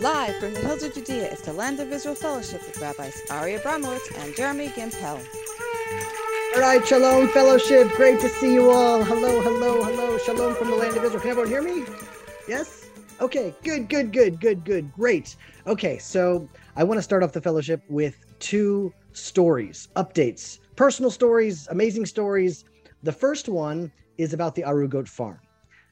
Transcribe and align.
Live 0.00 0.36
from 0.36 0.52
the 0.52 0.60
hills 0.60 0.82
of 0.82 0.92
Judea 0.92 1.32
is 1.32 1.40
the 1.40 1.54
Land 1.54 1.80
of 1.80 1.90
Israel 1.90 2.14
Fellowship 2.14 2.60
with 2.66 2.78
Rabbis 2.82 3.22
Ari 3.30 3.54
Abramowitz 3.54 4.14
and 4.22 4.36
Jeremy 4.36 4.68
Gimpel. 4.68 5.18
All 6.54 6.60
right, 6.60 6.86
Shalom 6.86 7.28
Fellowship. 7.28 7.90
Great 7.92 8.20
to 8.20 8.28
see 8.28 8.52
you 8.52 8.68
all. 8.68 9.02
Hello, 9.02 9.40
hello, 9.40 9.82
hello. 9.82 10.18
Shalom 10.18 10.54
from 10.54 10.68
the 10.68 10.76
land 10.76 10.98
of 10.98 11.04
Israel. 11.04 11.20
Can 11.22 11.30
everyone 11.30 11.48
hear 11.48 11.62
me? 11.62 11.86
Yes? 12.46 12.90
Okay, 13.22 13.54
good, 13.64 13.88
good, 13.88 14.12
good, 14.12 14.38
good, 14.38 14.66
good. 14.66 14.92
Great. 14.92 15.36
Okay, 15.66 15.96
so 15.96 16.46
I 16.76 16.84
want 16.84 16.98
to 16.98 17.02
start 17.02 17.22
off 17.22 17.32
the 17.32 17.40
fellowship 17.40 17.82
with 17.88 18.16
two 18.38 18.92
stories, 19.14 19.88
updates, 19.96 20.58
personal 20.76 21.10
stories, 21.10 21.68
amazing 21.70 22.04
stories. 22.04 22.66
The 23.02 23.12
first 23.12 23.48
one 23.48 23.90
is 24.18 24.34
about 24.34 24.54
the 24.54 24.62
Arugot 24.62 25.08
farm. 25.08 25.40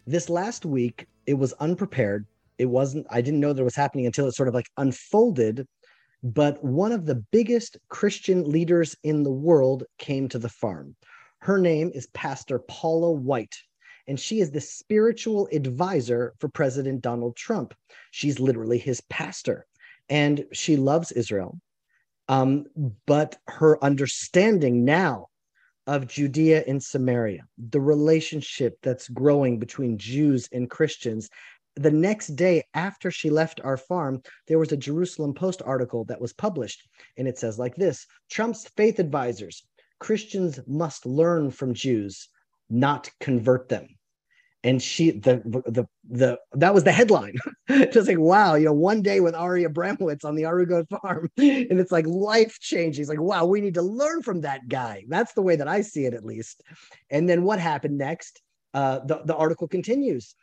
This 0.07 0.29
last 0.29 0.67
week, 0.67 1.07
it 1.27 1.35
was 1.35 1.55
unprepared. 1.55 2.27
It 2.59 2.67
wasn't, 2.67 3.07
I 3.11 3.21
didn't 3.21 3.41
know 3.41 3.53
that 3.53 3.65
was 3.65 3.77
happening 3.77 4.07
until 4.07 4.27
it 4.27 4.35
sort 4.35 4.49
of 4.49 4.55
like 4.55 4.69
unfolded. 4.77 5.67
But 6.23 6.65
one 6.65 6.93
of 6.93 7.05
the 7.05 7.17
biggest 7.17 7.77
Christian 7.89 8.51
leaders 8.51 8.97
in 9.03 9.23
the 9.25 9.33
world 9.33 9.85
came 9.99 10.29
to 10.31 10.39
the 10.39 10.49
farm. 10.49 10.97
Her 11.41 11.59
name 11.59 11.91
is 11.95 12.07
Pastor 12.15 12.59
Paula 12.59 13.13
White, 13.13 13.57
and 14.09 14.19
she 14.19 14.41
is 14.41 14.51
the 14.51 14.61
spiritual 14.61 15.49
advisor 15.53 16.35
for 16.39 16.49
President 16.49 17.03
Donald 17.03 17.37
Trump. 17.37 17.75
She's 18.11 18.41
literally 18.41 18.79
his 18.79 19.03
pastor, 19.11 19.67
and 20.09 20.47
she 20.53 20.77
loves 20.77 21.13
Israel. 21.13 21.61
Um, 22.29 22.65
but 23.05 23.37
her 23.49 23.83
understanding 23.85 24.87
now 24.87 25.29
of 25.87 26.09
Judea 26.09 26.65
and 26.67 26.83
Samaria, 26.83 27.45
the 27.59 27.81
relationship 27.81 28.79
that's 28.83 29.09
growing 29.09 29.59
between 29.59 29.99
Jews 29.99 30.49
and 30.53 30.71
Christians. 30.71 31.29
The 31.77 31.91
next 31.91 32.37
day 32.37 32.63
after 32.75 33.11
she 33.11 33.31
left 33.31 33.61
our 33.65 33.77
farm, 33.77 34.23
there 34.47 34.59
was 34.59 34.71
a 34.71 34.77
Jerusalem 34.77 35.35
Post 35.35 35.61
article 35.65 36.05
that 36.05 36.21
was 36.21 36.33
published, 36.33 36.89
and 37.17 37.27
it 37.27 37.39
says 37.39 37.59
like 37.59 37.75
this 37.75 38.07
Trump's 38.31 38.69
faith 38.77 39.01
advisors, 39.01 39.65
Christians 39.99 40.61
must 40.67 41.05
learn 41.05 41.51
from 41.51 41.75
Jews, 41.75 42.29
not 42.71 43.11
convert 43.21 43.69
them. 43.69 43.89
And 44.63 44.81
she 44.81 45.11
the 45.11 45.43
the 45.67 45.87
the 46.09 46.39
that 46.53 46.73
was 46.73 46.85
the 46.85 46.93
headline. 46.93 47.35
Just 47.69 48.09
like 48.09 48.19
wow 48.19 48.55
you 48.55 48.65
know 48.67 48.73
one 48.73 49.03
day 49.03 49.21
with 49.21 49.35
ari 49.35 49.65
abramowitz 49.65 50.25
on 50.25 50.37
the 50.37 50.45
arugo 50.45 50.89
farm 51.03 51.29
and 51.37 51.81
it's 51.81 51.93
like 51.93 52.07
life 52.07 52.59
changing 52.61 53.03
it's 53.03 53.11
like 53.11 53.21
wow 53.21 53.45
we 53.45 53.61
need 53.61 53.75
to 53.75 53.83
learn 53.83 54.23
from 54.23 54.41
that 54.43 54.69
guy. 54.69 55.05
That's 55.09 55.35
the 55.35 55.43
way 55.43 55.57
that 55.57 55.69
i 55.69 55.83
see 55.83 56.07
it 56.07 56.15
at 56.15 56.25
least. 56.25 56.63
And 57.11 57.29
then 57.29 57.43
what 57.43 57.59
happened 57.59 57.99
next? 57.99 58.41
Uh, 58.73 59.01
the, 59.07 59.23
the 59.25 59.37
article 59.37 59.69
continues 59.69 60.35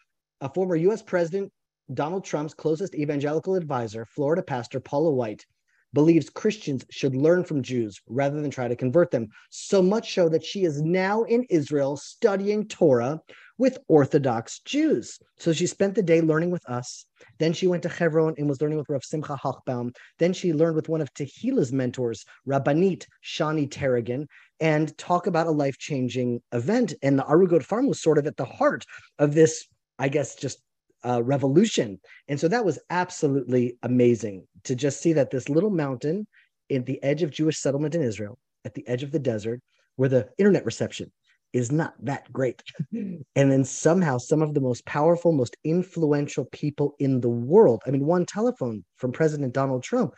a 0.42 0.50
former 0.50 0.76
us 0.76 1.02
president 1.02 1.52
donald 1.94 2.24
trump's 2.24 2.54
closest 2.54 2.96
evangelical 2.96 3.56
advisor 3.56 4.06
florida 4.06 4.42
pastor 4.42 4.80
paula 4.80 5.12
white 5.12 5.46
believes 5.94 6.30
Christians 6.30 6.86
should 6.90 7.16
learn 7.16 7.44
from 7.44 7.62
Jews 7.62 8.00
rather 8.08 8.42
than 8.42 8.52
try 8.52 8.68
to 8.68 8.76
convert 8.76 9.12
them. 9.12 9.28
So 9.50 9.82
much 9.82 10.14
so 10.14 10.30
that 10.30 10.44
she 10.44 10.64
is 10.64 10.82
now 10.82 11.24
in 11.24 11.44
Israel 11.50 11.98
studying 11.98 12.68
Torah 12.68 13.20
with 13.58 13.78
Orthodox 13.88 14.60
Jews. 14.62 15.20
So 15.38 15.54
she 15.54 15.68
spent 15.68 15.94
the 15.94 16.02
day 16.02 16.22
learning 16.22 16.50
with 16.50 16.68
us. 16.68 17.06
Then 17.38 17.54
she 17.54 17.68
went 17.68 17.84
to 17.84 17.90
Hebron 17.90 18.36
and 18.38 18.50
was 18.50 18.60
learning 18.62 18.80
with 18.80 18.90
Rav 18.90 19.04
Simcha 19.04 19.36
Hochbaum. 19.36 19.96
Then 20.18 20.34
she 20.34 20.54
learned 20.54 20.76
with 20.76 20.90
one 20.90 21.02
of 21.02 21.14
Tehilah's 21.14 21.72
mentors, 21.72 22.26
Rabbanit 22.48 23.06
Shani 23.24 23.70
Taragin, 23.70 24.26
and 24.60 24.98
talk 24.98 25.28
about 25.28 25.48
a 25.48 25.52
life 25.52 25.78
changing 25.78 26.42
event. 26.52 26.94
And 27.04 27.20
the 27.20 27.24
Arugot 27.24 27.64
farm 27.64 27.88
was 27.88 28.02
sort 28.02 28.18
of 28.18 28.26
at 28.26 28.38
the 28.38 28.46
heart 28.46 28.86
of 29.20 29.36
this, 29.36 29.68
I 30.02 30.10
guess, 30.10 30.34
just 30.36 30.58
uh, 31.06 31.22
revolution. 31.24 32.00
And 32.28 32.40
so 32.40 32.48
that 32.48 32.66
was 32.66 32.80
absolutely 32.90 33.78
amazing 33.84 34.48
to 34.64 34.76
just 34.76 35.00
see 35.00 35.14
that 35.14 35.30
this 35.30 35.48
little 35.48 35.70
mountain 35.70 36.26
at 36.72 36.88
the 36.88 37.02
edge 37.04 37.22
of 37.22 37.30
Jewish 37.30 37.60
settlement 37.60 37.94
in 37.94 38.02
Israel, 38.02 38.40
at 38.66 38.74
the 38.74 38.88
edge 38.88 39.04
of 39.04 39.12
the 39.12 39.20
desert, 39.20 39.62
where 39.98 40.10
the 40.10 40.28
internet 40.40 40.66
reception 40.66 41.12
is 41.54 41.72
not 41.72 41.94
that 42.04 42.32
great. 42.34 42.64
and 42.92 43.24
then 43.36 43.64
somehow 43.64 44.18
some 44.18 44.42
of 44.42 44.56
the 44.56 44.60
most 44.60 44.84
powerful, 44.86 45.34
most 45.34 45.56
influential 45.64 46.46
people 46.52 46.96
in 46.98 47.22
the 47.22 47.30
world, 47.30 47.84
I 47.86 47.92
mean, 47.92 48.06
one 48.06 48.26
telephone 48.26 48.84
from 48.98 49.12
President 49.12 49.54
Donald 49.54 49.84
Trump 49.84 50.14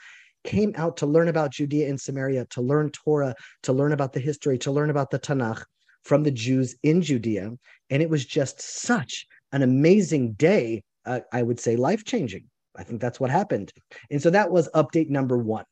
came 0.45 0.73
out 0.75 0.95
to 0.97 1.05
learn 1.05 1.27
about 1.27 1.51
Judea 1.51 1.89
and 1.89 1.99
Samaria, 1.99 2.45
to 2.51 2.61
learn 2.61 2.89
Torah, 2.91 3.35
to 3.63 3.73
learn 3.73 3.91
about 3.91 4.13
the 4.13 4.19
history, 4.21 4.57
to 4.59 4.71
learn 4.71 4.89
about 4.89 5.11
the 5.11 5.19
Tanakh 5.19 5.63
from 6.03 6.23
the 6.23 6.31
Jews 6.31 6.75
in 6.83 7.01
Judea. 7.01 7.51
And 7.89 8.01
it 8.01 8.09
was 8.09 8.25
just 8.25 8.61
such 8.61 9.25
an 9.53 9.61
amazing 9.61 10.33
day. 10.33 10.83
Uh, 11.05 11.21
I 11.31 11.43
would 11.43 11.59
say 11.59 11.77
life 11.77 12.03
changing. 12.03 12.49
I 12.75 12.83
think 12.83 12.99
that's 12.99 13.19
what 13.19 13.29
happened. 13.29 13.71
And 14.11 14.21
so 14.21 14.29
that 14.31 14.51
was 14.51 14.69
update 14.73 15.09
number 15.09 15.37
one 15.37 15.65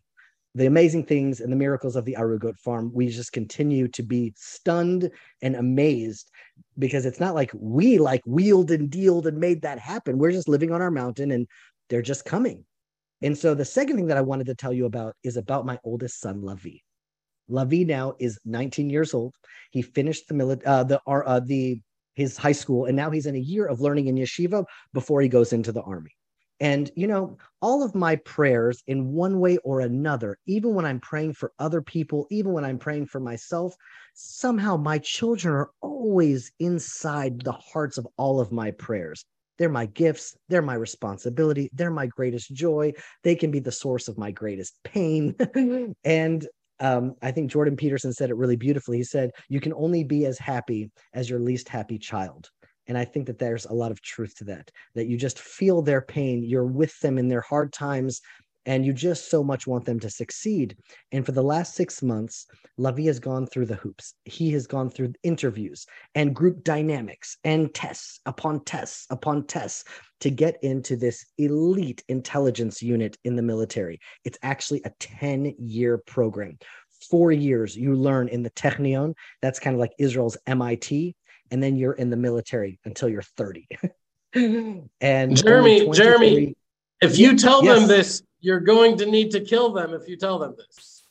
the 0.56 0.66
amazing 0.66 1.06
things 1.06 1.40
and 1.40 1.52
the 1.52 1.58
miracles 1.58 1.96
of 1.96 2.06
the 2.06 2.18
Arugot 2.20 2.58
farm, 2.58 2.92
we 2.94 3.08
just 3.08 3.32
continue 3.32 3.88
to 3.90 4.04
be 4.04 4.34
stunned 4.36 5.10
and 5.42 5.56
amazed 5.56 6.30
because 6.78 7.06
it's 7.06 7.20
not 7.20 7.36
like 7.36 7.52
we 7.56 7.98
like 7.98 8.22
wheeled 8.26 8.72
and 8.72 8.90
dealed 8.90 9.28
and 9.28 9.38
made 9.38 9.62
that 9.62 9.80
happen. 9.80 10.18
We're 10.18 10.32
just 10.32 10.50
living 10.50 10.72
on 10.72 10.82
our 10.82 10.92
mountain 10.92 11.32
and 11.32 11.48
they're 11.90 12.02
just 12.02 12.26
coming. 12.26 12.66
And 13.22 13.38
so 13.38 13.54
the 13.54 13.66
second 13.66 13.96
thing 13.96 14.08
that 14.08 14.18
I 14.18 14.22
wanted 14.22 14.48
to 14.48 14.56
tell 14.56 14.74
you 14.74 14.86
about 14.86 15.16
is 15.24 15.38
about 15.38 15.66
my 15.66 15.80
oldest 15.86 16.20
son, 16.20 16.42
Lavi. 16.42 16.82
Lavi 17.50 17.86
now 17.86 18.16
is 18.20 18.40
19 18.46 18.90
years 18.90 19.14
old. 19.14 19.36
He 19.72 19.82
finished 19.82 20.28
the 20.28 20.34
military, 20.34 20.66
uh, 20.66 20.84
the 20.84 21.02
uh, 21.06 21.40
the 21.40 21.82
his 22.14 22.38
high 22.38 22.52
school, 22.52 22.86
and 22.86 22.96
now 22.96 23.10
he's 23.10 23.26
in 23.26 23.36
a 23.36 23.40
year 23.40 23.66
of 23.66 23.82
learning 23.82 24.08
in 24.08 24.16
yeshiva 24.16 24.66
before 24.94 25.22
he 25.22 25.30
goes 25.30 25.54
into 25.54 25.72
the 25.72 25.82
army. 25.82 26.12
And, 26.60 26.92
you 26.96 27.08
know, 27.08 27.38
all 27.60 27.82
of 27.82 27.96
my 27.96 28.18
prayers 28.18 28.84
in 28.86 29.14
one 29.14 29.40
way 29.40 29.58
or 29.58 29.80
another, 29.80 30.38
even 30.46 30.76
when 30.76 30.86
I'm 30.86 31.00
praying 31.00 31.34
for 31.34 31.52
other 31.58 31.82
people, 31.82 32.28
even 32.30 32.54
when 32.54 32.64
I'm 32.64 32.78
praying 32.78 33.08
for 33.08 33.20
myself, 33.20 33.74
somehow 34.14 34.78
my 34.78 35.00
children 35.00 35.56
are 35.56 35.72
always 35.82 36.52
inside 36.60 37.42
the 37.42 37.52
hearts 37.52 37.98
of 37.98 38.08
all 38.16 38.40
of 38.40 38.52
my 38.52 38.70
prayers. 38.72 39.26
They're 39.58 39.70
my 39.70 39.88
gifts. 39.88 40.38
They're 40.50 40.62
my 40.62 40.76
responsibility. 40.76 41.72
They're 41.74 41.90
my 41.90 42.06
greatest 42.06 42.54
joy. 42.54 42.94
They 43.24 43.36
can 43.36 43.50
be 43.50 43.60
the 43.60 43.72
source 43.72 44.08
of 44.08 44.20
my 44.20 44.30
greatest 44.30 44.78
pain. 44.84 45.36
and 46.04 46.48
um, 46.82 47.16
I 47.22 47.32
think 47.32 47.52
Jordan 47.52 47.78
Peterson 47.78 48.12
said 48.12 48.30
it 48.30 48.36
really 48.36 48.56
beautifully. 48.56 48.98
He 48.98 49.04
said, 49.04 49.32
You 49.48 49.62
can 49.62 49.74
only 49.74 50.04
be 50.04 50.26
as 50.26 50.38
happy 50.38 50.92
as 51.14 51.30
your 51.30 51.40
least 51.40 51.70
happy 51.70 51.98
child. 51.98 52.50
And 52.88 52.98
I 52.98 53.06
think 53.06 53.28
that 53.28 53.38
there's 53.38 53.66
a 53.66 53.74
lot 53.74 53.92
of 53.92 54.02
truth 54.02 54.36
to 54.38 54.44
that, 54.46 54.72
that 54.96 55.06
you 55.08 55.16
just 55.16 55.40
feel 55.40 55.82
their 55.82 56.02
pain. 56.02 56.44
You're 56.44 56.66
with 56.66 57.00
them 57.00 57.18
in 57.20 57.28
their 57.28 57.42
hard 57.42 57.72
times, 57.72 58.20
and 58.66 58.86
you 58.86 58.94
just 58.94 59.30
so 59.30 59.44
much 59.44 59.68
want 59.68 59.86
them 59.86 60.00
to 60.00 60.10
succeed. 60.10 60.78
And 61.12 61.26
for 61.26 61.32
the 61.32 61.44
last 61.44 61.76
six 61.76 62.02
months, 62.02 62.48
Lavi 62.80 63.06
has 63.08 63.20
gone 63.20 63.48
through 63.48 63.66
the 63.68 63.76
hoops. 63.76 64.14
He 64.26 64.52
has 64.52 64.68
gone 64.68 64.90
through 64.90 65.14
interviews 65.24 65.86
and 66.16 66.36
group 66.36 66.64
dynamics 66.64 67.38
and 67.44 67.74
tests 67.74 68.20
upon 68.26 68.64
tests 68.64 69.08
upon 69.10 69.46
tests 69.46 69.84
to 70.22 70.30
get 70.30 70.58
into 70.64 70.96
this 70.96 71.26
elite 71.38 72.04
intelligence 72.08 72.82
unit 72.82 73.18
in 73.24 73.36
the 73.36 73.42
military. 73.42 74.00
It's 74.26 74.38
actually 74.44 74.82
a 74.86 74.92
10 75.00 75.56
year 75.58 75.98
program. 75.98 76.58
Four 77.10 77.32
years 77.32 77.76
you 77.76 77.96
learn 77.96 78.28
in 78.28 78.44
the 78.44 78.52
Technion. 78.52 79.16
That's 79.42 79.60
kind 79.60 79.76
of 79.76 79.80
like 79.80 79.94
Israel's 79.98 80.38
MIT 80.46 81.16
and 81.52 81.62
then 81.62 81.76
you're 81.76 81.94
in 81.94 82.10
the 82.10 82.18
military 82.18 82.80
until 82.86 83.10
you're 83.10 83.22
30. 83.22 83.68
and 85.02 85.36
Jeremy, 85.36 85.90
Jeremy, 85.92 86.56
if 87.02 87.20
you 87.20 87.38
tell 87.38 87.64
yes. 87.64 87.80
them 87.80 87.88
this, 87.88 88.24
you're 88.42 88.60
going 88.60 88.98
to 88.98 89.06
need 89.06 89.32
to 89.32 89.40
kill 89.40 89.72
them 89.72 89.94
if 89.94 90.08
you 90.08 90.18
tell 90.18 90.40
them 90.40 90.56
this. 90.58 91.04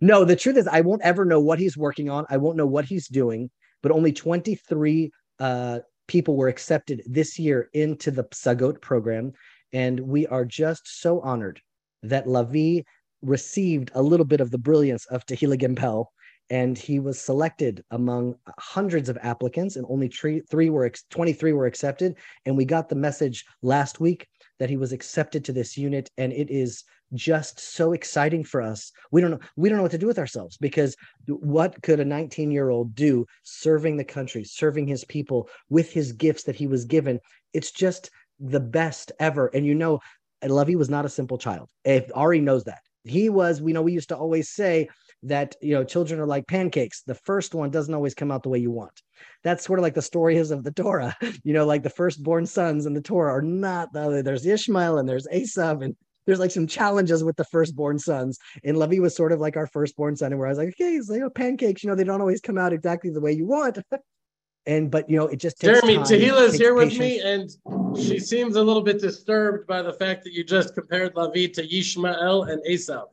No, 0.00 0.24
the 0.24 0.36
truth 0.36 0.56
is, 0.56 0.68
I 0.68 0.80
won't 0.82 1.02
ever 1.02 1.24
know 1.24 1.40
what 1.40 1.58
he's 1.58 1.76
working 1.76 2.08
on. 2.08 2.24
I 2.30 2.36
won't 2.36 2.56
know 2.56 2.66
what 2.66 2.84
he's 2.84 3.08
doing, 3.08 3.50
but 3.82 3.90
only 3.90 4.12
23 4.12 5.10
uh, 5.40 5.80
people 6.06 6.36
were 6.36 6.48
accepted 6.48 7.02
this 7.06 7.38
year 7.38 7.68
into 7.72 8.10
the 8.10 8.24
Psagot 8.24 8.80
program. 8.80 9.32
And 9.72 9.98
we 9.98 10.26
are 10.28 10.44
just 10.44 11.00
so 11.00 11.20
honored 11.20 11.60
that 12.04 12.26
Lavi 12.26 12.84
received 13.22 13.90
a 13.94 14.02
little 14.02 14.26
bit 14.26 14.40
of 14.40 14.50
the 14.50 14.58
brilliance 14.58 15.04
of 15.06 15.26
Tehillah 15.26 15.60
Gimpel 15.60 16.06
and 16.50 16.78
he 16.78 16.98
was 16.98 17.20
selected 17.20 17.84
among 17.90 18.34
hundreds 18.58 19.08
of 19.08 19.18
applicants 19.22 19.76
and 19.76 19.84
only 19.88 20.08
three, 20.08 20.40
three 20.48 20.70
were 20.70 20.90
23 21.10 21.52
were 21.52 21.66
accepted 21.66 22.14
and 22.46 22.56
we 22.56 22.64
got 22.64 22.88
the 22.88 22.94
message 22.94 23.44
last 23.62 24.00
week 24.00 24.26
that 24.58 24.70
he 24.70 24.76
was 24.76 24.92
accepted 24.92 25.44
to 25.44 25.52
this 25.52 25.76
unit 25.76 26.10
and 26.18 26.32
it 26.32 26.50
is 26.50 26.84
just 27.14 27.58
so 27.58 27.92
exciting 27.92 28.44
for 28.44 28.60
us. 28.60 28.92
We 29.10 29.20
don't 29.20 29.30
know 29.30 29.40
we 29.56 29.68
don't 29.68 29.78
know 29.78 29.82
what 29.82 29.92
to 29.92 29.98
do 29.98 30.06
with 30.06 30.18
ourselves 30.18 30.56
because 30.56 30.96
what 31.26 31.80
could 31.82 32.00
a 32.00 32.04
19 32.04 32.50
year 32.50 32.68
old 32.68 32.94
do 32.94 33.26
serving 33.42 33.96
the 33.96 34.04
country 34.04 34.44
serving 34.44 34.86
his 34.86 35.04
people 35.04 35.48
with 35.70 35.90
his 35.92 36.12
gifts 36.12 36.44
that 36.44 36.56
he 36.56 36.66
was 36.66 36.84
given? 36.84 37.20
It's 37.52 37.70
just 37.70 38.10
the 38.40 38.60
best 38.60 39.12
ever. 39.18 39.46
And 39.48 39.64
you 39.64 39.74
know 39.74 40.00
Lavi 40.42 40.76
was 40.76 40.90
not 40.90 41.04
a 41.04 41.08
simple 41.08 41.38
child. 41.38 41.70
If 41.84 42.10
Ari 42.14 42.40
knows 42.40 42.64
that. 42.64 42.80
He 43.04 43.28
was 43.28 43.62
we 43.62 43.72
know 43.72 43.82
we 43.82 43.92
used 43.92 44.10
to 44.10 44.16
always 44.16 44.50
say 44.50 44.88
that 45.24 45.56
you 45.60 45.74
know 45.74 45.84
children 45.84 46.20
are 46.20 46.26
like 46.26 46.46
pancakes. 46.46 47.02
The 47.02 47.14
first 47.14 47.54
one 47.54 47.70
doesn't 47.70 47.94
always 47.94 48.14
come 48.14 48.30
out 48.30 48.42
the 48.42 48.48
way 48.48 48.58
you 48.58 48.70
want. 48.70 49.02
That's 49.42 49.64
sort 49.64 49.78
of 49.78 49.82
like 49.82 49.94
the 49.94 50.02
story 50.02 50.36
is 50.36 50.50
of 50.50 50.64
the 50.64 50.72
torah. 50.72 51.16
You 51.44 51.54
know 51.54 51.66
like 51.66 51.82
the 51.82 51.90
firstborn 51.90 52.46
sons 52.46 52.86
in 52.86 52.94
the 52.94 53.00
torah 53.00 53.34
are 53.34 53.42
not 53.42 53.92
the 53.92 54.00
other. 54.00 54.22
There's 54.22 54.46
ishmael 54.46 54.98
and 54.98 55.08
there's 55.08 55.26
Esav 55.28 55.82
and 55.82 55.96
there's 56.26 56.38
like 56.38 56.50
some 56.50 56.66
challenges 56.66 57.24
with 57.24 57.36
the 57.36 57.44
firstborn 57.44 57.98
sons. 57.98 58.38
And 58.64 58.76
Lavi 58.76 59.00
was 59.00 59.16
sort 59.16 59.32
of 59.32 59.40
like 59.40 59.56
our 59.56 59.66
firstborn 59.66 60.16
son 60.16 60.32
and 60.32 60.38
where 60.38 60.46
i 60.46 60.50
was 60.50 60.58
like 60.58 60.68
okay 60.68 60.96
it's 60.96 61.08
like 61.08 61.22
oh, 61.22 61.30
pancakes 61.30 61.82
you 61.82 61.88
know 61.88 61.96
they 61.96 62.04
don't 62.04 62.20
always 62.20 62.40
come 62.40 62.58
out 62.58 62.72
exactly 62.72 63.10
the 63.10 63.20
way 63.20 63.32
you 63.32 63.46
want. 63.46 63.78
And 64.66 64.90
but 64.90 65.08
you 65.08 65.16
know 65.16 65.28
it 65.28 65.38
just 65.38 65.62
Jeremy 65.62 65.96
Tehila 65.96 66.48
is 66.48 66.54
here 66.54 66.74
with 66.74 66.98
me, 66.98 67.20
and 67.20 67.48
she 67.96 68.18
seems 68.18 68.54
a 68.54 68.62
little 68.62 68.82
bit 68.82 69.00
disturbed 69.00 69.66
by 69.66 69.80
the 69.80 69.94
fact 69.94 70.24
that 70.24 70.34
you 70.34 70.44
just 70.44 70.74
compared 70.74 71.14
Lavi 71.14 71.50
to 71.54 71.66
Yishmael 71.66 72.52
and 72.52 72.62
Esav. 72.66 73.06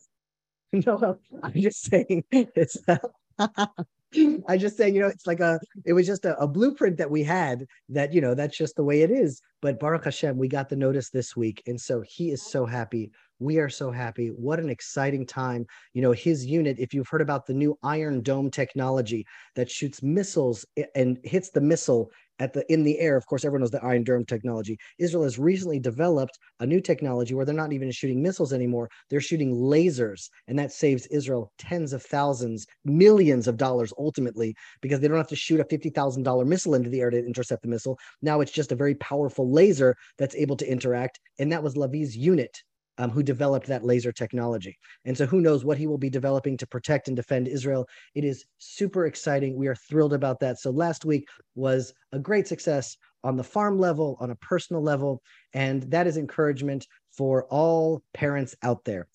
No, 0.86 1.18
I'm 1.44 1.54
just 1.54 1.86
saying 1.86 2.24
it's. 2.32 2.78
I 4.48 4.58
just 4.58 4.78
saying, 4.78 4.96
you 4.96 5.02
know, 5.02 5.08
it's 5.08 5.28
like 5.28 5.42
a, 5.42 5.60
it 5.84 5.92
was 5.92 6.08
just 6.08 6.24
a, 6.24 6.38
a, 6.40 6.48
blueprint 6.48 6.98
that 6.98 7.12
we 7.12 7.22
had 7.22 7.66
that, 7.90 8.14
you 8.14 8.22
know, 8.22 8.34
that's 8.34 8.58
just 8.58 8.78
the 8.78 8.84
way 8.84 9.02
it 9.02 9.12
is. 9.12 9.42
But 9.62 9.80
Baruch 9.80 10.06
Hashem, 10.06 10.38
we 10.38 10.48
got 10.48 10.70
the 10.70 10.78
notice 10.78 11.10
this 11.10 11.36
week. 11.36 11.62
And 11.68 11.80
so 11.80 12.02
he 12.02 12.32
is 12.32 12.42
so 12.42 12.66
happy. 12.66 13.12
We 13.40 13.60
are 13.60 13.70
so 13.70 13.92
happy. 13.92 14.30
What 14.30 14.62
an 14.62 14.70
exciting 14.70 15.26
time. 15.26 15.66
You 15.94 16.02
know, 16.02 16.14
his 16.14 16.46
unit, 16.46 16.80
if 16.80 16.94
you've 16.94 17.10
heard 17.10 17.22
about 17.22 17.46
the 17.46 17.54
new 17.54 17.78
Iron 17.84 18.22
Dome 18.22 18.50
technology 18.50 19.26
that 19.56 19.70
shoots 19.70 20.02
missiles 20.02 20.66
and 20.96 21.20
hits 21.24 21.50
the 21.50 21.60
missile 21.60 22.12
at 22.40 22.54
the 22.54 22.70
in 22.72 22.84
the 22.84 22.98
air. 23.00 23.18
Of 23.18 23.26
course, 23.26 23.44
everyone 23.44 23.62
knows 23.62 23.72
the 23.72 23.84
Iron 23.84 24.06
Dome 24.06 24.26
technology. 24.26 24.78
Israel 25.00 25.24
has 25.24 25.38
recently 25.38 25.80
developed 25.80 26.38
a 26.62 26.66
new 26.66 26.80
technology 26.80 27.34
where 27.34 27.46
they're 27.46 27.54
not 27.54 27.74
even 27.74 27.92
shooting 27.92 28.22
missiles 28.22 28.54
anymore. 28.54 28.90
They're 29.10 29.20
shooting 29.20 29.54
lasers, 29.54 30.30
and 30.48 30.58
that 30.58 30.72
saves 30.72 31.06
Israel 31.08 31.52
tens 31.58 31.92
of 31.92 32.04
thousands, 32.04 32.66
millions 32.86 33.48
of 33.50 33.58
dollars 33.58 33.92
ultimately, 33.98 34.56
because 34.82 35.02
they 35.02 35.10
don't 35.10 35.18
have 35.18 35.28
to 35.28 35.36
shoot 35.36 35.60
a 35.60 35.66
fifty 35.66 35.90
thousand 35.90 36.24
dollar 36.24 36.46
missile 36.46 36.76
into 36.76 36.90
the 36.90 37.02
air 37.02 37.10
to 37.10 37.20
intercept 37.20 37.64
the 37.64 37.68
missile. 37.68 37.98
Now 38.22 38.40
it's 38.40 38.52
just 38.52 38.72
a 38.72 38.76
very 38.76 38.96
powerful 38.96 39.52
laser 39.52 39.96
that's 40.18 40.36
able 40.36 40.56
to 40.58 40.70
interact, 40.72 41.20
and 41.38 41.52
that 41.52 41.64
was 41.64 41.76
Lavi's 41.76 42.16
unit 42.16 42.64
um, 42.98 43.10
who 43.10 43.24
developed 43.24 43.68
that 43.68 43.84
laser 43.84 44.12
technology. 44.12 44.78
And 45.06 45.18
so 45.18 45.26
who 45.26 45.42
knows 45.42 45.66
what 45.66 45.78
he 45.78 45.88
will 45.88 45.98
be 45.98 46.10
developing 46.10 46.58
to 46.58 46.68
protect 46.68 47.08
and 47.08 47.16
defend 47.16 47.48
Israel. 47.48 47.88
It 48.14 48.24
is 48.24 48.46
super 48.58 49.06
exciting. 49.06 49.56
We 49.56 49.68
are 49.68 49.76
thrilled 49.76 50.14
about 50.14 50.40
that. 50.40 50.60
So 50.60 50.72
last 50.72 51.06
week 51.06 51.28
was 51.56 51.94
a 52.12 52.20
great 52.20 52.48
success 52.48 52.98
on 53.24 53.36
the 53.36 53.44
farm 53.44 53.80
level, 53.80 54.18
on 54.20 54.32
a 54.32 54.36
personal 54.36 54.82
level. 54.82 55.22
And 55.54 55.84
that 55.92 56.08
is 56.08 56.18
encouragement 56.18 56.88
for 57.12 57.46
all 57.46 58.04
parents 58.14 58.56
out 58.62 58.86
there. 58.86 59.08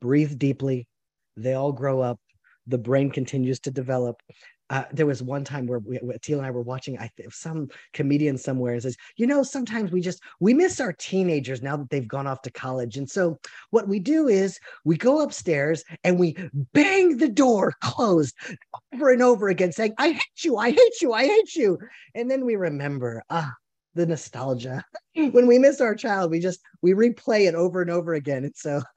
Breathe 0.00 0.38
deeply. 0.38 0.86
They 1.36 1.54
all 1.54 1.72
grow 1.72 2.00
up. 2.00 2.20
The 2.66 2.78
brain 2.78 3.10
continues 3.10 3.60
to 3.60 3.70
develop 3.70 4.22
uh, 4.70 4.84
there 4.92 5.06
was 5.06 5.22
one 5.22 5.44
time 5.44 5.66
where 5.66 5.80
we, 5.80 6.00
Teal 6.22 6.38
and 6.38 6.46
I 6.46 6.50
were 6.50 6.62
watching 6.62 6.98
I 6.98 7.08
think 7.08 7.32
some 7.32 7.68
comedian 7.92 8.38
somewhere 8.38 8.78
says, 8.80 8.96
you 9.16 9.26
know, 9.26 9.42
sometimes 9.42 9.92
we 9.92 10.00
just 10.00 10.22
we 10.40 10.54
miss 10.54 10.80
our 10.80 10.92
teenagers 10.92 11.62
now 11.62 11.76
that 11.76 11.90
they've 11.90 12.08
gone 12.08 12.26
off 12.26 12.42
to 12.42 12.50
college, 12.50 12.96
and 12.96 13.08
so 13.08 13.38
what 13.70 13.88
we 13.88 13.98
do 13.98 14.28
is 14.28 14.58
we 14.84 14.96
go 14.96 15.20
upstairs 15.22 15.84
and 16.04 16.18
we 16.18 16.36
bang 16.72 17.18
the 17.18 17.28
door 17.28 17.74
closed 17.80 18.34
over 18.94 19.10
and 19.10 19.22
over 19.22 19.48
again, 19.48 19.72
saying, 19.72 19.94
"I 19.98 20.12
hate 20.12 20.44
you, 20.44 20.56
I 20.56 20.70
hate 20.70 21.00
you, 21.00 21.12
I 21.12 21.26
hate 21.26 21.54
you," 21.54 21.78
and 22.14 22.30
then 22.30 22.44
we 22.44 22.56
remember, 22.56 23.22
ah, 23.30 23.52
the 23.94 24.06
nostalgia. 24.06 24.84
when 25.14 25.46
we 25.46 25.58
miss 25.58 25.80
our 25.80 25.94
child, 25.94 26.30
we 26.30 26.40
just 26.40 26.60
we 26.80 26.92
replay 26.92 27.46
it 27.46 27.54
over 27.54 27.82
and 27.82 27.90
over 27.90 28.14
again, 28.14 28.44
and 28.44 28.56
so. 28.56 28.82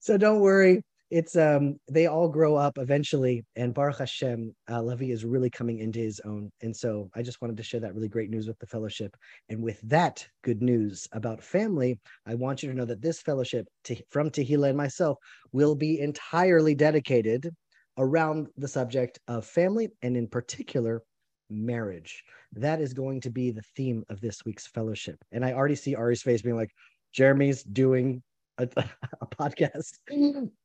So 0.00 0.16
don't 0.16 0.40
worry, 0.40 0.84
it's 1.10 1.36
um 1.36 1.76
they 1.90 2.06
all 2.06 2.28
grow 2.28 2.54
up 2.54 2.76
eventually 2.76 3.44
and 3.56 3.72
baruch 3.72 3.98
hashem 3.98 4.54
uh, 4.68 4.80
Lavi 4.80 5.10
is 5.10 5.24
really 5.24 5.48
coming 5.48 5.78
into 5.78 5.98
his 5.98 6.20
own. 6.24 6.50
And 6.60 6.76
so 6.76 7.10
i 7.14 7.22
just 7.22 7.40
wanted 7.40 7.56
to 7.56 7.62
share 7.62 7.80
that 7.80 7.94
really 7.94 8.08
great 8.08 8.30
news 8.30 8.46
with 8.46 8.58
the 8.58 8.66
fellowship. 8.66 9.16
And 9.48 9.62
with 9.62 9.80
that 9.82 10.26
good 10.42 10.62
news 10.62 11.08
about 11.12 11.42
family 11.42 11.98
i 12.26 12.34
want 12.34 12.62
you 12.62 12.68
to 12.68 12.74
know 12.74 12.84
that 12.84 13.02
this 13.02 13.20
fellowship 13.20 13.66
to, 13.84 13.96
from 14.10 14.30
tehillah 14.30 14.68
and 14.68 14.76
myself 14.76 15.18
will 15.52 15.74
be 15.74 16.00
entirely 16.00 16.74
dedicated 16.74 17.50
around 17.96 18.48
the 18.56 18.68
subject 18.68 19.18
of 19.28 19.44
family 19.44 19.88
and 20.02 20.16
in 20.16 20.28
particular 20.28 21.02
marriage. 21.50 22.22
That 22.52 22.80
is 22.80 22.92
going 22.92 23.22
to 23.22 23.30
be 23.30 23.50
the 23.50 23.62
theme 23.74 24.04
of 24.08 24.20
this 24.20 24.44
week's 24.44 24.66
fellowship. 24.66 25.16
And 25.32 25.44
i 25.44 25.52
already 25.52 25.74
see 25.74 25.94
ari's 25.94 26.22
face 26.22 26.42
being 26.42 26.56
like 26.56 26.70
jeremy's 27.12 27.62
doing 27.62 28.22
a, 28.58 28.68
a 29.20 29.26
podcast 29.26 29.92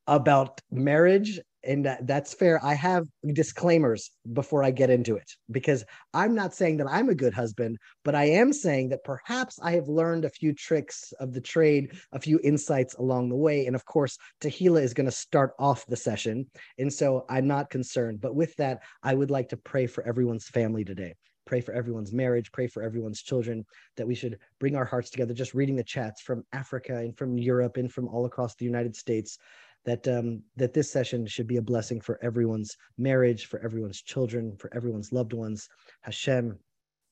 about 0.06 0.60
marriage 0.70 1.40
and 1.66 1.88
that's 2.02 2.34
fair. 2.34 2.62
I 2.62 2.74
have 2.74 3.06
disclaimers 3.32 4.10
before 4.32 4.62
i 4.62 4.70
get 4.70 4.90
into 4.90 5.16
it 5.16 5.30
because 5.50 5.84
i'm 6.12 6.34
not 6.34 6.54
saying 6.54 6.76
that 6.76 6.86
i'm 6.88 7.08
a 7.08 7.14
good 7.14 7.32
husband 7.32 7.78
but 8.04 8.14
i 8.14 8.24
am 8.24 8.52
saying 8.52 8.88
that 8.90 9.02
perhaps 9.04 9.58
i 9.62 9.72
have 9.72 9.88
learned 9.88 10.24
a 10.24 10.30
few 10.30 10.52
tricks 10.52 11.12
of 11.20 11.32
the 11.32 11.40
trade 11.40 11.92
a 12.12 12.20
few 12.20 12.38
insights 12.44 12.94
along 12.94 13.28
the 13.28 13.36
way. 13.36 13.66
And 13.66 13.74
of 13.74 13.84
course 13.84 14.18
Tehila 14.40 14.82
is 14.82 14.94
going 14.94 15.06
to 15.06 15.12
start 15.12 15.52
off 15.58 15.86
the 15.86 15.96
session 15.96 16.46
and 16.78 16.92
so 16.92 17.24
i'm 17.28 17.46
not 17.46 17.70
concerned. 17.70 18.20
But 18.20 18.34
with 18.34 18.54
that 18.56 18.80
i 19.02 19.14
would 19.14 19.30
like 19.30 19.48
to 19.50 19.56
pray 19.56 19.86
for 19.86 20.06
everyone's 20.06 20.48
family 20.48 20.84
today 20.84 21.14
pray 21.46 21.60
for 21.60 21.72
everyone's 21.72 22.12
marriage, 22.12 22.52
pray 22.52 22.66
for 22.66 22.82
everyone's 22.82 23.22
children, 23.22 23.64
that 23.96 24.06
we 24.06 24.14
should 24.14 24.38
bring 24.58 24.76
our 24.76 24.84
hearts 24.84 25.10
together. 25.10 25.34
Just 25.34 25.54
reading 25.54 25.76
the 25.76 25.84
chats 25.84 26.20
from 26.20 26.44
Africa 26.52 26.96
and 26.96 27.16
from 27.16 27.38
Europe 27.38 27.76
and 27.76 27.92
from 27.92 28.08
all 28.08 28.26
across 28.26 28.54
the 28.54 28.64
United 28.64 28.96
States, 28.96 29.38
that 29.84 30.06
um, 30.08 30.42
that 30.56 30.72
this 30.72 30.90
session 30.90 31.26
should 31.26 31.46
be 31.46 31.58
a 31.58 31.62
blessing 31.62 32.00
for 32.00 32.18
everyone's 32.22 32.76
marriage, 32.96 33.46
for 33.46 33.60
everyone's 33.60 34.02
children, 34.02 34.56
for 34.56 34.74
everyone's 34.74 35.12
loved 35.12 35.32
ones. 35.32 35.68
Hashem, 36.02 36.58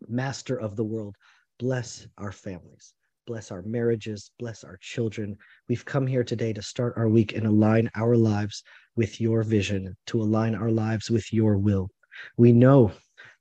Master 0.09 0.59
of 0.59 0.77
the 0.77 0.85
world, 0.85 1.17
bless 1.59 2.07
our 2.19 2.33
families. 2.33 2.95
Bless 3.25 3.53
our 3.53 3.63
marriages, 3.63 4.33
bless 4.41 4.65
our 4.65 4.77
children. 4.81 5.37
We've 5.69 5.85
come 5.85 6.09
here 6.09 6.25
today 6.25 6.53
to 6.55 6.63
start 6.63 6.95
our 6.97 7.09
week 7.09 7.35
and 7.35 7.47
align 7.47 7.89
our 7.95 8.17
lives 8.17 8.65
with 8.97 9.21
your 9.21 9.45
vision, 9.45 9.95
to 10.07 10.21
align 10.21 10.57
our 10.57 10.73
lives 10.73 11.09
with 11.09 11.33
your 11.33 11.57
will. 11.57 11.89
We 12.37 12.51
know 12.51 12.91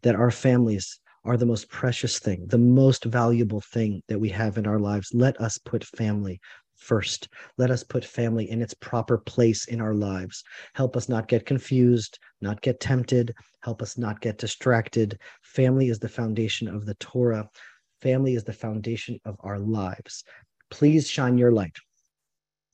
that 0.03 0.15
our 0.15 0.31
families 0.31 0.99
are 1.23 1.37
the 1.37 1.45
most 1.45 1.69
precious 1.69 2.19
thing, 2.19 2.45
the 2.47 2.57
most 2.57 3.05
valuable 3.05 3.61
thing 3.61 4.01
that 4.07 4.19
we 4.19 4.29
have 4.29 4.57
in 4.57 4.65
our 4.65 4.79
lives. 4.79 5.09
Let 5.13 5.39
us 5.39 5.57
put 5.59 5.83
family 5.83 6.39
first. 6.75 7.29
Let 7.57 7.69
us 7.69 7.83
put 7.83 8.03
family 8.03 8.49
in 8.49 8.61
its 8.61 8.73
proper 8.73 9.19
place 9.19 9.67
in 9.67 9.79
our 9.79 9.93
lives. 9.93 10.43
Help 10.73 10.97
us 10.97 11.07
not 11.07 11.27
get 11.27 11.45
confused, 11.45 12.17
not 12.41 12.61
get 12.61 12.79
tempted. 12.79 13.33
Help 13.61 13.81
us 13.83 13.97
not 13.97 14.19
get 14.19 14.39
distracted. 14.39 15.19
Family 15.43 15.89
is 15.89 15.99
the 15.99 16.09
foundation 16.09 16.67
of 16.67 16.85
the 16.85 16.95
Torah. 16.95 17.47
Family 18.01 18.33
is 18.33 18.43
the 18.43 18.53
foundation 18.53 19.19
of 19.25 19.35
our 19.41 19.59
lives. 19.59 20.23
Please 20.71 21.07
shine 21.07 21.37
your 21.37 21.51
light 21.51 21.75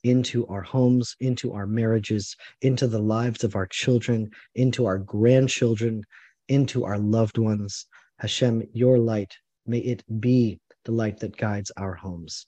into 0.04 0.48
our 0.48 0.62
homes, 0.62 1.16
into 1.20 1.52
our 1.52 1.68
marriages, 1.68 2.36
into 2.62 2.88
the 2.88 3.02
lives 3.02 3.44
of 3.44 3.56
our 3.58 3.68
children, 3.68 4.30
into 4.56 4.86
our 4.86 5.00
grandchildren, 5.00 6.04
into 6.48 6.86
our 6.86 6.98
loved 6.98 7.38
ones. 7.38 7.86
Hashem, 8.20 8.64
your 8.74 8.98
light, 8.98 9.36
may 9.66 9.80
it 9.80 10.04
be 10.20 10.60
the 10.86 10.92
light 10.92 11.20
that 11.20 11.38
guides 11.38 11.72
our 11.78 11.94
homes. 11.94 12.48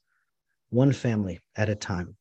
One 0.69 0.93
family 0.93 1.39
at 1.55 1.69
a 1.69 1.75
time, 1.75 2.15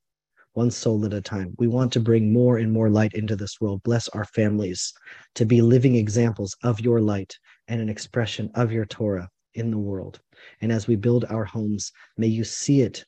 one 0.53 0.71
soul 0.71 1.05
at 1.07 1.13
a 1.13 1.21
time. 1.21 1.55
We 1.59 1.69
want 1.69 1.93
to 1.93 2.01
bring 2.01 2.33
more 2.33 2.59
and 2.59 2.73
more 2.73 2.91
light 2.91 3.15
into 3.15 3.37
this 3.37 3.61
world. 3.61 3.83
Bless 3.83 4.09
our 4.09 4.25
families 4.25 4.93
to 5.35 5.45
be 5.45 5.63
living 5.63 5.95
examples 5.95 6.57
of 6.63 6.81
your 6.81 7.01
light 7.01 7.35
and 7.69 7.81
an 7.81 7.89
expression 7.89 8.51
of 8.55 8.73
your 8.73 8.87
Torah 8.87 9.29
in 9.55 9.71
the 9.71 9.79
world. 9.79 10.21
And 10.61 10.73
as 10.73 10.87
we 10.87 10.97
build 10.97 11.25
our 11.27 11.45
homes, 11.45 11.93
may 12.17 12.27
you 12.27 12.45
see 12.45 12.83
it 12.83 13.05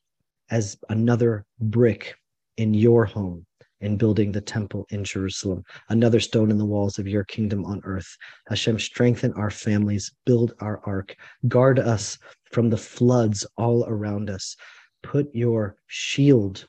as 0.50 0.76
another 0.88 1.44
brick 1.60 2.14
in 2.56 2.74
your 2.74 3.04
home 3.04 3.46
in 3.80 3.96
building 3.96 4.32
the 4.32 4.40
temple 4.40 4.86
in 4.90 5.04
Jerusalem, 5.04 5.64
another 5.88 6.20
stone 6.20 6.50
in 6.50 6.58
the 6.58 6.64
walls 6.64 6.98
of 6.98 7.08
your 7.08 7.24
kingdom 7.24 7.64
on 7.64 7.80
earth. 7.84 8.16
Hashem, 8.48 8.78
strengthen 8.78 9.32
our 9.34 9.50
families, 9.50 10.12
build 10.26 10.54
our 10.60 10.80
ark, 10.84 11.16
guard 11.48 11.78
us 11.78 12.18
from 12.52 12.70
the 12.70 12.76
floods 12.76 13.46
all 13.56 13.84
around 13.86 14.30
us. 14.30 14.56
Put 15.02 15.34
your 15.34 15.76
shield 15.86 16.68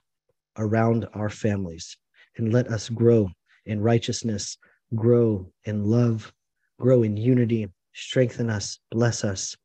around 0.57 1.07
our 1.13 1.29
families 1.29 1.97
and 2.37 2.53
let 2.53 2.67
us 2.67 2.89
grow 2.89 3.29
in 3.65 3.81
righteousness, 3.81 4.57
grow 4.95 5.51
in 5.65 5.85
love, 5.85 6.31
grow 6.79 7.03
in 7.03 7.17
unity, 7.17 7.67
strengthen 7.93 8.49
us, 8.49 8.79
bless 8.89 9.23
us. 9.23 9.55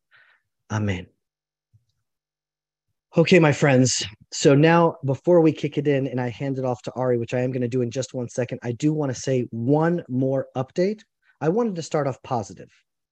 Amen. 0.69 1.07
Okay, 3.15 3.39
my 3.39 3.53
friends. 3.53 4.05
So 4.31 4.53
now, 4.53 4.97
before 5.05 5.41
we 5.41 5.51
kick 5.53 5.77
it 5.77 5.87
in 5.87 6.07
and 6.07 6.19
I 6.19 6.27
hand 6.29 6.59
it 6.59 6.65
off 6.65 6.81
to 6.83 6.91
Ari, 6.91 7.17
which 7.17 7.33
I 7.33 7.39
am 7.39 7.51
going 7.51 7.61
to 7.61 7.67
do 7.67 7.81
in 7.81 7.89
just 7.89 8.13
one 8.13 8.27
second, 8.27 8.59
I 8.63 8.73
do 8.73 8.93
want 8.93 9.13
to 9.13 9.19
say 9.19 9.47
one 9.51 10.03
more 10.09 10.47
update. 10.55 10.99
I 11.39 11.49
wanted 11.49 11.75
to 11.75 11.81
start 11.81 12.05
off 12.05 12.21
positive. 12.23 12.69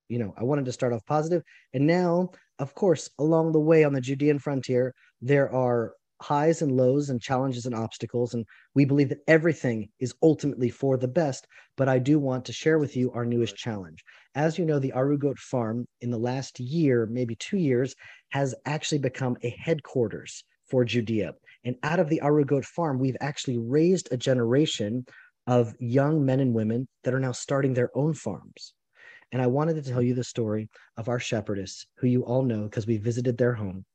You 0.10 0.20
know, 0.20 0.34
I 0.38 0.44
wanted 0.44 0.66
to 0.66 0.74
start 0.74 0.92
off 0.94 1.06
positive. 1.06 1.42
And 1.74 1.88
now, 1.88 2.30
of 2.60 2.76
course, 2.76 3.10
along 3.20 3.54
the 3.54 3.60
way 3.60 3.84
on 3.84 3.94
the 3.94 4.02
Judean 4.02 4.38
frontier, 4.38 4.94
there 5.22 5.52
are 5.52 5.94
highs 6.22 6.62
and 6.62 6.72
lows 6.72 7.10
and 7.10 7.22
challenges 7.22 7.66
and 7.66 7.76
obstacles. 7.76 8.34
And 8.34 8.46
we 8.74 8.86
believe 8.86 9.10
that 9.10 9.24
everything 9.28 9.90
is 10.00 10.16
ultimately 10.22 10.70
for 10.70 10.98
the 10.98 11.08
best. 11.08 11.48
But 11.78 11.90
I 11.90 12.00
do 12.00 12.20
want 12.20 12.46
to 12.46 12.54
share 12.54 12.80
with 12.80 12.96
you 12.96 13.12
our 13.12 13.26
newest 13.26 13.56
challenge. 13.56 14.04
As 14.34 14.58
you 14.58 14.66
know, 14.66 14.80
the 14.80 14.94
Arugot 14.96 15.38
Farm 15.38 15.86
in 16.02 16.12
the 16.12 16.18
last 16.18 16.60
year, 16.60 17.06
maybe 17.06 17.36
two 17.36 17.58
years, 17.58 17.96
has 18.30 18.56
actually 18.66 19.00
become 19.00 19.38
a 19.44 19.50
headquarters 19.50 20.44
for 20.70 20.86
Judea. 20.86 21.34
And 21.64 21.76
out 21.84 22.00
of 22.00 22.10
the 22.10 22.22
Arugot 22.24 22.66
Farm, 22.66 23.00
we've 23.00 23.18
actually 23.22 23.58
raised 23.58 24.10
a 24.12 24.18
generation 24.18 25.06
of 25.48 25.74
young 25.80 26.26
men 26.26 26.40
and 26.40 26.54
women 26.54 26.88
that 27.04 27.14
are 27.14 27.20
now 27.20 27.32
starting 27.32 27.74
their 27.74 27.92
own 27.96 28.14
farms. 28.14 28.74
And 29.32 29.42
I 29.42 29.48
wanted 29.48 29.76
to 29.76 29.92
tell 29.92 30.02
you 30.02 30.14
the 30.14 30.24
story 30.24 30.70
of 30.98 31.10
our 31.10 31.20
shepherdess, 31.20 31.86
who 31.98 32.08
you 32.08 32.24
all 32.24 32.44
know 32.44 32.64
because 32.64 32.88
we 32.88 32.98
visited 32.98 33.38
their 33.38 33.54
home. 33.54 33.86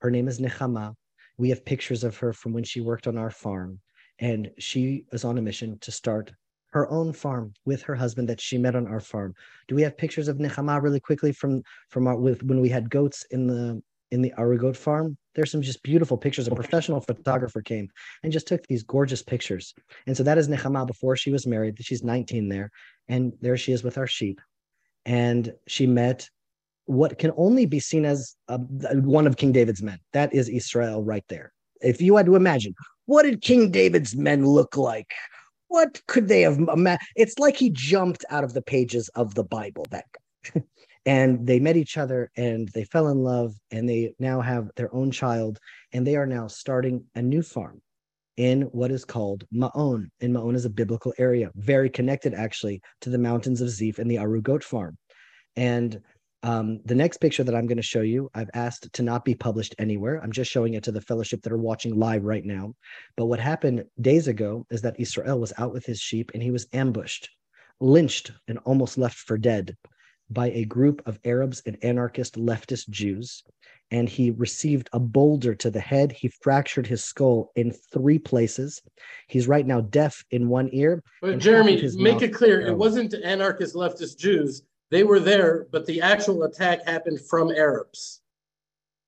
Her 0.00 0.10
name 0.10 0.28
is 0.28 0.40
Nechama. 0.40 0.94
We 1.40 1.48
have 1.48 1.64
pictures 1.64 2.04
of 2.04 2.18
her 2.18 2.34
from 2.34 2.52
when 2.52 2.64
she 2.64 2.82
worked 2.82 3.06
on 3.06 3.16
our 3.16 3.30
farm. 3.30 3.80
And 4.18 4.50
she 4.58 5.06
is 5.10 5.24
on 5.24 5.38
a 5.38 5.42
mission 5.42 5.78
to 5.80 5.90
start 5.90 6.32
her 6.72 6.86
own 6.90 7.14
farm 7.14 7.54
with 7.64 7.80
her 7.82 7.94
husband 7.94 8.28
that 8.28 8.42
she 8.42 8.58
met 8.58 8.76
on 8.76 8.86
our 8.86 9.00
farm. 9.00 9.32
Do 9.66 9.74
we 9.74 9.80
have 9.82 9.96
pictures 9.96 10.28
of 10.28 10.36
Nechama 10.36 10.82
really 10.82 11.00
quickly 11.00 11.32
from 11.32 11.62
from 11.88 12.06
our 12.06 12.16
with 12.16 12.42
when 12.42 12.60
we 12.60 12.68
had 12.68 12.90
goats 12.90 13.24
in 13.30 13.46
the 13.46 13.82
in 14.10 14.20
the 14.20 14.34
Arugot 14.36 14.76
farm? 14.76 15.16
There's 15.34 15.50
some 15.50 15.62
just 15.62 15.82
beautiful 15.82 16.18
pictures. 16.18 16.46
A 16.46 16.54
professional 16.54 17.00
photographer 17.00 17.62
came 17.62 17.88
and 18.22 18.30
just 18.30 18.46
took 18.46 18.66
these 18.66 18.82
gorgeous 18.82 19.22
pictures. 19.22 19.72
And 20.06 20.14
so 20.14 20.22
that 20.24 20.36
is 20.36 20.46
Nechama 20.48 20.86
before 20.86 21.16
she 21.16 21.32
was 21.32 21.46
married. 21.46 21.78
She's 21.80 22.04
19 22.04 22.50
there, 22.50 22.70
and 23.08 23.32
there 23.40 23.56
she 23.56 23.72
is 23.72 23.82
with 23.82 23.96
our 23.96 24.06
sheep. 24.06 24.42
And 25.06 25.54
she 25.66 25.86
met 25.86 26.28
what 26.86 27.18
can 27.18 27.32
only 27.36 27.66
be 27.66 27.80
seen 27.80 28.04
as 28.04 28.36
a, 28.48 28.58
one 28.58 29.26
of 29.26 29.36
King 29.36 29.52
David's 29.52 29.82
men. 29.82 29.98
That 30.12 30.34
is 30.34 30.48
Israel 30.48 31.04
right 31.04 31.24
there. 31.28 31.52
If 31.80 32.00
you 32.00 32.16
had 32.16 32.26
to 32.26 32.36
imagine, 32.36 32.74
what 33.06 33.22
did 33.22 33.42
King 33.42 33.70
David's 33.70 34.16
men 34.16 34.46
look 34.46 34.76
like? 34.76 35.12
What 35.68 36.00
could 36.08 36.28
they 36.28 36.42
have? 36.42 36.58
It's 37.16 37.38
like 37.38 37.56
he 37.56 37.70
jumped 37.70 38.24
out 38.30 38.44
of 38.44 38.54
the 38.54 38.62
pages 38.62 39.08
of 39.10 39.34
the 39.34 39.44
Bible, 39.44 39.86
that 39.90 40.04
and 41.06 41.46
they 41.46 41.60
met 41.60 41.76
each 41.76 41.96
other 41.96 42.30
and 42.36 42.68
they 42.68 42.84
fell 42.84 43.08
in 43.08 43.18
love 43.18 43.54
and 43.70 43.88
they 43.88 44.12
now 44.18 44.40
have 44.40 44.70
their 44.76 44.92
own 44.94 45.10
child 45.10 45.58
and 45.92 46.06
they 46.06 46.16
are 46.16 46.26
now 46.26 46.46
starting 46.46 47.04
a 47.14 47.22
new 47.22 47.42
farm 47.42 47.80
in 48.36 48.62
what 48.72 48.90
is 48.90 49.04
called 49.04 49.44
Ma'on. 49.54 50.08
And 50.20 50.34
Ma'on 50.34 50.54
is 50.54 50.64
a 50.64 50.70
biblical 50.70 51.12
area, 51.18 51.50
very 51.56 51.90
connected 51.90 52.34
actually 52.34 52.80
to 53.02 53.10
the 53.10 53.18
mountains 53.18 53.60
of 53.60 53.70
Ziph 53.70 53.98
and 53.98 54.10
the 54.10 54.16
Arugot 54.16 54.62
farm. 54.62 54.96
And 55.56 56.00
um, 56.42 56.80
the 56.84 56.94
next 56.94 57.18
picture 57.18 57.44
that 57.44 57.54
I'm 57.54 57.66
going 57.66 57.76
to 57.76 57.82
show 57.82 58.00
you, 58.00 58.30
I've 58.34 58.50
asked 58.54 58.92
to 58.94 59.02
not 59.02 59.24
be 59.24 59.34
published 59.34 59.74
anywhere. 59.78 60.20
I'm 60.22 60.32
just 60.32 60.50
showing 60.50 60.74
it 60.74 60.82
to 60.84 60.92
the 60.92 61.00
fellowship 61.00 61.42
that 61.42 61.52
are 61.52 61.58
watching 61.58 61.98
live 61.98 62.24
right 62.24 62.44
now. 62.44 62.74
But 63.16 63.26
what 63.26 63.40
happened 63.40 63.84
days 64.00 64.26
ago 64.26 64.66
is 64.70 64.82
that 64.82 64.98
Israel 64.98 65.38
was 65.38 65.52
out 65.58 65.72
with 65.72 65.84
his 65.84 66.00
sheep 66.00 66.30
and 66.32 66.42
he 66.42 66.50
was 66.50 66.66
ambushed, 66.72 67.28
lynched, 67.78 68.32
and 68.48 68.58
almost 68.64 68.96
left 68.96 69.18
for 69.18 69.36
dead 69.36 69.76
by 70.30 70.50
a 70.50 70.64
group 70.64 71.02
of 71.06 71.18
Arabs 71.24 71.60
and 71.66 71.76
anarchist 71.82 72.36
leftist 72.36 72.88
Jews. 72.88 73.42
And 73.90 74.08
he 74.08 74.30
received 74.30 74.88
a 74.92 75.00
boulder 75.00 75.54
to 75.56 75.70
the 75.70 75.80
head. 75.80 76.12
He 76.12 76.28
fractured 76.40 76.86
his 76.86 77.02
skull 77.02 77.50
in 77.56 77.72
three 77.92 78.20
places. 78.20 78.80
He's 79.26 79.48
right 79.48 79.66
now 79.66 79.80
deaf 79.80 80.24
in 80.30 80.48
one 80.48 80.70
ear. 80.72 81.02
But 81.20 81.38
Jeremy, 81.38 81.82
make 81.96 82.22
it 82.22 82.32
clear, 82.32 82.60
it 82.60 82.78
wasn't 82.78 83.14
anarchist 83.14 83.74
leftist 83.74 84.16
Jews 84.16 84.62
they 84.90 85.04
were 85.04 85.20
there, 85.20 85.66
but 85.70 85.86
the 85.86 86.00
actual 86.00 86.42
attack 86.44 86.86
happened 86.86 87.20
from 87.20 87.50
Arabs. 87.50 88.20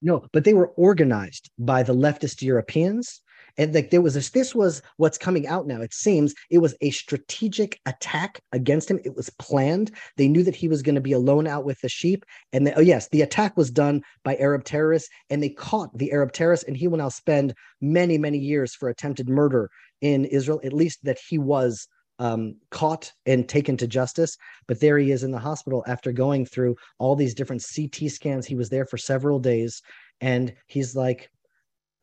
No, 0.00 0.26
but 0.32 0.44
they 0.44 0.54
were 0.54 0.68
organized 0.76 1.50
by 1.58 1.82
the 1.82 1.94
leftist 1.94 2.42
Europeans. 2.42 3.20
And 3.58 3.74
like 3.74 3.90
there 3.90 4.00
was 4.00 4.14
this, 4.14 4.30
this 4.30 4.54
was 4.54 4.82
what's 4.96 5.18
coming 5.18 5.46
out 5.46 5.66
now. 5.66 5.80
It 5.82 5.92
seems 5.92 6.34
it 6.50 6.58
was 6.58 6.74
a 6.80 6.90
strategic 6.90 7.78
attack 7.86 8.40
against 8.52 8.90
him. 8.90 8.98
It 9.04 9.14
was 9.14 9.30
planned. 9.38 9.92
They 10.16 10.28
knew 10.28 10.42
that 10.42 10.56
he 10.56 10.68
was 10.68 10.82
going 10.82 10.94
to 10.94 11.00
be 11.00 11.12
alone 11.12 11.46
out 11.46 11.64
with 11.64 11.80
the 11.80 11.88
sheep. 11.88 12.24
And 12.52 12.66
they, 12.66 12.74
oh 12.74 12.80
yes, 12.80 13.08
the 13.10 13.22
attack 13.22 13.56
was 13.56 13.70
done 13.70 14.02
by 14.24 14.36
Arab 14.36 14.64
terrorists, 14.64 15.10
and 15.28 15.42
they 15.42 15.50
caught 15.50 15.96
the 15.96 16.12
Arab 16.12 16.32
terrorists. 16.32 16.66
And 16.66 16.76
he 16.76 16.88
will 16.88 16.98
now 16.98 17.10
spend 17.10 17.54
many, 17.80 18.16
many 18.16 18.38
years 18.38 18.74
for 18.74 18.88
attempted 18.88 19.28
murder 19.28 19.70
in 20.00 20.24
Israel. 20.24 20.60
At 20.64 20.72
least 20.72 21.04
that 21.04 21.18
he 21.28 21.38
was 21.38 21.86
um, 22.22 22.54
caught 22.70 23.12
and 23.26 23.48
taken 23.48 23.76
to 23.76 23.88
justice. 23.88 24.36
But 24.68 24.78
there 24.78 24.96
he 24.96 25.10
is 25.10 25.24
in 25.24 25.32
the 25.32 25.40
hospital 25.40 25.82
after 25.88 26.12
going 26.12 26.46
through 26.46 26.76
all 27.00 27.16
these 27.16 27.34
different 27.34 27.64
CT 27.74 28.12
scans. 28.12 28.46
He 28.46 28.54
was 28.54 28.70
there 28.70 28.86
for 28.86 28.96
several 28.96 29.40
days. 29.40 29.82
And 30.20 30.54
he's 30.68 30.94
like, 30.94 31.30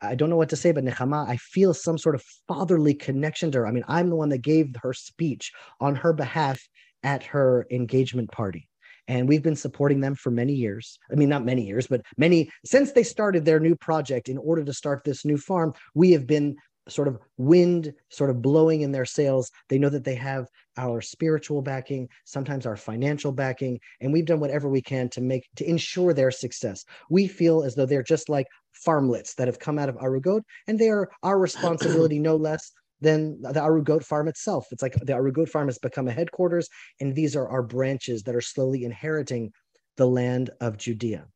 I 0.02 0.14
don't 0.14 0.28
know 0.28 0.36
what 0.36 0.50
to 0.50 0.56
say, 0.56 0.72
but 0.72 0.84
Nechama, 0.84 1.26
I 1.26 1.38
feel 1.38 1.72
some 1.72 1.96
sort 1.96 2.14
of 2.14 2.22
fatherly 2.46 2.92
connection 2.92 3.50
to 3.52 3.58
her. 3.58 3.66
I 3.66 3.70
mean, 3.70 3.84
I'm 3.88 4.10
the 4.10 4.16
one 4.16 4.28
that 4.28 4.42
gave 4.42 4.74
her 4.82 4.92
speech 4.92 5.52
on 5.80 5.94
her 5.96 6.12
behalf 6.12 6.60
at 7.02 7.22
her 7.24 7.66
engagement 7.70 8.30
party. 8.30 8.68
And 9.08 9.26
we've 9.26 9.42
been 9.42 9.56
supporting 9.56 10.00
them 10.00 10.14
for 10.14 10.30
many 10.30 10.52
years. 10.52 10.98
I 11.10 11.14
mean, 11.14 11.30
not 11.30 11.46
many 11.46 11.66
years, 11.66 11.86
but 11.86 12.02
many 12.18 12.50
since 12.64 12.92
they 12.92 13.02
started 13.02 13.44
their 13.46 13.58
new 13.58 13.74
project 13.74 14.28
in 14.28 14.36
order 14.36 14.64
to 14.64 14.72
start 14.74 15.02
this 15.02 15.24
new 15.24 15.38
farm. 15.38 15.72
We 15.94 16.12
have 16.12 16.26
been 16.26 16.56
sort 16.90 17.08
of 17.08 17.18
wind 17.36 17.92
sort 18.08 18.30
of 18.30 18.42
blowing 18.42 18.82
in 18.82 18.92
their 18.92 19.04
sails. 19.04 19.50
They 19.68 19.78
know 19.78 19.88
that 19.88 20.04
they 20.04 20.14
have 20.16 20.46
our 20.76 21.00
spiritual 21.00 21.62
backing, 21.62 22.08
sometimes 22.24 22.66
our 22.66 22.76
financial 22.76 23.32
backing, 23.32 23.80
and 24.00 24.12
we've 24.12 24.26
done 24.26 24.40
whatever 24.40 24.68
we 24.68 24.82
can 24.82 25.08
to 25.10 25.20
make 25.20 25.46
to 25.56 25.68
ensure 25.68 26.12
their 26.12 26.30
success. 26.30 26.84
We 27.08 27.26
feel 27.26 27.62
as 27.62 27.74
though 27.74 27.86
they're 27.86 28.02
just 28.02 28.28
like 28.28 28.46
farmlets 28.86 29.34
that 29.36 29.48
have 29.48 29.58
come 29.58 29.78
out 29.78 29.88
of 29.88 29.96
Arugot, 29.96 30.42
and 30.66 30.78
they 30.78 30.88
are 30.88 31.10
our 31.22 31.38
responsibility 31.48 32.18
no 32.18 32.36
less 32.36 32.70
than 33.00 33.40
the 33.40 33.60
Arugot 33.60 34.04
farm 34.04 34.28
itself. 34.28 34.66
It's 34.70 34.82
like 34.82 34.94
the 34.94 35.12
Arugot 35.12 35.48
farm 35.48 35.68
has 35.68 35.78
become 35.78 36.08
a 36.08 36.12
headquarters, 36.12 36.68
and 37.00 37.14
these 37.14 37.34
are 37.36 37.48
our 37.48 37.62
branches 37.62 38.22
that 38.24 38.34
are 38.34 38.40
slowly 38.40 38.84
inheriting 38.84 39.52
the 39.96 40.06
land 40.06 40.50
of 40.60 40.76
Judea. 40.76 41.26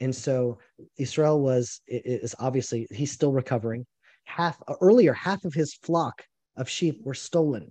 And 0.00 0.14
so 0.14 0.58
Israel 0.98 1.40
was 1.40 1.80
is 1.86 2.34
obviously 2.40 2.88
he's 2.90 3.12
still 3.12 3.32
recovering 3.32 3.86
half 4.24 4.60
uh, 4.68 4.74
earlier 4.80 5.12
half 5.12 5.44
of 5.44 5.54
his 5.54 5.74
flock 5.74 6.22
of 6.56 6.68
sheep 6.68 7.00
were 7.02 7.14
stolen. 7.14 7.70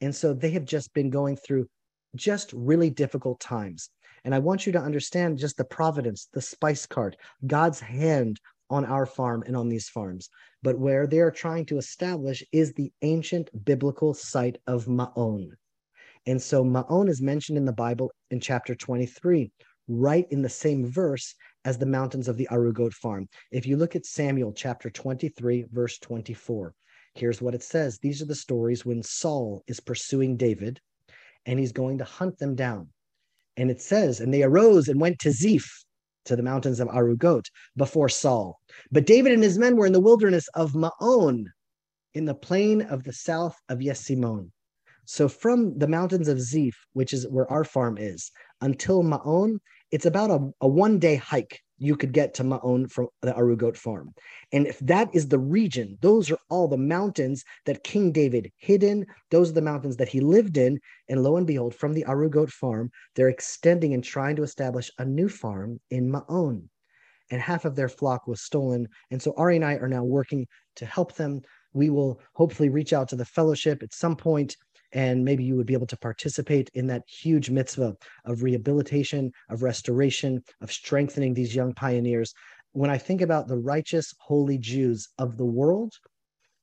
And 0.00 0.14
so 0.14 0.34
they 0.34 0.50
have 0.50 0.64
just 0.64 0.92
been 0.92 1.10
going 1.10 1.36
through 1.36 1.68
just 2.14 2.52
really 2.52 2.90
difficult 2.90 3.40
times. 3.40 3.90
And 4.24 4.34
i 4.34 4.38
want 4.38 4.66
you 4.66 4.72
to 4.72 4.80
understand 4.80 5.38
just 5.38 5.56
the 5.56 5.64
providence 5.64 6.28
the 6.32 6.42
spice 6.42 6.84
cart 6.86 7.16
god's 7.46 7.78
hand 7.78 8.40
on 8.70 8.84
our 8.84 9.06
farm 9.06 9.44
and 9.46 9.56
on 9.56 9.68
these 9.68 9.88
farms. 9.88 10.28
But 10.62 10.78
where 10.78 11.06
they 11.06 11.20
are 11.20 11.30
trying 11.30 11.66
to 11.66 11.78
establish 11.78 12.42
is 12.50 12.72
the 12.72 12.92
ancient 13.02 13.48
biblical 13.64 14.12
site 14.12 14.58
of 14.66 14.88
maon. 14.88 15.56
And 16.26 16.42
so 16.42 16.64
maon 16.64 17.08
is 17.08 17.22
mentioned 17.22 17.58
in 17.58 17.64
the 17.64 17.72
bible 17.72 18.10
in 18.30 18.40
chapter 18.40 18.74
23 18.74 19.52
right 19.88 20.26
in 20.30 20.42
the 20.42 20.48
same 20.48 20.84
verse 20.84 21.34
as 21.66 21.76
the 21.76 21.84
mountains 21.84 22.28
of 22.28 22.36
the 22.36 22.48
Arugot 22.50 22.94
farm. 22.94 23.28
If 23.50 23.66
you 23.66 23.76
look 23.76 23.96
at 23.96 24.06
Samuel 24.06 24.52
chapter 24.52 24.88
23, 24.88 25.66
verse 25.72 25.98
24, 25.98 26.72
here's 27.16 27.42
what 27.42 27.56
it 27.56 27.62
says 27.62 27.98
These 27.98 28.22
are 28.22 28.26
the 28.26 28.36
stories 28.36 28.86
when 28.86 29.02
Saul 29.02 29.62
is 29.66 29.80
pursuing 29.80 30.36
David 30.36 30.80
and 31.44 31.58
he's 31.58 31.72
going 31.72 31.98
to 31.98 32.04
hunt 32.04 32.38
them 32.38 32.54
down. 32.54 32.88
And 33.56 33.68
it 33.68 33.82
says, 33.82 34.20
And 34.20 34.32
they 34.32 34.44
arose 34.44 34.88
and 34.88 35.00
went 35.00 35.18
to 35.20 35.32
Ziph, 35.32 35.84
to 36.26 36.36
the 36.36 36.42
mountains 36.42 36.78
of 36.78 36.88
Arugot, 36.88 37.46
before 37.76 38.08
Saul. 38.08 38.60
But 38.92 39.06
David 39.06 39.32
and 39.32 39.42
his 39.42 39.58
men 39.58 39.76
were 39.76 39.86
in 39.86 39.92
the 39.92 40.00
wilderness 40.00 40.46
of 40.54 40.76
Maon, 40.76 41.46
in 42.14 42.26
the 42.26 42.34
plain 42.34 42.82
of 42.82 43.02
the 43.02 43.12
south 43.12 43.56
of 43.68 43.78
Yesimon. 43.78 44.50
So 45.04 45.28
from 45.28 45.78
the 45.78 45.88
mountains 45.88 46.28
of 46.28 46.40
Ziph, 46.40 46.76
which 46.92 47.12
is 47.12 47.28
where 47.28 47.50
our 47.50 47.64
farm 47.64 47.96
is, 47.98 48.30
until 48.60 49.02
Maon, 49.02 49.60
it's 49.90 50.06
about 50.06 50.30
a, 50.30 50.50
a 50.60 50.68
one 50.68 50.98
day 50.98 51.16
hike 51.16 51.62
you 51.78 51.96
could 51.96 52.12
get 52.12 52.34
to 52.34 52.44
Maon 52.44 52.88
from 52.88 53.08
the 53.22 53.32
Arugot 53.32 53.76
farm. 53.76 54.14
And 54.52 54.66
if 54.66 54.78
that 54.80 55.14
is 55.14 55.28
the 55.28 55.38
region, 55.38 55.98
those 56.00 56.30
are 56.30 56.38
all 56.48 56.68
the 56.68 56.78
mountains 56.78 57.44
that 57.66 57.84
King 57.84 58.12
David 58.12 58.50
hid 58.56 58.82
in. 58.82 59.06
Those 59.30 59.50
are 59.50 59.54
the 59.54 59.62
mountains 59.62 59.96
that 59.96 60.08
he 60.08 60.20
lived 60.20 60.56
in. 60.56 60.80
And 61.08 61.22
lo 61.22 61.36
and 61.36 61.46
behold, 61.46 61.74
from 61.74 61.92
the 61.92 62.04
Arugot 62.04 62.50
farm, 62.50 62.90
they're 63.14 63.28
extending 63.28 63.92
and 63.92 64.02
trying 64.02 64.36
to 64.36 64.42
establish 64.42 64.90
a 64.98 65.04
new 65.04 65.28
farm 65.28 65.78
in 65.90 66.10
Maon. 66.10 66.68
And 67.30 67.40
half 67.40 67.64
of 67.64 67.74
their 67.74 67.88
flock 67.88 68.26
was 68.26 68.40
stolen. 68.40 68.88
And 69.10 69.20
so 69.20 69.34
Ari 69.36 69.56
and 69.56 69.64
I 69.64 69.74
are 69.74 69.88
now 69.88 70.04
working 70.04 70.46
to 70.76 70.86
help 70.86 71.14
them. 71.16 71.42
We 71.72 71.90
will 71.90 72.20
hopefully 72.34 72.70
reach 72.70 72.92
out 72.92 73.08
to 73.10 73.16
the 73.16 73.24
fellowship 73.24 73.82
at 73.82 73.92
some 73.92 74.16
point 74.16 74.56
and 74.96 75.22
maybe 75.22 75.44
you 75.44 75.54
would 75.56 75.66
be 75.66 75.74
able 75.74 75.86
to 75.86 75.98
participate 75.98 76.70
in 76.72 76.86
that 76.86 77.02
huge 77.06 77.50
mitzvah 77.50 77.94
of 78.24 78.42
rehabilitation, 78.42 79.30
of 79.50 79.62
restoration, 79.62 80.42
of 80.62 80.72
strengthening 80.72 81.34
these 81.34 81.54
young 81.54 81.74
pioneers. 81.74 82.32
When 82.72 82.88
I 82.88 82.96
think 82.96 83.20
about 83.20 83.46
the 83.46 83.58
righteous, 83.58 84.14
holy 84.18 84.56
Jews 84.56 85.06
of 85.18 85.36
the 85.36 85.44
world, 85.44 85.92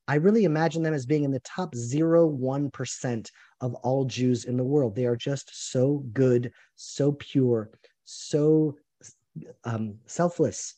I 0.08 0.16
really 0.16 0.44
imagine 0.44 0.82
them 0.82 0.94
as 0.94 1.06
being 1.06 1.22
in 1.22 1.30
the 1.30 1.40
top 1.40 1.74
0.1% 1.74 3.30
of 3.60 3.74
all 3.76 4.04
Jews 4.04 4.44
in 4.46 4.56
the 4.56 4.64
world. 4.64 4.96
They 4.96 5.06
are 5.06 5.16
just 5.16 5.70
so 5.70 6.04
good, 6.12 6.50
so 6.74 7.12
pure, 7.12 7.70
so 8.02 8.76
um, 9.62 9.94
selfless, 10.06 10.74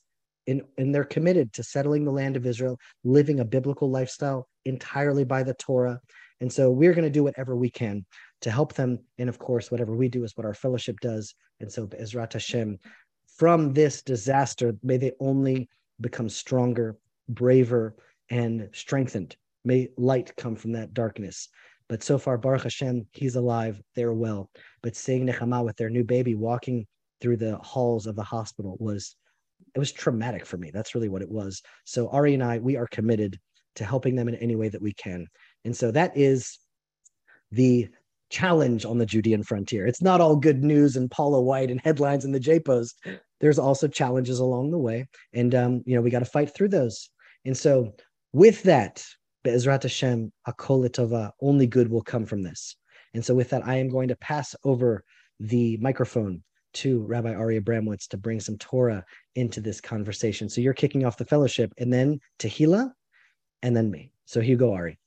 and, 0.46 0.60
and 0.76 0.94
they're 0.94 1.04
committed 1.04 1.54
to 1.54 1.62
settling 1.62 2.04
the 2.04 2.12
land 2.12 2.36
of 2.36 2.44
Israel, 2.44 2.78
living 3.02 3.40
a 3.40 3.46
biblical 3.46 3.90
lifestyle 3.90 4.46
entirely 4.66 5.25
by 5.25 5.42
the 5.42 5.54
Torah. 5.54 6.00
And 6.40 6.52
so 6.52 6.70
we're 6.70 6.92
going 6.94 7.04
to 7.04 7.10
do 7.10 7.24
whatever 7.24 7.56
we 7.56 7.70
can 7.70 8.04
to 8.42 8.50
help 8.50 8.74
them. 8.74 8.98
And 9.18 9.28
of 9.28 9.38
course, 9.38 9.70
whatever 9.70 9.94
we 9.94 10.08
do 10.08 10.24
is 10.24 10.36
what 10.36 10.46
our 10.46 10.54
fellowship 10.54 11.00
does. 11.00 11.34
And 11.60 11.72
so 11.72 11.86
Ezrat 11.86 12.34
Hashem, 12.34 12.78
from 13.36 13.72
this 13.72 14.02
disaster, 14.02 14.74
may 14.82 14.96
they 14.96 15.12
only 15.20 15.68
become 16.00 16.28
stronger, 16.28 16.98
braver, 17.28 17.96
and 18.30 18.68
strengthened. 18.72 19.36
May 19.64 19.88
light 19.96 20.36
come 20.36 20.56
from 20.56 20.72
that 20.72 20.94
darkness. 20.94 21.48
But 21.88 22.02
so 22.02 22.18
far, 22.18 22.36
Baruch 22.36 22.64
Hashem, 22.64 23.06
he's 23.12 23.36
alive, 23.36 23.80
they're 23.94 24.12
well. 24.12 24.50
But 24.82 24.96
seeing 24.96 25.26
Nechama 25.26 25.64
with 25.64 25.76
their 25.76 25.90
new 25.90 26.04
baby 26.04 26.34
walking 26.34 26.86
through 27.20 27.36
the 27.38 27.56
halls 27.58 28.06
of 28.06 28.16
the 28.16 28.22
hospital 28.22 28.76
was 28.80 29.16
it 29.74 29.78
was 29.78 29.92
traumatic 29.92 30.46
for 30.46 30.56
me. 30.56 30.70
That's 30.72 30.94
really 30.94 31.08
what 31.08 31.22
it 31.22 31.30
was. 31.30 31.62
So 31.84 32.08
Ari 32.08 32.34
and 32.34 32.42
I, 32.42 32.58
we 32.58 32.76
are 32.76 32.86
committed 32.86 33.38
to 33.76 33.84
helping 33.84 34.16
them 34.16 34.28
in 34.28 34.34
any 34.36 34.56
way 34.56 34.68
that 34.68 34.82
we 34.82 34.92
can. 34.94 35.26
And 35.66 35.76
so 35.76 35.90
that 35.90 36.16
is 36.16 36.58
the 37.50 37.88
challenge 38.30 38.85
on 38.85 38.99
the 38.99 39.06
Judean 39.06 39.42
frontier. 39.42 39.87
It's 39.87 40.00
not 40.00 40.20
all 40.20 40.37
good 40.37 40.64
news 40.64 40.96
and 40.96 41.11
Paula 41.11 41.40
White 41.40 41.70
and 41.70 41.80
headlines 41.80 42.25
in 42.25 42.32
the 42.32 42.40
J 42.40 42.58
Post. 42.61 43.04
There's 43.40 43.58
also 43.58 43.87
challenges 43.87 44.38
along 44.38 44.70
the 44.70 44.78
way. 44.78 45.06
And, 45.35 45.54
um, 45.54 45.82
you 45.85 45.94
know, 45.94 46.00
we 46.00 46.11
got 46.11 46.20
to 46.20 46.25
fight 46.25 46.54
through 46.54 46.68
those. 46.68 47.11
And 47.44 47.56
so 47.56 47.94
with 48.32 48.62
that, 48.62 49.04
Be'ezrat 49.44 49.82
Hashem, 49.82 50.32
Akolitova, 50.49 51.32
only 51.40 51.66
good 51.66 51.90
will 51.90 52.02
come 52.02 52.26
from 52.26 52.42
this. 52.42 52.76
And 53.14 53.25
so 53.25 53.35
with 53.35 53.50
that, 53.50 53.66
I 53.66 53.76
am 53.76 53.88
going 53.88 54.08
to 54.08 54.16
pass 54.16 54.54
over 54.64 55.04
the 55.38 55.76
microphone 55.78 56.42
to 56.75 57.02
Rabbi 57.04 57.35
Ari 57.35 57.61
Abramowitz 57.61 58.08
to 58.08 58.16
bring 58.16 58.40
some 58.40 58.58
Torah 58.58 59.04
into 59.35 59.61
this 59.61 59.80
conversation. 59.80 60.49
So 60.49 60.61
you're 60.61 60.75
kicking 60.75 61.04
off 61.04 61.16
the 61.16 61.25
fellowship, 61.25 61.73
and 61.78 61.92
then 61.92 62.20
Tehila, 62.38 62.90
and 63.62 63.76
then 63.76 63.90
me. 63.90 64.11
So 64.26 64.40
Hugo 64.40 64.73
Ari. 64.73 64.99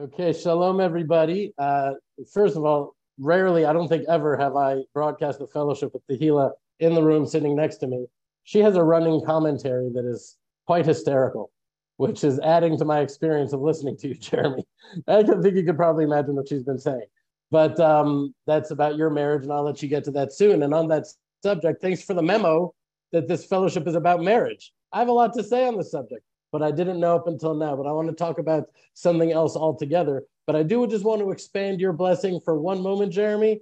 Okay, 0.00 0.32
shalom, 0.32 0.80
everybody. 0.80 1.52
Uh, 1.58 1.92
first 2.32 2.56
of 2.56 2.64
all, 2.64 2.96
rarely, 3.18 3.66
I 3.66 3.74
don't 3.74 3.86
think 3.86 4.06
ever, 4.08 4.34
have 4.34 4.56
I 4.56 4.78
broadcast 4.94 5.40
the 5.40 5.46
fellowship 5.46 5.92
with 5.92 6.06
Tehila 6.06 6.52
in 6.78 6.94
the 6.94 7.02
room 7.02 7.26
sitting 7.26 7.54
next 7.54 7.76
to 7.78 7.86
me. 7.86 8.06
She 8.44 8.60
has 8.60 8.76
a 8.76 8.82
running 8.82 9.22
commentary 9.26 9.90
that 9.92 10.06
is 10.06 10.38
quite 10.66 10.86
hysterical, 10.86 11.50
which 11.98 12.24
is 12.24 12.38
adding 12.38 12.78
to 12.78 12.86
my 12.86 13.00
experience 13.00 13.52
of 13.52 13.60
listening 13.60 13.98
to 13.98 14.08
you, 14.08 14.14
Jeremy. 14.20 14.64
I 15.06 15.22
think 15.22 15.54
you 15.54 15.64
could 15.64 15.76
probably 15.76 16.04
imagine 16.04 16.34
what 16.34 16.48
she's 16.48 16.64
been 16.64 16.78
saying. 16.78 17.06
But 17.50 17.78
um, 17.78 18.34
that's 18.46 18.70
about 18.70 18.96
your 18.96 19.10
marriage, 19.10 19.42
and 19.42 19.52
I'll 19.52 19.64
let 19.64 19.82
you 19.82 19.88
get 19.90 20.04
to 20.04 20.12
that 20.12 20.32
soon. 20.32 20.62
And 20.62 20.72
on 20.72 20.88
that 20.88 21.08
subject, 21.42 21.82
thanks 21.82 22.02
for 22.02 22.14
the 22.14 22.22
memo 22.22 22.72
that 23.12 23.28
this 23.28 23.44
fellowship 23.44 23.86
is 23.86 23.96
about 23.96 24.22
marriage. 24.22 24.72
I 24.94 25.00
have 25.00 25.08
a 25.08 25.12
lot 25.12 25.34
to 25.34 25.44
say 25.44 25.66
on 25.66 25.76
the 25.76 25.84
subject, 25.84 26.22
but 26.52 26.62
I 26.62 26.70
didn't 26.70 27.00
know 27.00 27.16
up 27.16 27.26
until 27.26 27.54
now. 27.54 27.76
But 27.76 27.86
I 27.86 27.92
want 27.92 28.08
to 28.08 28.14
talk 28.14 28.38
about 28.38 28.64
something 28.94 29.32
else 29.32 29.56
altogether. 29.56 30.24
But 30.46 30.56
I 30.56 30.62
do 30.62 30.86
just 30.86 31.04
want 31.04 31.20
to 31.20 31.30
expand 31.30 31.80
your 31.80 31.92
blessing 31.92 32.40
for 32.44 32.58
one 32.58 32.82
moment, 32.82 33.12
Jeremy. 33.12 33.60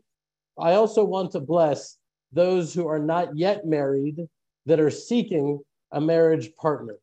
I 0.58 0.72
also 0.72 1.04
want 1.04 1.32
to 1.32 1.40
bless 1.40 1.98
those 2.32 2.74
who 2.74 2.86
are 2.86 2.98
not 2.98 3.36
yet 3.36 3.66
married 3.66 4.26
that 4.66 4.80
are 4.80 4.90
seeking 4.90 5.60
a 5.92 6.00
marriage 6.00 6.54
partner. 6.56 6.96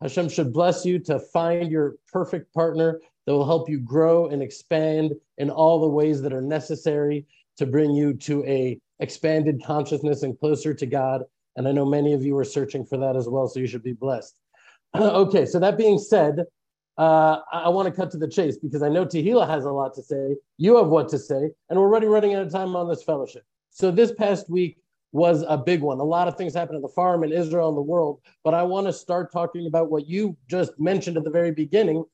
Hashem 0.00 0.28
should 0.30 0.52
bless 0.52 0.84
you 0.86 0.98
to 1.00 1.18
find 1.18 1.70
your 1.70 1.96
perfect 2.10 2.52
partner 2.54 3.00
that 3.26 3.32
will 3.32 3.46
help 3.46 3.68
you 3.68 3.78
grow 3.78 4.28
and 4.28 4.42
expand 4.42 5.12
in 5.36 5.50
all 5.50 5.80
the 5.80 5.88
ways 5.88 6.22
that 6.22 6.32
are 6.32 6.40
necessary 6.40 7.26
to 7.58 7.66
bring 7.66 7.90
you 7.90 8.14
to 8.14 8.44
a 8.46 8.80
expanded 9.00 9.62
consciousness 9.64 10.22
and 10.22 10.38
closer 10.38 10.72
to 10.72 10.86
God. 10.86 11.22
And 11.56 11.68
I 11.68 11.72
know 11.72 11.84
many 11.84 12.14
of 12.14 12.24
you 12.24 12.36
are 12.38 12.44
searching 12.44 12.84
for 12.84 12.96
that 12.98 13.16
as 13.16 13.28
well, 13.28 13.46
so 13.48 13.60
you 13.60 13.66
should 13.66 13.82
be 13.82 13.92
blessed. 13.92 14.34
okay, 14.96 15.46
so 15.46 15.58
that 15.58 15.78
being 15.78 15.98
said, 15.98 16.44
uh, 16.98 17.40
I, 17.52 17.62
I 17.62 17.68
want 17.68 17.86
to 17.86 17.92
cut 17.92 18.10
to 18.12 18.18
the 18.18 18.28
chase 18.28 18.58
because 18.58 18.82
I 18.82 18.88
know 18.88 19.06
Tehila 19.06 19.48
has 19.48 19.64
a 19.64 19.70
lot 19.70 19.94
to 19.94 20.02
say. 20.02 20.36
You 20.58 20.76
have 20.76 20.88
what 20.88 21.08
to 21.10 21.18
say, 21.18 21.50
and 21.68 21.78
we're 21.78 21.86
already 21.86 22.06
running 22.06 22.34
out 22.34 22.42
of 22.42 22.52
time 22.52 22.76
on 22.76 22.88
this 22.88 23.02
fellowship. 23.02 23.44
So 23.70 23.90
this 23.90 24.12
past 24.12 24.50
week 24.50 24.78
was 25.12 25.44
a 25.48 25.56
big 25.56 25.80
one. 25.80 25.98
A 25.98 26.04
lot 26.04 26.28
of 26.28 26.36
things 26.36 26.54
happened 26.54 26.76
at 26.76 26.82
the 26.82 26.88
farm 26.88 27.24
in 27.24 27.32
Israel 27.32 27.68
and 27.68 27.76
the 27.76 27.82
world, 27.82 28.20
but 28.44 28.54
I 28.54 28.62
want 28.62 28.86
to 28.86 28.92
start 28.92 29.32
talking 29.32 29.66
about 29.66 29.90
what 29.90 30.06
you 30.06 30.36
just 30.48 30.78
mentioned 30.78 31.16
at 31.16 31.24
the 31.24 31.30
very 31.30 31.52
beginning, 31.52 32.04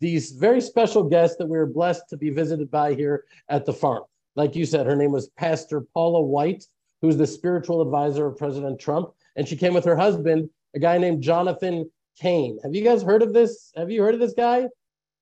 these 0.00 0.32
very 0.32 0.60
special 0.60 1.02
guests 1.02 1.36
that 1.38 1.46
we 1.46 1.56
were 1.58 1.66
blessed 1.66 2.08
to 2.10 2.16
be 2.16 2.30
visited 2.30 2.70
by 2.70 2.94
here 2.94 3.24
at 3.48 3.64
the 3.64 3.72
farm. 3.72 4.04
Like 4.36 4.54
you 4.54 4.66
said, 4.66 4.86
her 4.86 4.96
name 4.96 5.12
was 5.12 5.28
Pastor 5.30 5.82
Paula 5.94 6.20
White, 6.20 6.64
who's 7.00 7.16
the 7.16 7.26
spiritual 7.26 7.82
advisor 7.82 8.26
of 8.26 8.36
President 8.36 8.78
Trump. 8.78 9.10
And 9.36 9.48
she 9.48 9.56
came 9.56 9.74
with 9.74 9.84
her 9.84 9.96
husband, 9.96 10.48
a 10.74 10.78
guy 10.78 10.98
named 10.98 11.22
Jonathan 11.22 11.90
Cain. 12.18 12.58
Have 12.62 12.74
you 12.74 12.82
guys 12.82 13.02
heard 13.02 13.22
of 13.22 13.32
this? 13.32 13.72
Have 13.76 13.90
you 13.90 14.02
heard 14.02 14.14
of 14.14 14.20
this 14.20 14.34
guy? 14.34 14.66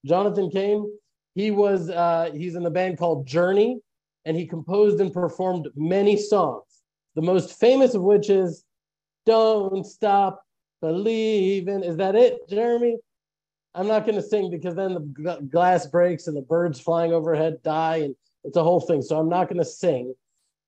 Jonathan 0.05 0.51
Cain? 0.51 0.91
He 1.35 1.51
was, 1.51 1.91
uh, 1.91 2.31
he's 2.33 2.55
in 2.55 2.63
the 2.63 2.71
band 2.71 2.99
called 2.99 3.27
Journey, 3.27 3.81
and 4.25 4.37
he 4.37 4.47
composed 4.47 5.01
and 5.01 5.13
performed 5.13 5.69
many 5.75 6.17
songs. 6.17 6.83
The 7.17 7.23
most 7.23 7.59
famous 7.59 7.95
of 7.95 8.03
which 8.03 8.31
is 8.31 8.65
Don't 9.27 9.85
Stop 9.85 10.43
Believing. 10.81 11.83
Is 11.83 11.97
that 11.97 12.15
it, 12.15 12.49
Jeremy? 12.49 12.99
I'm 13.75 13.89
not 13.89 14.07
going 14.07 14.15
to 14.15 14.23
sing 14.23 14.51
because 14.51 14.77
then 14.77 14.95
the 14.95 15.49
glass 15.51 15.87
breaks 15.87 16.29
and 16.29 16.37
the 16.37 16.43
birds 16.43 16.79
flying 16.79 17.13
overhead 17.13 17.63
die 17.65 17.97
and 17.97 18.15
it's 18.45 18.57
a 18.57 18.63
whole 18.63 18.81
thing. 18.81 19.03
So 19.03 19.19
I'm 19.19 19.29
not 19.29 19.49
going 19.49 19.59
to 19.59 19.65
sing, 19.65 20.15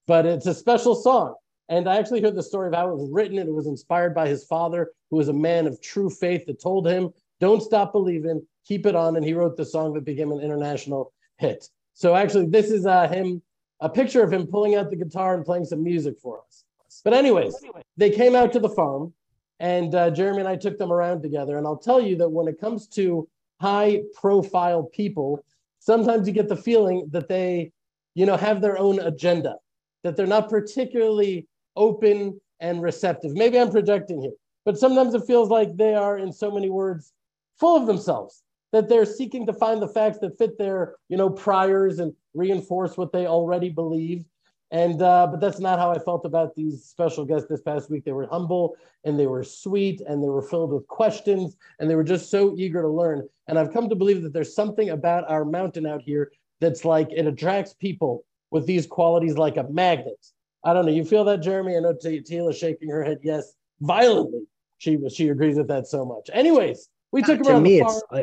but 0.07 0.27
it's 0.27 0.47
a 0.47 0.55
special 0.55 0.95
song. 0.95 1.35
And 1.69 1.89
I 1.89 1.97
actually 1.97 2.23
heard 2.23 2.37
the 2.37 2.43
story 2.43 2.69
of 2.69 2.75
how 2.75 2.89
it 2.91 2.97
was 2.97 3.11
written 3.11 3.39
and 3.39 3.49
it 3.49 3.53
was 3.53 3.67
inspired 3.67 4.15
by 4.15 4.29
his 4.29 4.45
father, 4.45 4.93
who 5.11 5.17
was 5.17 5.29
a 5.29 5.33
man 5.33 5.67
of 5.67 5.81
true 5.81 6.09
faith 6.09 6.47
that 6.47 6.61
told 6.61 6.87
him, 6.87 7.11
don't 7.41 7.63
stop 7.63 7.93
believing, 7.93 8.47
keep 8.65 8.87
it 8.87 8.95
on. 8.95 9.17
And 9.17 9.25
he 9.25 9.35
wrote 9.35 9.57
the 9.57 9.65
song 9.65 9.93
that 9.95 10.05
became 10.05 10.31
an 10.33 10.41
international 10.41 11.13
hit. 11.39 11.69
So 11.95 12.15
actually, 12.15 12.47
this 12.47 12.71
is 12.71 12.87
uh, 12.87 13.09
him, 13.09 13.43
a 13.81 13.89
picture 13.89 14.23
of 14.23 14.33
him 14.33 14.47
pulling 14.47 14.75
out 14.75 14.91
the 14.91 14.97
guitar 14.97 15.35
and 15.35 15.45
playing 15.45 15.65
some 15.65 15.83
music 15.83 16.19
for 16.21 16.41
us. 16.47 16.65
But 17.05 17.15
anyways, 17.15 17.55
they 17.97 18.11
came 18.11 18.35
out 18.35 18.53
to 18.53 18.59
the 18.59 18.69
farm 18.69 19.13
and 19.61 19.95
uh, 19.95 20.11
Jeremy 20.11 20.41
and 20.41 20.49
I 20.49 20.57
took 20.57 20.79
them 20.79 20.93
around 20.93 21.23
together. 21.23 21.59
And 21.59 21.67
I'll 21.67 21.77
tell 21.77 22.01
you 22.01 22.17
that 22.17 22.29
when 22.29 22.49
it 22.49 22.61
comes 22.61 22.87
to 22.89 23.29
high 23.61 24.03
profile 24.15 24.85
people, 24.85 25.45
sometimes 25.79 26.27
you 26.27 26.33
get 26.33 26.49
the 26.49 26.57
feeling 26.57 27.09
that 27.11 27.29
they, 27.29 27.73
you 28.15 28.27
know, 28.27 28.37
have 28.37 28.61
their 28.61 28.79
own 28.79 29.01
agenda, 29.01 29.57
that 30.03 30.17
they're 30.17 30.27
not 30.27 30.49
particularly 30.49 31.47
open 31.77 32.41
and 32.61 32.83
receptive. 32.83 33.33
Maybe 33.35 33.59
I'm 33.59 33.71
projecting 33.71 34.21
here, 34.21 34.33
but 34.65 34.79
sometimes 34.79 35.15
it 35.15 35.27
feels 35.27 35.51
like 35.51 35.77
they 35.77 35.95
are, 35.95 36.19
in 36.19 36.33
so 36.33 36.51
many 36.51 36.71
words, 36.71 37.13
full 37.59 37.77
of 37.77 37.87
themselves, 37.87 38.43
that 38.73 38.89
they're 38.89 39.07
seeking 39.07 39.47
to 39.47 39.53
find 39.53 39.81
the 39.81 39.89
facts 39.89 40.19
that 40.19 40.37
fit 40.37 40.59
their, 40.59 40.97
you 41.09 41.17
know, 41.17 41.31
priors 41.31 41.99
and 41.99 42.15
reinforce 42.35 42.97
what 42.97 43.13
they 43.13 43.27
already 43.27 43.71
believe. 43.71 44.25
And 44.73 45.01
uh, 45.01 45.29
but 45.29 45.41
that's 45.41 45.61
not 45.61 45.79
how 45.79 45.93
I 45.93 45.99
felt 46.01 46.25
about 46.25 46.57
these 46.57 46.85
special 46.85 47.25
guests 47.25 47.49
this 47.49 47.63
past 47.63 47.89
week. 47.89 48.05
They 48.05 48.13
were 48.13 48.27
humble 48.27 48.77
and 49.05 49.19
they 49.19 49.29
were 49.29 49.45
sweet 49.45 50.01
and 50.01 50.23
they 50.23 50.29
were 50.29 50.43
filled 50.43 50.73
with 50.73 50.89
questions 50.89 51.57
and 51.79 51.89
they 51.89 51.95
were 51.95 52.03
just 52.03 52.31
so 52.31 52.55
eager 52.59 52.83
to 52.83 52.89
learn. 52.89 53.29
And 53.47 53.59
I've 53.59 53.73
come 53.73 53.89
to 53.89 53.95
believe 53.95 54.23
that 54.23 54.33
there's 54.33 54.55
something 54.55 54.91
about 54.91 55.31
our 55.31 55.45
mountain 55.45 55.87
out 55.87 56.03
here 56.03 56.33
that's 56.61 56.85
like 56.85 57.13
it 57.13 57.27
attracts 57.27 57.75
people 57.75 58.25
with 58.51 58.67
these 58.67 58.87
qualities 58.87 59.39
like 59.39 59.57
a 59.57 59.69
magnet. 59.71 60.27
I 60.67 60.75
don't 60.75 60.85
know. 60.85 60.93
You 60.93 61.05
feel 61.05 61.25
that, 61.25 61.43
Jeremy? 61.43 61.77
I 61.77 61.81
know 61.81 61.95
Tila 61.95 62.55
shaking 62.55 62.91
her 62.91 63.05
head 63.05 63.19
yes 63.23 63.55
violently. 63.81 64.41
She 64.79 64.99
she 65.09 65.29
agrees 65.29 65.57
with 65.57 65.69
that 65.69 65.87
so 65.87 66.05
much. 66.05 66.29
Anyways, 66.33 66.89
we 67.13 67.23
took 67.23 67.43
to 67.45 67.61
me 67.61 67.81
it's 67.81 68.03
uh, 68.11 68.23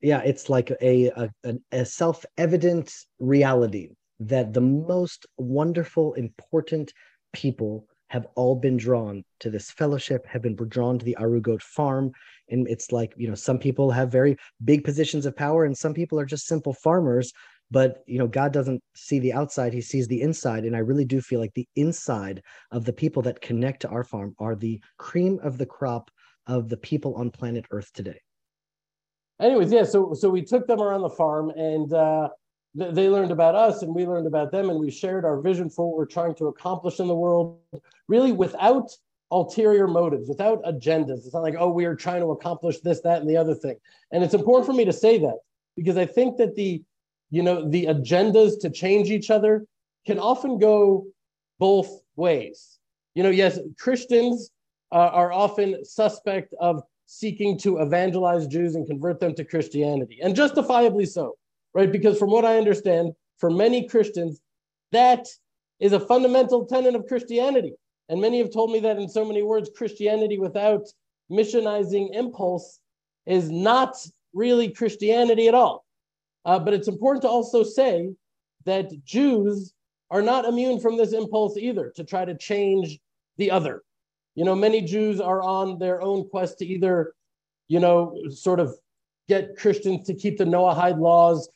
yeah, 0.00 0.20
it's 0.24 0.50
like 0.50 0.72
a 0.82 1.30
a, 1.44 1.54
a 1.70 1.84
self 1.84 2.24
evident 2.36 2.92
reality 3.20 3.90
that 4.18 4.52
the 4.52 4.60
most 4.60 5.26
wonderful, 5.38 6.14
important 6.14 6.92
people 7.32 7.86
have 8.08 8.26
all 8.36 8.54
been 8.54 8.76
drawn 8.76 9.24
to 9.40 9.50
this 9.50 9.70
fellowship, 9.70 10.26
have 10.26 10.42
been 10.42 10.56
drawn 10.68 10.98
to 10.98 11.04
the 11.04 11.16
Arugot 11.20 11.62
farm. 11.62 12.12
And 12.48 12.68
it's 12.68 12.92
like, 12.92 13.12
you 13.16 13.28
know, 13.28 13.34
some 13.34 13.58
people 13.58 13.90
have 13.90 14.12
very 14.12 14.36
big 14.64 14.84
positions 14.84 15.26
of 15.26 15.36
power 15.36 15.64
and 15.64 15.76
some 15.76 15.94
people 15.94 16.20
are 16.20 16.26
just 16.26 16.46
simple 16.46 16.74
farmers. 16.74 17.32
But, 17.70 18.04
you 18.06 18.18
know, 18.18 18.26
God 18.26 18.52
doesn't 18.52 18.82
see 18.94 19.18
the 19.18 19.32
outside, 19.32 19.72
he 19.72 19.80
sees 19.80 20.06
the 20.06 20.22
inside. 20.22 20.64
And 20.64 20.76
I 20.76 20.80
really 20.80 21.04
do 21.04 21.20
feel 21.20 21.40
like 21.40 21.54
the 21.54 21.68
inside 21.76 22.42
of 22.70 22.84
the 22.84 22.92
people 22.92 23.22
that 23.22 23.40
connect 23.40 23.82
to 23.82 23.88
our 23.88 24.04
farm 24.04 24.34
are 24.38 24.54
the 24.54 24.80
cream 24.98 25.40
of 25.42 25.58
the 25.58 25.66
crop 25.66 26.10
of 26.46 26.68
the 26.68 26.76
people 26.76 27.14
on 27.14 27.30
planet 27.30 27.64
Earth 27.70 27.90
today. 27.92 28.20
Anyways, 29.40 29.72
yeah, 29.72 29.84
so 29.84 30.14
so 30.14 30.30
we 30.30 30.42
took 30.42 30.66
them 30.66 30.80
around 30.80 31.02
the 31.02 31.10
farm 31.10 31.50
and 31.50 31.92
uh 31.92 32.28
they 32.74 33.08
learned 33.08 33.30
about 33.30 33.54
us 33.54 33.82
and 33.82 33.94
we 33.94 34.04
learned 34.04 34.26
about 34.26 34.50
them 34.50 34.68
and 34.68 34.78
we 34.78 34.90
shared 34.90 35.24
our 35.24 35.40
vision 35.40 35.70
for 35.70 35.88
what 35.88 35.96
we're 35.96 36.06
trying 36.06 36.34
to 36.34 36.48
accomplish 36.48 36.98
in 36.98 37.06
the 37.06 37.14
world 37.14 37.60
really 38.08 38.32
without 38.32 38.90
ulterior 39.30 39.86
motives 39.86 40.28
without 40.28 40.62
agendas 40.64 41.24
it's 41.24 41.34
not 41.34 41.42
like 41.42 41.54
oh 41.58 41.70
we 41.70 41.84
are 41.84 41.94
trying 41.94 42.20
to 42.20 42.32
accomplish 42.32 42.80
this 42.80 43.00
that 43.00 43.20
and 43.20 43.30
the 43.30 43.36
other 43.36 43.54
thing 43.54 43.76
and 44.10 44.24
it's 44.24 44.34
important 44.34 44.66
for 44.66 44.72
me 44.72 44.84
to 44.84 44.92
say 44.92 45.18
that 45.18 45.36
because 45.76 45.96
i 45.96 46.04
think 46.04 46.36
that 46.36 46.54
the 46.56 46.82
you 47.30 47.42
know 47.42 47.68
the 47.68 47.86
agendas 47.86 48.60
to 48.60 48.70
change 48.70 49.10
each 49.10 49.30
other 49.30 49.64
can 50.06 50.18
often 50.18 50.58
go 50.58 51.06
both 51.58 51.88
ways 52.16 52.78
you 53.14 53.22
know 53.22 53.30
yes 53.30 53.58
christians 53.78 54.50
uh, 54.92 55.10
are 55.12 55.32
often 55.32 55.84
suspect 55.84 56.54
of 56.60 56.82
seeking 57.06 57.58
to 57.58 57.78
evangelize 57.78 58.46
Jews 58.46 58.74
and 58.74 58.86
convert 58.86 59.20
them 59.20 59.34
to 59.34 59.44
Christianity, 59.44 60.18
and 60.22 60.34
justifiably 60.34 61.06
so, 61.06 61.36
right? 61.74 61.90
Because 61.90 62.18
from 62.18 62.30
what 62.30 62.44
I 62.44 62.56
understand, 62.56 63.12
for 63.38 63.50
many 63.50 63.86
Christians, 63.88 64.40
that 64.92 65.26
is 65.80 65.92
a 65.92 66.00
fundamental 66.00 66.64
tenet 66.64 66.94
of 66.94 67.06
Christianity. 67.06 67.74
And 68.08 68.20
many 68.20 68.38
have 68.38 68.52
told 68.52 68.70
me 68.70 68.80
that 68.80 68.98
in 68.98 69.08
so 69.08 69.24
many 69.24 69.42
words, 69.42 69.70
Christianity 69.76 70.38
without 70.38 70.86
missionizing 71.30 72.14
impulse 72.14 72.80
is 73.26 73.50
not 73.50 73.96
really 74.34 74.68
Christianity 74.70 75.48
at 75.48 75.54
all. 75.54 75.83
Uh, 76.44 76.58
but 76.58 76.74
it's 76.74 76.88
important 76.88 77.22
to 77.22 77.28
also 77.28 77.62
say 77.62 78.10
that 78.64 78.90
Jews 79.04 79.72
are 80.10 80.22
not 80.22 80.44
immune 80.44 80.80
from 80.80 80.96
this 80.96 81.12
impulse 81.12 81.56
either 81.56 81.92
to 81.96 82.04
try 82.04 82.24
to 82.24 82.36
change 82.36 82.98
the 83.36 83.50
other. 83.50 83.82
You 84.34 84.44
know, 84.44 84.54
many 84.54 84.80
Jews 84.82 85.20
are 85.20 85.42
on 85.42 85.78
their 85.78 86.02
own 86.02 86.28
quest 86.28 86.58
to 86.58 86.66
either, 86.66 87.14
you 87.68 87.80
know, 87.80 88.16
sort 88.30 88.60
of 88.60 88.74
get 89.28 89.56
Christians 89.56 90.06
to 90.06 90.14
keep 90.14 90.38
the 90.38 90.44
Noahide 90.44 90.98
laws, 90.98 91.48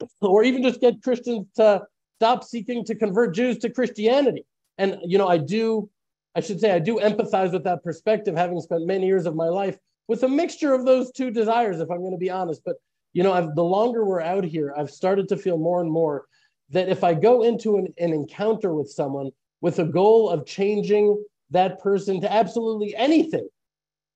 or 0.20 0.44
even 0.44 0.62
just 0.62 0.80
get 0.80 1.02
Christians 1.02 1.46
to 1.56 1.82
stop 2.16 2.44
seeking 2.44 2.84
to 2.84 2.94
convert 2.94 3.34
Jews 3.34 3.58
to 3.58 3.70
Christianity. 3.70 4.44
And, 4.78 4.98
you 5.04 5.18
know, 5.18 5.28
I 5.28 5.38
do, 5.38 5.90
I 6.34 6.40
should 6.40 6.60
say, 6.60 6.72
I 6.72 6.78
do 6.78 6.98
empathize 6.98 7.52
with 7.52 7.64
that 7.64 7.82
perspective, 7.82 8.36
having 8.36 8.60
spent 8.60 8.86
many 8.86 9.06
years 9.06 9.26
of 9.26 9.34
my 9.34 9.48
life 9.48 9.78
with 10.08 10.22
a 10.22 10.28
mixture 10.28 10.74
of 10.74 10.84
those 10.84 11.10
two 11.12 11.30
desires, 11.30 11.80
if 11.80 11.90
I'm 11.90 12.00
going 12.00 12.12
to 12.12 12.18
be 12.18 12.30
honest. 12.30 12.62
But, 12.64 12.76
you 13.16 13.22
know, 13.22 13.32
I've, 13.32 13.54
the 13.54 13.64
longer 13.64 14.04
we're 14.04 14.20
out 14.20 14.44
here, 14.44 14.74
I've 14.76 14.90
started 14.90 15.26
to 15.30 15.38
feel 15.38 15.56
more 15.56 15.80
and 15.80 15.90
more 15.90 16.26
that 16.68 16.90
if 16.90 17.02
I 17.02 17.14
go 17.14 17.44
into 17.44 17.78
an, 17.78 17.94
an 17.96 18.12
encounter 18.12 18.74
with 18.74 18.90
someone 18.90 19.30
with 19.62 19.78
a 19.78 19.86
goal 19.86 20.28
of 20.28 20.44
changing 20.44 21.24
that 21.48 21.80
person 21.80 22.20
to 22.20 22.30
absolutely 22.30 22.94
anything, 22.94 23.48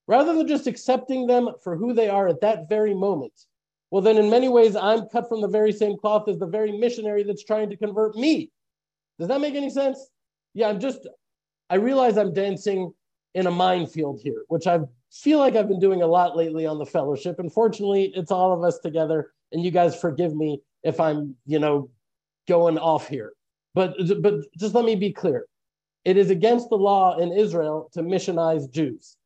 rather 0.06 0.34
than 0.34 0.46
just 0.46 0.66
accepting 0.66 1.26
them 1.26 1.48
for 1.64 1.76
who 1.76 1.94
they 1.94 2.10
are 2.10 2.28
at 2.28 2.42
that 2.42 2.68
very 2.68 2.92
moment, 2.92 3.32
well, 3.90 4.02
then 4.02 4.18
in 4.18 4.28
many 4.28 4.50
ways, 4.50 4.76
I'm 4.76 5.08
cut 5.08 5.30
from 5.30 5.40
the 5.40 5.48
very 5.48 5.72
same 5.72 5.96
cloth 5.96 6.28
as 6.28 6.38
the 6.38 6.46
very 6.46 6.76
missionary 6.76 7.22
that's 7.22 7.42
trying 7.42 7.70
to 7.70 7.78
convert 7.78 8.16
me. 8.16 8.50
Does 9.18 9.28
that 9.28 9.40
make 9.40 9.54
any 9.54 9.70
sense? 9.70 10.10
Yeah, 10.52 10.68
I'm 10.68 10.78
just, 10.78 11.08
I 11.70 11.76
realize 11.76 12.18
I'm 12.18 12.34
dancing 12.34 12.92
in 13.34 13.46
a 13.46 13.50
minefield 13.50 14.20
here, 14.22 14.44
which 14.48 14.66
I 14.66 14.80
feel 15.10 15.38
like 15.38 15.56
I've 15.56 15.68
been 15.68 15.80
doing 15.80 16.02
a 16.02 16.06
lot 16.06 16.36
lately 16.36 16.66
on 16.66 16.78
the 16.78 16.86
fellowship. 16.86 17.38
Unfortunately, 17.38 18.12
it's 18.14 18.30
all 18.30 18.52
of 18.52 18.62
us 18.62 18.78
together, 18.78 19.32
and 19.52 19.64
you 19.64 19.70
guys 19.70 19.98
forgive 19.98 20.34
me 20.34 20.60
if 20.82 21.00
I'm, 21.00 21.34
you 21.46 21.58
know, 21.58 21.90
going 22.48 22.78
off 22.78 23.08
here. 23.08 23.32
But 23.74 23.94
but 24.20 24.34
just 24.58 24.74
let 24.74 24.84
me 24.84 24.96
be 24.96 25.12
clear. 25.12 25.46
It 26.04 26.16
is 26.16 26.30
against 26.30 26.70
the 26.70 26.76
law 26.76 27.18
in 27.18 27.32
Israel 27.32 27.90
to 27.92 28.00
missionize 28.02 28.70
Jews. 28.70 29.16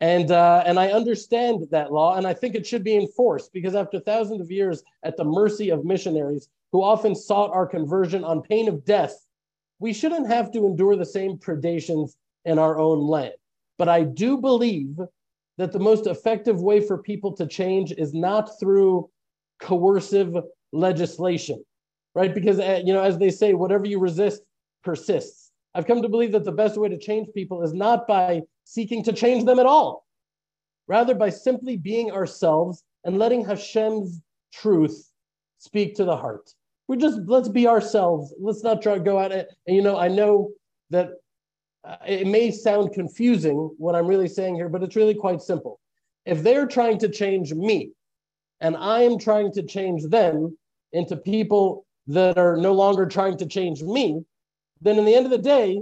And, 0.00 0.30
uh, 0.32 0.62
and 0.66 0.78
I 0.78 0.90
understand 0.90 1.66
that 1.70 1.92
law, 1.92 2.16
and 2.16 2.26
I 2.26 2.34
think 2.34 2.54
it 2.54 2.66
should 2.66 2.84
be 2.84 2.96
enforced 2.96 3.52
because 3.52 3.74
after 3.74 4.00
thousands 4.00 4.40
of 4.40 4.50
years 4.50 4.82
at 5.04 5.16
the 5.16 5.24
mercy 5.24 5.70
of 5.70 5.84
missionaries 5.84 6.48
who 6.72 6.82
often 6.82 7.14
sought 7.14 7.52
our 7.52 7.66
conversion 7.66 8.24
on 8.24 8.42
pain 8.42 8.68
of 8.68 8.84
death, 8.84 9.14
we 9.78 9.92
shouldn't 9.92 10.26
have 10.26 10.50
to 10.52 10.66
endure 10.66 10.96
the 10.96 11.06
same 11.06 11.38
predations 11.38 12.16
in 12.44 12.58
our 12.58 12.78
own 12.78 13.06
land. 13.06 13.34
But 13.78 13.88
I 13.88 14.02
do 14.02 14.36
believe 14.36 14.98
that 15.58 15.72
the 15.72 15.78
most 15.78 16.06
effective 16.06 16.60
way 16.60 16.80
for 16.80 16.98
people 16.98 17.32
to 17.36 17.46
change 17.46 17.92
is 17.92 18.12
not 18.12 18.58
through 18.58 19.08
coercive 19.60 20.34
legislation, 20.72 21.64
right? 22.14 22.34
Because, 22.34 22.58
uh, 22.58 22.80
you 22.84 22.92
know, 22.92 23.02
as 23.02 23.18
they 23.18 23.30
say, 23.30 23.54
whatever 23.54 23.86
you 23.86 23.98
resist 23.98 24.42
persists. 24.82 25.52
I've 25.74 25.86
come 25.86 26.02
to 26.02 26.08
believe 26.08 26.32
that 26.32 26.44
the 26.44 26.52
best 26.52 26.76
way 26.76 26.88
to 26.88 26.98
change 26.98 27.28
people 27.34 27.62
is 27.62 27.72
not 27.72 28.06
by 28.06 28.42
seeking 28.64 29.02
to 29.04 29.12
change 29.12 29.44
them 29.44 29.58
at 29.58 29.66
all, 29.66 30.06
rather 30.86 31.14
by 31.14 31.30
simply 31.30 31.76
being 31.76 32.12
ourselves 32.12 32.84
and 33.04 33.18
letting 33.18 33.44
Hashem's 33.44 34.20
truth 34.52 35.10
speak 35.58 35.94
to 35.96 36.04
the 36.04 36.16
heart. 36.16 36.50
We 36.86 36.96
just 36.96 37.20
let's 37.26 37.48
be 37.48 37.66
ourselves. 37.66 38.34
Let's 38.38 38.62
not 38.62 38.82
try 38.82 38.94
to 38.94 39.00
go 39.00 39.18
at 39.18 39.32
it. 39.32 39.48
And 39.66 39.74
you 39.74 39.82
know, 39.82 39.98
I 39.98 40.08
know 40.08 40.50
that 40.90 41.10
uh, 41.84 41.96
it 42.06 42.26
may 42.26 42.50
sound 42.50 42.92
confusing 42.92 43.74
what 43.78 43.94
I'm 43.94 44.06
really 44.06 44.28
saying 44.28 44.54
here, 44.54 44.68
but 44.68 44.82
it's 44.82 44.96
really 44.96 45.14
quite 45.14 45.42
simple. 45.42 45.80
If 46.24 46.42
they're 46.42 46.66
trying 46.66 46.98
to 47.00 47.08
change 47.08 47.52
me, 47.52 47.92
and 48.60 48.76
I 48.76 49.02
am 49.02 49.18
trying 49.18 49.52
to 49.52 49.62
change 49.62 50.04
them 50.04 50.56
into 50.92 51.16
people 51.16 51.84
that 52.06 52.38
are 52.38 52.56
no 52.56 52.72
longer 52.72 53.04
trying 53.06 53.36
to 53.38 53.46
change 53.46 53.82
me, 53.82 54.24
then 54.80 54.98
in 54.98 55.04
the 55.04 55.14
end 55.14 55.26
of 55.26 55.30
the 55.30 55.38
day, 55.38 55.80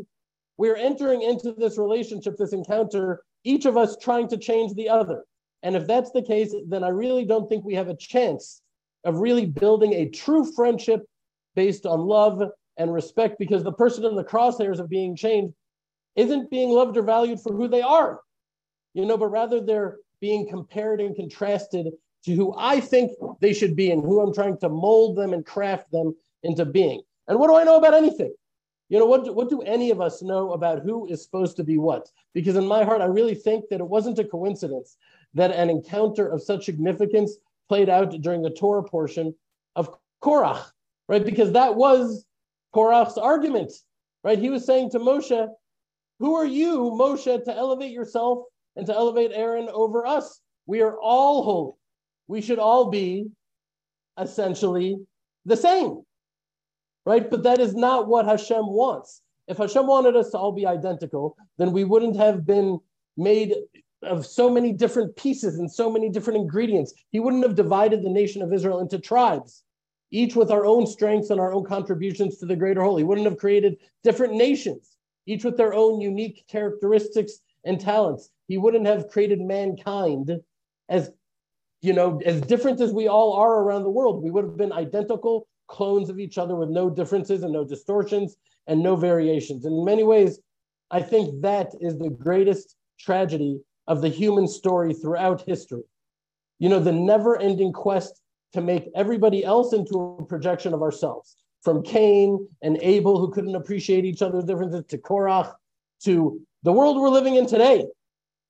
we're 0.56 0.76
entering 0.76 1.22
into 1.22 1.52
this 1.52 1.78
relationship, 1.78 2.36
this 2.36 2.52
encounter, 2.52 3.22
each 3.44 3.64
of 3.64 3.76
us 3.76 3.96
trying 3.96 4.28
to 4.28 4.36
change 4.36 4.74
the 4.74 4.88
other. 4.88 5.24
And 5.62 5.76
if 5.76 5.86
that's 5.86 6.10
the 6.10 6.22
case, 6.22 6.54
then 6.68 6.82
I 6.82 6.88
really 6.88 7.24
don't 7.24 7.48
think 7.48 7.64
we 7.64 7.74
have 7.74 7.88
a 7.88 7.96
chance 7.96 8.62
of 9.04 9.18
really 9.18 9.46
building 9.46 9.92
a 9.92 10.08
true 10.08 10.44
friendship 10.52 11.02
based 11.54 11.86
on 11.86 12.00
love 12.00 12.42
and 12.76 12.92
respect 12.92 13.38
because 13.38 13.62
the 13.62 13.72
person 13.72 14.04
in 14.04 14.16
the 14.16 14.24
crosshairs 14.24 14.78
of 14.78 14.88
being 14.88 15.14
changed 15.14 15.54
isn't 16.16 16.50
being 16.50 16.70
loved 16.70 16.96
or 16.96 17.02
valued 17.02 17.40
for 17.40 17.52
who 17.52 17.68
they 17.68 17.82
are, 17.82 18.20
you 18.94 19.06
know, 19.06 19.16
but 19.16 19.28
rather 19.28 19.60
they're 19.60 19.98
being 20.20 20.48
compared 20.48 21.00
and 21.00 21.16
contrasted 21.16 21.92
to 22.24 22.34
who 22.34 22.54
I 22.56 22.80
think 22.80 23.12
they 23.40 23.52
should 23.52 23.74
be 23.74 23.90
and 23.90 24.02
who 24.02 24.20
I'm 24.20 24.32
trying 24.32 24.58
to 24.58 24.68
mold 24.68 25.16
them 25.16 25.32
and 25.32 25.44
craft 25.44 25.90
them 25.90 26.14
into 26.42 26.64
being. 26.64 27.02
And 27.28 27.38
what 27.38 27.48
do 27.48 27.56
I 27.56 27.64
know 27.64 27.76
about 27.76 27.94
anything? 27.94 28.32
You 28.88 28.98
know, 28.98 29.06
what, 29.06 29.34
what 29.34 29.48
do 29.48 29.62
any 29.62 29.90
of 29.90 30.00
us 30.00 30.22
know 30.22 30.52
about 30.52 30.82
who 30.82 31.08
is 31.08 31.22
supposed 31.22 31.56
to 31.56 31.64
be 31.64 31.78
what? 31.78 32.10
Because 32.34 32.56
in 32.56 32.66
my 32.66 32.84
heart, 32.84 33.00
I 33.00 33.06
really 33.06 33.34
think 33.34 33.64
that 33.70 33.80
it 33.80 33.88
wasn't 33.88 34.18
a 34.18 34.24
coincidence 34.24 34.96
that 35.34 35.50
an 35.50 35.70
encounter 35.70 36.28
of 36.28 36.42
such 36.42 36.66
significance 36.66 37.36
played 37.68 37.88
out 37.88 38.10
during 38.20 38.42
the 38.42 38.50
Torah 38.50 38.82
portion 38.82 39.34
of 39.76 39.96
Korach, 40.22 40.62
right? 41.08 41.24
Because 41.24 41.52
that 41.52 41.74
was 41.74 42.26
Korach's 42.74 43.16
argument, 43.16 43.72
right? 44.22 44.38
He 44.38 44.50
was 44.50 44.66
saying 44.66 44.90
to 44.90 44.98
Moshe, 44.98 45.48
Who 46.22 46.34
are 46.36 46.46
you, 46.46 46.92
Moshe, 46.98 47.44
to 47.44 47.54
elevate 47.54 47.92
yourself 47.92 48.44
and 48.76 48.86
to 48.86 48.94
elevate 48.94 49.32
Aaron 49.34 49.68
over 49.68 50.06
us? 50.06 50.40
We 50.66 50.80
are 50.80 50.96
all 50.98 51.42
holy. 51.42 51.72
We 52.28 52.40
should 52.40 52.58
all 52.58 52.90
be 52.90 53.26
essentially 54.18 54.96
the 55.44 55.56
same 55.56 56.02
right? 57.04 57.28
But 57.28 57.42
that 57.44 57.60
is 57.60 57.74
not 57.74 58.08
what 58.08 58.26
Hashem 58.26 58.66
wants. 58.66 59.22
If 59.48 59.58
Hashem 59.58 59.86
wanted 59.86 60.16
us 60.16 60.30
to 60.30 60.38
all 60.38 60.52
be 60.52 60.66
identical, 60.66 61.36
then 61.58 61.72
we 61.72 61.84
wouldn't 61.84 62.16
have 62.16 62.46
been 62.46 62.78
made 63.16 63.54
of 64.02 64.26
so 64.26 64.50
many 64.50 64.72
different 64.72 65.16
pieces 65.16 65.58
and 65.58 65.70
so 65.70 65.90
many 65.90 66.08
different 66.08 66.40
ingredients. 66.40 66.92
He 67.10 67.20
wouldn't 67.20 67.44
have 67.44 67.54
divided 67.54 68.02
the 68.02 68.10
nation 68.10 68.42
of 68.42 68.52
Israel 68.52 68.80
into 68.80 68.98
tribes, 68.98 69.64
each 70.10 70.36
with 70.36 70.50
our 70.50 70.64
own 70.64 70.86
strengths 70.86 71.30
and 71.30 71.40
our 71.40 71.52
own 71.52 71.64
contributions 71.64 72.38
to 72.38 72.46
the 72.46 72.56
greater 72.56 72.82
whole. 72.82 72.96
He 72.96 73.04
wouldn't 73.04 73.26
have 73.26 73.38
created 73.38 73.78
different 74.02 74.34
nations, 74.34 74.91
each 75.26 75.44
with 75.44 75.56
their 75.56 75.74
own 75.74 76.00
unique 76.00 76.44
characteristics 76.48 77.40
and 77.64 77.80
talents. 77.80 78.30
He 78.48 78.58
wouldn't 78.58 78.86
have 78.86 79.08
created 79.08 79.40
mankind 79.40 80.30
as 80.88 81.10
you 81.82 81.92
know, 81.92 82.20
as 82.24 82.40
different 82.42 82.80
as 82.80 82.92
we 82.92 83.08
all 83.08 83.34
are 83.34 83.62
around 83.62 83.82
the 83.82 83.90
world. 83.90 84.22
We 84.22 84.30
would 84.30 84.44
have 84.44 84.56
been 84.56 84.72
identical 84.72 85.48
clones 85.66 86.08
of 86.08 86.20
each 86.20 86.38
other 86.38 86.54
with 86.54 86.68
no 86.68 86.88
differences 86.88 87.42
and 87.42 87.52
no 87.52 87.64
distortions 87.64 88.36
and 88.68 88.82
no 88.82 88.94
variations. 88.94 89.64
And 89.64 89.76
in 89.76 89.84
many 89.84 90.04
ways, 90.04 90.38
I 90.90 91.02
think 91.02 91.42
that 91.42 91.72
is 91.80 91.98
the 91.98 92.10
greatest 92.10 92.76
tragedy 92.98 93.60
of 93.88 94.00
the 94.00 94.08
human 94.08 94.46
story 94.46 94.94
throughout 94.94 95.42
history. 95.42 95.82
You 96.60 96.68
know, 96.68 96.78
the 96.78 96.92
never 96.92 97.36
ending 97.36 97.72
quest 97.72 98.20
to 98.52 98.60
make 98.60 98.88
everybody 98.94 99.44
else 99.44 99.72
into 99.72 100.18
a 100.20 100.24
projection 100.24 100.74
of 100.74 100.82
ourselves, 100.82 101.36
from 101.62 101.82
Cain 101.82 102.48
and 102.62 102.78
Abel, 102.82 103.18
who 103.18 103.30
couldn't 103.30 103.54
appreciate 103.54 104.04
each 104.04 104.20
other's 104.20 104.44
differences, 104.44 104.84
to 104.88 104.98
Korach, 104.98 105.54
to 106.04 106.40
the 106.64 106.72
world 106.72 106.96
we're 107.00 107.08
living 107.08 107.36
in 107.36 107.46
today, 107.46 107.86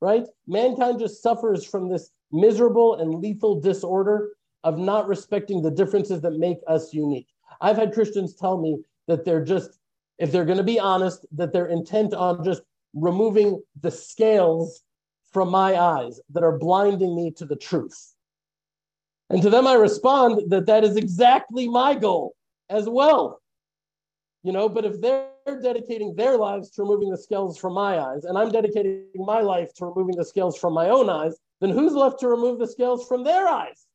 right? 0.01 0.25
Mankind 0.46 0.98
just 0.98 1.22
suffers 1.22 1.64
from 1.64 1.88
this 1.88 2.11
miserable 2.33 2.96
and 2.96 3.20
lethal 3.20 3.61
disorder 3.61 4.31
of 4.64 4.79
not 4.79 5.07
respecting 5.07 5.61
the 5.61 5.70
differences 5.70 6.20
that 6.22 6.33
make 6.33 6.59
us 6.66 6.94
unique. 6.94 7.29
I've 7.61 7.77
had 7.77 7.92
Christians 7.92 8.35
tell 8.35 8.59
me 8.59 8.79
that 9.09 9.25
they're 9.25 9.44
just, 9.44 9.79
if 10.18 10.33
they're 10.33 10.46
going 10.46 10.59
to 10.59 10.64
be 10.64 10.81
honest, 10.81 11.27
that 11.33 11.53
they're 11.53 11.66
intent 11.66 12.14
on 12.14 12.42
just 12.44 12.62
removing 12.94 13.62
the 13.81 13.90
scales 13.90 14.83
from 15.33 15.51
my 15.51 15.79
eyes 15.79 16.20
that 16.31 16.42
are 16.42 16.59
blinding 16.59 17.14
me 17.14 17.31
to 17.33 17.44
the 17.44 17.57
truth. 17.57 18.14
And 19.29 19.42
to 19.42 19.51
them, 19.51 19.66
I 19.66 19.75
respond 19.75 20.51
that 20.51 20.66
that 20.66 20.85
is 20.85 20.96
exactly 20.96 21.68
my 21.68 21.94
goal 21.94 22.35
as 22.73 22.89
well. 22.89 23.41
You 24.43 24.53
know, 24.53 24.69
but 24.69 24.85
if 24.85 25.01
they're 25.01 25.29
dedicating 25.63 26.15
their 26.17 26.37
lives 26.37 26.71
to 26.71 26.83
removing 26.83 27.11
the 27.11 27.19
scales 27.19 27.57
from 27.59 27.75
my 27.75 28.01
eyes, 28.01 28.25
and 28.25 28.37
I'm 28.37 28.51
dedicating 28.51 29.05
my 29.15 29.41
life 29.41 29.73
to 29.75 29.87
removing 29.87 30.17
the 30.17 30.25
scales 30.25 30.59
from 30.59 30.73
my 30.73 30.89
own 30.89 31.09
eyes, 31.09 31.37
then 31.61 31.71
who's 31.71 31.93
left 31.93 32.19
to 32.21 32.29
remove 32.29 32.59
the 32.59 32.67
scales 32.67 33.07
from 33.07 33.23
their 33.23 33.47
eyes? 33.47 33.87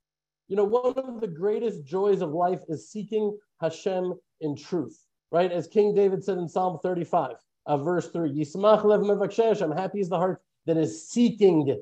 You 0.48 0.56
know, 0.56 0.64
one 0.64 0.94
of 0.96 1.20
the 1.20 1.28
greatest 1.28 1.84
joys 1.84 2.22
of 2.22 2.32
life 2.32 2.62
is 2.70 2.90
seeking 2.90 3.38
Hashem 3.60 4.14
in 4.40 4.56
truth, 4.56 4.98
right? 5.32 5.52
As 5.52 5.68
King 5.68 5.94
David 5.94 6.24
said 6.24 6.38
in 6.38 6.48
Psalm 6.48 6.80
35, 6.82 7.32
uh, 7.66 7.78
verse 7.78 8.10
3, 8.12 8.32
Yismach 8.32 8.86
lev 8.86 9.78
happy 9.78 10.00
is 10.00 10.08
the 10.08 10.16
heart 10.16 10.42
that 10.66 10.78
is 10.78 11.10
seeking, 11.10 11.78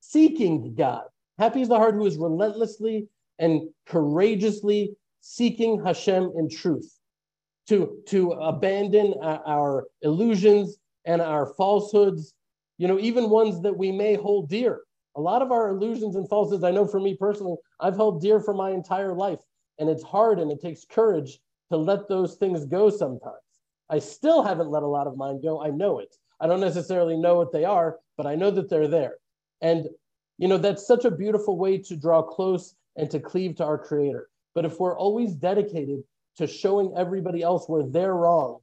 seeking 0.00 0.74
God. 0.74 1.04
Happy 1.38 1.62
is 1.62 1.68
the 1.68 1.78
heart 1.78 1.94
who 1.94 2.04
is 2.04 2.18
relentlessly 2.18 3.08
and 3.38 3.62
courageously 3.86 4.94
seeking 5.22 5.82
Hashem 5.82 6.32
in 6.36 6.50
truth, 6.50 6.98
to, 7.68 7.96
to 8.08 8.32
abandon 8.32 9.14
our 9.22 9.86
illusions 10.02 10.76
and 11.06 11.22
our 11.22 11.54
falsehoods, 11.56 12.34
you 12.76 12.88
know, 12.88 12.98
even 12.98 13.30
ones 13.30 13.62
that 13.62 13.76
we 13.76 13.92
may 13.92 14.14
hold 14.14 14.50
dear. 14.50 14.80
A 15.14 15.20
lot 15.20 15.42
of 15.42 15.52
our 15.52 15.68
illusions 15.68 16.16
and 16.16 16.28
falsehoods, 16.28 16.64
I 16.64 16.70
know 16.72 16.86
for 16.86 17.00
me 17.00 17.16
personally, 17.18 17.56
I've 17.80 17.96
held 17.96 18.20
dear 18.20 18.40
for 18.40 18.52
my 18.52 18.70
entire 18.70 19.14
life. 19.14 19.38
And 19.78 19.88
it's 19.88 20.02
hard 20.02 20.38
and 20.38 20.50
it 20.50 20.60
takes 20.60 20.84
courage 20.84 21.38
to 21.70 21.76
let 21.76 22.08
those 22.08 22.34
things 22.34 22.64
go 22.64 22.90
sometimes. 22.90 23.36
I 23.88 23.98
still 24.00 24.42
haven't 24.42 24.70
let 24.70 24.82
a 24.82 24.88
lot 24.88 25.06
of 25.06 25.16
mine 25.16 25.40
go. 25.40 25.62
I 25.62 25.70
know 25.70 25.98
it. 25.98 26.14
I 26.40 26.46
don't 26.46 26.60
necessarily 26.60 27.16
know 27.16 27.36
what 27.36 27.52
they 27.52 27.64
are, 27.64 27.98
but 28.16 28.26
I 28.26 28.34
know 28.34 28.50
that 28.50 28.68
they're 28.68 28.88
there. 28.88 29.14
And, 29.60 29.86
you 30.38 30.48
know, 30.48 30.58
that's 30.58 30.86
such 30.86 31.04
a 31.04 31.10
beautiful 31.10 31.56
way 31.56 31.78
to 31.78 31.96
draw 31.96 32.22
close 32.22 32.74
and 32.96 33.10
to 33.10 33.20
cleave 33.20 33.56
to 33.56 33.64
our 33.64 33.78
Creator. 33.78 34.28
But 34.54 34.64
if 34.64 34.78
we're 34.78 34.98
always 34.98 35.34
dedicated 35.34 36.02
to 36.36 36.46
showing 36.46 36.92
everybody 36.96 37.42
else 37.42 37.68
where 37.68 37.84
they're 37.84 38.14
wrong, 38.14 38.58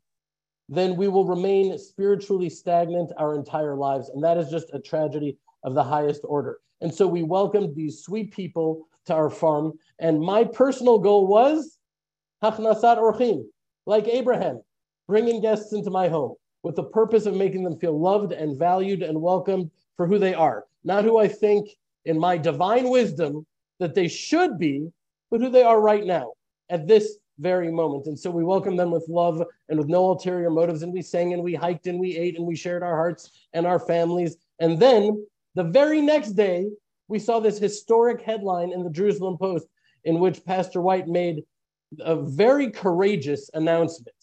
then 0.67 0.95
we 0.95 1.07
will 1.07 1.25
remain 1.25 1.77
spiritually 1.77 2.49
stagnant 2.49 3.11
our 3.17 3.35
entire 3.35 3.75
lives. 3.75 4.09
And 4.09 4.23
that 4.23 4.37
is 4.37 4.49
just 4.49 4.69
a 4.73 4.79
tragedy 4.79 5.37
of 5.63 5.73
the 5.73 5.83
highest 5.83 6.21
order. 6.23 6.59
And 6.81 6.93
so 6.93 7.07
we 7.07 7.23
welcomed 7.23 7.75
these 7.75 8.03
sweet 8.03 8.31
people 8.31 8.87
to 9.05 9.13
our 9.13 9.29
farm. 9.29 9.73
And 9.99 10.21
my 10.21 10.43
personal 10.43 10.99
goal 10.99 11.27
was 11.27 11.77
hachnasat 12.43 12.97
orchim, 12.97 13.43
like 13.85 14.07
Abraham, 14.07 14.61
bringing 15.07 15.41
guests 15.41 15.73
into 15.73 15.89
my 15.89 16.07
home 16.07 16.35
with 16.63 16.75
the 16.75 16.83
purpose 16.83 17.25
of 17.25 17.35
making 17.35 17.63
them 17.63 17.77
feel 17.79 17.99
loved 17.99 18.31
and 18.31 18.57
valued 18.57 19.01
and 19.01 19.21
welcomed 19.21 19.71
for 19.97 20.07
who 20.07 20.19
they 20.19 20.33
are, 20.33 20.65
not 20.83 21.03
who 21.03 21.17
I 21.17 21.27
think 21.27 21.69
in 22.05 22.19
my 22.19 22.37
divine 22.37 22.89
wisdom 22.89 23.45
that 23.79 23.95
they 23.95 24.07
should 24.07 24.57
be, 24.57 24.91
but 25.31 25.41
who 25.41 25.49
they 25.49 25.63
are 25.63 25.79
right 25.79 26.05
now 26.05 26.33
at 26.69 26.87
this 26.87 27.17
very 27.39 27.71
moment. 27.71 28.05
And 28.05 28.19
so 28.19 28.29
we 28.29 28.43
welcome 28.43 28.75
them 28.75 28.91
with 28.91 29.05
love 29.07 29.41
and 29.69 29.79
with 29.79 29.87
no 29.87 30.05
ulterior 30.05 30.49
motives. 30.49 30.83
And 30.83 30.93
we 30.93 31.01
sang 31.01 31.33
and 31.33 31.41
we 31.41 31.55
hiked 31.55 31.87
and 31.87 31.99
we 31.99 32.15
ate 32.15 32.37
and 32.37 32.45
we 32.45 32.55
shared 32.55 32.83
our 32.83 32.95
hearts 32.95 33.31
and 33.53 33.65
our 33.65 33.79
families. 33.79 34.37
And 34.59 34.79
then 34.79 35.25
the 35.55 35.63
very 35.63 36.01
next 36.01 36.31
day, 36.31 36.69
we 37.07 37.19
saw 37.19 37.39
this 37.39 37.57
historic 37.57 38.21
headline 38.21 38.71
in 38.71 38.83
the 38.83 38.89
Jerusalem 38.89 39.37
Post 39.37 39.67
in 40.03 40.19
which 40.19 40.45
Pastor 40.45 40.81
White 40.81 41.07
made 41.07 41.43
a 41.99 42.15
very 42.15 42.69
courageous 42.69 43.49
announcement. 43.53 44.15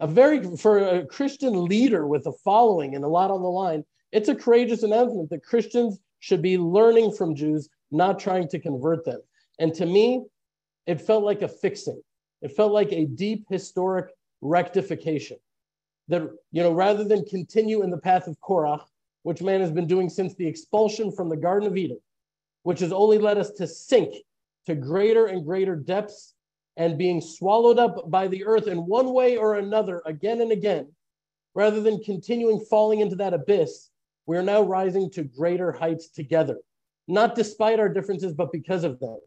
A 0.00 0.06
very, 0.06 0.56
for 0.56 0.78
a 0.78 1.06
Christian 1.06 1.64
leader 1.64 2.06
with 2.06 2.26
a 2.26 2.32
following 2.44 2.94
and 2.94 3.04
a 3.04 3.08
lot 3.08 3.30
on 3.30 3.40
the 3.40 3.48
line, 3.48 3.84
it's 4.12 4.28
a 4.28 4.34
courageous 4.34 4.82
announcement 4.82 5.30
that 5.30 5.44
Christians 5.44 5.98
should 6.20 6.42
be 6.42 6.58
learning 6.58 7.12
from 7.12 7.34
Jews, 7.34 7.68
not 7.90 8.18
trying 8.18 8.48
to 8.48 8.58
convert 8.58 9.04
them. 9.04 9.20
And 9.58 9.74
to 9.74 9.86
me, 9.86 10.24
it 10.86 11.00
felt 11.00 11.24
like 11.24 11.42
a 11.42 11.48
fixing. 11.48 12.00
It 12.42 12.52
felt 12.52 12.72
like 12.72 12.92
a 12.92 13.06
deep 13.06 13.46
historic 13.48 14.10
rectification. 14.40 15.38
That, 16.08 16.22
you 16.52 16.62
know, 16.62 16.72
rather 16.72 17.02
than 17.02 17.24
continue 17.24 17.82
in 17.82 17.90
the 17.90 17.98
path 17.98 18.28
of 18.28 18.38
Korach, 18.40 18.84
which 19.22 19.42
man 19.42 19.60
has 19.60 19.72
been 19.72 19.88
doing 19.88 20.08
since 20.08 20.34
the 20.34 20.46
expulsion 20.46 21.10
from 21.10 21.28
the 21.28 21.36
Garden 21.36 21.68
of 21.68 21.76
Eden, 21.76 21.98
which 22.62 22.80
has 22.80 22.92
only 22.92 23.18
led 23.18 23.38
us 23.38 23.50
to 23.52 23.66
sink 23.66 24.14
to 24.66 24.74
greater 24.74 25.26
and 25.26 25.44
greater 25.44 25.74
depths 25.74 26.34
and 26.76 26.98
being 26.98 27.20
swallowed 27.20 27.78
up 27.78 28.10
by 28.10 28.28
the 28.28 28.44
earth 28.44 28.68
in 28.68 28.86
one 28.86 29.12
way 29.12 29.36
or 29.36 29.54
another 29.54 30.02
again 30.06 30.40
and 30.40 30.52
again, 30.52 30.86
rather 31.54 31.80
than 31.80 32.02
continuing 32.04 32.60
falling 32.68 33.00
into 33.00 33.16
that 33.16 33.34
abyss, 33.34 33.88
we 34.26 34.36
are 34.36 34.42
now 34.42 34.62
rising 34.62 35.10
to 35.10 35.24
greater 35.24 35.72
heights 35.72 36.08
together, 36.08 36.58
not 37.08 37.34
despite 37.34 37.80
our 37.80 37.88
differences, 37.88 38.34
but 38.34 38.52
because 38.52 38.84
of 38.84 39.00
them. 39.00 39.18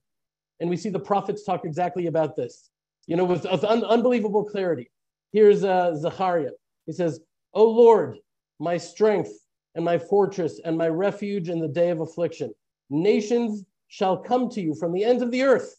And 0.60 0.70
we 0.70 0.78
see 0.78 0.90
the 0.90 1.00
prophets 1.00 1.44
talk 1.44 1.66
exactly 1.66 2.08
about 2.08 2.36
this, 2.36 2.70
you 3.08 3.16
know, 3.16 3.26
with, 3.26 3.46
with 3.50 3.64
un- 3.64 3.86
unbelievable 3.86 4.44
clarity. 4.44 4.90
Here's 5.32 5.64
uh, 5.64 5.96
Zechariah. 5.96 6.52
He 6.86 6.92
says, 6.92 7.20
O 7.54 7.66
Lord, 7.66 8.18
my 8.60 8.78
strength 8.78 9.32
and 9.76 9.86
my 9.86 9.98
fortress 9.98 10.60
and 10.64 10.78
my 10.78 10.88
refuge 10.90 11.50
in 11.50 11.60
the 11.60 11.68
day 11.68 11.90
of 11.90 12.02
affliction. 12.02 12.54
Nations 12.90 13.64
shall 13.88 14.18
come 14.18 14.50
to 14.50 14.62
you 14.62 14.76
from 14.76 14.94
the 14.94 15.04
ends 15.04 15.24
of 15.24 15.32
the 15.32 15.44
earth 15.44 15.76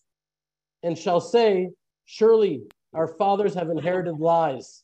and 0.82 0.96
shall 0.96 1.20
say, 1.20 1.70
Surely 2.06 2.62
our 2.92 3.06
fathers 3.06 3.54
have 3.54 3.70
inherited 3.70 4.18
lies, 4.18 4.82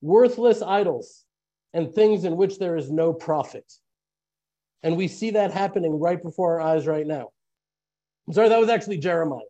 worthless 0.00 0.62
idols, 0.62 1.24
and 1.74 1.92
things 1.92 2.24
in 2.24 2.36
which 2.36 2.58
there 2.58 2.76
is 2.76 2.90
no 2.90 3.12
profit. 3.12 3.70
And 4.82 4.96
we 4.96 5.08
see 5.08 5.30
that 5.32 5.52
happening 5.52 5.98
right 6.00 6.22
before 6.22 6.60
our 6.60 6.66
eyes 6.68 6.86
right 6.86 7.06
now. 7.06 7.31
I'm 8.26 8.34
sorry, 8.34 8.48
that 8.48 8.60
was 8.60 8.68
actually 8.68 8.98
Jeremiah. 8.98 9.40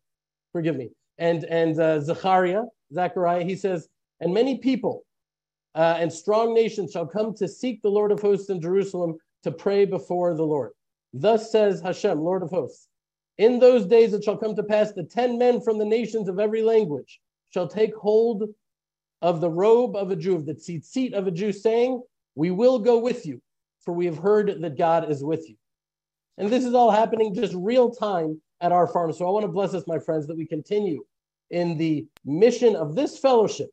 Forgive 0.52 0.76
me. 0.76 0.90
And 1.18 1.44
and 1.44 1.78
uh, 1.78 2.00
Zechariah, 2.00 2.62
Zechariah, 2.92 3.44
he 3.44 3.56
says, 3.56 3.88
and 4.20 4.32
many 4.32 4.58
people 4.58 5.04
uh, 5.74 5.96
and 5.98 6.12
strong 6.12 6.54
nations 6.54 6.92
shall 6.92 7.06
come 7.06 7.34
to 7.34 7.48
seek 7.48 7.80
the 7.82 7.88
Lord 7.88 8.12
of 8.12 8.20
hosts 8.20 8.50
in 8.50 8.60
Jerusalem 8.60 9.16
to 9.42 9.50
pray 9.50 9.84
before 9.84 10.34
the 10.34 10.44
Lord. 10.44 10.72
Thus 11.12 11.50
says 11.50 11.80
Hashem, 11.80 12.20
Lord 12.20 12.42
of 12.42 12.50
hosts. 12.50 12.88
In 13.38 13.58
those 13.58 13.86
days 13.86 14.12
it 14.12 14.24
shall 14.24 14.36
come 14.36 14.54
to 14.56 14.62
pass 14.62 14.92
that 14.92 15.10
ten 15.10 15.38
men 15.38 15.60
from 15.60 15.78
the 15.78 15.84
nations 15.84 16.28
of 16.28 16.38
every 16.38 16.62
language 16.62 17.20
shall 17.50 17.66
take 17.66 17.94
hold 17.94 18.44
of 19.20 19.40
the 19.40 19.50
robe 19.50 19.96
of 19.96 20.10
a 20.10 20.16
Jew, 20.16 20.36
of 20.36 20.46
the 20.46 20.54
tzitzit 20.54 21.12
of 21.12 21.26
a 21.26 21.30
Jew, 21.30 21.52
saying, 21.52 22.02
We 22.34 22.50
will 22.50 22.78
go 22.78 22.98
with 22.98 23.24
you, 23.24 23.40
for 23.84 23.92
we 23.92 24.06
have 24.06 24.18
heard 24.18 24.60
that 24.60 24.78
God 24.78 25.10
is 25.10 25.24
with 25.24 25.48
you. 25.48 25.56
And 26.38 26.50
this 26.50 26.64
is 26.64 26.74
all 26.74 26.90
happening 26.90 27.34
just 27.34 27.54
real 27.54 27.90
time 27.90 28.40
at 28.62 28.72
our 28.72 28.86
farm. 28.86 29.12
So 29.12 29.26
I 29.26 29.30
want 29.30 29.44
to 29.44 29.52
bless 29.52 29.74
us, 29.74 29.84
my 29.86 29.98
friends, 29.98 30.26
that 30.28 30.36
we 30.36 30.46
continue 30.46 31.04
in 31.50 31.76
the 31.76 32.06
mission 32.24 32.74
of 32.76 32.94
this 32.94 33.18
fellowship, 33.18 33.70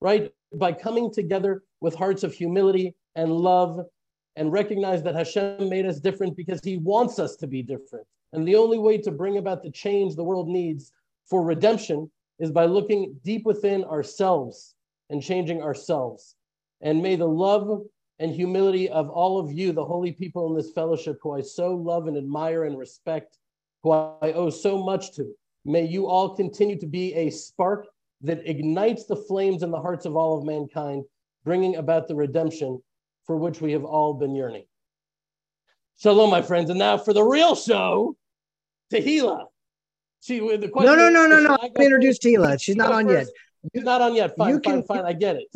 right? 0.00 0.32
By 0.54 0.72
coming 0.72 1.12
together 1.12 1.62
with 1.80 1.94
hearts 1.94 2.24
of 2.24 2.32
humility 2.32 2.96
and 3.14 3.30
love 3.30 3.86
and 4.34 4.52
recognize 4.52 5.02
that 5.02 5.14
Hashem 5.14 5.68
made 5.68 5.86
us 5.86 6.00
different 6.00 6.36
because 6.36 6.60
he 6.64 6.78
wants 6.78 7.18
us 7.18 7.36
to 7.36 7.46
be 7.46 7.62
different. 7.62 8.06
And 8.32 8.46
the 8.46 8.56
only 8.56 8.78
way 8.78 8.98
to 8.98 9.10
bring 9.10 9.36
about 9.36 9.62
the 9.62 9.70
change 9.70 10.16
the 10.16 10.24
world 10.24 10.48
needs 10.48 10.92
for 11.26 11.44
redemption 11.44 12.10
is 12.38 12.50
by 12.50 12.64
looking 12.64 13.16
deep 13.24 13.44
within 13.44 13.84
ourselves 13.84 14.74
and 15.10 15.22
changing 15.22 15.62
ourselves. 15.62 16.34
And 16.80 17.02
may 17.02 17.16
the 17.16 17.28
love 17.28 17.82
and 18.20 18.32
humility 18.32 18.88
of 18.88 19.08
all 19.10 19.38
of 19.38 19.52
you, 19.52 19.72
the 19.72 19.84
holy 19.84 20.12
people 20.12 20.48
in 20.48 20.56
this 20.56 20.72
fellowship, 20.72 21.18
who 21.22 21.36
I 21.36 21.40
so 21.40 21.74
love 21.74 22.06
and 22.06 22.16
admire 22.16 22.64
and 22.64 22.78
respect, 22.78 23.38
who 23.82 23.92
I 23.92 24.32
owe 24.32 24.50
so 24.50 24.82
much 24.82 25.12
to, 25.16 25.32
may 25.64 25.84
you 25.84 26.06
all 26.06 26.34
continue 26.34 26.78
to 26.78 26.86
be 26.86 27.14
a 27.14 27.30
spark 27.30 27.86
that 28.22 28.48
ignites 28.48 29.06
the 29.06 29.16
flames 29.16 29.62
in 29.62 29.70
the 29.70 29.80
hearts 29.80 30.04
of 30.04 30.16
all 30.16 30.38
of 30.38 30.44
mankind, 30.44 31.04
bringing 31.44 31.76
about 31.76 32.08
the 32.08 32.14
redemption 32.14 32.82
for 33.24 33.36
which 33.36 33.60
we 33.60 33.72
have 33.72 33.84
all 33.84 34.14
been 34.14 34.34
yearning. 34.34 34.64
Shalom, 35.98 36.30
my 36.30 36.42
friends. 36.42 36.70
And 36.70 36.78
now 36.78 36.96
for 36.96 37.12
the 37.12 37.22
real 37.22 37.54
show, 37.54 38.16
Tehila. 38.92 39.44
She, 40.20 40.38
the 40.38 40.68
question 40.68 40.96
no, 40.96 41.08
no, 41.08 41.08
no, 41.08 41.26
no, 41.26 41.40
no. 41.40 41.56
I 41.60 41.66
am 41.66 41.82
introduce 41.82 42.18
Tehila. 42.18 42.60
She's 42.60 42.76
not 42.76 42.92
on 42.92 43.06
first. 43.06 43.30
yet. 43.64 43.72
She's 43.74 43.84
not 43.84 44.00
on 44.00 44.14
yet. 44.14 44.36
Fine, 44.36 44.48
you 44.48 44.60
fine, 44.64 44.82
fine. 44.84 45.04
I 45.04 45.12
get 45.12 45.36
it. 45.36 45.48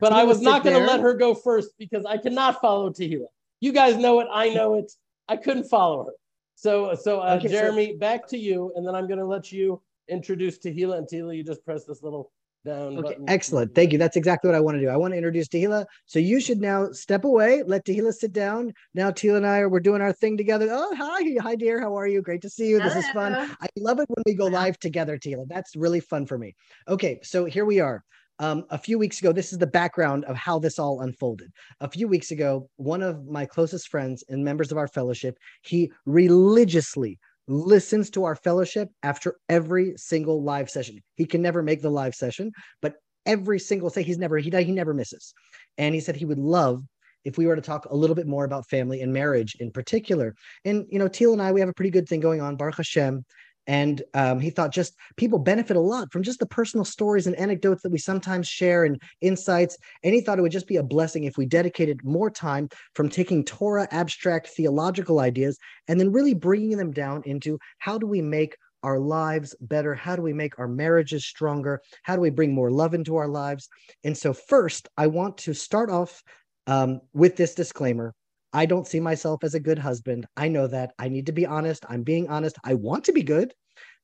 But 0.00 0.12
I 0.12 0.24
was 0.24 0.40
not 0.40 0.62
going 0.62 0.78
to 0.78 0.84
let 0.86 1.00
her 1.00 1.14
go 1.14 1.34
first 1.34 1.70
because 1.78 2.04
I 2.04 2.16
cannot 2.18 2.60
follow 2.60 2.90
Tehila. 2.90 3.26
You 3.60 3.72
guys 3.72 3.96
know 3.96 4.20
it. 4.20 4.28
I 4.32 4.50
know 4.50 4.74
it. 4.74 4.92
I 5.28 5.36
couldn't 5.36 5.64
follow 5.64 6.04
her. 6.04 6.12
So, 6.54 6.94
so 6.94 7.20
uh, 7.20 7.36
okay, 7.38 7.48
Jeremy, 7.48 7.92
so, 7.92 7.98
back 7.98 8.26
to 8.28 8.38
you, 8.38 8.72
and 8.76 8.86
then 8.86 8.94
I'm 8.94 9.06
going 9.06 9.18
to 9.18 9.26
let 9.26 9.52
you 9.52 9.82
introduce 10.08 10.58
Tehila. 10.58 10.98
And 10.98 11.06
Tehila, 11.06 11.36
you 11.36 11.44
just 11.44 11.64
press 11.64 11.84
this 11.84 12.02
little 12.02 12.30
down. 12.64 12.98
Okay, 12.98 13.10
button. 13.10 13.24
excellent. 13.28 13.74
Thank 13.74 13.92
you. 13.92 13.98
That's 13.98 14.16
exactly 14.16 14.48
what 14.48 14.54
I 14.54 14.60
want 14.60 14.76
to 14.76 14.80
do. 14.80 14.88
I 14.88 14.96
want 14.96 15.12
to 15.12 15.16
introduce 15.16 15.48
Tehila. 15.48 15.84
So 16.06 16.18
you 16.18 16.40
should 16.40 16.60
now 16.60 16.90
step 16.92 17.24
away, 17.24 17.62
let 17.66 17.84
Tehila 17.84 18.12
sit 18.12 18.32
down. 18.32 18.72
Now 18.94 19.10
Tehila 19.10 19.38
and 19.38 19.46
I 19.46 19.58
are 19.58 19.68
we're 19.68 19.80
doing 19.80 20.00
our 20.00 20.12
thing 20.12 20.36
together. 20.36 20.68
Oh, 20.70 20.94
hi, 20.96 21.36
hi, 21.40 21.56
dear. 21.56 21.80
How 21.80 21.96
are 21.96 22.06
you? 22.06 22.22
Great 22.22 22.42
to 22.42 22.50
see 22.50 22.68
you. 22.68 22.80
This 22.80 22.96
is 22.96 23.08
fun. 23.10 23.34
I 23.34 23.66
love 23.76 24.00
it 24.00 24.08
when 24.08 24.22
we 24.26 24.34
go 24.34 24.46
live 24.46 24.78
together, 24.78 25.18
Tehila. 25.18 25.46
That's 25.48 25.76
really 25.76 26.00
fun 26.00 26.26
for 26.26 26.38
me. 26.38 26.54
Okay, 26.88 27.20
so 27.22 27.44
here 27.44 27.64
we 27.64 27.80
are. 27.80 28.02
Um, 28.40 28.64
a 28.70 28.78
few 28.78 28.98
weeks 28.98 29.20
ago, 29.20 29.32
this 29.32 29.52
is 29.52 29.58
the 29.58 29.66
background 29.66 30.24
of 30.24 30.36
how 30.36 30.58
this 30.58 30.78
all 30.78 31.00
unfolded. 31.02 31.52
A 31.80 31.90
few 31.90 32.08
weeks 32.08 32.30
ago, 32.30 32.68
one 32.76 33.02
of 33.02 33.26
my 33.26 33.46
closest 33.46 33.88
friends 33.88 34.24
and 34.28 34.44
members 34.44 34.72
of 34.72 34.78
our 34.78 34.88
fellowship, 34.88 35.38
he 35.62 35.92
religiously 36.04 37.18
listens 37.46 38.10
to 38.10 38.24
our 38.24 38.34
fellowship 38.34 38.88
after 39.02 39.36
every 39.48 39.94
single 39.96 40.42
live 40.42 40.70
session. 40.70 41.00
He 41.14 41.26
can 41.26 41.42
never 41.42 41.62
make 41.62 41.82
the 41.82 41.90
live 41.90 42.14
session, 42.14 42.50
but 42.82 42.96
every 43.26 43.58
single 43.58 43.90
thing 43.90 44.04
he's 44.04 44.18
never 44.18 44.38
he 44.38 44.50
he 44.50 44.72
never 44.72 44.94
misses. 44.94 45.34
And 45.78 45.94
he 45.94 46.00
said 46.00 46.16
he 46.16 46.24
would 46.24 46.38
love 46.38 46.82
if 47.24 47.38
we 47.38 47.46
were 47.46 47.56
to 47.56 47.62
talk 47.62 47.86
a 47.86 47.96
little 47.96 48.16
bit 48.16 48.26
more 48.26 48.44
about 48.44 48.68
family 48.68 49.00
and 49.00 49.12
marriage 49.12 49.56
in 49.60 49.70
particular. 49.70 50.34
And 50.64 50.86
you 50.90 50.98
know, 50.98 51.08
Teal 51.08 51.32
and 51.32 51.42
I 51.42 51.52
we 51.52 51.60
have 51.60 51.68
a 51.68 51.74
pretty 51.74 51.90
good 51.90 52.08
thing 52.08 52.20
going 52.20 52.40
on, 52.40 52.56
Baruch 52.56 52.76
Hashem. 52.76 53.24
And 53.66 54.02
um, 54.12 54.40
he 54.40 54.50
thought 54.50 54.72
just 54.72 54.94
people 55.16 55.38
benefit 55.38 55.76
a 55.76 55.80
lot 55.80 56.12
from 56.12 56.22
just 56.22 56.38
the 56.38 56.46
personal 56.46 56.84
stories 56.84 57.26
and 57.26 57.36
anecdotes 57.36 57.82
that 57.82 57.92
we 57.92 57.98
sometimes 57.98 58.46
share 58.46 58.84
and 58.84 59.00
insights. 59.20 59.76
And 60.02 60.14
he 60.14 60.20
thought 60.20 60.38
it 60.38 60.42
would 60.42 60.52
just 60.52 60.68
be 60.68 60.76
a 60.76 60.82
blessing 60.82 61.24
if 61.24 61.36
we 61.36 61.46
dedicated 61.46 62.04
more 62.04 62.30
time 62.30 62.68
from 62.94 63.08
taking 63.08 63.44
Torah 63.44 63.88
abstract 63.90 64.48
theological 64.48 65.20
ideas 65.20 65.58
and 65.88 65.98
then 65.98 66.12
really 66.12 66.34
bringing 66.34 66.76
them 66.76 66.92
down 66.92 67.22
into 67.24 67.58
how 67.78 67.98
do 67.98 68.06
we 68.06 68.20
make 68.20 68.56
our 68.82 68.98
lives 68.98 69.56
better? 69.60 69.94
How 69.94 70.14
do 70.14 70.22
we 70.22 70.34
make 70.34 70.58
our 70.58 70.68
marriages 70.68 71.24
stronger? 71.24 71.80
How 72.02 72.14
do 72.14 72.20
we 72.20 72.30
bring 72.30 72.54
more 72.54 72.70
love 72.70 72.92
into 72.92 73.16
our 73.16 73.28
lives? 73.28 73.68
And 74.04 74.16
so, 74.16 74.34
first, 74.34 74.88
I 74.96 75.06
want 75.06 75.38
to 75.38 75.54
start 75.54 75.90
off 75.90 76.22
um, 76.66 77.00
with 77.14 77.36
this 77.36 77.54
disclaimer. 77.54 78.14
I 78.54 78.66
don't 78.66 78.86
see 78.86 79.00
myself 79.00 79.42
as 79.42 79.54
a 79.54 79.60
good 79.60 79.78
husband. 79.78 80.26
I 80.36 80.48
know 80.48 80.68
that. 80.68 80.92
I 80.98 81.08
need 81.08 81.26
to 81.26 81.32
be 81.32 81.44
honest. 81.44 81.84
I'm 81.88 82.04
being 82.04 82.28
honest. 82.28 82.56
I 82.64 82.74
want 82.74 83.04
to 83.04 83.12
be 83.12 83.24
good, 83.24 83.52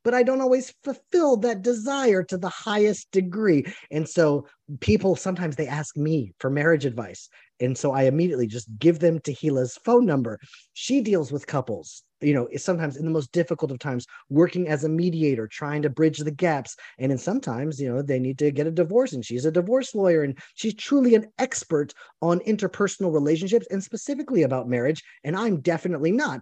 but 0.03 0.13
I 0.13 0.25
don't 0.25 0.41
always 0.41 0.75
fulfill 0.83 1.37
that 1.39 1.63
desire 1.63 2.25
to 2.25 2.37
the 2.37 2.49
highest 2.49 3.11
degree. 3.13 3.65
And 3.93 4.09
so 4.09 4.47
people 4.81 5.15
sometimes 5.15 5.55
they 5.55 5.69
ask 5.69 5.97
me 5.97 6.35
for 6.41 6.51
marriage 6.51 6.85
advice. 6.85 7.29
And 7.61 7.77
so 7.77 7.93
I 7.93 8.05
immediately 8.05 8.47
just 8.47 8.69
give 8.79 8.99
them 8.99 9.21
Tehila's 9.21 9.79
phone 9.85 10.07
number. 10.07 10.41
She 10.73 11.01
deals 11.01 11.31
with 11.31 11.47
couples, 11.47 12.03
you 12.21 12.35
know, 12.35 12.49
sometimes 12.57 12.97
in 12.97 13.05
the 13.05 13.11
most 13.11 13.33
difficult 13.33 13.71
of 13.71 13.79
times, 13.79 14.07
working 14.29 14.69
as 14.69 14.85
a 14.85 14.89
mediator, 14.89 15.47
trying 15.47 15.83
to 15.83 15.91
bridge 15.91 16.19
the 16.19 16.31
gaps. 16.31 16.75
And 16.99 17.11
then 17.11 17.19
sometimes, 17.19 17.81
you 17.81 17.93
know, 17.93 18.03
they 18.03 18.19
need 18.19 18.39
to 18.39 18.51
get 18.51 18.67
a 18.67 18.71
divorce, 18.71 19.13
and 19.13 19.25
she's 19.25 19.45
a 19.45 19.53
divorce 19.53 19.95
lawyer, 19.95 20.23
and 20.23 20.39
she's 20.55 20.75
truly 20.75 21.15
an 21.15 21.27
expert 21.39 21.93
on 22.23 22.41
interpersonal 22.41 23.13
relationships 23.13 23.67
and 23.71 23.83
specifically 23.83 24.43
about 24.43 24.69
marriage. 24.69 25.03
And 25.25 25.37
I'm 25.37 25.61
definitely 25.61 26.13
not. 26.13 26.41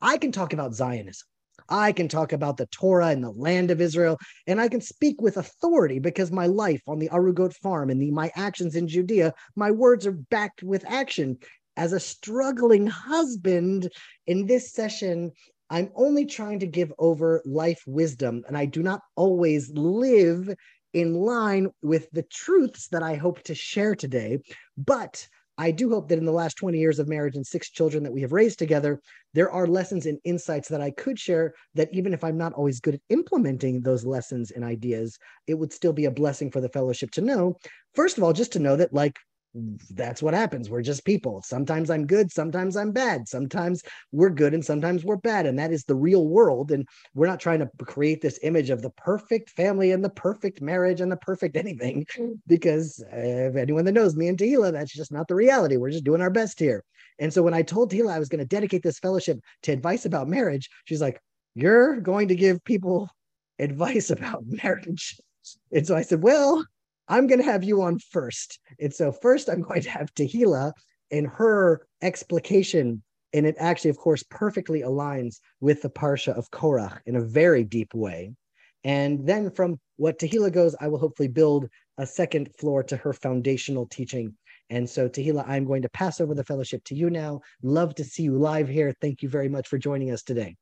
I 0.00 0.18
can 0.18 0.32
talk 0.32 0.52
about 0.52 0.74
Zionism. 0.74 1.26
I 1.68 1.92
can 1.92 2.08
talk 2.08 2.32
about 2.32 2.56
the 2.56 2.66
Torah 2.66 3.08
and 3.08 3.22
the 3.22 3.30
land 3.30 3.70
of 3.70 3.80
Israel, 3.80 4.18
and 4.46 4.60
I 4.60 4.68
can 4.68 4.80
speak 4.80 5.20
with 5.20 5.36
authority 5.36 5.98
because 5.98 6.32
my 6.32 6.46
life 6.46 6.82
on 6.86 6.98
the 6.98 7.08
Arugot 7.10 7.54
farm 7.54 7.90
and 7.90 8.00
the, 8.00 8.10
my 8.10 8.30
actions 8.34 8.74
in 8.74 8.88
Judea, 8.88 9.34
my 9.56 9.70
words 9.70 10.06
are 10.06 10.12
backed 10.12 10.62
with 10.62 10.84
action. 10.86 11.38
As 11.76 11.92
a 11.92 12.00
struggling 12.00 12.86
husband 12.86 13.92
in 14.26 14.46
this 14.46 14.72
session, 14.72 15.30
I'm 15.70 15.90
only 15.94 16.26
trying 16.26 16.58
to 16.60 16.66
give 16.66 16.92
over 16.98 17.42
life 17.44 17.82
wisdom, 17.86 18.42
and 18.48 18.56
I 18.56 18.64
do 18.64 18.82
not 18.82 19.00
always 19.16 19.70
live 19.70 20.54
in 20.94 21.14
line 21.14 21.68
with 21.82 22.10
the 22.12 22.22
truths 22.22 22.88
that 22.88 23.02
I 23.02 23.14
hope 23.14 23.42
to 23.44 23.54
share 23.54 23.94
today. 23.94 24.38
But 24.76 25.28
I 25.60 25.72
do 25.72 25.90
hope 25.90 26.08
that 26.08 26.18
in 26.18 26.24
the 26.24 26.32
last 26.32 26.56
20 26.56 26.78
years 26.78 27.00
of 27.00 27.08
marriage 27.08 27.34
and 27.34 27.44
six 27.44 27.68
children 27.68 28.04
that 28.04 28.12
we 28.12 28.20
have 28.20 28.32
raised 28.32 28.60
together, 28.60 29.00
there 29.34 29.50
are 29.50 29.66
lessons 29.66 30.06
and 30.06 30.20
insights 30.24 30.68
that 30.68 30.80
I 30.80 30.92
could 30.92 31.18
share 31.18 31.52
that 31.74 31.92
even 31.92 32.14
if 32.14 32.22
I'm 32.22 32.38
not 32.38 32.52
always 32.52 32.78
good 32.78 32.94
at 32.94 33.00
implementing 33.08 33.80
those 33.80 34.06
lessons 34.06 34.52
and 34.52 34.64
ideas, 34.64 35.18
it 35.48 35.54
would 35.54 35.72
still 35.72 35.92
be 35.92 36.04
a 36.04 36.12
blessing 36.12 36.52
for 36.52 36.60
the 36.60 36.68
fellowship 36.68 37.10
to 37.12 37.22
know. 37.22 37.56
First 37.94 38.18
of 38.18 38.24
all, 38.24 38.32
just 38.32 38.52
to 38.52 38.60
know 38.60 38.76
that, 38.76 38.94
like, 38.94 39.16
that's 39.90 40.22
what 40.22 40.34
happens. 40.34 40.70
We're 40.70 40.82
just 40.82 41.04
people. 41.04 41.42
Sometimes 41.42 41.90
I'm 41.90 42.06
good, 42.06 42.30
sometimes 42.32 42.76
I'm 42.76 42.92
bad. 42.92 43.28
Sometimes 43.28 43.82
we're 44.12 44.30
good 44.30 44.54
and 44.54 44.64
sometimes 44.64 45.04
we're 45.04 45.16
bad. 45.16 45.46
And 45.46 45.58
that 45.58 45.72
is 45.72 45.84
the 45.84 45.94
real 45.94 46.26
world. 46.26 46.72
And 46.72 46.86
we're 47.14 47.26
not 47.26 47.40
trying 47.40 47.60
to 47.60 47.70
create 47.84 48.20
this 48.20 48.38
image 48.42 48.70
of 48.70 48.82
the 48.82 48.90
perfect 48.90 49.50
family 49.50 49.92
and 49.92 50.04
the 50.04 50.10
perfect 50.10 50.60
marriage 50.60 51.00
and 51.00 51.10
the 51.10 51.16
perfect 51.16 51.56
anything, 51.56 52.06
because 52.46 53.02
uh, 53.12 53.16
if 53.16 53.56
anyone 53.56 53.84
that 53.84 53.92
knows 53.92 54.16
me 54.16 54.28
and 54.28 54.38
Tehila, 54.38 54.72
that's 54.72 54.92
just 54.92 55.12
not 55.12 55.28
the 55.28 55.34
reality. 55.34 55.76
We're 55.76 55.90
just 55.90 56.04
doing 56.04 56.20
our 56.22 56.30
best 56.30 56.58
here. 56.58 56.84
And 57.18 57.32
so 57.32 57.42
when 57.42 57.54
I 57.54 57.62
told 57.62 57.90
Tehila 57.90 58.12
I 58.12 58.18
was 58.18 58.28
going 58.28 58.40
to 58.40 58.44
dedicate 58.44 58.82
this 58.82 58.98
fellowship 58.98 59.40
to 59.64 59.72
advice 59.72 60.04
about 60.04 60.28
marriage, 60.28 60.70
she's 60.84 61.00
like, 61.00 61.20
You're 61.54 62.00
going 62.00 62.28
to 62.28 62.36
give 62.36 62.62
people 62.64 63.08
advice 63.58 64.10
about 64.16 64.44
marriage. 64.46 65.20
And 65.72 65.86
so 65.86 65.96
I 65.96 66.02
said, 66.02 66.22
Well, 66.22 66.64
I'm 67.08 67.26
going 67.26 67.40
to 67.40 67.50
have 67.50 67.64
you 67.64 67.82
on 67.82 67.98
first. 67.98 68.58
And 68.80 68.92
so, 68.92 69.12
first, 69.12 69.48
I'm 69.48 69.62
going 69.62 69.82
to 69.82 69.90
have 69.90 70.14
Tehila 70.14 70.72
and 71.10 71.26
her 71.26 71.86
explication. 72.02 73.02
And 73.32 73.46
it 73.46 73.56
actually, 73.58 73.90
of 73.90 73.98
course, 73.98 74.22
perfectly 74.30 74.82
aligns 74.82 75.36
with 75.60 75.82
the 75.82 75.90
Parsha 75.90 76.36
of 76.36 76.50
Korach 76.50 77.00
in 77.06 77.16
a 77.16 77.24
very 77.24 77.64
deep 77.64 77.94
way. 77.94 78.32
And 78.84 79.26
then 79.26 79.50
from 79.50 79.78
what 79.96 80.18
Tehila 80.18 80.52
goes, 80.52 80.74
I 80.80 80.88
will 80.88 80.98
hopefully 80.98 81.28
build 81.28 81.68
a 81.98 82.06
second 82.06 82.50
floor 82.58 82.82
to 82.84 82.96
her 82.96 83.12
foundational 83.12 83.86
teaching. 83.86 84.34
And 84.70 84.88
so, 84.88 85.08
Tehila, 85.08 85.48
I'm 85.48 85.64
going 85.64 85.82
to 85.82 85.88
pass 85.90 86.20
over 86.20 86.34
the 86.34 86.44
fellowship 86.44 86.84
to 86.84 86.94
you 86.94 87.10
now. 87.10 87.40
Love 87.62 87.94
to 87.96 88.04
see 88.04 88.22
you 88.22 88.38
live 88.38 88.68
here. 88.68 88.94
Thank 89.00 89.22
you 89.22 89.28
very 89.28 89.48
much 89.48 89.68
for 89.68 89.78
joining 89.78 90.10
us 90.10 90.22
today. 90.22 90.56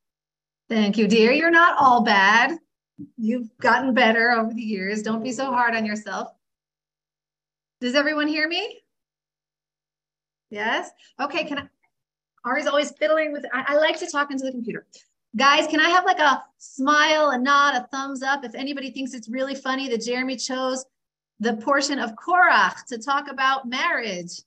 Thank 0.69 0.97
you, 0.97 1.07
dear. 1.07 1.33
You're 1.33 1.51
not 1.51 1.77
all 1.79 2.03
bad. 2.03 2.59
You've 3.17 3.57
gotten 3.59 3.95
better 3.95 4.33
over 4.33 4.53
the 4.53 4.63
years. 4.63 5.03
Don't 5.03 5.23
be 5.23 5.33
so 5.33 5.47
hard 5.47 5.75
on 5.75 5.85
yourself. 5.85 6.29
Does 7.81 7.95
everyone 7.95 8.29
hear 8.29 8.49
me? 8.49 8.83
Yes? 10.51 10.91
Okay, 11.21 11.45
can 11.45 11.59
I? 11.59 11.69
Ari's 12.45 12.67
always 12.67 12.93
fiddling 12.93 13.33
with, 13.33 13.45
I, 13.53 13.65
I 13.69 13.77
like 13.77 13.99
to 13.99 14.11
talk 14.11 14.31
into 14.31 14.45
the 14.45 14.53
computer. 14.53 14.87
Guys, 15.37 15.67
can 15.67 15.81
I 15.81 15.91
have 15.91 16.05
like 16.05 16.21
a 16.21 16.43
smile, 16.59 17.31
a 17.31 17.39
nod, 17.39 17.75
a 17.75 17.87
thumbs 17.89 18.23
up 18.23 18.45
if 18.45 18.55
anybody 18.55 18.91
thinks 18.91 19.13
it's 19.13 19.29
really 19.29 19.55
funny 19.55 19.89
that 19.89 20.03
Jeremy 20.03 20.37
chose 20.37 20.85
the 21.41 21.55
portion 21.55 21.99
of 21.99 22.15
Korach 22.15 22.87
to 22.87 22.99
talk 22.99 23.31
about 23.31 23.69
marriage? 23.69 24.41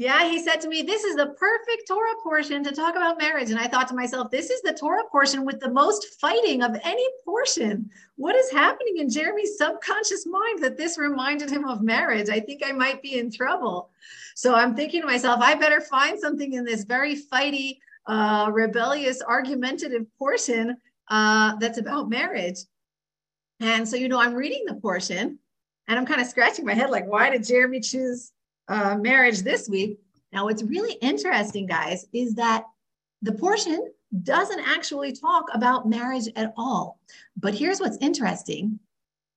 Yeah, 0.00 0.30
he 0.30 0.42
said 0.42 0.62
to 0.62 0.68
me, 0.68 0.80
This 0.80 1.04
is 1.04 1.16
the 1.16 1.34
perfect 1.38 1.86
Torah 1.86 2.14
portion 2.22 2.64
to 2.64 2.72
talk 2.72 2.96
about 2.96 3.18
marriage. 3.18 3.50
And 3.50 3.58
I 3.58 3.66
thought 3.66 3.86
to 3.88 3.94
myself, 3.94 4.30
This 4.30 4.48
is 4.48 4.62
the 4.62 4.72
Torah 4.72 5.04
portion 5.12 5.44
with 5.44 5.60
the 5.60 5.70
most 5.70 6.18
fighting 6.18 6.62
of 6.62 6.74
any 6.84 7.06
portion. 7.22 7.90
What 8.16 8.34
is 8.34 8.50
happening 8.50 8.96
in 8.96 9.10
Jeremy's 9.10 9.58
subconscious 9.58 10.24
mind 10.24 10.62
that 10.62 10.78
this 10.78 10.96
reminded 10.96 11.50
him 11.50 11.66
of 11.66 11.82
marriage? 11.82 12.30
I 12.30 12.40
think 12.40 12.62
I 12.64 12.72
might 12.72 13.02
be 13.02 13.18
in 13.18 13.30
trouble. 13.30 13.90
So 14.34 14.54
I'm 14.54 14.74
thinking 14.74 15.02
to 15.02 15.06
myself, 15.06 15.42
I 15.42 15.54
better 15.54 15.82
find 15.82 16.18
something 16.18 16.54
in 16.54 16.64
this 16.64 16.84
very 16.84 17.14
fighty, 17.14 17.76
uh, 18.06 18.48
rebellious, 18.50 19.20
argumentative 19.20 20.06
portion 20.18 20.78
uh, 21.10 21.56
that's 21.56 21.76
about 21.76 22.08
marriage. 22.08 22.60
And 23.60 23.86
so, 23.86 23.96
you 23.96 24.08
know, 24.08 24.18
I'm 24.18 24.32
reading 24.32 24.64
the 24.66 24.76
portion 24.76 25.38
and 25.88 25.98
I'm 25.98 26.06
kind 26.06 26.22
of 26.22 26.26
scratching 26.26 26.64
my 26.64 26.72
head 26.72 26.88
like, 26.88 27.06
why 27.06 27.28
did 27.28 27.44
Jeremy 27.44 27.80
choose 27.80 28.32
uh, 28.70 28.96
marriage 28.96 29.40
this 29.40 29.68
week. 29.68 29.98
Now, 30.32 30.44
what's 30.44 30.62
really 30.62 30.92
interesting, 30.94 31.66
guys, 31.66 32.06
is 32.12 32.34
that 32.36 32.64
the 33.20 33.32
portion 33.32 33.92
doesn't 34.22 34.60
actually 34.60 35.12
talk 35.12 35.44
about 35.52 35.88
marriage 35.88 36.28
at 36.36 36.54
all. 36.56 36.98
But 37.36 37.54
here's 37.54 37.80
what's 37.80 37.98
interesting. 38.00 38.78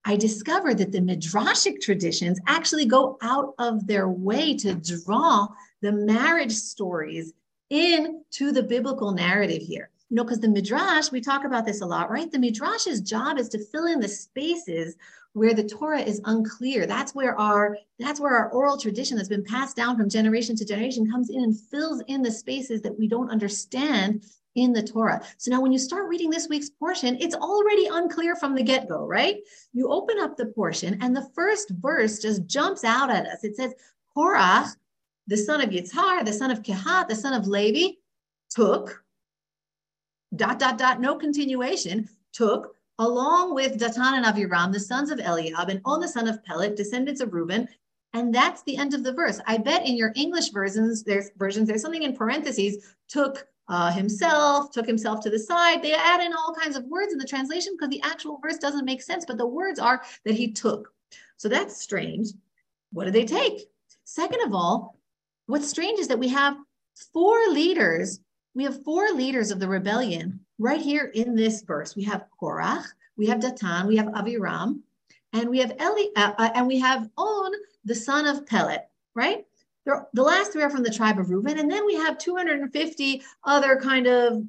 I 0.06 0.16
discovered 0.16 0.78
that 0.80 0.92
the 0.92 1.00
midrashic 1.00 1.82
traditions 1.82 2.40
actually 2.48 2.86
go 2.86 3.18
out 3.22 3.54
of 3.58 3.88
their 3.88 4.08
way 4.08 4.56
to 4.58 4.76
draw 4.76 5.48
the 5.82 5.92
marriage 5.92 6.54
stories 6.54 7.34
into 7.70 8.52
the 8.52 8.64
biblical 8.64 9.12
narrative 9.12 9.62
here. 9.62 9.90
You 10.10 10.18
know, 10.18 10.24
because 10.24 10.40
the 10.40 10.50
midrash, 10.50 11.12
we 11.12 11.22
talk 11.22 11.44
about 11.44 11.66
this 11.66 11.82
a 11.82 11.86
lot, 11.86 12.12
right? 12.12 12.32
The 12.32 12.38
midrash's 12.38 13.02
job 13.02 13.40
is 13.40 13.50
to 13.50 13.66
fill 13.66 13.86
in 13.86 14.00
the 14.00 14.08
spaces 14.08 14.96
where 15.34 15.54
the 15.54 15.64
Torah 15.64 16.02
is 16.02 16.22
unclear. 16.26 16.86
That's 16.86 17.14
where 17.14 17.38
our 17.40 17.78
that's 18.00 18.20
where 18.20 18.38
our 18.38 18.50
oral 18.52 18.78
tradition 18.78 19.18
that's 19.18 19.30
been 19.30 19.44
passed 19.44 19.76
down 19.76 19.98
from 19.98 20.10
generation 20.10 20.56
to 20.56 20.66
generation 20.66 21.10
comes 21.10 21.30
in 21.30 21.44
and 21.44 21.60
fills 21.60 22.02
in 22.08 22.22
the 22.22 22.32
spaces 22.32 22.82
that 22.84 22.98
we 22.98 23.08
don't 23.08 23.32
understand 23.32 24.24
in 24.56 24.72
the 24.72 24.84
Torah. 24.84 25.22
So 25.38 25.50
now 25.50 25.62
when 25.62 25.72
you 25.72 25.80
start 25.80 26.08
reading 26.08 26.30
this 26.30 26.48
week's 26.48 26.70
portion, 26.70 27.18
it's 27.20 27.34
already 27.36 27.88
unclear 27.88 28.36
from 28.36 28.54
the 28.54 28.62
get-go, 28.62 29.08
right? 29.08 29.38
You 29.74 29.90
open 29.90 30.20
up 30.20 30.38
the 30.38 30.46
portion 30.48 31.00
and 31.02 31.16
the 31.16 31.28
first 31.34 31.72
verse 31.72 32.20
just 32.20 32.46
jumps 32.46 32.84
out 32.84 33.10
at 33.10 33.26
us. 33.26 33.44
It 33.44 33.56
says, 33.56 33.74
Korach, 34.16 34.70
the 35.26 35.38
son 35.38 35.62
of 35.62 35.72
Yitzhar, 35.72 36.24
the 36.24 36.34
son 36.34 36.52
of 36.52 36.62
Kehat, 36.62 37.08
the 37.08 37.16
son 37.16 37.34
of 37.34 37.48
Levi, 37.48 37.96
took, 38.52 39.04
dot, 40.36 40.60
dot, 40.60 40.78
dot, 40.78 41.02
no 41.02 41.16
continuation, 41.16 42.08
took 42.32 42.76
along 43.04 43.54
with 43.54 43.80
Datan 43.80 44.14
and 44.14 44.26
Aviram, 44.26 44.72
the 44.72 44.80
sons 44.80 45.12
of 45.12 45.20
Eliab, 45.20 45.70
and 45.70 45.82
On 45.86 46.00
the 46.00 46.08
son 46.08 46.28
of 46.28 46.44
Pelet, 46.44 46.76
descendants 46.76 47.22
of 47.22 47.34
Reuben. 47.34 47.68
And 48.14 48.34
that's 48.34 48.64
the 48.64 48.78
end 48.78 48.94
of 48.94 49.04
the 49.04 49.14
verse. 49.14 49.40
I 49.48 49.58
bet 49.58 49.88
in 49.88 49.98
your 49.98 50.14
English 50.16 50.50
versions, 50.50 51.04
there's 51.04 51.32
versions, 51.38 51.68
there's 51.68 51.82
something 51.82 52.04
in 52.04 52.16
parentheses, 52.16 52.96
took 53.10 53.48
uh, 53.68 53.92
himself, 53.92 54.72
took 54.72 54.86
himself 54.86 55.22
to 55.22 55.30
the 55.30 55.40
side. 55.40 55.82
They 55.82 55.94
add 55.94 56.22
in 56.22 56.34
all 56.34 56.54
kinds 56.54 56.76
of 56.76 56.86
words 56.86 57.12
in 57.12 57.18
the 57.18 57.26
translation 57.26 57.74
because 57.74 57.90
the 57.90 58.02
actual 58.04 58.40
verse 58.42 58.58
doesn't 58.58 58.86
make 58.86 59.02
sense, 59.02 59.26
but 59.26 59.38
the 59.38 59.48
words 59.48 59.80
are 59.80 60.04
that 60.26 60.36
he 60.36 60.52
took. 60.52 60.94
So 61.38 61.50
that's 61.50 61.82
strange. 61.82 62.30
What 62.92 63.06
did 63.06 63.14
they 63.14 63.26
take? 63.26 63.68
Second 64.04 64.42
of 64.42 64.54
all, 64.54 65.00
what's 65.48 65.70
strange 65.70 66.00
is 66.00 66.08
that 66.10 66.20
we 66.20 66.30
have 66.30 66.56
four 67.14 67.48
leaders. 67.50 68.20
We 68.54 68.64
have 68.66 68.84
four 68.84 69.12
leaders 69.12 69.50
of 69.50 69.60
the 69.60 69.68
rebellion 69.68 70.43
right 70.60 70.82
here 70.82 71.06
in 71.14 71.36
this 71.36 71.62
verse, 71.62 71.96
we 71.96 72.04
have 72.04 72.26
Korach, 72.42 72.86
we 73.18 73.28
have 73.28 73.40
Datan, 73.40 73.88
we 73.88 73.98
have 73.98 74.08
Aviram, 74.08 74.80
and 75.34 75.50
we 75.50 75.60
have 75.60 75.74
Eli, 75.80 76.08
uh, 76.16 76.34
uh, 76.38 76.50
and 76.56 76.68
we 76.68 76.80
have 76.80 77.10
On, 77.18 77.52
the 77.86 77.96
son 77.96 78.26
of 78.26 78.46
Pelet, 78.46 78.90
right? 79.16 79.46
They're, 79.86 80.08
the 80.14 80.24
last 80.24 80.54
three 80.54 80.64
are 80.64 80.70
from 80.70 80.84
the 80.84 80.94
tribe 80.94 81.20
of 81.20 81.30
Reuben, 81.30 81.60
and 81.60 81.70
then 81.70 81.86
we 81.86 81.96
have 81.96 82.18
250 82.18 83.22
other 83.44 83.76
kind 83.78 84.08
of 84.08 84.44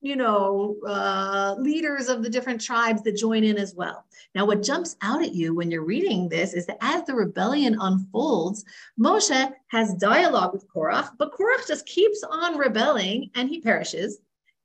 you 0.00 0.14
know, 0.14 0.76
uh, 0.86 1.56
leaders 1.58 2.08
of 2.08 2.22
the 2.22 2.30
different 2.30 2.60
tribes 2.60 3.02
that 3.02 3.16
join 3.16 3.42
in 3.42 3.58
as 3.58 3.74
well. 3.74 4.04
Now, 4.34 4.46
what 4.46 4.62
jumps 4.62 4.96
out 5.02 5.22
at 5.22 5.34
you 5.34 5.54
when 5.54 5.70
you're 5.70 5.84
reading 5.84 6.28
this 6.28 6.54
is 6.54 6.66
that 6.66 6.78
as 6.80 7.04
the 7.04 7.14
rebellion 7.14 7.76
unfolds, 7.80 8.64
Moshe 9.00 9.52
has 9.68 9.94
dialogue 9.94 10.52
with 10.52 10.68
Korach, 10.68 11.10
but 11.18 11.32
Korach 11.32 11.66
just 11.66 11.86
keeps 11.86 12.22
on 12.22 12.56
rebelling 12.56 13.30
and 13.34 13.48
he 13.48 13.60
perishes. 13.60 14.18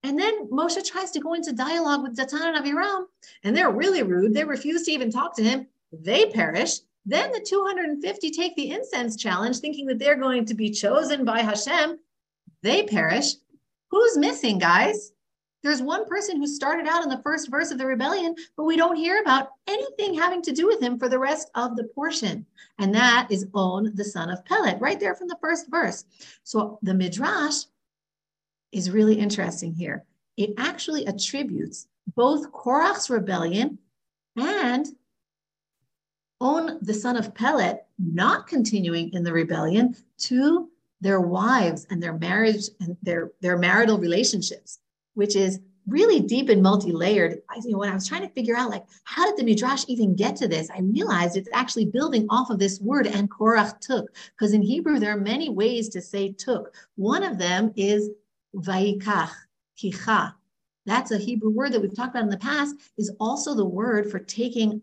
And 0.03 0.19
then 0.19 0.47
Moshe 0.49 0.83
tries 0.85 1.11
to 1.11 1.19
go 1.19 1.33
into 1.33 1.53
dialogue 1.53 2.03
with 2.03 2.17
Datan 2.17 2.41
and 2.41 2.57
Aviram, 2.57 3.05
and 3.43 3.55
they're 3.55 3.71
really 3.71 4.03
rude. 4.03 4.33
They 4.33 4.43
refuse 4.43 4.83
to 4.83 4.91
even 4.91 5.09
talk 5.09 5.35
to 5.37 5.43
him. 5.43 5.67
They 5.93 6.25
perish. 6.25 6.79
Then 7.05 7.31
the 7.31 7.39
250 7.39 8.31
take 8.31 8.55
the 8.55 8.71
incense 8.71 9.15
challenge, 9.15 9.59
thinking 9.59 9.85
that 9.87 9.99
they're 9.99 10.15
going 10.15 10.45
to 10.45 10.53
be 10.53 10.71
chosen 10.71 11.23
by 11.23 11.41
Hashem. 11.41 11.99
They 12.61 12.83
perish. 12.83 13.33
Who's 13.91 14.17
missing, 14.17 14.57
guys? 14.57 15.11
There's 15.63 15.81
one 15.81 16.05
person 16.05 16.37
who 16.37 16.47
started 16.47 16.87
out 16.87 17.03
in 17.03 17.09
the 17.09 17.21
first 17.21 17.49
verse 17.49 17.71
of 17.71 17.77
the 17.77 17.85
rebellion, 17.85 18.35
but 18.57 18.65
we 18.65 18.75
don't 18.75 18.97
hear 18.97 19.21
about 19.21 19.51
anything 19.67 20.13
having 20.13 20.41
to 20.41 20.51
do 20.51 20.67
with 20.67 20.81
him 20.81 20.99
for 20.99 21.07
the 21.07 21.19
rest 21.19 21.49
of 21.55 21.77
the 21.77 21.85
portion. 21.85 22.45
And 22.79 22.93
that 22.95 23.27
is 23.29 23.47
On, 23.53 23.89
the 23.95 24.03
son 24.03 24.29
of 24.29 24.43
Pelet, 24.43 24.81
right 24.81 24.99
there 24.99 25.15
from 25.15 25.29
the 25.29 25.37
first 25.39 25.69
verse. 25.69 26.03
So 26.43 26.79
the 26.81 26.93
Midrash 26.93 27.63
is 28.73 28.91
really 28.91 29.15
interesting 29.15 29.73
here. 29.73 30.03
It 30.37 30.53
actually 30.57 31.05
attributes 31.05 31.87
both 32.15 32.51
Korach's 32.51 33.09
rebellion 33.09 33.77
and 34.35 34.87
On, 36.41 36.79
the 36.81 36.93
son 36.93 37.15
of 37.15 37.33
Pelet, 37.33 37.85
not 37.97 38.47
continuing 38.47 39.13
in 39.13 39.23
the 39.23 39.31
rebellion 39.31 39.95
to 40.17 40.69
their 40.99 41.21
wives 41.21 41.85
and 41.89 42.01
their 42.01 42.17
marriage 42.17 42.65
and 42.81 42.97
their, 43.01 43.31
their 43.41 43.57
marital 43.57 43.97
relationships 43.97 44.79
which 45.13 45.35
is 45.35 45.59
really 45.87 46.21
deep 46.21 46.47
and 46.47 46.63
multi-layered. 46.63 47.41
I, 47.49 47.59
you 47.63 47.71
know, 47.71 47.79
when 47.79 47.89
I 47.89 47.93
was 47.93 48.07
trying 48.07 48.21
to 48.21 48.33
figure 48.33 48.55
out 48.55 48.69
like 48.69 48.85
how 49.03 49.25
did 49.25 49.37
the 49.37 49.43
midrash 49.43 49.83
even 49.87 50.15
get 50.15 50.35
to 50.37 50.47
this, 50.47 50.69
I 50.69 50.79
realized 50.79 51.35
it's 51.35 51.49
actually 51.51 51.85
building 51.85 52.25
off 52.29 52.49
of 52.49 52.59
this 52.59 52.79
word 52.79 53.07
and 53.07 53.29
korach 53.29 53.79
took, 53.79 54.05
because 54.37 54.53
in 54.53 54.61
Hebrew 54.61 54.99
there 54.99 55.11
are 55.11 55.19
many 55.19 55.49
ways 55.49 55.89
to 55.89 56.01
say 56.01 56.31
took. 56.31 56.73
One 56.95 57.23
of 57.23 57.37
them 57.37 57.73
is 57.75 58.09
vaikach, 58.55 59.31
kicha. 59.81 60.33
That's 60.85 61.11
a 61.11 61.17
Hebrew 61.17 61.51
word 61.51 61.71
that 61.73 61.81
we've 61.81 61.95
talked 61.95 62.11
about 62.15 62.23
in 62.23 62.29
the 62.29 62.37
past, 62.37 62.75
is 62.97 63.11
also 63.19 63.53
the 63.53 63.65
word 63.65 64.11
for 64.11 64.19
taking 64.19 64.81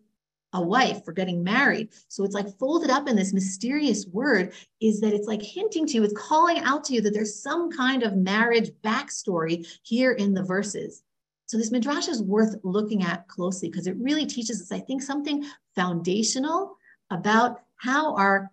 a 0.53 0.61
wife 0.61 1.05
for 1.05 1.13
getting 1.13 1.45
married. 1.45 1.91
So 2.09 2.25
it's 2.25 2.35
like 2.35 2.59
folded 2.59 2.91
up 2.91 3.09
in 3.09 3.17
this 3.17 3.33
mysterious 3.33 4.07
word 4.07 4.53
is 4.81 5.01
that 5.01 5.15
it's 5.15 5.29
like 5.29 5.43
hinting 5.43 5.87
to 5.87 5.95
you, 5.95 6.03
it's 6.03 6.15
calling 6.17 6.59
out 6.61 6.85
to 6.85 6.95
you 6.95 7.01
that 7.03 7.15
there's 7.15 7.41
some 7.41 7.71
kind 7.71 8.03
of 8.03 8.17
marriage 8.17 8.71
backstory 8.83 9.67
here 9.83 10.13
in 10.13 10.35
the 10.35 10.43
verses. 10.43 11.03
So 11.47 11.57
this 11.57 11.71
midrash 11.71 12.09
is 12.09 12.23
worth 12.23 12.57
looking 12.63 13.03
at 13.03 13.29
closely 13.29 13.69
because 13.69 13.87
it 13.87 13.97
really 13.97 14.27
teaches 14.27 14.61
us, 14.61 14.73
I 14.73 14.81
think, 14.81 15.03
something 15.03 15.45
foundational 15.75 16.77
about 17.11 17.61
how 17.77 18.15
our 18.15 18.51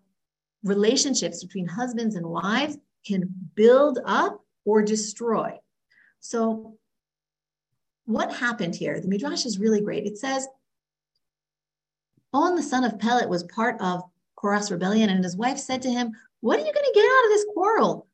relationships 0.63 1.43
between 1.43 1.68
husbands 1.68 2.15
and 2.15 2.26
wives 2.26 2.78
can 3.05 3.30
build 3.55 3.99
up 4.05 4.43
or 4.68 4.82
destroy. 4.82 5.57
So 6.20 6.78
what 8.05 8.36
happened 8.36 8.76
here? 8.76 8.99
The 8.99 9.07
midrash 9.07 9.45
is 9.45 9.59
really 9.59 9.82
great. 9.82 10.05
It 10.05 10.18
says 10.18 10.47
On, 12.34 12.55
the 12.55 12.61
son 12.61 12.84
of 12.84 12.99
Pelet, 12.99 13.30
was 13.30 13.43
part 13.43 13.80
of 13.80 14.03
Korach's 14.38 14.70
rebellion, 14.70 15.09
and 15.09 15.24
his 15.24 15.38
wife 15.38 15.57
said 15.57 15.82
to 15.84 15.89
him, 15.89 16.11
What 16.41 16.59
are 16.59 16.65
you 16.65 16.74
going 16.74 16.86
to 16.86 16.91
get 16.93 17.05
out 17.05 17.26
of 17.26 17.30
this 17.30 17.45
quarrel? 17.53 18.07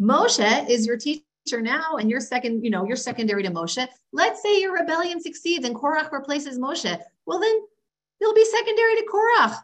Moshe 0.00 0.70
is 0.70 0.86
your 0.86 0.96
teacher 0.96 1.60
now, 1.60 1.96
and 1.96 2.08
you're 2.08 2.20
second, 2.20 2.64
you 2.64 2.70
know, 2.70 2.86
you're 2.86 2.96
secondary 2.96 3.42
to 3.42 3.50
Moshe. 3.50 3.86
Let's 4.12 4.42
say 4.42 4.60
your 4.60 4.74
rebellion 4.74 5.20
succeeds 5.20 5.66
and 5.66 5.74
Korach 5.74 6.12
replaces 6.12 6.58
Moshe. 6.58 6.98
Well, 7.26 7.40
then 7.40 7.60
you'll 8.20 8.34
be 8.34 8.44
secondary 8.44 8.96
to 8.96 9.06
Korach. 9.12 9.56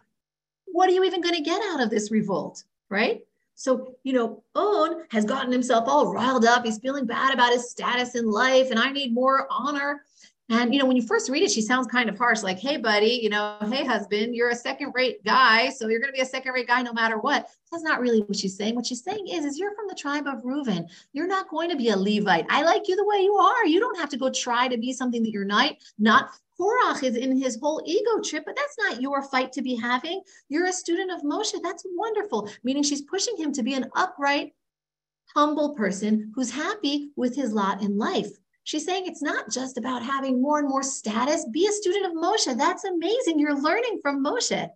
What 0.67 0.89
are 0.89 0.93
you 0.93 1.05
even 1.05 1.21
going 1.21 1.37
to 1.37 1.43
get 1.43 1.63
out 1.71 1.81
of 1.81 1.91
this 1.91 2.11
revolt? 2.11 2.65
Right? 2.89 3.23
So, 3.55 3.95
you 4.03 4.13
know, 4.13 4.43
On 4.55 5.05
has 5.11 5.25
gotten 5.25 5.53
himself 5.53 5.85
all 5.87 6.13
riled 6.13 6.45
up. 6.45 6.65
He's 6.65 6.79
feeling 6.79 7.07
bad 7.07 7.33
about 7.33 7.53
his 7.53 7.71
status 7.71 8.15
in 8.15 8.31
life, 8.31 8.71
and 8.71 8.79
I 8.79 8.91
need 8.91 9.15
more 9.15 9.47
honor. 9.51 10.03
And, 10.49 10.75
you 10.75 10.81
know, 10.81 10.87
when 10.87 10.97
you 10.97 11.03
first 11.07 11.31
read 11.31 11.43
it, 11.43 11.51
she 11.51 11.63
sounds 11.63 11.87
kind 11.87 12.11
of 12.11 12.19
harsh, 12.19 12.43
like, 12.43 12.59
hey, 12.59 12.77
buddy, 12.77 13.21
you 13.23 13.31
know, 13.31 13.57
hey, 13.71 13.87
husband, 13.87 14.35
you're 14.35 14.51
a 14.51 14.57
second 14.57 14.93
rate 14.95 15.25
guy. 15.25 15.71
So 15.71 15.89
you're 15.89 16.01
going 16.01 16.13
to 16.13 16.17
be 16.17 16.21
a 16.21 16.27
second 16.27 16.53
rate 16.53 16.67
guy 16.67 16.83
no 16.83 16.93
matter 16.93 17.19
what. 17.19 17.49
That's 17.71 17.85
not 17.85 18.01
really 18.01 18.21
what 18.21 18.37
she's 18.37 18.57
saying. 18.57 18.75
What 18.75 18.85
she's 18.85 19.03
saying 19.03 19.29
is, 19.29 19.47
is 19.47 19.59
you're 19.59 19.75
from 19.75 19.87
the 19.89 19.95
tribe 19.95 20.27
of 20.27 20.45
Reuben. 20.45 20.89
You're 21.15 21.29
not 21.29 21.49
going 21.49 21.71
to 21.71 21.77
be 21.77 21.89
a 21.89 21.97
Levite. 21.97 22.45
I 22.51 22.65
like 22.65 22.87
you 22.87 22.97
the 22.97 23.07
way 23.07 23.23
you 23.23 23.35
are. 23.35 23.65
You 23.65 23.81
don't 23.81 23.99
have 23.99 24.11
to 24.11 24.19
go 24.19 24.29
try 24.31 24.69
to 24.69 24.77
be 24.77 24.93
something 24.93 25.23
that 25.23 25.31
you're 25.31 25.45
not. 25.47 25.77
Not 25.99 26.31
Korach 26.63 27.03
is 27.03 27.17
in 27.17 27.41
his 27.41 27.59
whole 27.61 27.83
ego 27.85 28.21
trip, 28.23 28.45
but 28.47 28.55
that's 28.55 28.79
not 28.79 29.03
your 29.03 29.23
fight 29.23 29.53
to 29.53 29.63
be 29.63 29.75
having. 29.75 30.23
You're 30.49 30.67
a 30.67 30.73
student 30.73 31.11
of 31.11 31.23
Moshe. 31.23 31.61
That's 31.61 31.85
wonderful. 31.97 32.49
Meaning 32.63 32.85
she's 32.85 33.03
pushing 33.03 33.37
him 33.37 33.53
to 33.53 33.65
be 33.65 33.75
an 33.75 33.91
upright, 33.97 34.55
humble 35.35 35.75
person 35.75 36.31
who's 36.35 36.51
happy 36.53 37.11
with 37.17 37.35
his 37.35 37.53
lot 37.53 37.83
in 37.83 37.99
life. 37.99 38.31
She's 38.65 38.85
saying 38.85 39.07
it's 39.07 39.23
not 39.23 39.51
just 39.51 39.77
about 39.77 40.05
having 40.05 40.41
more 40.41 40.61
and 40.61 40.69
more 40.69 40.85
status. 40.85 41.47
Be 41.51 41.67
a 41.67 41.73
student 41.73 42.07
of 42.07 42.13
Moshe. 42.13 42.57
That's 42.57 42.85
amazing. 42.85 43.41
You're 43.41 43.61
learning 43.61 43.99
from 44.01 44.25
Moshe. 44.25 44.69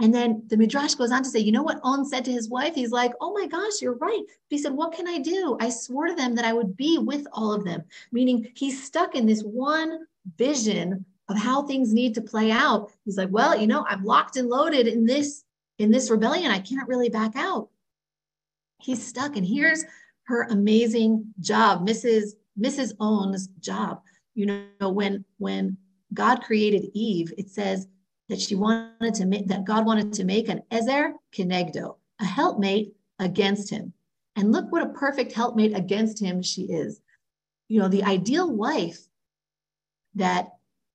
And 0.00 0.12
then 0.12 0.42
the 0.48 0.58
Midrash 0.58 0.94
goes 0.94 1.12
on 1.12 1.22
to 1.22 1.30
say, 1.30 1.38
you 1.38 1.52
know 1.52 1.62
what 1.62 1.80
On 1.82 2.04
said 2.04 2.24
to 2.26 2.32
his 2.32 2.50
wife? 2.50 2.74
He's 2.74 2.90
like, 2.90 3.12
oh 3.22 3.32
my 3.32 3.46
gosh, 3.46 3.80
you're 3.80 3.96
right. 3.96 4.22
He 4.50 4.58
said, 4.58 4.72
what 4.72 4.92
can 4.92 5.08
I 5.08 5.18
do? 5.18 5.56
I 5.60 5.70
swore 5.70 6.08
to 6.08 6.14
them 6.14 6.34
that 6.34 6.44
I 6.44 6.52
would 6.52 6.76
be 6.76 6.98
with 6.98 7.26
all 7.32 7.52
of 7.52 7.64
them, 7.64 7.84
meaning 8.12 8.50
he's 8.54 8.82
stuck 8.82 9.14
in 9.14 9.24
this 9.24 9.42
one 9.42 10.00
vision 10.36 11.06
of 11.28 11.38
how 11.38 11.62
things 11.62 11.92
need 11.92 12.14
to 12.14 12.20
play 12.20 12.50
out. 12.50 12.92
He's 13.04 13.16
like, 13.16 13.30
well, 13.30 13.58
you 13.58 13.66
know, 13.66 13.84
I'm 13.88 14.04
locked 14.04 14.36
and 14.36 14.48
loaded 14.48 14.86
in 14.86 15.06
this 15.06 15.44
in 15.78 15.90
this 15.90 16.10
rebellion. 16.10 16.50
I 16.50 16.60
can't 16.60 16.88
really 16.88 17.08
back 17.08 17.32
out. 17.34 17.68
He's 18.80 19.04
stuck. 19.04 19.36
And 19.36 19.46
here's 19.46 19.84
her 20.24 20.42
amazing 20.44 21.24
job, 21.40 21.86
Mrs. 21.86 22.32
Mrs. 22.58 22.92
On's 23.00 23.48
job. 23.60 24.02
You 24.34 24.46
know, 24.46 24.90
when 24.90 25.24
when 25.38 25.76
God 26.12 26.42
created 26.42 26.90
Eve, 26.94 27.32
it 27.38 27.50
says 27.50 27.86
that 28.28 28.40
she 28.40 28.54
wanted 28.54 29.14
to 29.14 29.26
make 29.26 29.48
that 29.48 29.64
God 29.64 29.86
wanted 29.86 30.12
to 30.14 30.24
make 30.24 30.48
an 30.48 30.62
Ezer 30.70 31.14
Kenegdo, 31.34 31.96
a 32.20 32.24
helpmate 32.24 32.94
against 33.18 33.70
him. 33.70 33.92
And 34.36 34.52
look 34.52 34.70
what 34.72 34.82
a 34.82 34.88
perfect 34.88 35.32
helpmate 35.32 35.76
against 35.76 36.20
him 36.20 36.42
she 36.42 36.62
is. 36.62 37.00
You 37.68 37.80
know, 37.80 37.88
the 37.88 38.02
ideal 38.02 38.50
wife 38.50 38.98
that 40.16 40.50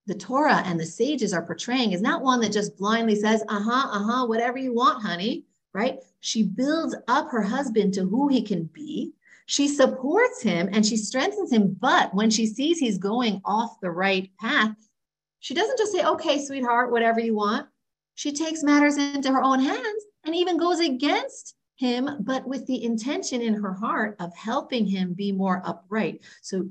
the 0.09 0.15
Torah 0.15 0.63
and 0.65 0.79
the 0.79 0.85
sages 0.85 1.33
are 1.33 1.45
portraying 1.45 1.91
is 1.91 2.01
not 2.01 2.23
one 2.23 2.41
that 2.41 2.51
just 2.51 2.75
blindly 2.75 3.15
says, 3.15 3.43
uh 3.47 3.61
huh, 3.61 3.89
uh 3.91 4.03
huh, 4.03 4.25
whatever 4.25 4.57
you 4.57 4.73
want, 4.73 5.03
honey, 5.03 5.45
right? 5.71 5.99
She 6.19 6.41
builds 6.41 6.95
up 7.07 7.29
her 7.29 7.43
husband 7.43 7.93
to 7.93 8.05
who 8.05 8.27
he 8.27 8.41
can 8.41 8.63
be. 8.73 9.13
She 9.45 9.67
supports 9.67 10.41
him 10.41 10.67
and 10.73 10.83
she 10.83 10.97
strengthens 10.97 11.53
him. 11.53 11.77
But 11.79 12.11
when 12.13 12.31
she 12.31 12.47
sees 12.47 12.79
he's 12.79 12.97
going 12.97 13.39
off 13.45 13.79
the 13.81 13.91
right 13.91 14.31
path, 14.39 14.75
she 15.41 15.53
doesn't 15.53 15.77
just 15.77 15.91
say, 15.91 16.03
okay, 16.03 16.43
sweetheart, 16.43 16.91
whatever 16.91 17.19
you 17.19 17.35
want. 17.35 17.67
She 18.15 18.31
takes 18.31 18.63
matters 18.63 18.97
into 18.97 19.31
her 19.31 19.43
own 19.43 19.59
hands 19.59 20.03
and 20.25 20.35
even 20.35 20.57
goes 20.57 20.79
against 20.79 21.55
him, 21.75 22.09
but 22.21 22.47
with 22.47 22.65
the 22.65 22.83
intention 22.83 23.41
in 23.41 23.53
her 23.53 23.73
heart 23.73 24.15
of 24.19 24.35
helping 24.35 24.87
him 24.87 25.13
be 25.13 25.31
more 25.31 25.61
upright. 25.63 26.21
So 26.41 26.67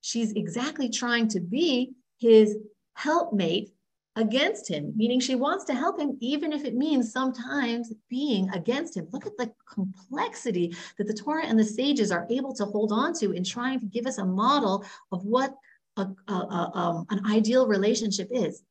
she's 0.00 0.32
exactly 0.32 0.88
trying 0.88 1.28
to 1.28 1.40
be 1.40 1.92
his 2.18 2.56
helpmate 2.98 3.70
against 4.16 4.68
him, 4.68 4.92
meaning 4.96 5.20
she 5.20 5.36
wants 5.36 5.64
to 5.64 5.74
help 5.74 6.00
him, 6.00 6.16
even 6.20 6.52
if 6.52 6.64
it 6.64 6.74
means 6.74 7.12
sometimes 7.12 7.92
being 8.10 8.50
against 8.50 8.96
him. 8.96 9.06
Look 9.12 9.24
at 9.24 9.36
the 9.38 9.52
complexity 9.72 10.74
that 10.96 11.06
the 11.06 11.14
Torah 11.14 11.46
and 11.46 11.56
the 11.56 11.64
sages 11.64 12.10
are 12.10 12.26
able 12.28 12.52
to 12.54 12.64
hold 12.64 12.90
on 12.90 13.12
to 13.20 13.30
in 13.30 13.44
trying 13.44 13.78
to 13.78 13.86
give 13.86 14.06
us 14.06 14.18
a 14.18 14.24
model 14.24 14.84
of 15.12 15.24
what 15.24 15.54
a, 15.96 16.08
a, 16.26 16.32
a, 16.32 16.70
um, 16.74 17.06
an 17.10 17.24
ideal 17.26 17.68
relationship 17.68 18.28
is. 18.32 18.62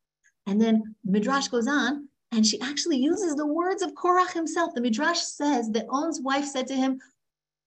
And 0.45 0.61
then 0.61 0.95
Midrash 1.05 1.47
goes 1.47 1.67
on, 1.67 2.09
and 2.34 2.45
she 2.45 2.59
actually 2.59 2.97
uses 2.97 3.36
the 3.36 3.47
words 3.47 3.82
of 3.82 3.93
Korach 3.93 4.34
himself. 4.34 4.73
The 4.73 4.82
Midrash 4.82 5.21
says 5.21 5.71
that 5.71 5.86
On's 5.89 6.19
wife 6.19 6.45
said 6.45 6.67
to 6.67 6.75
him, 6.75 6.99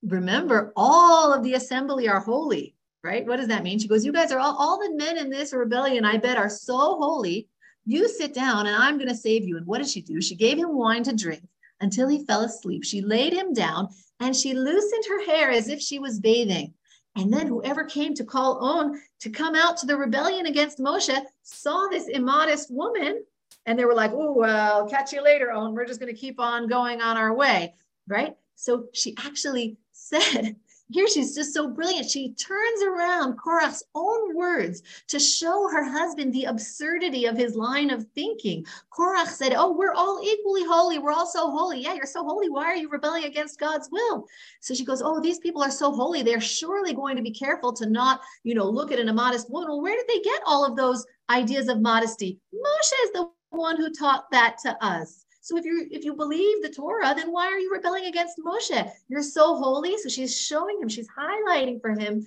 Remember, 0.02 0.74
all 0.76 1.32
of 1.32 1.42
the 1.42 1.54
assembly 1.54 2.08
are 2.08 2.20
holy, 2.20 2.74
right? 3.02 3.26
What 3.26 3.36
does 3.36 3.48
that 3.48 3.62
mean? 3.62 3.78
She 3.78 3.88
goes, 3.88 4.04
You 4.04 4.12
guys 4.12 4.32
are 4.32 4.38
all, 4.38 4.56
all 4.56 4.78
the 4.78 4.94
men 4.96 5.18
in 5.18 5.30
this 5.30 5.52
rebellion, 5.52 6.04
I 6.04 6.18
bet, 6.18 6.36
are 6.36 6.50
so 6.50 6.76
holy 6.98 7.48
you 7.86 8.08
sit 8.08 8.34
down 8.34 8.66
and 8.66 8.76
I'm 8.76 8.96
going 8.98 9.08
to 9.08 9.14
save 9.14 9.44
you. 9.44 9.56
And 9.56 9.66
what 9.66 9.78
did 9.78 9.88
she 9.88 10.02
do? 10.02 10.20
She 10.20 10.34
gave 10.34 10.58
him 10.58 10.76
wine 10.76 11.02
to 11.04 11.14
drink 11.14 11.42
until 11.80 12.08
he 12.08 12.24
fell 12.24 12.42
asleep. 12.42 12.84
She 12.84 13.00
laid 13.00 13.32
him 13.32 13.52
down 13.52 13.88
and 14.20 14.36
she 14.36 14.54
loosened 14.54 15.04
her 15.08 15.24
hair 15.24 15.50
as 15.50 15.68
if 15.68 15.80
she 15.80 15.98
was 15.98 16.20
bathing. 16.20 16.74
And 17.16 17.32
then 17.32 17.46
whoever 17.46 17.84
came 17.84 18.14
to 18.14 18.24
call 18.24 18.58
on 18.58 19.00
to 19.20 19.30
come 19.30 19.56
out 19.56 19.76
to 19.78 19.86
the 19.86 19.96
rebellion 19.96 20.46
against 20.46 20.78
Moshe 20.78 21.18
saw 21.42 21.88
this 21.88 22.08
immodest 22.08 22.70
woman 22.70 23.24
and 23.66 23.78
they 23.78 23.84
were 23.84 23.94
like, 23.94 24.12
oh, 24.12 24.32
well, 24.32 24.88
catch 24.88 25.12
you 25.12 25.22
later, 25.22 25.50
On. 25.50 25.74
We're 25.74 25.86
just 25.86 26.00
going 26.00 26.14
to 26.14 26.18
keep 26.18 26.38
on 26.38 26.68
going 26.68 27.02
on 27.02 27.16
our 27.16 27.34
way. 27.34 27.74
Right. 28.08 28.36
So 28.54 28.86
she 28.92 29.16
actually 29.18 29.76
said, 29.92 30.56
here 30.90 31.06
she's 31.08 31.34
just 31.34 31.54
so 31.54 31.68
brilliant. 31.68 32.10
She 32.10 32.34
turns 32.34 32.82
around 32.82 33.38
Korach's 33.38 33.82
own 33.94 34.34
words 34.34 34.82
to 35.08 35.18
show 35.18 35.68
her 35.68 35.84
husband 35.84 36.32
the 36.32 36.44
absurdity 36.44 37.26
of 37.26 37.36
his 37.36 37.54
line 37.54 37.90
of 37.90 38.06
thinking. 38.14 38.64
Korach 38.92 39.28
said, 39.28 39.52
Oh, 39.54 39.72
we're 39.72 39.94
all 39.94 40.20
equally 40.22 40.64
holy. 40.64 40.98
We're 40.98 41.12
all 41.12 41.26
so 41.26 41.50
holy. 41.50 41.80
Yeah, 41.80 41.94
you're 41.94 42.06
so 42.06 42.24
holy. 42.24 42.50
Why 42.50 42.64
are 42.64 42.76
you 42.76 42.88
rebelling 42.88 43.24
against 43.24 43.60
God's 43.60 43.88
will? 43.92 44.26
So 44.60 44.74
she 44.74 44.84
goes, 44.84 45.02
Oh, 45.02 45.20
these 45.20 45.38
people 45.38 45.62
are 45.62 45.70
so 45.70 45.92
holy. 45.92 46.22
They're 46.22 46.40
surely 46.40 46.92
going 46.92 47.16
to 47.16 47.22
be 47.22 47.32
careful 47.32 47.72
to 47.74 47.88
not, 47.88 48.20
you 48.42 48.54
know, 48.54 48.68
look 48.68 48.90
at 48.90 48.98
an 48.98 49.08
immodest 49.08 49.50
woman. 49.50 49.68
Well, 49.68 49.82
where 49.82 49.96
did 49.96 50.08
they 50.08 50.20
get 50.20 50.42
all 50.44 50.64
of 50.64 50.76
those 50.76 51.06
ideas 51.30 51.68
of 51.68 51.80
modesty? 51.80 52.38
Moshe 52.52 53.04
is 53.04 53.12
the 53.12 53.28
one 53.50 53.76
who 53.76 53.90
taught 53.90 54.30
that 54.32 54.56
to 54.62 54.76
us. 54.84 55.24
So 55.40 55.56
if 55.56 55.64
you 55.64 55.86
if 55.90 56.04
you 56.04 56.14
believe 56.14 56.62
the 56.62 56.68
Torah, 56.68 57.14
then 57.14 57.32
why 57.32 57.46
are 57.46 57.58
you 57.58 57.72
rebelling 57.72 58.06
against 58.06 58.38
Moshe? 58.38 58.90
You're 59.08 59.22
so 59.22 59.56
holy. 59.56 59.96
So 59.98 60.08
she's 60.08 60.38
showing 60.38 60.80
him, 60.80 60.88
she's 60.88 61.08
highlighting 61.08 61.80
for 61.80 61.98
him 61.98 62.26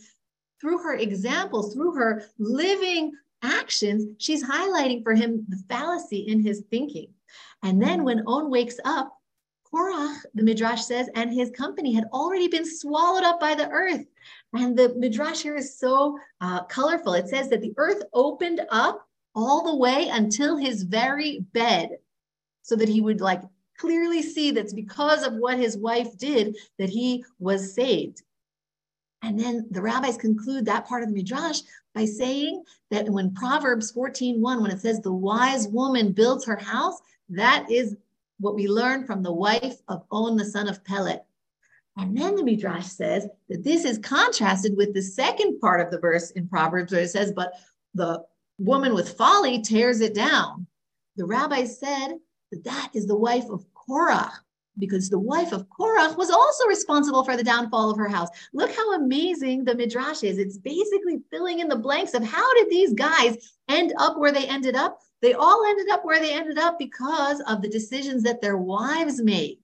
through 0.60 0.80
her 0.80 0.96
examples, 0.96 1.74
through 1.74 1.94
her 1.94 2.24
living 2.40 3.12
actions, 3.44 4.16
she's 4.18 4.44
highlighting 4.44 5.04
for 5.04 5.14
him 5.14 5.46
the 5.50 5.62
fallacy 5.70 6.20
in 6.20 6.42
his 6.42 6.64
thinking. 6.72 7.08
And 7.62 7.82
then 7.82 8.04
when 8.04 8.24
On 8.26 8.50
wakes 8.50 8.80
up, 8.86 9.14
Korach, 9.72 10.22
the 10.34 10.44
Midrash 10.44 10.84
says, 10.84 11.10
and 11.16 11.34
his 11.34 11.50
company 11.50 11.94
had 11.94 12.06
already 12.14 12.48
been 12.48 12.66
swallowed 12.66 13.24
up 13.24 13.40
by 13.40 13.56
the 13.56 13.70
earth. 13.70 14.06
And 14.54 14.78
the 14.78 14.94
Midrash 14.96 15.42
here 15.42 15.56
is 15.56 15.78
so 15.78 16.18
uh, 16.42 16.64
colorful. 16.64 17.14
It 17.14 17.28
says 17.28 17.50
that 17.50 17.62
the 17.62 17.74
earth 17.78 18.04
opened 18.14 18.62
up 18.70 19.08
all 19.36 19.64
the 19.64 19.76
way 19.76 20.10
until 20.10 20.58
his 20.58 20.84
very 20.84 21.40
bed 21.54 21.98
so 22.64 22.76
that 22.76 22.90
he 22.90 23.02
would 23.02 23.22
like 23.22 23.42
clearly 23.78 24.22
see 24.22 24.52
that's 24.52 24.74
because 24.74 25.24
of 25.24 25.34
what 25.34 25.60
his 25.60 25.78
wife 25.78 26.18
did 26.18 26.58
that 26.80 26.90
he 26.90 27.24
was 27.40 27.74
saved. 27.74 28.24
And 29.22 29.40
then 29.40 29.68
the 29.72 29.82
rabbis 29.82 30.18
conclude 30.18 30.66
that 30.66 30.88
part 30.88 31.04
of 31.04 31.10
the 31.10 31.16
Midrash 31.16 31.62
by 31.96 32.06
saying 32.06 32.64
that 32.92 33.08
when 33.08 33.34
Proverbs 33.34 33.92
14 33.92 34.42
1, 34.42 34.62
when 34.62 34.72
it 34.72 34.82
says 34.82 35.00
the 35.00 35.14
wise 35.14 35.68
woman 35.68 36.12
builds 36.12 36.46
her 36.46 36.58
house, 36.58 37.00
that 37.30 37.70
is 37.70 37.96
what 38.40 38.56
we 38.56 38.68
learn 38.68 39.06
from 39.06 39.24
the 39.24 39.32
wife 39.32 39.78
of 39.88 40.04
On, 40.12 40.36
the 40.36 40.44
son 40.44 40.68
of 40.68 40.84
Pelet. 40.84 41.24
And 41.96 42.18
then 42.18 42.36
the 42.36 42.44
Midrash 42.44 42.88
says 42.88 43.28
that 43.50 43.64
this 43.64 43.86
is 43.86 43.98
contrasted 44.00 44.76
with 44.76 44.94
the 44.94 45.02
second 45.02 45.60
part 45.60 45.80
of 45.80 45.92
the 45.92 46.00
verse 46.00 46.32
in 46.32 46.48
Proverbs 46.48 46.92
where 46.92 47.04
it 47.04 47.10
says, 47.10 47.32
But 47.32 47.54
the 47.94 48.24
woman 48.58 48.94
with 48.94 49.16
folly 49.16 49.62
tears 49.62 50.02
it 50.02 50.16
down. 50.16 50.68
The 51.16 51.26
rabbi 51.26 51.66
said 51.66 52.18
that 52.54 52.64
that 52.64 52.92
is 52.94 53.06
the 53.06 53.16
wife 53.16 53.50
of 53.50 53.66
Korach, 53.74 54.32
because 54.78 55.10
the 55.10 55.20
wife 55.20 55.52
of 55.52 55.68
Korach 55.70 56.18
was 56.18 56.32
also 56.32 56.66
responsible 56.68 57.24
for 57.24 57.38
the 57.38 57.44
downfall 57.44 57.92
of 57.92 57.98
her 57.98 58.08
house. 58.08 58.30
Look 58.54 58.72
how 58.76 58.94
amazing 58.94 59.66
the 59.66 59.76
Midrash 59.76 60.24
is. 60.24 60.38
It's 60.38 60.58
basically 60.58 61.20
filling 61.30 61.60
in 61.60 61.68
the 61.68 61.76
blanks 61.76 62.14
of 62.14 62.24
how 62.24 62.54
did 62.56 62.70
these 62.70 62.94
guys 62.94 63.38
end 63.70 63.94
up 63.98 64.18
where 64.18 64.32
they 64.32 64.48
ended 64.48 64.76
up? 64.76 65.00
They 65.22 65.34
all 65.34 65.66
ended 65.68 65.90
up 65.90 66.04
where 66.04 66.20
they 66.20 66.34
ended 66.34 66.58
up 66.58 66.80
because 66.80 67.40
of 67.48 67.62
the 67.62 67.70
decisions 67.70 68.24
that 68.24 68.42
their 68.42 68.58
wives 68.58 69.22
made. 69.22 69.60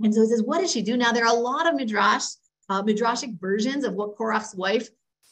And 0.00 0.14
so 0.14 0.22
it 0.22 0.28
says, 0.28 0.42
what 0.42 0.60
did 0.60 0.70
she 0.70 0.82
do? 0.82 0.96
Now, 0.96 1.12
there 1.12 1.26
are 1.26 1.36
a 1.36 1.40
lot 1.40 1.66
of 1.66 1.74
Midrash, 1.74 2.24
uh, 2.68 2.82
Midrashic 2.82 3.40
versions 3.40 3.84
of 3.84 3.94
what 3.94 4.16
Korach's 4.16 4.54
wife 4.54 4.88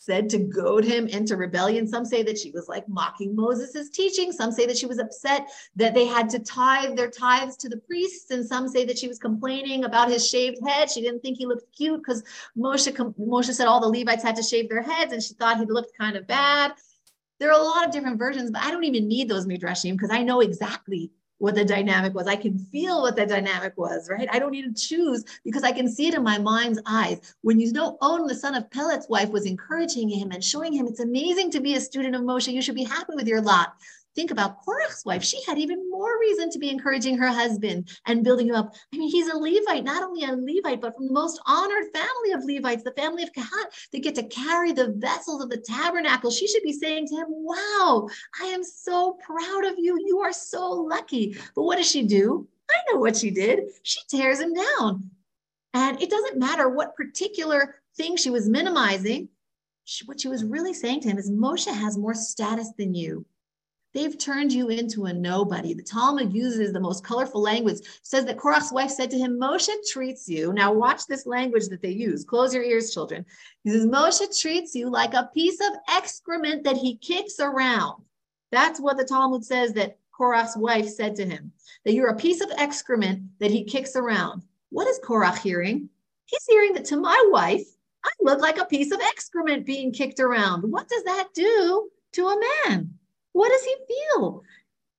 said 0.07 0.31
to 0.31 0.39
goad 0.39 0.85
him 0.85 1.09
into 1.09 1.37
rebellion. 1.37 1.87
Some 1.87 2.05
say 2.05 2.23
that 2.23 2.39
she 2.39 2.53
was 2.53 2.69
like 2.69 2.89
mocking 2.89 3.35
Moses' 3.35 3.91
teaching. 3.91 4.31
Some 4.31 4.53
say 4.53 4.65
that 4.67 4.79
she 4.79 4.87
was 4.87 5.01
upset 5.01 5.49
that 5.75 5.95
they 5.95 6.07
had 6.07 6.31
to 6.31 6.39
tithe 6.39 6.97
their 6.97 7.11
tithes 7.11 7.57
to 7.59 7.69
the 7.69 7.79
priests. 7.79 8.31
And 8.31 8.47
some 8.47 8.69
say 8.69 8.85
that 8.85 8.97
she 8.97 9.09
was 9.09 9.19
complaining 9.19 9.85
about 9.85 10.09
his 10.09 10.27
shaved 10.27 10.59
head. 10.65 10.91
She 10.91 11.03
didn't 11.03 11.21
think 11.21 11.39
he 11.39 11.47
looked 11.47 11.75
cute 11.77 12.01
because 12.01 12.23
Moshe, 12.57 12.91
Moshe 13.19 13.53
said 13.53 13.67
all 13.67 13.81
the 13.81 13.89
Levites 13.89 14.23
had 14.23 14.37
to 14.37 14.43
shave 14.45 14.69
their 14.69 14.83
heads 14.83 15.13
and 15.13 15.23
she 15.23 15.35
thought 15.35 15.59
he 15.59 15.67
looked 15.67 15.99
kind 15.99 16.17
of 16.17 16.27
bad. 16.29 16.73
There 17.41 17.51
are 17.51 17.61
a 17.61 17.65
lot 17.65 17.85
of 17.85 17.91
different 17.91 18.19
versions, 18.19 18.51
but 18.51 18.63
I 18.63 18.71
don't 18.71 18.85
even 18.85 19.09
need 19.09 19.29
those 19.29 19.47
midrashim 19.47 19.93
because 19.93 20.11
I 20.11 20.23
know 20.23 20.41
exactly 20.41 21.11
what 21.39 21.55
the 21.55 21.65
dynamic 21.65 22.15
was. 22.15 22.27
I 22.27 22.37
can 22.37 22.59
feel 22.59 23.03
what 23.03 23.17
the 23.17 23.27
dynamic 23.27 23.75
was, 23.77 24.09
right? 24.09 24.29
I 24.33 24.39
don't 24.39 24.53
need 24.53 24.75
to 24.75 24.89
choose 24.89 25.25
because 25.45 25.63
I 25.63 25.73
can 25.73 25.89
see 25.89 26.09
it 26.09 26.15
in 26.15 26.23
my 26.23 26.39
mind's 26.39 26.81
eyes. 26.87 27.35
When 27.43 27.61
you 27.61 27.73
know 27.73 27.99
On 28.01 28.27
the 28.27 28.35
son 28.35 28.55
of 28.55 28.71
Pelet's 28.71 29.09
wife, 29.09 29.31
was 29.31 29.47
encouraging 29.47 30.09
him 30.09 30.31
and 30.31 30.43
showing 30.43 30.73
him 30.73 30.87
it's 30.87 31.01
amazing 31.01 31.51
to 31.53 31.61
be 31.61 31.75
a 31.75 31.81
student 31.81 32.15
of 32.15 32.23
Moshe. 32.23 32.53
You 32.53 32.63
should 32.63 32.75
be 32.75 32.85
happy 32.85 33.15
with 33.15 33.27
your 33.27 33.43
lot 33.43 33.75
think 34.17 34.31
about 34.31 34.65
Korach's 34.65 35.05
wife. 35.05 35.23
She 35.23 35.41
had 35.45 35.59
even 35.59 35.89
more 35.91 36.19
reason 36.19 36.51
to 36.51 36.59
be 36.59 36.71
encouraging 36.71 37.19
her 37.19 37.29
husband 37.29 37.91
and 38.07 38.25
building 38.25 38.49
him 38.49 38.57
up. 38.57 38.75
I 38.93 38.97
mean, 38.97 39.11
he's 39.11 39.29
a 39.29 39.37
Levite, 39.37 39.85
not 39.85 40.03
only 40.03 40.25
a 40.25 40.35
Levite, 40.35 40.81
but 40.81 40.97
from 40.97 41.07
the 41.07 41.13
most 41.13 41.41
honored 41.47 41.85
family 41.93 42.33
of 42.33 42.45
Levites, 42.45 42.83
the 42.83 42.93
family 42.93 43.23
of 43.23 43.33
Kehat. 43.33 43.67
They 43.93 44.01
get 44.01 44.15
to 44.17 44.25
carry 44.25 44.73
the 44.73 44.95
vessels 44.97 45.43
of 45.43 45.51
the 45.51 45.59
tabernacle. 45.59 46.31
She 46.31 46.49
should 46.49 46.63
be 46.63 46.73
saying 46.73 47.09
to 47.09 47.17
him, 47.17 47.27
Wow, 47.29 48.09
I 48.41 48.47
am 48.47 48.65
so 48.65 49.19
proud 49.25 49.65
of 49.67 49.75
you. 49.79 50.03
You 50.05 50.21
are 50.21 50.33
so 50.33 50.69
lucky. 50.71 51.37
But 51.55 51.63
what 51.63 51.77
does 51.77 51.89
she 51.89 52.03
do? 52.03 52.49
I 52.71 52.75
know 52.91 52.99
what 52.99 53.17
she 53.17 53.31
did. 53.31 53.71
She 53.83 54.01
tears 54.09 54.41
him 54.41 54.55
down. 54.55 55.11
And 55.75 56.01
it 56.01 56.11
doesn't 56.11 56.39
matter 56.39 56.69
what 56.71 56.97
particular 56.97 57.77
thing 57.97 58.17
she 58.17 58.31
was 58.31 58.49
minimizing. 58.49 59.29
She, 59.85 60.05
what 60.07 60.21
she 60.21 60.29
was 60.29 60.43
really 60.43 60.73
saying 60.73 61.03
to 61.03 61.09
him 61.09 61.19
is 61.19 61.31
Moshe 61.31 61.73
has 61.73 61.99
more 61.99 62.15
status 62.15 62.73
than 62.77 62.95
you. 62.95 63.25
They've 63.97 64.19
turned 64.19 64.53
you 64.53 64.69
into 64.69 65.07
a 65.07 65.13
nobody. 65.15 65.73
The 65.73 65.83
Talmud 65.83 66.31
uses 66.31 66.71
the 66.71 66.79
most 66.79 67.03
colorful 67.03 67.41
language, 67.41 67.79
says 68.03 68.27
that 68.27 68.37
Korach's 68.37 68.71
wife 68.71 68.91
said 68.91 69.11
to 69.11 69.17
him, 69.17 69.41
Moshe 69.41 69.71
treats 69.91 70.29
you. 70.29 70.53
Now, 70.53 70.71
watch 70.71 71.07
this 71.07 71.25
language 71.25 71.69
that 71.69 71.81
they 71.81 71.93
use. 71.93 72.23
Close 72.23 72.53
your 72.53 72.63
ears, 72.63 72.93
children. 72.93 73.25
He 73.65 73.71
says, 73.71 73.87
Moshe 73.87 74.39
treats 74.39 74.75
you 74.75 74.91
like 74.91 75.15
a 75.15 75.31
piece 75.33 75.59
of 75.63 75.79
excrement 75.89 76.63
that 76.65 76.77
he 76.77 76.97
kicks 76.97 77.41
around. 77.41 78.03
That's 78.53 78.79
what 78.79 78.99
the 78.99 79.05
Talmud 79.05 79.47
says 79.47 79.73
that 79.73 79.97
Korach's 80.13 80.59
wife 80.59 80.89
said 80.91 81.15
to 81.15 81.25
him, 81.25 81.53
that 81.87 81.95
you're 81.95 82.11
a 82.11 82.17
piece 82.17 82.43
of 82.43 82.51
excrement 82.59 83.23
that 83.41 83.51
he 83.51 83.65
kicks 83.65 83.97
around. 83.97 84.43
What 84.69 84.89
is 84.89 85.01
Korach 85.03 85.39
hearing? 85.39 85.89
He's 86.27 86.45
hearing 86.47 86.75
that 86.75 86.85
to 86.87 87.01
my 87.01 87.29
wife, 87.31 87.65
I 88.05 88.11
look 88.21 88.43
like 88.43 88.59
a 88.59 88.67
piece 88.67 88.93
of 88.93 89.01
excrement 89.01 89.65
being 89.65 89.91
kicked 89.91 90.21
around. 90.21 90.71
What 90.71 90.87
does 90.87 91.05
that 91.05 91.29
do 91.33 91.89
to 92.13 92.27
a 92.27 92.41
man? 92.67 92.99
What 93.37 93.51
does 93.51 93.65
he 93.65 93.77
feel? 93.87 94.43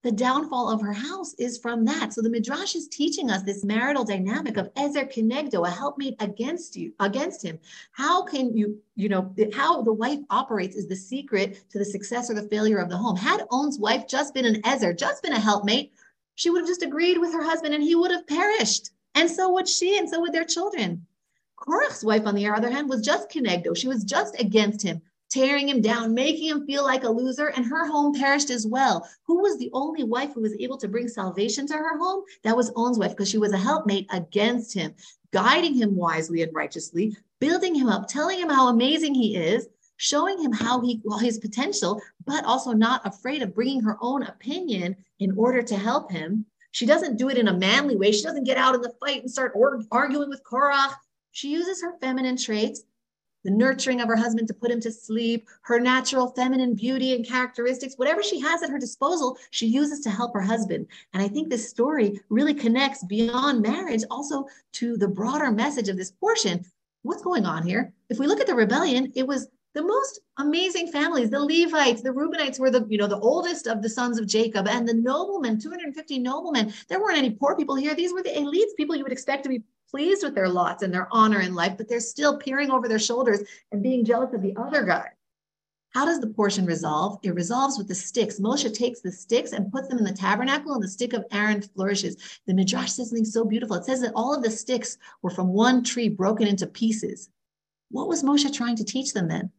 The 0.04 0.12
downfall 0.12 0.70
of 0.70 0.80
her 0.82 0.94
house 0.94 1.34
is 1.40 1.58
from 1.58 1.84
that. 1.86 2.14
So 2.14 2.22
the 2.22 2.30
Midrash 2.30 2.76
is 2.76 2.88
teaching 2.88 3.32
us 3.32 3.42
this 3.42 3.66
marital 3.66 4.04
dynamic 4.04 4.58
of 4.58 4.70
Ezer 4.76 5.06
Kenegdo, 5.06 5.68
a 5.68 5.72
helpmate 5.72 6.18
against 6.20 6.76
you, 6.76 6.94
against 7.00 7.44
him. 7.44 7.58
How 7.94 8.24
can 8.24 8.56
you, 8.56 8.80
you 8.96 9.10
know, 9.10 9.34
how 9.56 9.82
the 9.82 9.92
wife 9.92 10.20
operates 10.30 10.76
is 10.76 10.88
the 10.88 10.96
secret 10.96 11.64
to 11.72 11.80
the 11.80 11.84
success 11.84 12.30
or 12.30 12.36
the 12.36 12.48
failure 12.48 12.78
of 12.78 12.90
the 12.90 12.98
home. 12.98 13.16
Had 13.16 13.42
On's 13.50 13.80
wife 13.80 14.08
just 14.08 14.36
been 14.36 14.46
an 14.46 14.62
Ezer, 14.64 14.94
just 14.94 15.24
been 15.24 15.34
a 15.34 15.40
helpmate, 15.40 15.94
she 16.36 16.52
would 16.52 16.60
have 16.60 16.70
just 16.70 16.84
agreed 16.84 17.18
with 17.18 17.34
her 17.34 17.44
husband 17.44 17.74
and 17.74 17.84
he 17.84 17.96
would 17.96 18.12
have 18.12 18.28
perished. 18.28 18.92
And 19.16 19.32
so 19.32 19.52
would 19.54 19.68
she, 19.68 19.98
and 19.98 20.08
so 20.08 20.22
would 20.22 20.32
their 20.32 20.46
children. 20.46 21.08
Korach's 21.56 22.06
wife, 22.06 22.28
on 22.28 22.36
the 22.36 22.46
other 22.46 22.70
hand, 22.70 22.88
was 22.88 23.02
just 23.02 23.32
Kenegdo. 23.32 23.76
She 23.76 23.88
was 23.88 24.04
just 24.04 24.40
against 24.40 24.84
him 24.84 25.02
tearing 25.38 25.70
him 25.70 25.82
down, 25.82 26.16
making 26.16 26.50
him 26.50 26.66
feel 26.66 26.84
like 26.84 27.04
a 27.04 27.10
loser, 27.10 27.48
and 27.50 27.64
her 27.64 27.86
home 27.86 28.12
perished 28.12 28.50
as 28.50 28.66
well. 28.66 29.08
Who 29.28 29.44
was 29.44 29.60
the 29.60 29.70
only 29.72 30.04
wife 30.04 30.34
who 30.34 30.42
was 30.42 30.56
able 30.60 30.78
to 30.78 30.88
bring 30.88 31.08
salvation 31.08 31.68
to 31.68 31.74
her 31.76 31.98
home? 32.00 32.24
That 32.44 32.58
was 32.58 32.72
On's 32.76 32.98
wife, 32.98 33.12
because 33.12 33.30
she 33.30 33.38
was 33.38 33.54
a 33.54 33.58
helpmate 33.58 34.08
against 34.10 34.74
him, 34.74 34.96
guiding 35.32 35.76
him 35.76 35.96
wisely 35.96 36.42
and 36.42 36.52
righteously, 36.56 37.16
building 37.40 37.76
him 37.76 37.88
up, 37.88 38.08
telling 38.08 38.40
him 38.40 38.50
how 38.50 38.70
amazing 38.70 39.14
he 39.14 39.36
is, 39.36 39.68
showing 39.98 40.42
him 40.42 40.52
how 40.52 40.82
he 40.82 41.02
well 41.04 41.20
his 41.20 41.38
potential, 41.38 42.02
but 42.26 42.44
also 42.46 42.72
not 42.72 43.06
afraid 43.06 43.44
of 43.44 43.54
bringing 43.54 43.82
her 43.82 43.98
own 44.02 44.24
opinion 44.24 44.96
in 45.20 45.38
order 45.38 45.62
to 45.62 45.78
help 45.78 46.12
him. 46.12 46.48
She 46.72 46.88
doesn't 46.88 47.18
do 47.18 47.30
it 47.30 47.38
in 47.38 47.48
a 47.48 47.54
manly 47.58 47.96
way. 47.96 48.12
She 48.12 48.24
doesn't 48.24 48.44
get 48.44 48.58
out 48.58 48.74
in 48.74 48.82
the 48.82 48.94
fight 49.00 49.22
and 49.22 49.30
start 49.30 49.54
arguing 49.92 50.30
with 50.30 50.44
Korach. 50.44 50.94
She 51.32 51.50
uses 51.50 51.82
her 51.84 51.94
feminine 52.02 52.38
traits 52.38 52.82
the 53.44 53.52
nurturing 53.52 54.02
of 54.02 54.08
her 54.08 54.16
husband 54.16 54.48
to 54.48 54.54
put 54.54 54.72
him 54.72 54.80
to 54.82 54.92
sleep, 54.92 55.48
her 55.62 55.80
natural 55.80 56.32
feminine 56.32 56.74
beauty 56.74 57.16
and 57.16 57.26
characteristics, 57.26 57.96
whatever 57.98 58.24
she 58.24 58.40
has 58.40 58.64
at 58.64 58.70
her 58.70 58.80
disposal, 58.80 59.38
she 59.52 59.68
uses 59.68 60.02
to 60.02 60.10
help 60.10 60.34
her 60.34 60.42
husband. 60.42 60.88
And 61.14 61.24
I 61.24 61.28
think 61.28 61.50
this 61.50 61.70
story 61.70 62.20
really 62.30 62.54
connects 62.54 63.04
beyond 63.04 63.62
marriage 63.62 64.04
also 64.12 64.46
to 64.74 64.98
the 64.98 65.08
broader 65.08 65.52
message 65.52 65.90
of 65.90 65.98
this 65.98 66.12
portion. 66.12 66.66
What's 67.04 67.22
going 67.22 67.46
on 67.46 67.64
here? 67.64 67.94
If 68.10 68.20
we 68.20 68.28
look 68.28 68.42
at 68.42 68.48
the 68.48 68.56
rebellion, 68.56 69.12
it 69.16 69.28
was 69.28 69.48
the 69.74 69.84
most 69.84 70.22
amazing 70.40 70.92
families 70.92 71.30
the 71.30 71.40
levites 71.40 72.02
the 72.02 72.10
reubenites 72.10 72.60
were 72.60 72.72
the 72.72 72.84
you 72.90 72.98
know 72.98 73.06
the 73.06 73.20
oldest 73.20 73.68
of 73.68 73.84
the 73.84 73.90
sons 73.90 74.18
of 74.18 74.26
jacob 74.26 74.68
and 74.68 74.88
the 74.88 74.94
noblemen 74.94 75.60
250 75.60 76.18
noblemen 76.18 76.74
there 76.90 77.00
weren't 77.00 77.18
any 77.18 77.30
poor 77.30 77.56
people 77.56 77.76
here 77.76 77.94
these 77.94 78.12
were 78.12 78.24
the 78.24 78.30
elites 78.30 78.76
people 78.76 78.96
you 78.96 79.04
would 79.04 79.12
expect 79.12 79.44
to 79.44 79.50
be 79.50 79.62
pleased 79.90 80.24
with 80.24 80.36
their 80.36 80.50
lots 80.50 80.84
and 80.84 80.94
their 80.94 81.08
honor 81.12 81.42
in 81.42 81.56
life, 81.56 81.76
but 81.78 81.88
they're 81.88 82.00
still 82.00 82.38
peering 82.38 82.72
over 82.72 82.88
their 82.88 83.00
shoulders 83.00 83.42
and 83.72 83.84
being 83.84 84.06
jealous 84.06 84.34
of 84.34 84.42
the 84.42 84.56
other 84.58 84.84
guy. 84.84 85.10
How 85.92 86.06
does 86.06 86.20
the 86.20 86.28
portion 86.28 86.66
resolve? 86.66 87.20
It 87.24 87.34
resolves 87.34 87.78
with 87.78 87.88
the 87.88 87.96
sticks. 87.96 88.40
Moshe 88.40 88.72
takes 88.74 89.02
the 89.02 89.12
sticks 89.12 89.54
and 89.54 89.72
puts 89.72 89.88
them 89.88 89.98
in 89.98 90.04
the 90.04 90.12
tabernacle, 90.12 90.74
and 90.74 90.84
the 90.84 90.88
stick 90.88 91.14
of 91.14 91.26
Aaron 91.32 91.62
flourishes. 91.62 92.40
The 92.46 92.54
Midrash 92.54 92.92
says 92.92 93.10
something 93.10 93.26
so 93.26 93.46
beautiful. 93.46 93.78
It 93.78 93.86
says 93.86 94.02
that 94.02 94.12
all 94.14 94.36
of 94.36 94.44
the 94.44 94.52
sticks 94.52 94.98
were 95.22 95.32
from 95.32 95.48
one 95.48 95.84
tree 95.84 96.10
broken 96.10 96.48
into 96.48 96.68
pieces. 96.68 97.30
What 97.90 98.10
was 98.10 98.22
Moshe 98.22 98.54
trying 98.54 98.76
to 98.76 98.84
teach 98.84 99.14
them 99.14 99.28
then? 99.28 99.50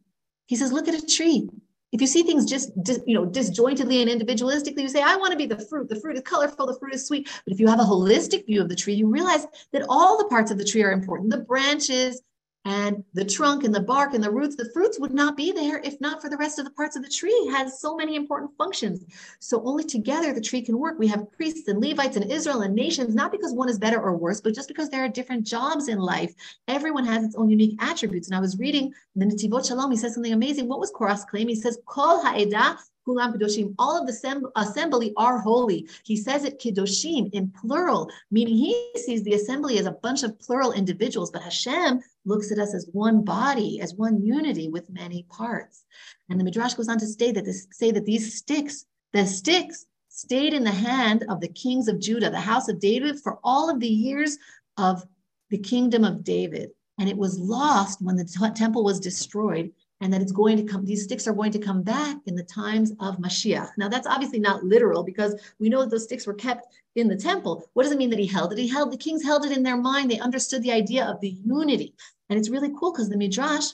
He 0.45 0.55
says, 0.55 0.71
look 0.71 0.87
at 0.87 1.01
a 1.01 1.05
tree. 1.05 1.49
If 1.91 2.01
you 2.01 2.07
see 2.07 2.23
things 2.23 2.45
just, 2.45 2.71
you 3.07 3.15
know, 3.15 3.25
disjointedly 3.25 4.01
and 4.01 4.09
individualistically, 4.09 4.81
you 4.81 4.89
say, 4.89 5.01
I 5.01 5.15
want 5.15 5.31
to 5.31 5.37
be 5.37 5.47
the 5.47 5.57
fruit. 5.57 5.89
The 5.89 5.99
fruit 5.99 6.17
is 6.17 6.21
colorful, 6.21 6.67
the 6.67 6.77
fruit 6.77 6.93
is 6.93 7.07
sweet. 7.07 7.27
But 7.45 7.53
if 7.53 7.59
you 7.59 7.67
have 7.67 7.79
a 7.79 7.83
holistic 7.83 8.45
view 8.45 8.61
of 8.61 8.69
the 8.69 8.75
tree, 8.75 8.93
you 8.93 9.07
realize 9.07 9.47
that 9.73 9.85
all 9.89 10.17
the 10.17 10.25
parts 10.25 10.51
of 10.51 10.59
the 10.59 10.65
tree 10.65 10.83
are 10.83 10.91
important. 10.91 11.31
The 11.31 11.39
branches, 11.39 12.21
and 12.65 13.03
the 13.13 13.23
trunk 13.23 13.63
and 13.63 13.73
the 13.73 13.79
bark 13.79 14.13
and 14.13 14.23
the 14.23 14.29
roots 14.29 14.55
the 14.55 14.69
fruits 14.73 14.99
would 14.99 15.13
not 15.13 15.37
be 15.37 15.51
there 15.51 15.79
if 15.79 15.99
not 16.01 16.21
for 16.21 16.29
the 16.29 16.37
rest 16.37 16.59
of 16.59 16.65
the 16.65 16.71
parts 16.71 16.95
of 16.95 17.03
the 17.03 17.09
tree 17.09 17.31
it 17.31 17.51
has 17.51 17.79
so 17.79 17.95
many 17.95 18.15
important 18.15 18.51
functions. 18.57 19.05
So 19.39 19.63
only 19.63 19.83
together 19.83 20.33
the 20.33 20.41
tree 20.41 20.61
can 20.61 20.77
work. 20.77 20.99
We 20.99 21.07
have 21.07 21.31
priests 21.31 21.67
and 21.69 21.79
levites 21.79 22.17
and 22.17 22.29
israel 22.29 22.61
and 22.61 22.75
nations 22.75 23.15
not 23.15 23.31
because 23.31 23.53
one 23.53 23.69
is 23.69 23.79
better 23.79 24.01
or 24.01 24.15
worse 24.17 24.41
but 24.41 24.53
just 24.53 24.67
because 24.67 24.89
there 24.89 25.03
are 25.03 25.09
different 25.09 25.47
jobs 25.47 25.87
in 25.87 25.99
life. 25.99 26.33
Everyone 26.67 27.05
has 27.05 27.23
its 27.23 27.35
own 27.35 27.49
unique 27.49 27.81
attributes. 27.81 28.27
And 28.27 28.35
i 28.35 28.41
was 28.41 28.59
reading 28.59 28.93
the 29.15 29.25
Netivot 29.25 29.67
Shalom. 29.67 29.91
He 29.91 29.97
says 29.97 30.13
something 30.13 30.33
amazing. 30.33 30.67
What 30.67 30.79
was 30.79 30.91
Korach's 30.91 31.25
claim? 31.25 31.47
He 31.47 31.55
says 31.55 31.77
kol 31.85 32.21
ha'edah 32.21 32.77
Kulam 33.09 33.33
Kedoshim, 33.33 33.73
all 33.79 33.99
of 33.99 34.05
the 34.05 34.51
assembly 34.55 35.13
are 35.17 35.39
holy. 35.39 35.89
He 36.03 36.15
says 36.15 36.43
it 36.43 36.59
Kedoshim 36.59 37.29
in 37.33 37.51
plural, 37.59 38.09
meaning 38.29 38.55
he 38.55 38.91
sees 38.95 39.23
the 39.23 39.33
assembly 39.33 39.79
as 39.79 39.87
a 39.87 39.91
bunch 39.91 40.21
of 40.21 40.37
plural 40.39 40.73
individuals, 40.73 41.31
but 41.31 41.41
Hashem 41.41 42.01
looks 42.25 42.51
at 42.51 42.59
us 42.59 42.75
as 42.75 42.87
one 42.91 43.23
body, 43.23 43.81
as 43.81 43.95
one 43.95 44.23
unity 44.23 44.69
with 44.69 44.89
many 44.91 45.23
parts. 45.23 45.85
And 46.29 46.39
the 46.39 46.43
Midrash 46.43 46.75
goes 46.75 46.87
on 46.87 46.99
to 46.99 47.07
say 47.07 47.31
that 47.31 47.45
this, 47.45 47.67
say 47.71 47.89
that 47.91 48.05
these 48.05 48.37
sticks, 48.37 48.85
the 49.13 49.25
sticks 49.25 49.87
stayed 50.09 50.53
in 50.53 50.63
the 50.63 50.71
hand 50.71 51.25
of 51.29 51.41
the 51.41 51.47
kings 51.47 51.87
of 51.87 51.99
Judah, 51.99 52.29
the 52.29 52.39
house 52.39 52.69
of 52.69 52.79
David, 52.79 53.19
for 53.19 53.39
all 53.43 53.71
of 53.71 53.79
the 53.79 53.87
years 53.87 54.37
of 54.77 55.03
the 55.49 55.57
kingdom 55.57 56.03
of 56.03 56.23
David. 56.23 56.69
And 56.99 57.09
it 57.09 57.17
was 57.17 57.39
lost 57.39 58.01
when 58.01 58.17
the 58.17 58.25
t- 58.25 58.53
temple 58.53 58.83
was 58.83 58.99
destroyed 58.99 59.71
and 60.01 60.13
that 60.13 60.21
it's 60.21 60.31
going 60.31 60.57
to 60.57 60.63
come, 60.63 60.85
these 60.85 61.03
sticks 61.03 61.27
are 61.27 61.33
going 61.33 61.51
to 61.51 61.59
come 61.59 61.81
back 61.83 62.17
in 62.25 62.35
the 62.35 62.43
times 62.43 62.91
of 62.99 63.17
Mashiach. 63.17 63.71
Now, 63.77 63.89
that's 63.89 64.07
obviously 64.07 64.39
not 64.39 64.63
literal 64.63 65.03
because 65.03 65.35
we 65.59 65.69
know 65.69 65.81
that 65.81 65.91
those 65.91 66.05
sticks 66.05 66.25
were 66.25 66.33
kept 66.33 66.67
in 66.95 67.07
the 67.07 67.17
temple. 67.17 67.69
What 67.73 67.83
does 67.83 67.91
it 67.91 67.97
mean 67.97 68.09
that 68.11 68.19
he 68.19 68.27
held 68.27 68.53
it? 68.53 68.57
He 68.57 68.67
held, 68.67 68.91
the 68.91 68.97
kings 68.97 69.23
held 69.23 69.45
it 69.45 69.51
in 69.51 69.63
their 69.63 69.77
mind. 69.77 70.09
They 70.09 70.19
understood 70.19 70.63
the 70.63 70.71
idea 70.71 71.05
of 71.05 71.19
the 71.19 71.29
unity. 71.29 71.95
And 72.29 72.39
it's 72.39 72.49
really 72.49 72.71
cool 72.79 72.93
because 72.93 73.09
the 73.09 73.17
Midrash 73.17 73.71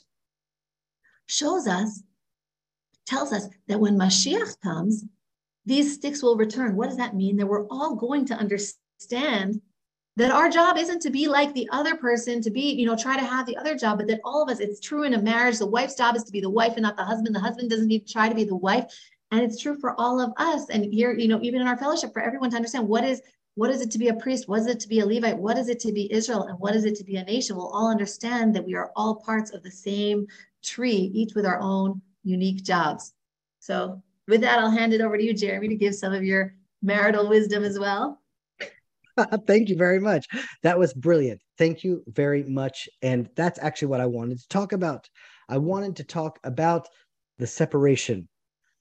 shows 1.28 1.68
us, 1.68 2.02
tells 3.06 3.32
us 3.32 3.48
that 3.68 3.80
when 3.80 3.98
Mashiach 3.98 4.60
comes, 4.62 5.06
these 5.66 5.94
sticks 5.94 6.24
will 6.24 6.38
return. 6.38 6.76
What 6.76 6.88
does 6.90 6.98
that 6.98 7.16
mean? 7.16 7.38
That 7.38 7.48
we're 7.48 7.68
all 7.68 7.96
going 7.96 8.26
to 8.28 8.36
understand 8.36 9.62
that 10.18 10.32
our 10.32 10.50
job 10.50 10.78
isn't 10.78 11.02
to 11.02 11.10
be 11.10 11.28
like 11.28 11.54
the 11.54 11.68
other 11.72 11.96
person 11.96 12.42
to 12.42 12.50
be 12.50 12.74
you 12.74 12.86
know 12.86 12.96
try 12.96 13.18
to 13.18 13.26
have 13.26 13.46
the 13.46 13.58
other 13.58 13.76
job 13.76 13.98
but 13.98 14.08
that 14.08 14.22
all 14.24 14.42
of 14.44 14.50
us 14.50 14.60
it's 14.60 14.80
true 14.80 15.04
in 15.04 15.14
a 15.14 15.22
marriage 15.22 15.58
the 15.60 15.66
wife's 15.66 15.96
job 15.96 16.16
is 16.16 16.24
to 16.24 16.32
be 16.32 16.42
the 16.42 16.50
wife 16.50 16.74
and 16.74 16.84
not 16.84 16.98
the 16.98 17.04
husband. 17.04 17.36
The 17.36 17.40
husband 17.40 17.70
doesn't 17.70 17.88
need 17.88 18.08
to 18.08 18.14
try 18.14 18.30
to 18.30 18.36
be 18.36 18.46
the 18.46 18.56
wife. 18.56 18.86
And 19.32 19.42
it's 19.42 19.62
true 19.62 19.78
for 19.80 20.00
all 20.00 20.22
of 20.22 20.32
us. 20.38 20.70
And 20.70 20.86
here 20.94 21.14
you 21.14 21.28
know 21.28 21.40
even 21.42 21.62
in 21.62 21.68
our 21.68 21.78
fellowship 21.78 22.14
for 22.14 22.22
everyone 22.22 22.50
to 22.52 22.56
understand 22.56 22.88
what 22.88 23.04
is 23.04 23.22
what 23.56 23.70
is 23.70 23.80
it 23.80 23.90
to 23.92 23.98
be 23.98 24.10
a 24.10 24.14
priest? 24.14 24.50
What 24.50 24.60
is 24.60 24.68
it 24.68 24.82
to 24.82 24.90
be 24.90 25.00
a 25.00 25.06
levite? 25.06 25.38
What 25.38 25.58
is 25.58 25.70
it 25.70 25.80
to 25.82 25.94
be 25.94 26.12
israel? 26.12 26.44
And 26.44 26.60
what 26.60 26.76
is 26.76 26.84
it 26.84 26.96
to 26.96 27.06
be 27.06 27.16
a 27.16 27.24
nation? 27.24 27.56
We'll 27.56 27.70
all 27.70 27.90
understand 27.90 28.54
that 28.56 28.66
we 28.66 28.76
are 28.76 28.92
all 28.98 29.16
parts 29.16 29.52
of 29.52 29.64
the 29.64 29.72
same 29.72 30.28
tree 30.62 31.10
each 31.14 31.36
with 31.36 31.46
our 31.46 31.60
own 31.62 32.02
unique 32.24 32.64
jobs. 32.64 33.14
So 33.60 34.02
with 34.28 34.42
that 34.42 34.60
i'll 34.60 34.72
hand 34.72 34.94
it 34.94 35.02
over 35.02 35.18
to 35.18 35.24
you 35.24 35.34
jeremy 35.34 35.68
to 35.68 35.76
give 35.76 35.96
some 35.96 36.14
of 36.14 36.24
your 36.24 36.54
marital 36.82 37.28
wisdom 37.28 37.64
as 37.64 37.80
well 37.80 38.22
Thank 39.48 39.70
you 39.70 39.76
very 39.76 40.00
much. 40.00 40.28
That 40.64 40.80
was 40.80 40.94
brilliant. 40.94 41.42
Thank 41.58 41.84
you 41.84 42.04
very 42.08 42.44
much. 42.44 42.90
And 43.02 43.30
that's 43.36 43.60
actually 43.60 43.88
what 43.90 44.02
I 44.02 44.06
wanted 44.06 44.40
to 44.40 44.48
talk 44.50 44.74
about. 44.74 45.08
I 45.50 45.58
wanted 45.58 45.96
to 45.98 46.04
talk 46.04 46.40
about 46.44 46.88
the 47.38 47.48
separation 47.48 48.28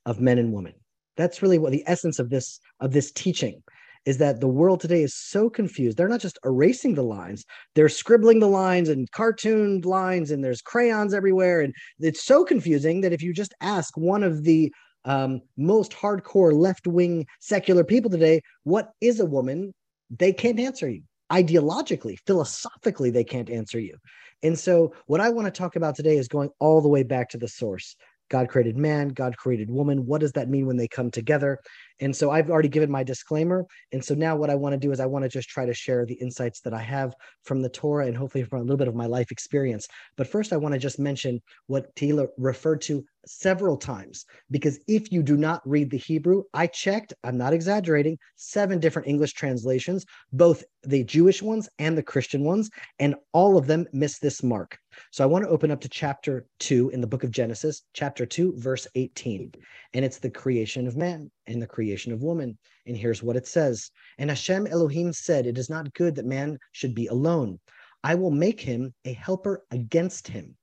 of 0.07 0.21
men 0.21 0.39
and 0.39 0.53
women. 0.53 0.75
That's 1.17 1.43
really 1.43 1.59
what 1.59 1.73
the 1.73 1.85
essence 1.87 2.19
of 2.19 2.31
this 2.31 2.59
of 2.81 2.93
this 2.93 3.13
teaching 3.13 3.63
is 4.05 4.19
that 4.19 4.41
the 4.41 4.49
world 4.49 4.81
today 4.81 5.03
is 5.03 5.15
so 5.17 5.49
confused. 5.49 5.97
They're 5.97 6.09
not 6.09 6.21
just 6.21 6.39
erasing 6.45 6.95
the 6.95 7.03
lines, 7.03 7.45
they're 7.75 7.89
scribbling 7.89 8.41
the 8.41 8.49
lines 8.49 8.89
and 8.89 9.11
cartoon 9.13 9.81
lines, 9.83 10.31
and 10.31 10.45
there's 10.45 10.61
crayons 10.61 11.15
everywhere. 11.15 11.61
And 11.61 11.73
it's 12.01 12.25
so 12.25 12.45
confusing 12.45 13.01
that 13.01 13.13
if 13.13 13.23
you 13.23 13.33
just 13.33 13.55
ask 13.61 13.97
one 13.97 14.23
of 14.23 14.45
the 14.45 14.73
um, 15.07 15.41
most 15.57 15.93
hardcore 15.93 16.53
left 16.53 16.87
wing 16.87 17.27
secular 17.41 17.85
people 17.85 18.11
today, 18.11 18.41
what 18.65 18.91
is 19.01 19.21
a 19.21 19.27
woman? 19.27 19.73
They 20.19 20.33
can't 20.33 20.61
answer 20.61 20.89
you. 20.89 21.03
Ideologically 21.33 22.19
philosophically 22.27 23.11
they 23.11 23.25
can't 23.25 23.51
answer 23.51 23.79
you. 23.79 23.97
And 24.43 24.59
so 24.59 24.95
what 25.07 25.21
i 25.21 25.31
want 25.31 25.47
to 25.47 25.51
talk 25.51 25.77
about 25.77 25.97
today 25.97 26.17
is 26.17 26.29
going 26.29 26.51
all 26.59 26.81
the 26.81 26.89
way 26.89 27.03
back 27.03 27.31
to 27.31 27.39
the 27.39 27.49
source. 27.49 27.97
God 28.31 28.49
created 28.49 28.77
man 28.77 29.09
god 29.09 29.37
created 29.37 29.71
woman. 29.71 30.07
What 30.07 30.21
does 30.21 30.33
that 30.33 30.49
mean 30.49 30.67
when 30.67 30.77
they 30.77 30.89
come 30.89 31.11
together 31.11 31.61
and 32.01 32.15
so 32.15 32.31
I've 32.31 32.51
already 32.51 32.69
given 32.69 32.91
my 32.91 33.05
disclaimer. 33.05 33.65
And 33.93 34.05
so 34.05 34.15
now 34.15 34.37
what 34.37 34.51
I 34.51 34.55
want 34.55 34.73
to 34.73 34.79
do 34.79 34.91
is 34.93 35.01
I 35.01 35.07
want 35.07 35.25
to 35.25 35.29
just 35.29 35.49
try 35.49 35.65
to 35.65 35.75
share 35.75 36.05
the 36.05 36.15
insights 36.15 36.61
that 36.61 36.75
I 36.75 36.83
have 36.83 37.15
from 37.45 37.63
the 37.63 37.69
Torah 37.69 38.07
and 38.07 38.17
hopefully 38.17 38.45
from 38.45 38.61
a 38.61 38.63
little 38.63 38.77
bit 38.77 38.89
of 38.89 38.95
my 38.95 39.07
life 39.07 39.31
experience. 39.31 39.87
But 40.17 40.27
first, 40.27 40.53
I 40.53 40.57
want 40.57 40.73
to 40.73 40.79
just 40.79 40.99
mention 40.99 41.41
what 41.67 41.95
Tehila 41.95 42.29
referred 42.37 42.81
to 42.83 43.05
several 43.27 43.77
times 43.77 44.27
because 44.51 44.79
if 44.87 45.11
you 45.11 45.23
do 45.23 45.37
not 45.37 45.63
read 45.67 45.91
the 45.91 45.97
Hebrew, 45.97 46.43
I 46.53 46.67
checked, 46.67 47.15
I'm 47.23 47.39
not 47.39 47.55
exaggerating, 47.55 48.19
seven 48.37 48.81
different 48.81 49.09
English 49.09 49.33
translations, 49.33 50.05
both 50.33 50.65
the 50.83 51.05
Jewish 51.05 51.43
ones 51.43 51.69
and 51.79 51.97
the 51.97 52.03
Christian 52.03 52.45
ones, 52.45 52.71
and 52.99 53.15
all 53.33 53.57
of 53.57 53.67
them 53.67 53.87
miss 53.93 54.19
this 54.19 54.43
mark. 54.43 54.79
So 55.11 55.25
I 55.25 55.27
want 55.27 55.45
to 55.45 55.51
open 55.51 55.71
up 55.71 55.81
to 55.81 55.89
chapter 55.89 56.47
2 56.61 56.91
in 56.91 57.01
the 57.01 57.07
book 57.07 57.25
of 57.25 57.31
Genesis, 57.31 57.83
chapter 57.95 58.27
2, 58.27 58.55
verse 58.57 58.87
18. 58.95 59.53
And 59.95 60.05
it's 60.05 60.19
the 60.19 60.31
creation 60.31 60.87
of 60.87 60.97
man 60.97 61.31
and 61.47 61.61
the 61.61 61.67
creation 61.67 62.13
of 62.13 62.23
woman. 62.23 62.59
And 62.87 62.97
here's 62.97 63.23
what 63.23 63.37
it 63.37 63.47
says 63.47 63.91
And 64.19 64.31
Hashem 64.31 64.67
Elohim 64.67 65.13
said, 65.13 65.47
It 65.47 65.59
is 65.59 65.71
not 65.71 65.93
good 65.95 66.15
that 66.17 66.27
man 66.27 66.59
should 66.73 66.95
be 66.95 67.07
alone. 67.07 67.61
I 68.03 68.15
will 68.15 68.31
make 68.31 68.61
him 68.61 68.95
a 69.05 69.13
helper 69.13 69.65
against 69.71 70.29
him. 70.29 70.57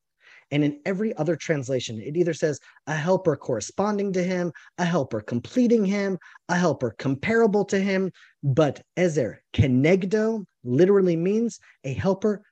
And 0.51 0.65
in 0.65 0.81
every 0.85 1.15
other 1.15 1.35
translation, 1.35 1.99
it 1.99 2.17
either 2.17 2.33
says 2.33 2.59
a 2.85 2.95
helper 2.95 3.37
corresponding 3.37 4.11
to 4.13 4.23
him, 4.23 4.51
a 4.77 4.85
helper 4.85 5.21
completing 5.21 5.85
him, 5.85 6.17
a 6.49 6.55
helper 6.55 6.93
comparable 6.99 7.63
to 7.65 7.79
him. 7.79 8.11
But 8.43 8.81
Ezer, 8.97 9.41
kenegdo, 9.53 10.45
literally 10.63 11.15
means 11.15 11.59
a 11.85 11.93
helper 11.93 12.43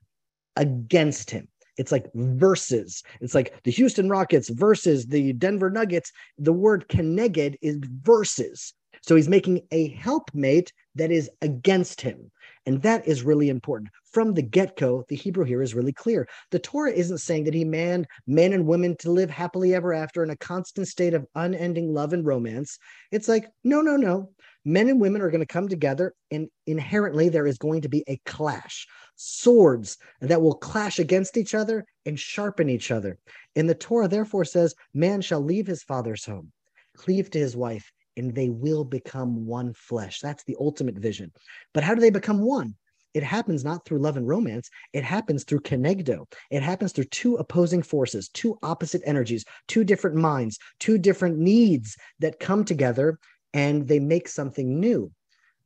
against 0.56 1.30
him. 1.30 1.50
It's 1.80 1.94
like 1.94 2.12
versus. 2.14 3.02
It's 3.22 3.34
like 3.34 3.64
the 3.64 3.72
Houston 3.72 4.10
Rockets 4.10 4.50
versus 4.50 5.08
the 5.08 5.32
Denver 5.32 5.70
Nuggets. 5.70 6.12
The 6.38 6.52
word 6.52 6.90
keneged 6.90 7.56
is 7.62 7.80
versus. 8.04 8.74
So 9.02 9.16
he's 9.16 9.30
making 9.30 9.62
a 9.72 9.90
helpmate 9.90 10.74
that 10.96 11.12
is 11.12 11.30
against 11.42 12.02
him. 12.02 12.32
And 12.66 12.82
that 12.82 13.08
is 13.08 13.24
really 13.24 13.50
important. 13.50 13.90
From 14.12 14.34
the 14.34 14.42
get 14.42 14.76
go, 14.76 15.04
the 15.08 15.16
Hebrew 15.16 15.46
here 15.46 15.62
is 15.62 15.74
really 15.74 15.94
clear. 15.94 16.28
The 16.52 16.60
Torah 16.60 16.92
isn't 16.92 17.20
saying 17.20 17.46
that 17.46 17.54
he 17.54 17.64
manned 17.64 18.08
men 18.28 18.54
and 18.54 18.68
women 18.68 18.96
to 18.98 19.12
live 19.12 19.30
happily 19.30 19.74
ever 19.74 19.94
after 19.94 20.24
in 20.24 20.30
a 20.30 20.38
constant 20.38 20.88
state 20.88 21.14
of 21.14 21.26
unending 21.36 21.94
love 21.94 22.14
and 22.14 22.26
romance. 22.26 22.78
It's 23.12 23.28
like, 23.28 23.48
no, 23.64 23.82
no, 23.82 23.96
no. 23.96 24.32
Men 24.66 24.90
and 24.90 25.00
women 25.00 25.22
are 25.22 25.30
going 25.30 25.40
to 25.40 25.46
come 25.46 25.70
together, 25.70 26.14
and 26.32 26.50
inherently 26.68 27.30
there 27.30 27.48
is 27.48 27.58
going 27.58 27.82
to 27.82 27.90
be 27.90 28.04
a 28.08 28.20
clash 28.26 28.86
swords 29.16 29.98
that 30.22 30.42
will 30.42 30.56
clash 30.56 31.00
against 31.00 31.38
each 31.38 31.56
other 31.56 31.86
and 32.06 32.20
sharpen 32.20 32.70
each 32.70 32.92
other. 32.92 33.18
And 33.56 33.70
the 33.70 33.76
Torah 33.76 34.08
therefore 34.08 34.46
says, 34.46 34.76
Man 34.94 35.22
shall 35.22 35.42
leave 35.42 35.66
his 35.66 35.84
father's 35.84 36.26
home, 36.26 36.52
cleave 36.96 37.32
to 37.32 37.40
his 37.40 37.56
wife, 37.56 37.92
and 38.20 38.36
they 38.36 38.50
will 38.50 38.84
become 38.84 39.46
one 39.46 39.74
flesh. 39.74 40.20
That's 40.20 40.44
the 40.44 40.58
ultimate 40.60 40.98
vision. 40.98 41.32
But 41.74 41.84
how 41.84 41.96
do 41.96 42.02
they 42.02 42.12
become 42.12 42.42
one? 42.42 42.76
It 43.14 43.24
happens 43.24 43.64
not 43.64 43.86
through 43.86 44.00
love 44.00 44.18
and 44.18 44.28
romance. 44.28 44.70
It 44.94 45.04
happens 45.04 45.44
through 45.44 45.62
kenegdo. 45.62 46.26
It 46.52 46.62
happens 46.62 46.92
through 46.92 47.06
two 47.06 47.38
opposing 47.38 47.82
forces, 47.82 48.30
two 48.30 48.60
opposite 48.62 49.02
energies, 49.06 49.46
two 49.68 49.84
different 49.84 50.16
minds, 50.16 50.60
two 50.80 51.00
different 51.00 51.40
needs 51.40 51.98
that 52.20 52.40
come 52.40 52.64
together 52.64 53.18
and 53.54 53.88
they 53.88 54.00
make 54.00 54.28
something 54.28 54.80
new. 54.80 55.12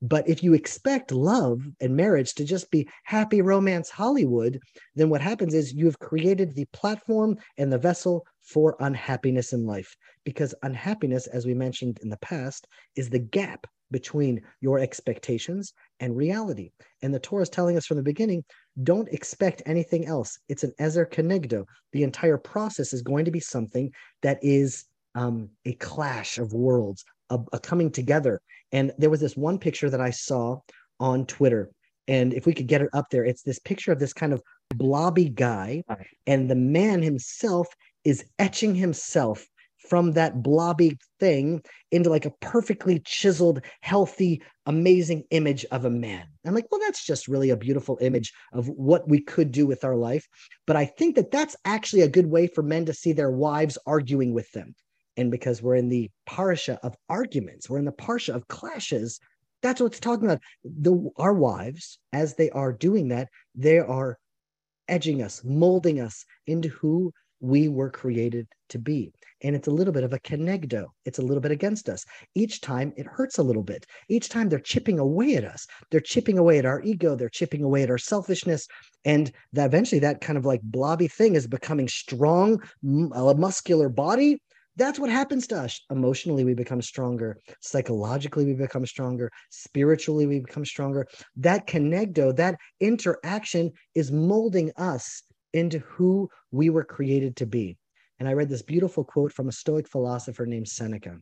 But 0.01 0.27
if 0.27 0.43
you 0.43 0.53
expect 0.53 1.11
love 1.11 1.61
and 1.79 1.95
marriage 1.95 2.33
to 2.35 2.43
just 2.43 2.69
be 2.71 2.89
happy 3.03 3.41
romance 3.41 3.89
Hollywood, 3.89 4.59
then 4.95 5.09
what 5.09 5.21
happens 5.21 5.53
is 5.53 5.73
you 5.73 5.85
have 5.85 5.99
created 5.99 6.53
the 6.53 6.65
platform 6.65 7.37
and 7.57 7.71
the 7.71 7.77
vessel 7.77 8.25
for 8.43 8.75
unhappiness 8.79 9.53
in 9.53 9.65
life. 9.65 9.95
Because 10.23 10.53
unhappiness, 10.63 11.27
as 11.27 11.45
we 11.45 11.53
mentioned 11.53 11.99
in 12.01 12.09
the 12.09 12.17
past, 12.17 12.67
is 12.95 13.09
the 13.09 13.19
gap 13.19 13.67
between 13.91 14.41
your 14.59 14.79
expectations 14.79 15.73
and 15.99 16.17
reality. 16.17 16.71
And 17.01 17.13
the 17.13 17.19
Torah 17.19 17.43
is 17.43 17.49
telling 17.49 17.77
us 17.77 17.85
from 17.85 17.97
the 17.97 18.03
beginning 18.03 18.43
don't 18.81 19.07
expect 19.09 19.61
anything 19.65 20.07
else. 20.07 20.39
It's 20.49 20.63
an 20.63 20.73
Ezer 20.79 21.05
Kenegdo. 21.05 21.65
The 21.91 22.03
entire 22.03 22.37
process 22.37 22.91
is 22.91 23.03
going 23.03 23.25
to 23.25 23.31
be 23.31 23.39
something 23.39 23.91
that 24.23 24.39
is 24.41 24.85
um, 25.15 25.49
a 25.65 25.73
clash 25.73 26.39
of 26.39 26.53
worlds, 26.53 27.05
a, 27.29 27.39
a 27.53 27.59
coming 27.59 27.91
together. 27.91 28.41
And 28.71 28.91
there 28.97 29.11
was 29.11 29.19
this 29.19 29.37
one 29.37 29.59
picture 29.59 29.91
that 29.91 30.01
I 30.01 30.09
saw 30.09 30.57
on 30.99 31.27
Twitter. 31.27 31.69
And 32.07 32.33
if 32.33 32.45
we 32.45 32.53
could 32.53 32.67
get 32.67 32.81
it 32.81 32.89
up 32.93 33.05
there, 33.11 33.23
it's 33.23 33.43
this 33.43 33.59
picture 33.59 33.91
of 33.91 33.99
this 33.99 34.13
kind 34.13 34.33
of 34.33 34.41
blobby 34.75 35.29
guy, 35.29 35.83
and 36.27 36.49
the 36.49 36.55
man 36.55 37.01
himself 37.01 37.67
is 38.03 38.25
etching 38.39 38.75
himself 38.75 39.45
from 39.89 40.13
that 40.13 40.41
blobby 40.41 40.97
thing 41.19 41.61
into 41.91 42.09
like 42.09 42.25
a 42.25 42.33
perfectly 42.41 42.99
chiseled, 42.99 43.61
healthy, 43.81 44.41
amazing 44.65 45.23
image 45.31 45.65
of 45.71 45.85
a 45.85 45.89
man. 45.89 46.25
I'm 46.45 46.55
like, 46.55 46.71
well, 46.71 46.79
that's 46.79 47.05
just 47.05 47.27
really 47.27 47.49
a 47.49 47.57
beautiful 47.57 47.97
image 48.01 48.33
of 48.53 48.69
what 48.69 49.07
we 49.09 49.19
could 49.19 49.51
do 49.51 49.67
with 49.67 49.83
our 49.83 49.95
life. 49.95 50.27
But 50.65 50.77
I 50.77 50.85
think 50.85 51.15
that 51.15 51.31
that's 51.31 51.55
actually 51.65 52.01
a 52.03 52.07
good 52.07 52.27
way 52.27 52.47
for 52.47 52.63
men 52.63 52.85
to 52.85 52.93
see 52.93 53.11
their 53.11 53.31
wives 53.31 53.77
arguing 53.85 54.33
with 54.33 54.49
them. 54.51 54.73
And 55.17 55.29
because 55.29 55.61
we're 55.61 55.75
in 55.75 55.89
the 55.89 56.09
parsha 56.27 56.79
of 56.81 56.95
arguments, 57.09 57.69
we're 57.69 57.79
in 57.79 57.85
the 57.85 57.91
parsha 57.91 58.33
of 58.33 58.47
clashes. 58.47 59.19
That's 59.61 59.79
what 59.79 59.87
it's 59.87 59.99
talking 59.99 60.25
about. 60.25 60.41
The 60.63 61.09
our 61.17 61.33
wives, 61.33 61.99
as 62.11 62.35
they 62.35 62.49
are 62.49 62.73
doing 62.73 63.09
that, 63.09 63.29
they 63.53 63.79
are 63.79 64.17
edging 64.87 65.21
us, 65.21 65.41
molding 65.43 65.99
us 65.99 66.25
into 66.47 66.69
who 66.69 67.13
we 67.43 67.67
were 67.67 67.89
created 67.89 68.47
to 68.69 68.79
be. 68.79 69.11
And 69.43 69.53
it's 69.53 69.67
a 69.67 69.71
little 69.71 69.91
bit 69.91 70.05
of 70.05 70.13
a 70.13 70.19
kenegdo. 70.19 70.85
It's 71.03 71.19
a 71.19 71.21
little 71.21 71.41
bit 71.41 71.51
against 71.51 71.89
us. 71.89 72.05
Each 72.33 72.61
time 72.61 72.93
it 72.95 73.05
hurts 73.05 73.37
a 73.37 73.43
little 73.43 73.63
bit. 73.63 73.85
Each 74.07 74.29
time 74.29 74.47
they're 74.47 74.59
chipping 74.59 74.97
away 74.97 75.35
at 75.35 75.43
us. 75.43 75.67
They're 75.91 75.99
chipping 75.99 76.37
away 76.37 76.57
at 76.57 76.65
our 76.65 76.81
ego. 76.83 77.15
They're 77.15 77.27
chipping 77.27 77.61
away 77.61 77.83
at 77.83 77.89
our 77.89 77.97
selfishness. 77.97 78.65
And 79.03 79.29
that 79.51 79.65
eventually 79.65 79.99
that 79.99 80.21
kind 80.21 80.37
of 80.37 80.45
like 80.45 80.61
blobby 80.61 81.09
thing 81.09 81.35
is 81.35 81.45
becoming 81.45 81.89
strong, 81.89 82.61
a 82.81 83.35
muscular 83.35 83.89
body. 83.89 84.41
That's 84.77 84.97
what 84.97 85.09
happens 85.09 85.45
to 85.47 85.59
us. 85.59 85.81
Emotionally, 85.91 86.45
we 86.45 86.53
become 86.53 86.81
stronger. 86.81 87.37
Psychologically, 87.59 88.45
we 88.45 88.53
become 88.53 88.85
stronger. 88.85 89.29
Spiritually, 89.49 90.27
we 90.27 90.39
become 90.39 90.65
stronger. 90.65 91.05
That 91.35 91.67
kenegdo, 91.67 92.33
that 92.37 92.55
interaction 92.79 93.73
is 93.93 94.13
molding 94.13 94.71
us 94.77 95.23
into 95.53 95.79
who 95.79 96.29
we 96.51 96.69
were 96.69 96.83
created 96.83 97.35
to 97.37 97.45
be. 97.45 97.77
And 98.19 98.27
I 98.27 98.33
read 98.33 98.49
this 98.49 98.61
beautiful 98.61 99.03
quote 99.03 99.31
from 99.31 99.47
a 99.47 99.53
Stoic 99.53 99.87
philosopher 99.87 100.45
named 100.45 100.67
Seneca. 100.67 101.19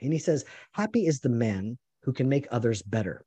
And 0.00 0.12
he 0.12 0.18
says, 0.18 0.44
Happy 0.72 1.06
is 1.06 1.20
the 1.20 1.28
man 1.28 1.78
who 2.02 2.12
can 2.12 2.28
make 2.28 2.46
others 2.50 2.82
better, 2.82 3.24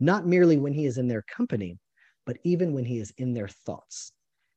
not 0.00 0.26
merely 0.26 0.58
when 0.58 0.72
he 0.72 0.84
is 0.84 0.98
in 0.98 1.08
their 1.08 1.22
company, 1.22 1.78
but 2.26 2.38
even 2.44 2.74
when 2.74 2.84
he 2.84 2.98
is 2.98 3.12
in 3.16 3.32
their 3.32 3.48
thoughts. 3.48 4.12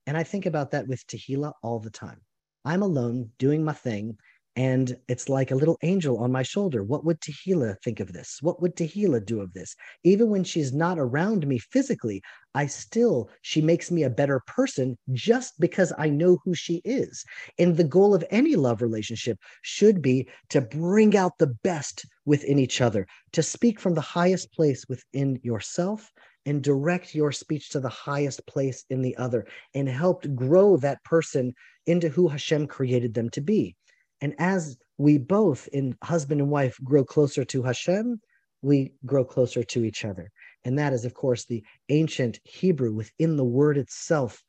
And 0.08 0.18
I 0.18 0.24
think 0.24 0.46
about 0.46 0.72
that 0.72 0.88
with 0.88 1.06
Tehila 1.08 1.54
all 1.64 1.80
the 1.80 1.90
time. 1.90 2.22
I'm 2.66 2.82
alone 2.82 3.32
doing 3.40 3.64
my 3.64 3.74
thing, 3.74 4.18
and 4.56 4.98
it's 5.08 5.30
like 5.30 5.52
a 5.52 5.56
little 5.56 5.78
angel 5.82 6.18
on 6.18 6.32
my 6.32 6.44
shoulder. 6.44 6.84
What 6.84 7.06
would 7.06 7.22
Tehila 7.22 7.76
think 7.84 8.02
of 8.02 8.12
this? 8.12 8.40
What 8.42 8.62
would 8.62 8.76
Tehila 8.76 9.26
do 9.26 9.40
of 9.40 9.54
this? 9.54 9.76
Even 10.04 10.30
when 10.30 10.44
she's 10.44 10.74
not 10.74 11.00
around 11.00 11.48
me 11.48 11.58
physically, 11.58 12.22
I 12.54 12.66
still, 12.66 13.30
she 13.42 13.62
makes 13.62 13.92
me 13.92 14.04
a 14.04 14.10
better 14.10 14.42
person 14.48 14.98
just 15.14 15.58
because 15.60 15.94
I 15.98 16.10
know 16.10 16.40
who 16.44 16.54
she 16.54 16.82
is. 16.84 17.24
And 17.60 17.78
the 17.78 17.86
goal 17.86 18.14
of 18.14 18.26
any 18.30 18.58
love 18.58 18.82
relationship 18.82 19.38
should 19.62 20.02
be 20.02 20.28
to 20.50 20.60
bring 20.60 21.16
out 21.16 21.38
the 21.38 21.56
best 21.64 22.06
within 22.26 22.60
each 22.60 22.82
other, 22.82 23.08
to 23.32 23.42
speak 23.42 23.80
from 23.80 23.94
the 23.94 24.02
highest 24.02 24.52
place 24.52 24.86
within 24.90 25.40
yourself 25.44 26.12
and 26.46 26.62
direct 26.62 27.16
your 27.16 27.32
speech 27.32 27.70
to 27.70 27.80
the 27.80 27.90
highest 27.90 28.46
place 28.48 28.84
in 28.90 29.02
the 29.02 29.16
other 29.16 29.46
and 29.74 29.88
help 29.88 30.26
grow 30.36 30.76
that 30.78 31.04
person 31.04 31.54
into 31.86 32.10
who 32.10 32.28
Hashem 32.28 32.68
created 32.68 33.14
them 33.14 33.30
to 33.30 33.42
be. 33.42 33.76
And 34.22 34.36
as 34.38 34.78
we 34.98 35.18
both, 35.18 35.68
in 35.74 35.98
husband 36.04 36.42
and 36.42 36.50
wife, 36.50 36.78
grow 36.84 37.04
closer 37.04 37.44
to 37.46 37.64
Hashem, 37.64 38.22
we 38.62 38.94
grow 39.06 39.26
closer 39.26 39.64
to 39.64 39.84
each 39.84 40.06
other. 40.06 40.32
And 40.64 40.78
that 40.78 40.94
is, 40.94 41.06
of 41.06 41.14
course, 41.14 41.46
the 41.46 41.64
ancient 41.90 42.40
Hebrew 42.44 42.94
within 42.94 43.36
the 43.36 43.44
word 43.44 43.78
itself. 43.78 44.44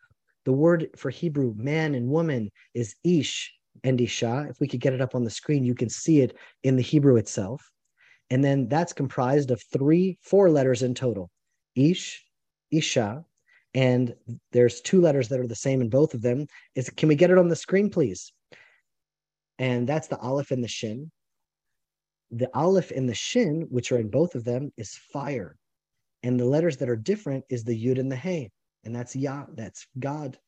The 0.44 0.52
word 0.52 0.88
for 0.96 1.10
Hebrew, 1.10 1.54
man 1.56 1.94
and 1.94 2.08
woman, 2.08 2.50
is 2.74 2.94
ish 3.04 3.52
and 3.84 4.00
isha. 4.00 4.46
If 4.50 4.60
we 4.60 4.68
could 4.68 4.80
get 4.80 4.92
it 4.92 5.00
up 5.00 5.14
on 5.14 5.24
the 5.24 5.30
screen, 5.30 5.64
you 5.64 5.74
can 5.74 5.88
see 5.88 6.20
it 6.20 6.36
in 6.62 6.76
the 6.76 6.82
Hebrew 6.82 7.16
itself. 7.16 7.70
And 8.28 8.44
then 8.44 8.68
that's 8.68 8.92
comprised 8.92 9.50
of 9.50 9.62
three, 9.72 10.18
four 10.22 10.50
letters 10.50 10.82
in 10.82 10.94
total 10.94 11.30
ish, 11.74 12.24
isha, 12.70 13.24
and 13.74 14.14
there's 14.52 14.80
two 14.82 15.00
letters 15.00 15.28
that 15.28 15.40
are 15.40 15.46
the 15.46 15.54
same 15.54 15.80
in 15.80 15.88
both 15.88 16.12
of 16.12 16.22
them. 16.22 16.46
Is 16.74 16.90
can 16.90 17.08
we 17.08 17.14
get 17.14 17.30
it 17.30 17.38
on 17.38 17.48
the 17.48 17.56
screen, 17.56 17.88
please? 17.88 18.32
And 19.58 19.88
that's 19.88 20.08
the 20.08 20.18
aleph 20.18 20.50
and 20.50 20.62
the 20.62 20.68
shin. 20.68 21.10
The 22.30 22.50
aleph 22.54 22.90
and 22.90 23.08
the 23.08 23.14
shin, 23.14 23.66
which 23.70 23.92
are 23.92 23.98
in 23.98 24.08
both 24.08 24.34
of 24.34 24.44
them, 24.44 24.72
is 24.76 24.98
fire, 25.12 25.56
and 26.22 26.38
the 26.38 26.46
letters 26.46 26.76
that 26.78 26.88
are 26.88 26.96
different 26.96 27.44
is 27.50 27.64
the 27.64 27.84
yud 27.84 27.98
and 27.98 28.10
the 28.10 28.16
hey, 28.16 28.50
and 28.84 28.94
that's 28.94 29.14
Yah, 29.14 29.46
that's 29.54 29.86
God. 29.98 30.38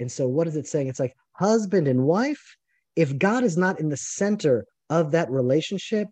And 0.00 0.10
so, 0.10 0.26
what 0.26 0.48
is 0.48 0.56
it 0.56 0.66
saying? 0.66 0.88
It's 0.88 1.00
like 1.00 1.14
husband 1.32 1.88
and 1.88 2.04
wife. 2.04 2.56
If 2.96 3.18
God 3.18 3.44
is 3.44 3.56
not 3.56 3.80
in 3.80 3.88
the 3.88 3.96
center 3.96 4.64
of 4.90 5.10
that 5.12 5.30
relationship, 5.30 6.08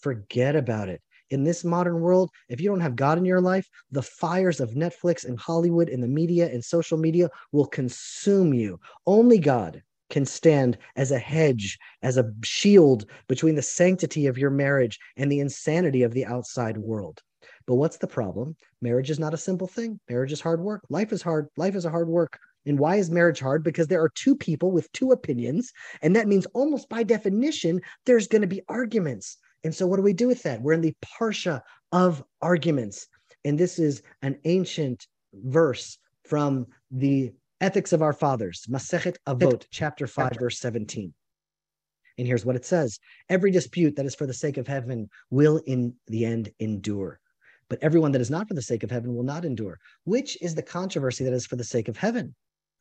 forget 0.00 0.56
about 0.56 0.88
it. 0.88 1.00
In 1.30 1.42
this 1.42 1.64
modern 1.64 2.00
world, 2.00 2.30
if 2.48 2.60
you 2.60 2.68
don't 2.68 2.80
have 2.80 2.94
God 2.94 3.18
in 3.18 3.24
your 3.24 3.40
life, 3.40 3.68
the 3.90 4.02
fires 4.02 4.60
of 4.60 4.70
Netflix 4.70 5.24
and 5.24 5.38
Hollywood 5.38 5.88
and 5.88 6.02
the 6.02 6.08
media 6.08 6.48
and 6.48 6.64
social 6.64 6.98
media 6.98 7.28
will 7.50 7.66
consume 7.66 8.54
you. 8.54 8.78
Only 9.06 9.38
God 9.38 9.82
can 10.10 10.24
stand 10.24 10.78
as 10.96 11.10
a 11.10 11.18
hedge, 11.18 11.78
as 12.02 12.16
a 12.16 12.32
shield 12.44 13.06
between 13.28 13.54
the 13.54 13.62
sanctity 13.62 14.26
of 14.26 14.38
your 14.38 14.50
marriage 14.50 14.98
and 15.16 15.30
the 15.30 15.40
insanity 15.40 16.02
of 16.02 16.12
the 16.14 16.24
outside 16.24 16.78
world. 16.78 17.20
But 17.66 17.76
what's 17.76 17.96
the 17.96 18.06
problem? 18.06 18.56
Marriage 18.80 19.10
is 19.10 19.18
not 19.18 19.34
a 19.34 19.38
simple 19.38 19.66
thing. 19.66 19.98
Marriage 20.08 20.32
is 20.32 20.40
hard 20.40 20.60
work. 20.60 20.82
Life 20.88 21.12
is 21.12 21.22
hard. 21.22 21.48
Life 21.56 21.74
is 21.74 21.84
a 21.84 21.90
hard 21.90 22.08
work. 22.08 22.38
And 22.64 22.78
why 22.78 22.96
is 22.96 23.10
marriage 23.10 23.40
hard? 23.40 23.62
Because 23.62 23.86
there 23.86 24.02
are 24.02 24.08
two 24.10 24.34
people 24.34 24.70
with 24.72 24.90
two 24.92 25.12
opinions. 25.12 25.72
And 26.02 26.14
that 26.14 26.28
means 26.28 26.46
almost 26.46 26.88
by 26.88 27.02
definition, 27.02 27.80
there's 28.04 28.28
going 28.28 28.42
to 28.42 28.48
be 28.48 28.62
arguments. 28.68 29.38
And 29.64 29.74
so, 29.74 29.86
what 29.86 29.96
do 29.96 30.02
we 30.02 30.12
do 30.12 30.28
with 30.28 30.42
that? 30.42 30.62
We're 30.62 30.74
in 30.74 30.80
the 30.80 30.96
parsha 31.04 31.60
of 31.92 32.22
arguments. 32.42 33.06
And 33.44 33.58
this 33.58 33.78
is 33.78 34.02
an 34.22 34.38
ancient 34.44 35.06
verse 35.32 35.98
from 36.24 36.66
the 36.90 37.32
Ethics 37.60 37.94
of 37.94 38.02
Our 38.02 38.12
Fathers, 38.12 38.66
Masechet 38.68 39.16
Avot, 39.26 39.64
chapter 39.70 40.06
5, 40.06 40.36
verse 40.38 40.58
17. 40.58 41.14
And 42.18 42.26
here's 42.26 42.44
what 42.44 42.56
it 42.56 42.66
says 42.66 42.98
Every 43.30 43.50
dispute 43.50 43.96
that 43.96 44.04
is 44.06 44.14
for 44.14 44.26
the 44.26 44.34
sake 44.34 44.58
of 44.58 44.66
heaven 44.66 45.08
will 45.30 45.62
in 45.66 45.94
the 46.06 46.26
end 46.26 46.50
endure. 46.58 47.18
But 47.68 47.78
everyone 47.82 48.12
that 48.12 48.20
is 48.20 48.30
not 48.30 48.46
for 48.46 48.54
the 48.54 48.62
sake 48.62 48.82
of 48.82 48.90
heaven 48.90 49.14
will 49.14 49.22
not 49.22 49.44
endure. 49.44 49.78
Which 50.04 50.40
is 50.42 50.54
the 50.54 50.62
controversy 50.62 51.24
that 51.24 51.32
is 51.32 51.46
for 51.46 51.56
the 51.56 51.64
sake 51.64 51.88
of 51.88 51.96
heaven? 51.96 52.34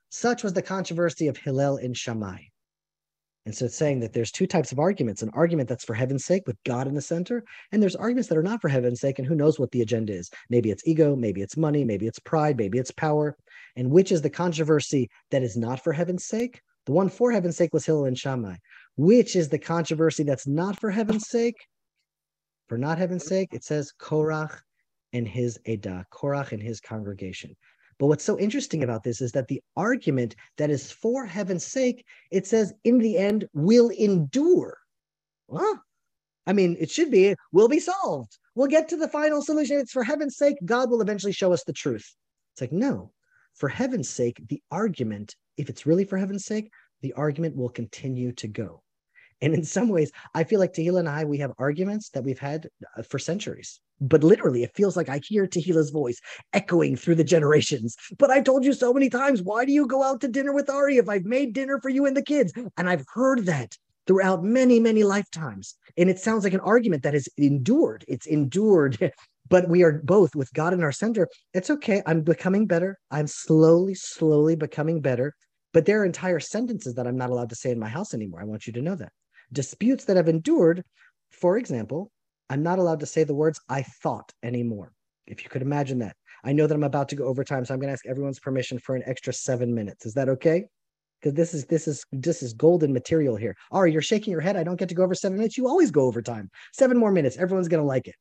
Such 0.09 0.43
was 0.43 0.53
the 0.53 0.61
controversy 0.61 1.27
of 1.27 1.37
Hillel 1.37 1.77
and 1.77 1.95
Shammai. 1.95 2.43
And 3.45 3.55
so 3.55 3.65
it's 3.65 3.75
saying 3.75 3.99
that 3.99 4.11
there's 4.11 4.31
two 4.31 4.47
types 4.47 4.71
of 4.71 4.79
arguments 4.79 5.21
an 5.21 5.29
argument 5.33 5.69
that's 5.69 5.83
for 5.83 5.93
heaven's 5.93 6.25
sake 6.25 6.43
with 6.47 6.57
God 6.63 6.87
in 6.87 6.95
the 6.95 7.01
center, 7.01 7.43
and 7.71 7.81
there's 7.81 7.95
arguments 7.95 8.27
that 8.29 8.37
are 8.37 8.43
not 8.43 8.59
for 8.59 8.69
heaven's 8.69 8.99
sake, 8.99 9.19
and 9.19 9.27
who 9.27 9.35
knows 9.35 9.59
what 9.59 9.71
the 9.71 9.81
agenda 9.81 10.13
is. 10.13 10.31
Maybe 10.49 10.71
it's 10.71 10.87
ego, 10.87 11.15
maybe 11.15 11.41
it's 11.41 11.55
money, 11.55 11.83
maybe 11.83 12.07
it's 12.07 12.19
pride, 12.19 12.57
maybe 12.57 12.79
it's 12.79 12.91
power. 12.91 13.37
And 13.75 13.91
which 13.91 14.11
is 14.11 14.21
the 14.21 14.29
controversy 14.29 15.09
that 15.29 15.43
is 15.43 15.55
not 15.55 15.83
for 15.83 15.93
heaven's 15.93 16.25
sake? 16.25 16.61
The 16.85 16.91
one 16.91 17.09
for 17.09 17.31
heaven's 17.31 17.57
sake 17.57 17.73
was 17.73 17.85
Hillel 17.85 18.05
and 18.05 18.17
Shammai. 18.17 18.55
Which 18.97 19.35
is 19.35 19.49
the 19.49 19.59
controversy 19.59 20.23
that's 20.23 20.47
not 20.47 20.79
for 20.79 20.89
heaven's 20.89 21.27
sake? 21.27 21.57
For 22.67 22.77
not 22.77 22.97
heaven's 22.97 23.25
sake, 23.27 23.49
it 23.53 23.63
says 23.63 23.91
Korach 23.99 24.59
and 25.13 25.27
his 25.27 25.59
Edah, 25.67 26.05
Korach 26.11 26.51
and 26.51 26.61
his 26.61 26.79
congregation. 26.79 27.55
But 27.97 28.07
what's 28.07 28.23
so 28.23 28.37
interesting 28.37 28.83
about 28.83 29.03
this 29.03 29.21
is 29.21 29.31
that 29.33 29.47
the 29.47 29.61
argument 29.75 30.35
that 30.57 30.69
is 30.69 30.91
for 30.91 31.25
heaven's 31.25 31.65
sake, 31.65 32.05
it 32.31 32.45
says 32.45 32.73
in 32.83 32.99
the 32.99 33.17
end 33.17 33.47
will 33.53 33.89
endure. 33.89 34.77
Well, 35.47 35.81
I 36.45 36.53
mean, 36.53 36.75
it 36.79 36.91
should 36.91 37.09
be, 37.09 37.35
will 37.51 37.67
be 37.69 37.79
solved. 37.79 38.37
We'll 38.53 38.67
get 38.67 38.89
to 38.89 38.97
the 38.97 39.07
final 39.07 39.41
solution. 39.41 39.79
It's 39.79 39.91
for 39.91 40.03
heaven's 40.03 40.37
sake, 40.37 40.57
God 40.65 40.89
will 40.89 41.01
eventually 41.01 41.33
show 41.33 41.53
us 41.53 41.63
the 41.63 41.73
truth. 41.73 42.15
It's 42.53 42.61
like, 42.61 42.71
no, 42.71 43.11
for 43.53 43.69
heaven's 43.69 44.09
sake, 44.09 44.41
the 44.47 44.61
argument, 44.71 45.35
if 45.57 45.69
it's 45.69 45.85
really 45.85 46.05
for 46.05 46.17
heaven's 46.17 46.45
sake, 46.45 46.69
the 47.01 47.13
argument 47.13 47.55
will 47.55 47.69
continue 47.69 48.31
to 48.33 48.47
go. 48.47 48.81
And 49.41 49.53
in 49.53 49.63
some 49.63 49.89
ways, 49.89 50.11
I 50.33 50.43
feel 50.43 50.59
like 50.59 50.73
Tehila 50.73 50.99
and 50.99 51.09
I, 51.09 51.25
we 51.25 51.37
have 51.39 51.51
arguments 51.57 52.09
that 52.09 52.23
we've 52.23 52.39
had 52.39 52.69
uh, 52.97 53.03
for 53.03 53.19
centuries. 53.19 53.79
But 54.01 54.23
literally, 54.23 54.63
it 54.63 54.75
feels 54.75 54.97
like 54.97 55.09
I 55.09 55.19
hear 55.23 55.47
Tehila's 55.47 55.89
voice 55.89 56.19
echoing 56.53 56.95
through 56.95 57.15
the 57.15 57.23
generations. 57.23 57.95
But 58.17 58.29
I've 58.29 58.43
told 58.43 58.65
you 58.65 58.73
so 58.73 58.93
many 58.93 59.09
times, 59.09 59.41
why 59.41 59.65
do 59.65 59.71
you 59.71 59.87
go 59.87 60.03
out 60.03 60.21
to 60.21 60.27
dinner 60.27 60.53
with 60.53 60.69
Ari 60.69 60.97
if 60.97 61.09
I've 61.09 61.25
made 61.25 61.53
dinner 61.53 61.79
for 61.79 61.89
you 61.89 62.05
and 62.05 62.15
the 62.15 62.23
kids? 62.23 62.53
And 62.77 62.89
I've 62.89 63.05
heard 63.13 63.45
that 63.45 63.75
throughout 64.07 64.43
many, 64.43 64.79
many 64.79 65.03
lifetimes. 65.03 65.75
And 65.97 66.09
it 66.09 66.19
sounds 66.19 66.43
like 66.43 66.53
an 66.53 66.59
argument 66.59 67.03
that 67.03 67.13
has 67.13 67.27
endured. 67.37 68.05
It's 68.07 68.27
endured 68.27 69.11
but 69.49 69.69
we 69.69 69.83
are 69.83 70.01
both 70.03 70.35
with 70.35 70.51
God 70.53 70.73
in 70.73 70.83
our 70.83 70.91
center. 70.91 71.27
It's 71.53 71.69
okay. 71.69 72.01
I'm 72.05 72.21
becoming 72.21 72.65
better. 72.65 72.97
I'm 73.11 73.27
slowly, 73.27 73.93
slowly 73.93 74.55
becoming 74.55 75.01
better. 75.01 75.35
But 75.73 75.85
there 75.85 76.01
are 76.01 76.05
entire 76.05 76.39
sentences 76.39 76.95
that 76.95 77.05
I'm 77.05 77.17
not 77.17 77.29
allowed 77.29 77.49
to 77.49 77.55
say 77.55 77.71
in 77.71 77.79
my 77.79 77.89
house 77.89 78.13
anymore. 78.13 78.41
I 78.41 78.45
want 78.45 78.65
you 78.65 78.73
to 78.73 78.81
know 78.81 78.95
that 78.95 79.11
disputes 79.51 80.05
that 80.05 80.17
have 80.17 80.27
endured, 80.27 80.83
for 81.31 81.57
example, 81.57 82.11
I'm 82.49 82.63
not 82.63 82.79
allowed 82.79 82.99
to 82.99 83.05
say 83.05 83.23
the 83.23 83.33
words 83.33 83.59
I 83.69 83.83
thought 83.83 84.31
anymore. 84.43 84.91
If 85.27 85.43
you 85.43 85.49
could 85.49 85.61
imagine 85.61 85.99
that. 85.99 86.15
I 86.43 86.53
know 86.53 86.67
that 86.67 86.75
I'm 86.75 86.83
about 86.83 87.09
to 87.09 87.15
go 87.15 87.25
overtime, 87.25 87.65
so 87.65 87.73
I'm 87.73 87.79
going 87.79 87.87
to 87.87 87.93
ask 87.93 88.05
everyone's 88.05 88.39
permission 88.39 88.77
for 88.77 88.95
an 88.95 89.03
extra 89.05 89.33
seven 89.33 89.73
minutes. 89.73 90.05
Is 90.05 90.13
that 90.13 90.29
okay? 90.29 90.65
Because 91.19 91.33
this 91.33 91.55
is 91.55 91.65
this 91.65 91.87
is 91.87 92.05
this 92.11 92.43
is 92.43 92.53
golden 92.53 92.93
material 92.93 93.35
here. 93.35 93.55
Ari, 93.71 93.91
you're 93.91 94.01
shaking 94.01 94.31
your 94.31 94.41
head. 94.41 94.55
I 94.55 94.63
don't 94.63 94.77
get 94.77 94.89
to 94.89 94.95
go 94.95 95.03
over 95.03 95.15
seven 95.15 95.37
minutes. 95.37 95.57
You 95.57 95.67
always 95.67 95.89
go 95.89 96.01
overtime. 96.01 96.51
Seven 96.73 96.97
more 96.97 97.11
minutes. 97.11 97.37
Everyone's 97.37 97.67
going 97.67 97.81
to 97.81 97.87
like 97.87 98.07
it. 98.07 98.15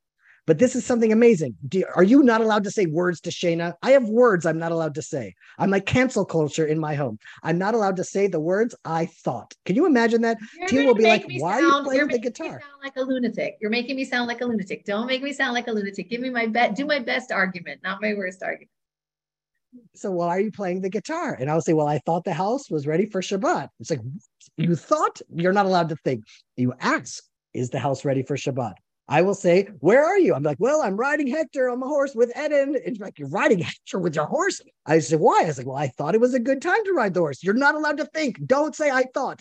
But 0.46 0.58
this 0.58 0.76
is 0.76 0.84
something 0.84 1.12
amazing. 1.12 1.56
You, 1.72 1.86
are 1.96 2.02
you 2.02 2.22
not 2.22 2.42
allowed 2.42 2.64
to 2.64 2.70
say 2.70 2.86
words 2.86 3.20
to 3.22 3.30
Shayna? 3.30 3.74
I 3.82 3.92
have 3.92 4.08
words 4.08 4.44
I'm 4.44 4.58
not 4.58 4.72
allowed 4.72 4.94
to 4.96 5.02
say. 5.02 5.34
I'm 5.58 5.70
like 5.70 5.86
cancel 5.86 6.24
culture 6.24 6.66
in 6.66 6.78
my 6.78 6.94
home. 6.94 7.18
I'm 7.42 7.56
not 7.56 7.74
allowed 7.74 7.96
to 7.96 8.04
say 8.04 8.26
the 8.26 8.40
words 8.40 8.74
I 8.84 9.06
thought. 9.06 9.54
Can 9.64 9.74
you 9.76 9.86
imagine 9.86 10.20
that? 10.22 10.38
Tia 10.68 10.84
will 10.84 10.94
be 10.94 11.04
like, 11.04 11.24
"Why 11.38 11.60
sound, 11.60 11.86
are 11.86 11.94
you 11.94 12.06
playing 12.06 12.08
the 12.08 12.18
guitar?" 12.18 12.60
sound 12.60 12.82
like 12.82 12.96
a 12.96 13.02
lunatic. 13.02 13.56
You're 13.60 13.70
making 13.70 13.96
me 13.96 14.04
sound 14.04 14.28
like 14.28 14.42
a 14.42 14.44
lunatic. 14.44 14.84
Don't 14.84 15.06
make 15.06 15.22
me 15.22 15.32
sound 15.32 15.54
like 15.54 15.68
a 15.68 15.72
lunatic. 15.72 16.10
Give 16.10 16.20
me 16.20 16.30
my 16.30 16.46
best. 16.46 16.74
Do 16.74 16.84
my 16.84 16.98
best 16.98 17.32
argument, 17.32 17.80
not 17.82 18.02
my 18.02 18.12
worst 18.14 18.42
argument. 18.42 18.70
So 19.94 20.10
why 20.10 20.28
are 20.28 20.40
you 20.40 20.52
playing 20.52 20.82
the 20.82 20.90
guitar? 20.90 21.36
And 21.38 21.50
I'll 21.50 21.60
say, 21.60 21.72
well, 21.72 21.88
I 21.88 21.98
thought 21.98 22.24
the 22.24 22.32
house 22.32 22.70
was 22.70 22.86
ready 22.86 23.06
for 23.06 23.20
Shabbat. 23.20 23.68
It's 23.80 23.90
like 23.90 24.00
you 24.56 24.76
thought. 24.76 25.20
You're 25.34 25.52
not 25.52 25.66
allowed 25.66 25.88
to 25.88 25.96
think. 25.96 26.24
You 26.56 26.74
ask, 26.80 27.24
is 27.54 27.70
the 27.70 27.78
house 27.78 28.04
ready 28.04 28.22
for 28.22 28.36
Shabbat? 28.36 28.74
I 29.08 29.22
will 29.22 29.34
say, 29.34 29.68
Where 29.80 30.04
are 30.04 30.18
you? 30.18 30.34
I'm 30.34 30.42
like, 30.42 30.58
Well, 30.60 30.82
I'm 30.82 30.96
riding 30.96 31.26
Hector 31.26 31.68
on 31.68 31.80
my 31.80 31.86
horse 31.86 32.14
with 32.14 32.32
Eden. 32.38 32.76
And 32.84 32.98
like, 32.98 33.18
You're 33.18 33.28
riding 33.28 33.58
Hector 33.60 33.98
with 33.98 34.16
your 34.16 34.26
horse? 34.26 34.60
I 34.86 34.98
said, 34.98 35.20
Why? 35.20 35.42
I 35.42 35.46
was 35.46 35.58
like, 35.58 35.66
Well, 35.66 35.76
I 35.76 35.88
thought 35.88 36.14
it 36.14 36.20
was 36.20 36.34
a 36.34 36.40
good 36.40 36.62
time 36.62 36.84
to 36.84 36.92
ride 36.92 37.14
the 37.14 37.20
horse. 37.20 37.42
You're 37.42 37.54
not 37.54 37.74
allowed 37.74 37.98
to 37.98 38.06
think. 38.06 38.44
Don't 38.46 38.74
say 38.74 38.90
I 38.90 39.04
thought. 39.14 39.40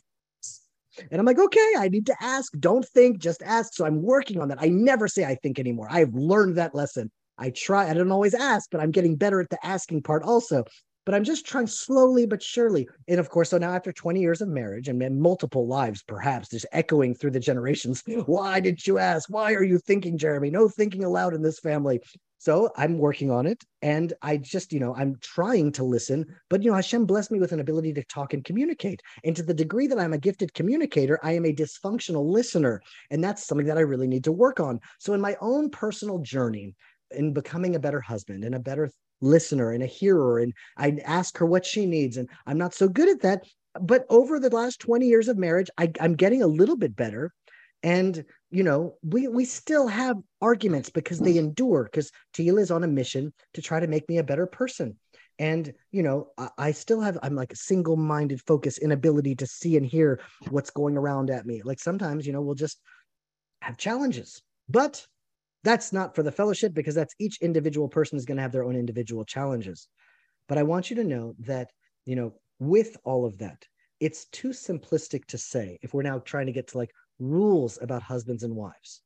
And 1.11 1.19
I'm 1.19 1.25
like, 1.25 1.39
okay, 1.39 1.73
I 1.77 1.89
need 1.89 2.05
to 2.07 2.15
ask. 2.21 2.53
Don't 2.59 2.85
think, 2.89 3.17
just 3.17 3.41
ask. 3.41 3.73
So 3.73 3.85
I'm 3.85 4.03
working 4.03 4.39
on 4.39 4.49
that. 4.49 4.61
I 4.61 4.67
never 4.67 5.07
say 5.07 5.25
I 5.25 5.35
think 5.35 5.57
anymore. 5.57 5.87
I've 5.89 6.13
learned 6.13 6.57
that 6.57 6.75
lesson. 6.75 7.11
I 7.37 7.49
try, 7.49 7.89
I 7.89 7.95
don't 7.95 8.11
always 8.11 8.35
ask, 8.35 8.69
but 8.69 8.79
I'm 8.79 8.91
getting 8.91 9.15
better 9.15 9.41
at 9.41 9.49
the 9.49 9.65
asking 9.65 10.03
part 10.03 10.21
also 10.21 10.65
but 11.05 11.15
I'm 11.15 11.23
just 11.23 11.45
trying 11.45 11.67
slowly 11.67 12.25
but 12.25 12.41
surely. 12.41 12.87
And 13.07 13.19
of 13.19 13.29
course, 13.29 13.49
so 13.49 13.57
now 13.57 13.73
after 13.73 13.91
20 13.91 14.19
years 14.19 14.41
of 14.41 14.47
marriage 14.47 14.87
and, 14.87 15.03
multiple 15.19 15.67
lives, 15.67 16.01
perhaps 16.03 16.49
just 16.49 16.65
echoing 16.71 17.13
through 17.13 17.31
the 17.31 17.39
generations, 17.39 18.03
why 18.25 18.59
did 18.59 18.85
you 18.87 18.97
ask? 18.97 19.29
Why 19.29 19.53
are 19.53 19.63
you 19.63 19.77
thinking, 19.77 20.17
Jeremy? 20.17 20.49
No 20.49 20.69
thinking 20.69 21.03
aloud 21.03 21.33
in 21.33 21.41
this 21.41 21.59
family. 21.59 21.99
So 22.37 22.69
I'm 22.75 22.97
working 22.97 23.31
on 23.31 23.45
it. 23.45 23.63
And 23.81 24.11
I 24.21 24.35
just, 24.35 24.73
you 24.73 24.79
know, 24.79 24.93
I'm 24.95 25.15
trying 25.21 25.71
to 25.73 25.83
listen, 25.83 26.25
but, 26.49 26.61
you 26.61 26.69
know, 26.69 26.75
Hashem 26.75 27.05
blessed 27.05 27.31
me 27.31 27.39
with 27.39 27.53
an 27.53 27.61
ability 27.61 27.93
to 27.93 28.03
talk 28.03 28.33
and 28.33 28.43
communicate. 28.43 29.01
And 29.23 29.33
to 29.35 29.43
the 29.43 29.53
degree 29.53 29.87
that 29.87 29.99
I'm 29.99 30.11
a 30.11 30.17
gifted 30.17 30.53
communicator, 30.53 31.19
I 31.23 31.33
am 31.33 31.45
a 31.45 31.53
dysfunctional 31.53 32.25
listener. 32.25 32.81
And 33.11 33.23
that's 33.23 33.45
something 33.45 33.67
that 33.67 33.77
I 33.77 33.81
really 33.81 34.07
need 34.07 34.25
to 34.25 34.33
work 34.33 34.59
on. 34.59 34.81
So 34.99 35.13
in 35.13 35.21
my 35.21 35.37
own 35.39 35.69
personal 35.69 36.19
journey, 36.19 36.75
in 37.11 37.33
becoming 37.33 37.75
a 37.75 37.79
better 37.79 38.01
husband 38.01 38.43
and 38.43 38.55
a 38.55 38.59
better 38.59 38.89
listener 39.23 39.71
and 39.71 39.83
a 39.83 39.87
hearer 39.87 40.39
and 40.39 40.53
i 40.77 40.97
ask 41.05 41.37
her 41.37 41.45
what 41.45 41.65
she 41.65 41.85
needs 41.85 42.17
and 42.17 42.29
i'm 42.45 42.57
not 42.57 42.73
so 42.73 42.87
good 42.87 43.09
at 43.09 43.21
that 43.21 43.43
but 43.81 44.05
over 44.09 44.39
the 44.39 44.49
last 44.49 44.79
20 44.79 45.07
years 45.07 45.27
of 45.27 45.37
marriage 45.37 45.69
I, 45.77 45.91
i'm 45.99 46.15
getting 46.15 46.43
a 46.43 46.47
little 46.47 46.75
bit 46.75 46.95
better 46.95 47.33
and 47.83 48.23
you 48.49 48.63
know 48.63 48.95
we 49.03 49.27
we 49.27 49.45
still 49.45 49.87
have 49.87 50.17
arguments 50.41 50.89
because 50.89 51.19
they 51.19 51.37
endure 51.37 51.83
because 51.83 52.11
Tehila 52.33 52.61
is 52.61 52.71
on 52.71 52.83
a 52.83 52.87
mission 52.87 53.33
to 53.53 53.61
try 53.61 53.79
to 53.79 53.87
make 53.87 54.07
me 54.07 54.17
a 54.17 54.23
better 54.23 54.45
person 54.45 54.97
and 55.39 55.73
you 55.91 56.03
know 56.03 56.29
I, 56.37 56.49
I 56.57 56.71
still 56.71 57.01
have 57.01 57.17
i'm 57.23 57.35
like 57.35 57.51
a 57.51 57.57
single-minded 57.57 58.41
focus 58.41 58.77
inability 58.77 59.35
to 59.35 59.47
see 59.47 59.77
and 59.77 59.85
hear 59.85 60.19
what's 60.49 60.69
going 60.69 60.97
around 60.97 61.29
at 61.29 61.45
me. 61.45 61.61
Like 61.63 61.79
sometimes 61.79 62.25
you 62.25 62.33
know 62.33 62.41
we'll 62.41 62.55
just 62.55 62.79
have 63.61 63.77
challenges 63.77 64.41
but 64.69 65.05
that's 65.63 65.93
not 65.93 66.15
for 66.15 66.23
the 66.23 66.31
fellowship 66.31 66.73
because 66.73 66.95
that's 66.95 67.15
each 67.19 67.41
individual 67.41 67.87
person 67.87 68.17
is 68.17 68.25
going 68.25 68.37
to 68.37 68.41
have 68.41 68.51
their 68.51 68.63
own 68.63 68.75
individual 68.75 69.23
challenges. 69.23 69.87
But 70.47 70.57
I 70.57 70.63
want 70.63 70.89
you 70.89 70.95
to 70.97 71.03
know 71.03 71.35
that, 71.39 71.71
you 72.05 72.15
know, 72.15 72.33
with 72.59 72.97
all 73.03 73.25
of 73.25 73.37
that, 73.39 73.65
it's 73.99 74.25
too 74.25 74.49
simplistic 74.49 75.25
to 75.25 75.37
say 75.37 75.77
if 75.81 75.93
we're 75.93 76.03
now 76.03 76.19
trying 76.19 76.47
to 76.47 76.51
get 76.51 76.67
to 76.69 76.77
like 76.77 76.91
rules 77.19 77.79
about 77.81 78.03
husbands 78.03 78.43
and 78.43 78.55
wives. 78.55 79.01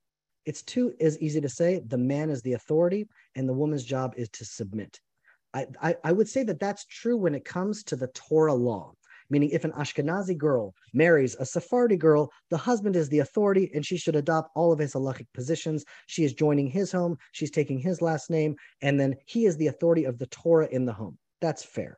It's 0.46 0.64
too 0.64 0.94
as 1.02 1.20
easy 1.20 1.42
to 1.42 1.50
say 1.50 1.82
the 1.86 1.98
man 1.98 2.30
is 2.30 2.42
the 2.42 2.54
authority 2.54 3.08
and 3.36 3.48
the 3.48 3.54
woman's 3.54 3.84
job 3.84 4.14
is 4.18 4.30
to 4.30 4.46
submit. 4.46 5.00
I, 5.54 5.68
I, 5.82 5.96
I 6.04 6.12
would 6.12 6.28
say 6.28 6.44
that 6.44 6.60
that's 6.60 6.86
true 6.86 7.18
when 7.18 7.36
it 7.36 7.46
comes 7.46 7.84
to 7.86 7.96
the 7.96 8.08
Torah 8.08 8.54
law 8.54 8.94
meaning 9.30 9.50
if 9.50 9.64
an 9.64 9.72
Ashkenazi 9.72 10.38
girl 10.38 10.74
marries 10.94 11.36
a 11.36 11.46
Sephardi 11.46 11.98
girl, 11.98 12.32
the 12.50 12.58
husband 12.58 12.96
is 12.96 13.10
the 13.10 13.20
authority 13.20 13.72
and 13.74 13.86
she 13.86 13.98
should 13.98 14.16
adopt 14.16 14.52
all 14.56 14.72
of 14.72 14.80
his 14.80 14.94
halachic 14.94 15.28
positions. 15.34 15.86
She 16.08 16.24
is 16.24 16.34
joining 16.34 16.68
his 16.68 16.92
home, 16.92 17.18
she's 17.32 17.52
taking 17.52 17.80
his 17.80 18.02
last 18.02 18.30
name, 18.30 18.56
and 18.82 19.00
then 19.00 19.16
he 19.26 19.46
is 19.46 19.58
the 19.58 19.68
authority 19.68 20.06
of 20.06 20.18
the 20.18 20.28
Torah 20.28 20.68
in 20.72 20.86
the 20.86 20.94
home. 20.94 21.18
That's 21.42 21.64
fair. 21.64 21.98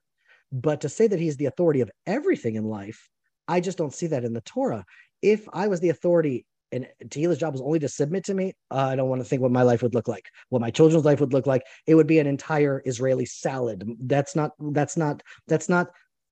But 0.51 0.81
to 0.81 0.89
say 0.89 1.07
that 1.07 1.19
he's 1.19 1.37
the 1.37 1.45
authority 1.45 1.81
of 1.81 1.91
everything 2.07 2.55
in 2.55 2.65
life, 2.65 3.09
I 3.47 3.59
just 3.59 3.77
don't 3.77 3.93
see 3.93 4.07
that 4.07 4.23
in 4.23 4.33
the 4.33 4.41
Torah. 4.41 4.85
If 5.21 5.47
I 5.53 5.67
was 5.67 5.79
the 5.79 5.89
authority 5.89 6.45
and 6.71 6.87
Tehila's 7.09 7.39
job 7.39 7.53
was 7.53 7.61
only 7.61 7.79
to 7.79 7.89
submit 7.89 8.25
to 8.25 8.33
me, 8.33 8.53
uh, 8.71 8.89
I 8.91 8.95
don't 8.95 9.09
want 9.09 9.21
to 9.21 9.25
think 9.25 9.41
what 9.41 9.51
my 9.51 9.63
life 9.63 9.81
would 9.81 9.95
look 9.95 10.07
like, 10.07 10.25
what 10.49 10.61
my 10.61 10.69
children's 10.69 11.05
life 11.05 11.19
would 11.19 11.33
look 11.33 11.47
like. 11.47 11.63
It 11.87 11.95
would 11.95 12.07
be 12.07 12.19
an 12.19 12.27
entire 12.27 12.81
Israeli 12.85 13.25
salad. 13.25 13.83
That's 14.01 14.35
not, 14.35 14.51
that's 14.59 14.95
not, 14.95 15.23
that's 15.47 15.69
not 15.69 15.87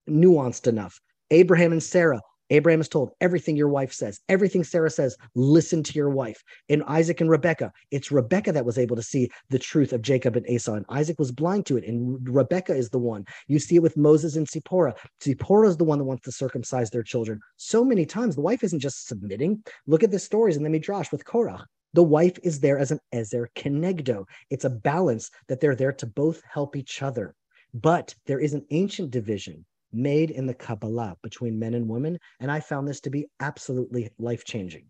nuanced 0.07 0.67
enough. 0.67 0.99
Abraham 1.31 1.71
and 1.71 1.83
Sarah, 1.83 2.21
Abraham 2.49 2.79
is 2.79 2.87
told 2.87 3.11
everything 3.19 3.57
your 3.57 3.67
wife 3.67 3.91
says, 3.91 4.21
everything 4.29 4.63
Sarah 4.63 4.89
says, 4.89 5.17
listen 5.35 5.83
to 5.83 5.93
your 5.93 6.09
wife. 6.09 6.41
In 6.69 6.81
Isaac 6.83 7.19
and 7.19 7.29
Rebecca, 7.29 7.73
it's 7.91 8.11
Rebecca 8.11 8.53
that 8.53 8.65
was 8.65 8.77
able 8.77 8.95
to 8.95 9.03
see 9.03 9.29
the 9.49 9.59
truth 9.59 9.91
of 9.91 10.01
Jacob 10.01 10.37
and 10.37 10.49
Esau, 10.49 10.75
and 10.75 10.85
Isaac 10.89 11.19
was 11.19 11.31
blind 11.31 11.65
to 11.65 11.77
it. 11.77 11.85
And 11.85 12.17
Rebecca 12.27 12.73
is 12.73 12.89
the 12.89 12.99
one. 12.99 13.25
You 13.47 13.59
see 13.59 13.75
it 13.75 13.81
with 13.81 13.97
Moses 13.97 14.37
and 14.37 14.47
Zipporah. 14.47 14.95
Zipporah 15.21 15.67
is 15.67 15.77
the 15.77 15.83
one 15.83 15.97
that 15.97 16.05
wants 16.05 16.23
to 16.23 16.31
circumcise 16.31 16.89
their 16.89 17.03
children. 17.03 17.41
So 17.57 17.83
many 17.83 18.05
times, 18.05 18.35
the 18.35 18.41
wife 18.41 18.63
isn't 18.63 18.79
just 18.79 19.07
submitting. 19.07 19.61
Look 19.85 20.03
at 20.03 20.11
the 20.11 20.19
stories 20.19 20.55
in 20.55 20.63
the 20.63 20.69
Midrash 20.69 21.11
with 21.11 21.25
Korach. 21.25 21.65
The 21.93 22.03
wife 22.03 22.37
is 22.43 22.59
there 22.61 22.77
as 22.79 22.91
an 22.91 22.99
Ezer 23.11 23.49
Kenegdo. 23.55 24.25
It's 24.49 24.65
a 24.65 24.69
balance 24.69 25.31
that 25.47 25.59
they're 25.59 25.75
there 25.75 25.93
to 25.93 26.05
both 26.05 26.41
help 26.49 26.75
each 26.75 27.01
other. 27.01 27.35
But 27.73 28.15
there 28.25 28.39
is 28.39 28.53
an 28.53 28.65
ancient 28.71 29.11
division 29.11 29.65
made 29.91 30.31
in 30.31 30.45
the 30.45 30.53
Kabbalah 30.53 31.15
between 31.23 31.59
men 31.59 31.73
and 31.73 31.87
women. 31.87 32.17
And 32.39 32.51
I 32.51 32.59
found 32.59 32.87
this 32.87 33.01
to 33.01 33.09
be 33.09 33.27
absolutely 33.39 34.09
life 34.19 34.43
changing. 34.43 34.87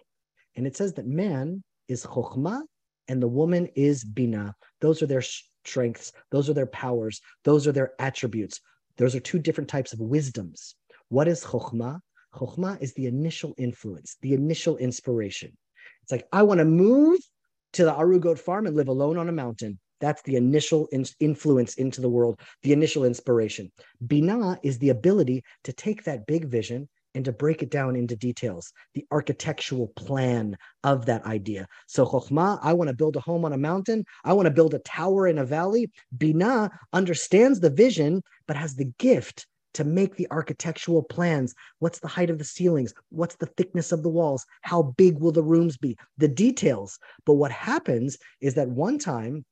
And 0.55 0.65
it 0.65 0.75
says 0.75 0.93
that 0.93 1.05
man 1.05 1.63
is 1.87 2.05
Chokhmah 2.05 2.61
and 3.07 3.21
the 3.21 3.27
woman 3.27 3.67
is 3.75 4.03
Bina. 4.03 4.55
Those 4.81 5.01
are 5.01 5.07
their 5.07 5.23
strengths, 5.65 6.11
those 6.31 6.49
are 6.49 6.53
their 6.53 6.67
powers, 6.67 7.21
those 7.43 7.67
are 7.67 7.71
their 7.71 7.91
attributes. 7.99 8.59
Those 8.97 9.15
are 9.15 9.19
two 9.19 9.39
different 9.39 9.69
types 9.69 9.93
of 9.93 9.99
wisdoms. 9.99 10.75
What 11.09 11.27
is 11.27 11.43
Chokhmah? 11.43 11.99
Chokhmah 12.33 12.81
is 12.81 12.93
the 12.93 13.05
initial 13.05 13.53
influence, 13.57 14.17
the 14.21 14.33
initial 14.33 14.77
inspiration. 14.77 15.55
It's 16.01 16.11
like, 16.11 16.27
I 16.31 16.43
want 16.43 16.59
to 16.59 16.65
move 16.65 17.19
to 17.73 17.85
the 17.85 17.93
Arugot 17.93 18.39
farm 18.39 18.65
and 18.65 18.75
live 18.75 18.87
alone 18.87 19.17
on 19.17 19.29
a 19.29 19.33
mountain. 19.33 19.79
That's 19.99 20.21
the 20.23 20.35
initial 20.35 20.87
in- 20.91 21.05
influence 21.19 21.75
into 21.75 22.01
the 22.01 22.09
world, 22.09 22.39
the 22.63 22.73
initial 22.73 23.05
inspiration. 23.05 23.71
Binah 24.05 24.59
is 24.63 24.77
the 24.79 24.89
ability 24.89 25.43
to 25.63 25.73
take 25.73 26.03
that 26.03 26.25
big 26.27 26.45
vision 26.45 26.87
and 27.15 27.25
to 27.25 27.31
break 27.31 27.63
it 27.63 27.71
down 27.71 27.95
into 27.95 28.15
details, 28.15 28.71
the 28.93 29.05
architectural 29.11 29.87
plan 29.95 30.55
of 30.83 31.07
that 31.07 31.25
idea. 31.25 31.67
So, 31.87 32.05
Chokhmah, 32.05 32.59
I 32.61 32.73
want 32.73 32.89
to 32.89 32.95
build 32.95 33.15
a 33.15 33.19
home 33.19 33.43
on 33.43 33.53
a 33.53 33.57
mountain. 33.57 34.05
I 34.23 34.33
want 34.33 34.45
to 34.45 34.53
build 34.53 34.75
a 34.75 34.79
tower 34.79 35.27
in 35.27 35.39
a 35.39 35.45
valley. 35.45 35.89
Binah 36.15 36.69
understands 36.93 37.59
the 37.59 37.71
vision, 37.71 38.21
but 38.47 38.55
has 38.55 38.75
the 38.75 38.93
gift 38.99 39.47
to 39.73 39.83
make 39.83 40.15
the 40.15 40.27
architectural 40.31 41.03
plans. 41.03 41.53
What's 41.79 41.99
the 41.99 42.07
height 42.07 42.29
of 42.29 42.37
the 42.37 42.43
ceilings? 42.43 42.93
What's 43.09 43.35
the 43.35 43.45
thickness 43.45 43.91
of 43.91 44.03
the 44.03 44.09
walls? 44.09 44.45
How 44.61 44.93
big 44.97 45.19
will 45.19 45.31
the 45.31 45.43
rooms 45.43 45.77
be? 45.77 45.97
The 46.17 46.27
details. 46.27 46.99
But 47.25 47.33
what 47.33 47.51
happens 47.51 48.17
is 48.41 48.53
that 48.55 48.69
one 48.69 48.97
time 48.97 49.45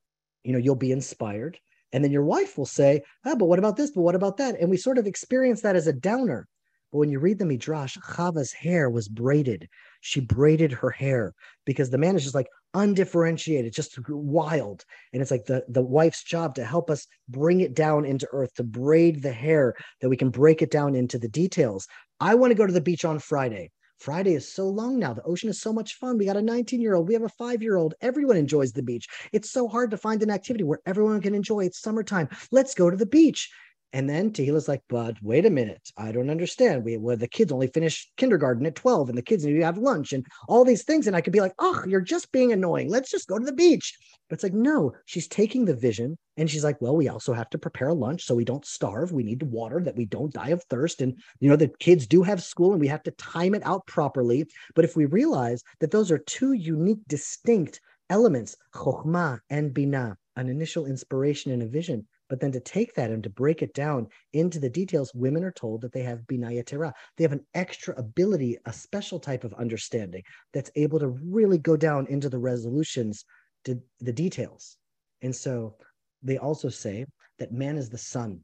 you 0.46 0.54
know 0.54 0.60
you'll 0.60 0.76
be 0.76 0.92
inspired. 0.92 1.60
And 1.94 2.04
then 2.04 2.12
your 2.12 2.24
wife 2.24 2.58
will 2.58 2.66
say 2.66 3.02
ah 3.26 3.36
but 3.36 3.46
what 3.46 3.60
about 3.60 3.78
this? 3.78 3.92
But 3.92 4.02
what 4.02 4.16
about 4.16 4.38
that? 4.38 4.60
And 4.60 4.70
we 4.70 4.78
sort 4.78 4.98
of 4.98 5.08
experience 5.08 5.62
that 5.62 5.76
as 5.76 5.88
a 5.88 5.94
downer. 5.94 6.48
But 6.92 7.00
when 7.00 7.10
you 7.10 7.20
read 7.20 7.40
the 7.40 7.46
midrash 7.46 7.98
chava's 8.16 8.54
hair 8.54 8.90
was 8.90 9.08
braided. 9.08 9.68
She 10.02 10.20
braided 10.20 10.72
her 10.72 10.92
hair 10.92 11.34
because 11.66 11.90
the 11.90 11.98
man 11.98 12.16
is 12.16 12.24
just 12.24 12.36
like 12.36 12.48
undifferentiated 12.74 13.74
just 13.74 13.98
wild. 14.08 14.86
And 15.14 15.22
it's 15.22 15.32
like 15.32 15.46
the 15.46 15.64
the 15.68 15.82
wife's 15.82 16.24
job 16.24 16.56
to 16.56 16.66
help 16.66 16.90
us 16.90 17.08
bring 17.30 17.62
it 17.62 17.74
down 17.74 18.06
into 18.06 18.28
earth 18.32 18.54
to 18.56 18.64
braid 18.64 19.22
the 19.22 19.34
hair 19.34 19.76
that 20.02 20.10
we 20.10 20.18
can 20.18 20.30
break 20.30 20.62
it 20.62 20.72
down 20.72 20.96
into 20.96 21.18
the 21.18 21.30
details. 21.30 21.88
I 22.20 22.36
want 22.36 22.52
to 22.52 22.56
go 22.56 22.68
to 22.68 22.74
the 22.74 22.82
beach 22.82 23.04
on 23.04 23.20
friday 23.20 23.72
Friday 23.98 24.34
is 24.34 24.52
so 24.52 24.68
long 24.68 25.00
now. 25.00 25.14
The 25.14 25.24
ocean 25.24 25.50
is 25.50 25.62
so 25.62 25.72
much 25.72 25.96
fun. 25.96 26.18
We 26.18 26.26
got 26.26 26.38
a 26.38 26.42
19 26.42 26.82
year 26.82 26.96
old, 26.96 27.08
we 27.08 27.14
have 27.14 27.24
a 27.24 27.30
five 27.30 27.62
year 27.62 27.78
old. 27.78 27.94
Everyone 28.02 28.38
enjoys 28.38 28.72
the 28.72 28.84
beach. 28.84 29.08
It's 29.32 29.52
so 29.52 29.68
hard 29.68 29.92
to 29.92 29.98
find 29.98 30.22
an 30.22 30.30
activity 30.30 30.64
where 30.64 30.82
everyone 30.86 31.22
can 31.22 31.34
enjoy. 31.34 31.66
It's 31.66 31.82
summertime. 31.82 32.30
Let's 32.52 32.74
go 32.74 32.90
to 32.90 32.98
the 32.98 33.06
beach. 33.06 33.50
And 33.94 34.10
then 34.10 34.32
Tehila's 34.32 34.68
like, 34.68 34.82
but 34.90 35.16
wait 35.22 35.46
a 35.46 35.50
minute, 35.50 35.90
I 35.98 36.12
don't 36.12 36.30
understand. 36.30 36.84
We 36.84 36.98
well, 36.98 37.16
the 37.16 37.30
kids 37.30 37.52
only 37.52 37.68
finish 37.68 38.12
kindergarten 38.18 38.66
at 38.66 38.76
12 38.76 39.08
and 39.08 39.18
the 39.18 39.22
kids 39.22 39.46
need 39.46 39.54
to 39.54 39.64
have 39.64 39.78
lunch 39.78 40.12
and 40.12 40.26
all 40.50 40.66
these 40.66 40.84
things. 40.84 41.08
And 41.08 41.16
I 41.16 41.22
could 41.22 41.32
be 41.32 41.40
like, 41.40 41.54
oh, 41.60 41.82
you're 41.88 42.02
just 42.02 42.32
being 42.34 42.52
annoying. 42.52 42.90
Let's 42.90 43.10
just 43.10 43.30
go 43.30 43.40
to 43.40 43.46
the 43.46 43.54
beach. 43.54 43.98
But 44.28 44.36
it's 44.36 44.44
like, 44.44 44.54
no, 44.54 44.94
she's 45.06 45.28
taking 45.28 45.64
the 45.64 45.76
vision 45.76 46.18
and 46.36 46.50
she's 46.50 46.64
like, 46.64 46.82
well, 46.82 46.96
we 46.96 47.08
also 47.08 47.32
have 47.32 47.50
to 47.52 47.58
prepare 47.58 47.94
lunch 47.94 48.26
so 48.26 48.36
we 48.36 48.44
don't 48.44 48.66
starve. 48.66 49.12
We 49.12 49.24
need 49.24 49.44
water 49.44 49.80
that 49.82 49.96
we 49.96 50.06
don't 50.06 50.34
die 50.34 50.50
of 50.50 50.64
thirst. 50.64 51.02
And 51.02 51.18
you 51.40 51.50
know, 51.50 51.56
the 51.56 51.72
kids 51.80 52.06
do 52.06 52.24
have 52.24 52.44
school 52.44 52.72
and 52.72 52.82
we 52.82 52.88
have 52.88 53.04
to 53.04 53.12
time 53.12 53.56
it 53.56 53.66
out 53.66 53.86
properly. 53.88 54.46
But 54.74 54.84
if 54.86 54.96
we 54.98 55.06
realize 55.06 55.64
that 55.80 55.92
those 55.92 56.12
are 56.12 56.18
two 56.18 56.54
unique, 56.54 57.00
distinct 57.08 57.80
elements, 58.10 58.58
chokhmah 58.74 59.40
and 59.50 59.74
binah, 59.74 60.16
an 60.36 60.50
initial 60.50 60.86
inspiration 60.86 61.52
and 61.52 61.64
a 61.64 61.68
vision, 61.68 62.08
but 62.30 62.40
then 62.40 62.52
to 62.52 62.60
take 62.60 62.94
that 62.96 63.12
and 63.12 63.24
to 63.24 63.30
break 63.30 63.62
it 63.62 63.74
down 63.74 64.08
into 64.34 64.60
the 64.60 64.70
details, 64.70 65.14
women 65.14 65.44
are 65.44 65.52
told 65.52 65.82
that 65.82 65.92
they 65.92 66.02
have 66.04 66.22
binah 66.22 66.64
yeteirah. 66.64 66.94
They 67.18 67.24
have 67.24 67.32
an 67.32 67.46
extra 67.54 67.96
ability, 67.98 68.58
a 68.66 68.74
special 68.74 69.20
type 69.20 69.44
of 69.44 69.54
understanding 69.54 70.24
that's 70.54 70.72
able 70.76 71.00
to 71.00 71.08
really 71.08 71.58
go 71.58 71.78
down 71.78 72.08
into 72.08 72.30
the 72.30 72.40
resolutions, 72.40 73.26
to 73.66 73.80
the 74.00 74.14
details. 74.14 74.78
And 75.22 75.36
so 75.36 75.76
they 76.24 76.38
also 76.38 76.70
say 76.70 77.06
that 77.40 77.52
man 77.52 77.78
is 77.78 77.90
the 77.90 77.98
sun 77.98 78.44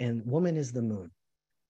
and 0.00 0.24
woman 0.26 0.56
is 0.56 0.72
the 0.72 0.82
moon. 0.82 1.10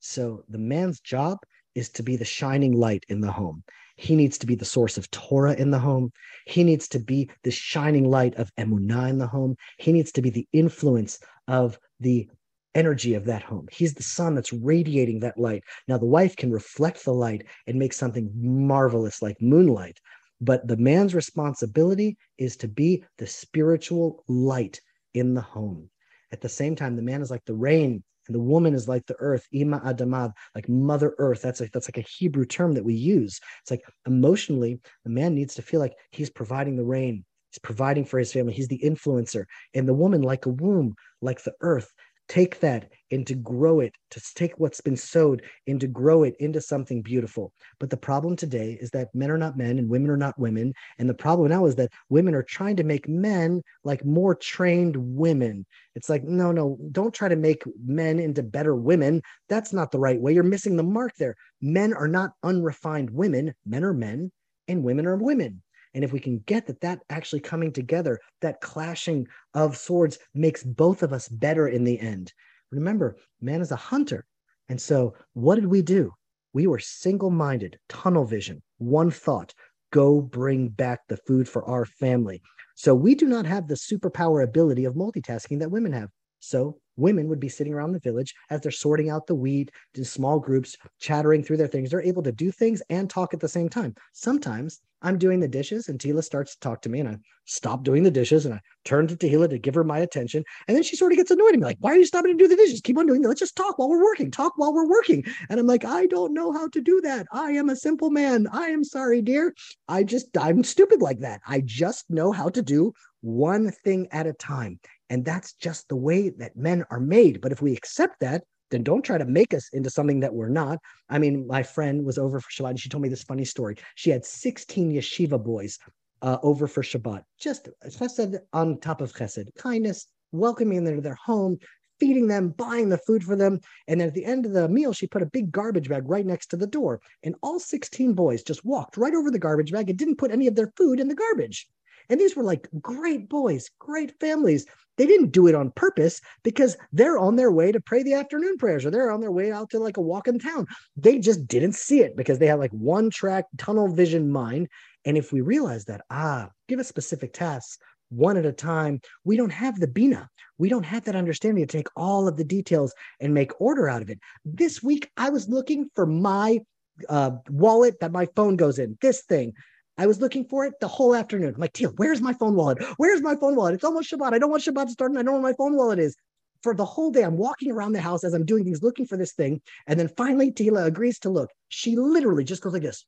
So 0.01 0.45
the 0.49 0.59
man's 0.59 1.01
job 1.01 1.39
is 1.75 1.91
to 1.91 2.03
be 2.03 2.17
the 2.17 2.25
shining 2.25 2.73
light 2.73 3.05
in 3.09 3.21
the 3.21 3.33
home. 3.33 3.63
He 4.03 4.17
needs 4.17 4.37
to 4.39 4.47
be 4.47 4.57
the 4.57 4.65
source 4.65 4.99
of 4.99 5.09
Torah 5.13 5.55
in 5.55 5.71
the 5.71 5.79
home. 5.79 6.11
He 6.47 6.65
needs 6.65 6.89
to 6.89 6.99
be 6.99 7.31
the 7.45 7.53
shining 7.53 8.11
light 8.11 8.35
of 8.35 8.53
Emunah 8.57 9.09
in 9.09 9.19
the 9.19 9.29
home. 9.29 9.55
He 9.79 9.93
needs 9.93 10.11
to 10.13 10.23
be 10.23 10.29
the 10.29 10.49
influence 10.53 11.21
of 11.47 11.79
the 12.01 12.29
energy 12.75 13.15
of 13.15 13.27
that 13.27 13.45
home. 13.45 13.69
He's 13.71 13.95
the 13.95 14.03
sun 14.03 14.35
that's 14.35 14.53
radiating 14.53 15.21
that 15.21 15.39
light. 15.39 15.63
Now, 15.87 15.99
the 15.99 16.07
wife 16.07 16.35
can 16.35 16.51
reflect 16.51 17.05
the 17.05 17.15
light 17.15 17.47
and 17.69 17.79
make 17.79 17.93
something 17.93 18.29
marvelous 18.35 19.23
like 19.23 19.41
moonlight, 19.41 20.01
but 20.41 20.67
the 20.67 20.77
man's 20.77 21.15
responsibility 21.15 22.17
is 22.39 22.57
to 22.57 22.67
be 22.67 23.05
the 23.19 23.29
spiritual 23.29 24.25
light 24.27 24.81
in 25.15 25.35
the 25.35 25.43
home. 25.43 25.91
At 26.33 26.41
the 26.41 26.49
same 26.49 26.75
time, 26.75 26.97
the 26.97 27.03
man 27.03 27.23
is 27.23 27.31
like 27.31 27.45
the 27.45 27.55
rain 27.55 28.03
and 28.27 28.35
the 28.35 28.41
woman 28.41 28.75
is 28.75 28.89
like 28.89 29.07
the 29.07 29.17
earth, 29.19 29.47
ima 29.53 29.81
adamav, 29.81 30.33
like 30.55 30.69
Mother 30.69 31.15
Earth. 31.19 31.43
That's 31.43 31.61
like 31.61 31.73
that's 31.73 31.89
like 31.89 31.99
a 31.99 32.09
Hebrew 32.09 32.45
term 32.45 32.73
that 32.75 32.85
we 32.85 32.95
use. 32.95 33.41
It's 33.63 33.71
like 33.71 33.83
emotionally, 34.07 34.81
the 35.05 35.11
man 35.11 35.35
needs 35.35 35.55
to 35.57 35.63
feel 35.63 35.81
like 35.81 35.95
he's 36.11 36.31
providing 36.31 36.77
the 36.77 36.85
rain, 36.85 37.25
he's 37.51 37.59
providing 37.59 38.05
for 38.05 38.19
his 38.19 38.33
family, 38.33 38.53
he's 38.53 38.69
the 38.69 38.83
influencer, 38.85 39.45
and 39.75 39.89
the 39.89 39.95
woman 39.95 40.23
like 40.23 40.47
a 40.47 40.51
womb, 40.51 40.95
like 41.21 41.43
the 41.43 41.55
earth, 41.61 41.93
take 42.33 42.61
that 42.61 42.91
and 43.11 43.27
to 43.27 43.35
grow 43.35 43.81
it, 43.81 43.95
to 44.11 44.19
take 44.35 44.59
what's 44.59 44.81
been 44.81 44.97
sowed 44.97 45.43
and 45.67 45.79
to 45.79 45.87
grow 45.87 46.23
it 46.23 46.35
into 46.41 46.63
something 46.63 47.03
beautiful. 47.03 47.53
But 47.79 47.91
the 47.91 47.97
problem 47.99 48.37
today 48.37 48.79
is 48.81 48.89
that 48.93 49.15
men 49.15 49.31
are 49.31 49.37
not 49.37 49.59
men 49.59 49.79
and 49.79 49.87
women 49.87 50.09
are 50.09 50.17
not 50.17 50.39
women. 50.39 50.73
And 50.99 51.11
the 51.11 51.15
problem 51.15 51.51
now 51.51 51.67
is 51.67 51.77
that 51.77 51.93
women 52.09 52.35
are 52.35 52.43
trying 52.43 52.77
to 52.77 52.85
make 52.85 53.07
men 53.07 53.61
like 53.85 54.03
more 54.07 54.35
trained 54.35 54.97
women. 54.97 55.67
It's 55.95 56.09
like, 56.09 56.25
no, 56.25 56.53
no, 56.53 56.79
don't 56.91 57.13
try 57.13 57.29
to 57.29 57.37
make 57.37 57.65
men 57.85 58.19
into 58.19 58.43
better 58.43 58.75
women. 58.75 59.21
That's 59.51 59.75
not 59.75 59.91
the 59.91 60.01
right 60.01 60.19
way. 60.19 60.33
You're 60.33 60.43
missing 60.43 60.77
the 60.77 60.83
mark 60.83 61.13
there. 61.19 61.37
Men 61.61 61.93
are 61.93 62.09
not 62.09 62.31
unrefined 62.43 63.11
women, 63.11 63.53
men 63.67 63.85
are 63.85 63.93
men, 63.93 64.33
and 64.69 64.83
women 64.83 65.05
are 65.05 65.17
women. 65.17 65.63
And 65.95 66.05
if 66.05 66.13
we 66.13 66.21
can 66.21 66.39
get 66.47 66.67
that, 66.67 66.81
that 66.81 67.01
actually 67.11 67.41
coming 67.41 67.73
together, 67.73 68.19
that 68.41 68.61
clashing 68.61 69.27
of 69.55 69.77
swords 69.77 70.19
makes 70.35 70.63
both 70.63 71.03
of 71.03 71.13
us 71.13 71.29
better 71.29 71.69
in 71.69 71.85
the 71.85 72.01
end. 72.01 72.33
Remember, 72.71 73.17
man 73.41 73.61
is 73.61 73.73
a 73.73 73.77
hunter. 73.77 74.25
And 74.69 74.81
so, 74.81 75.15
what 75.35 75.57
did 75.57 75.67
we 75.67 75.83
do? 75.83 76.13
We 76.55 76.67
were 76.67 76.79
single 76.79 77.31
minded, 77.31 77.79
tunnel 77.89 78.25
vision, 78.25 78.63
one 78.79 79.11
thought 79.11 79.53
go 79.91 80.23
bring 80.23 80.69
back 80.69 81.01
the 81.09 81.19
food 81.19 81.47
for 81.47 81.63
our 81.67 81.85
family. 81.85 82.41
So, 82.75 82.95
we 82.95 83.15
do 83.15 83.27
not 83.27 83.45
have 83.45 83.69
the 83.69 83.75
superpower 83.75 84.43
ability 84.43 84.87
of 84.87 84.95
multitasking 84.95 85.59
that 85.59 85.71
women 85.71 85.93
have. 85.93 86.09
So, 86.41 86.79
women 86.97 87.29
would 87.29 87.41
be 87.41 87.51
sitting 87.51 87.75
around 87.75 87.93
the 87.93 88.01
village 88.01 88.35
as 88.49 88.63
they're 88.63 88.73
sorting 88.73 89.11
out 89.11 89.27
the 89.27 89.35
wheat 89.35 89.71
in 89.95 90.05
small 90.05 90.39
groups, 90.39 90.77
chattering 90.99 91.43
through 91.43 91.59
their 91.59 91.69
things. 91.69 91.91
They're 91.91 92.01
able 92.01 92.23
to 92.23 92.33
do 92.33 92.51
things 92.51 92.83
and 92.89 93.11
talk 93.11 93.35
at 93.35 93.41
the 93.41 93.49
same 93.49 93.69
time. 93.69 93.95
Sometimes 94.13 94.81
I'm 95.03 95.19
doing 95.19 95.41
the 95.41 95.49
dishes 95.49 95.89
and 95.89 95.99
Tehila 95.99 96.25
starts 96.25 96.55
to 96.55 96.61
talk 96.61 96.83
to 96.83 96.89
me 96.89 97.01
and 97.01 97.09
I 97.09 97.19
stop 97.45 97.83
doing 97.83 98.03
the 98.03 98.11
dishes 98.11 98.47
and 98.47 98.55
I 98.55 98.61
turn 98.85 99.07
to 99.09 99.17
Tehila 99.17 99.51
to 99.51 99.59
give 99.59 99.75
her 99.75 99.85
my 99.85 99.99
attention. 99.99 100.45
And 100.69 100.77
then 100.77 100.85
she 100.85 100.97
sort 100.97 101.13
of 101.13 101.19
gets 101.19 101.31
annoyed 101.31 101.55
at 101.55 101.59
me, 101.59 101.65
like, 101.65 101.79
why 101.81 101.91
are 101.91 101.97
you 101.97 102.07
stopping 102.07 102.37
to 102.37 102.45
do 102.45 102.49
the 102.49 102.57
dishes? 102.57 102.81
Keep 102.81 102.99
on 102.99 103.07
doing 103.07 103.21
that. 103.23 103.29
Let's 103.29 103.41
just 103.41 103.57
talk 103.57 103.79
while 103.79 103.89
we're 103.89 104.05
working. 104.05 104.31
Talk 104.31 104.55
while 104.57 104.73
we're 104.73 104.89
working. 104.89 105.25
And 105.51 105.59
I'm 105.59 105.67
like, 105.67 105.85
I 105.85 106.07
don't 106.07 106.35
know 106.35 106.53
how 106.53 106.69
to 106.69 106.81
do 106.81 107.01
that. 107.03 107.27
I 107.33 107.53
am 107.53 107.69
a 107.69 107.77
simple 107.77 108.11
man. 108.11 108.47
I 108.53 108.69
am 108.69 108.85
sorry, 108.85 109.23
dear. 109.23 109.55
I 109.89 110.05
just, 110.05 110.37
I'm 110.39 110.65
stupid 110.65 111.03
like 111.03 111.21
that. 111.21 111.41
I 111.47 111.63
just 111.65 112.09
know 112.09 112.33
how 112.33 112.49
to 112.51 112.63
do 112.63 112.93
one 113.21 113.71
thing 113.71 114.09
at 114.13 114.27
a 114.27 114.33
time. 114.33 114.81
And 115.11 115.25
that's 115.25 115.53
just 115.55 115.89
the 115.89 115.97
way 115.97 116.31
that 116.31 116.57
men 116.57 116.85
are 116.91 117.01
made. 117.01 117.41
But 117.41 117.53
if 117.53 117.61
we 117.61 117.75
accept 117.77 118.21
that, 118.21 118.45
then 118.73 118.83
don't 118.83 119.05
try 119.05 119.19
to 119.19 119.25
make 119.25 119.55
us 119.55 119.69
into 119.73 119.91
something 119.91 120.21
that 120.21 120.35
we're 120.35 120.49
not. 120.49 120.79
I 121.09 121.19
mean, 121.19 121.47
my 121.47 121.63
friend 121.63 122.05
was 122.05 122.19
over 122.19 122.41
for 122.41 122.51
Shabbat 122.51 122.71
and 122.71 122.81
she 122.81 122.89
told 122.89 123.03
me 123.03 123.09
this 123.09 123.23
funny 123.23 123.45
story. 123.45 123.77
She 123.95 124.11
had 124.11 124.25
16 124.25 124.93
yeshiva 124.93 125.43
boys 125.43 125.79
uh, 126.23 126.39
over 126.43 126.67
for 126.67 126.83
Shabbat, 126.83 127.23
just 127.39 127.69
chesed 127.85 128.39
on 128.53 128.81
top 128.81 129.01
of 129.01 129.13
chesed, 129.13 129.55
kindness, 129.57 130.07
welcoming 130.33 130.85
them 130.85 130.97
to 130.97 131.03
their 131.03 131.19
home, 131.23 131.59
feeding 132.01 132.27
them, 132.27 132.51
buying 132.51 132.89
the 132.89 132.99
food 132.99 133.23
for 133.23 133.37
them. 133.37 133.61
And 133.87 134.01
then 134.01 134.09
at 134.09 134.15
the 134.15 134.25
end 134.25 134.47
of 134.47 134.53
the 134.53 134.69
meal, 134.69 134.93
she 134.93 135.07
put 135.07 135.23
a 135.23 135.27
big 135.27 135.53
garbage 135.53 135.89
bag 135.89 136.03
right 136.07 136.27
next 136.27 136.47
to 136.49 136.57
the 136.57 136.67
door. 136.67 137.01
And 137.23 137.35
all 137.43 137.61
16 137.61 138.15
boys 138.15 138.43
just 138.43 138.65
walked 138.65 138.97
right 138.97 139.15
over 139.15 139.31
the 139.31 139.39
garbage 139.39 139.71
bag 139.71 139.91
and 139.91 139.99
didn't 139.99 140.19
put 140.19 140.33
any 140.33 140.47
of 140.47 140.55
their 140.55 140.73
food 140.77 140.99
in 140.99 141.09
the 141.09 141.15
garbage. 141.15 141.69
And 142.09 142.21
these 142.21 142.37
were 142.37 142.43
like 142.43 142.69
great 142.81 143.29
boys, 143.29 143.71
great 143.79 144.19
families. 144.21 144.67
They 144.99 145.07
didn't 145.07 145.33
do 145.33 145.47
it 145.47 145.55
on 145.55 145.71
purpose 145.73 146.21
because 146.43 146.77
they're 146.93 147.19
on 147.19 147.37
their 147.37 147.51
way 147.51 147.73
to 147.73 147.81
pray 147.81 148.03
the 148.03 148.15
afternoon 148.15 148.59
prayers 148.59 148.85
or 148.85 148.91
they're 148.91 149.11
on 149.11 149.21
their 149.21 149.33
way 149.33 149.51
out 149.51 149.71
to 149.71 149.79
like 149.79 149.97
a 149.97 150.03
walk 150.03 150.29
in 150.29 150.39
town. 150.39 150.67
They 150.97 151.19
just 151.19 151.47
didn't 151.47 151.75
see 151.75 152.01
it 152.01 152.17
because 152.17 152.39
they 152.39 152.47
had 152.47 152.59
like 152.59 152.73
one 152.73 153.11
track 153.11 153.47
tunnel 153.57 153.89
vision 153.89 154.31
mind. 154.31 154.69
And 155.05 155.17
if 155.17 155.33
we 155.33 155.41
realize 155.41 155.87
that, 155.87 156.03
ah, 156.11 156.51
give 156.69 156.79
us 156.79 156.89
specific 156.89 157.33
tasks 157.33 157.79
one 158.11 158.37
at 158.37 158.47
a 158.47 158.53
time, 158.53 159.01
we 159.25 159.37
don't 159.37 159.53
have 159.53 159.81
the 159.81 159.89
Bina. 159.89 160.29
We 160.59 160.69
don't 160.69 160.85
have 160.85 161.05
that 161.05 161.17
understanding 161.17 161.67
to 161.67 161.73
take 161.79 161.89
all 161.97 162.29
of 162.29 162.37
the 162.37 162.45
details 162.45 162.93
and 163.21 163.33
make 163.33 163.59
order 163.61 163.89
out 163.89 164.03
of 164.03 164.11
it. 164.11 164.21
This 164.45 164.83
week, 164.83 165.11
I 165.17 165.31
was 165.31 165.49
looking 165.49 165.89
for 165.95 166.07
my 166.07 166.61
uh, 167.09 167.33
wallet 167.49 167.99
that 168.01 168.13
my 168.13 168.29
phone 168.37 168.57
goes 168.57 168.79
in, 168.79 168.99
this 169.01 169.23
thing. 169.23 169.55
I 169.99 170.07
was 170.07 170.21
looking 170.21 170.45
for 170.45 170.65
it 170.65 170.75
the 170.81 170.89
whole 170.89 171.15
afternoon. 171.15 171.55
I'm 171.55 171.61
like, 171.61 171.73
Teal, 171.73 171.93
where's 171.97 172.21
my 172.21 172.33
phone 172.33 172.55
wallet? 172.55 172.83
Where's 172.97 173.21
my 173.21 173.37
phone 173.37 173.57
wallet? 173.57 173.75
It's 173.75 173.85
almost 173.85 174.11
Shabbat. 174.11 174.33
I 174.33 174.39
don't 174.39 174.51
want 174.51 174.63
Shabbat 174.63 174.87
to 174.87 174.93
start 174.93 175.11
and 175.11 175.19
I 175.19 175.23
don't 175.23 175.27
know 175.27 175.33
where 175.41 175.51
my 175.51 175.53
phone 175.53 175.77
wallet 175.77 175.99
is. 175.99 176.17
For 176.63 176.75
the 176.75 176.85
whole 176.85 177.11
day, 177.11 177.23
I'm 177.23 177.37
walking 177.37 177.73
around 177.73 177.93
the 177.93 178.01
house 178.01 178.25
as 178.25 178.35
I'm 178.35 178.45
doing 178.45 178.65
things, 178.65 178.83
looking 178.83 179.07
for 179.07 179.17
this 179.17 179.33
thing. 179.33 179.61
And 179.87 179.99
then 179.99 180.09
finally, 180.09 180.53
Tehila 180.53 180.87
agrees 180.87 181.19
to 181.21 181.31
look. 181.31 181.51
She 181.69 181.97
literally 181.97 182.45
just 182.45 182.63
goes 182.63 182.73
like 182.73 182.83
this. 182.83 183.05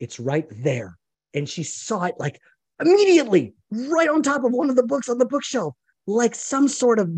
It's 0.00 0.18
right 0.18 0.46
there. 0.50 0.98
And 1.32 1.48
she 1.48 1.62
saw 1.62 2.04
it 2.04 2.16
like 2.18 2.40
immediately, 2.80 3.54
right 3.70 4.08
on 4.08 4.22
top 4.22 4.44
of 4.44 4.52
one 4.52 4.70
of 4.70 4.76
the 4.76 4.82
books 4.82 5.08
on 5.08 5.18
the 5.18 5.26
bookshelf, 5.26 5.74
like 6.06 6.34
some 6.34 6.66
sort 6.66 6.98
of 6.98 7.08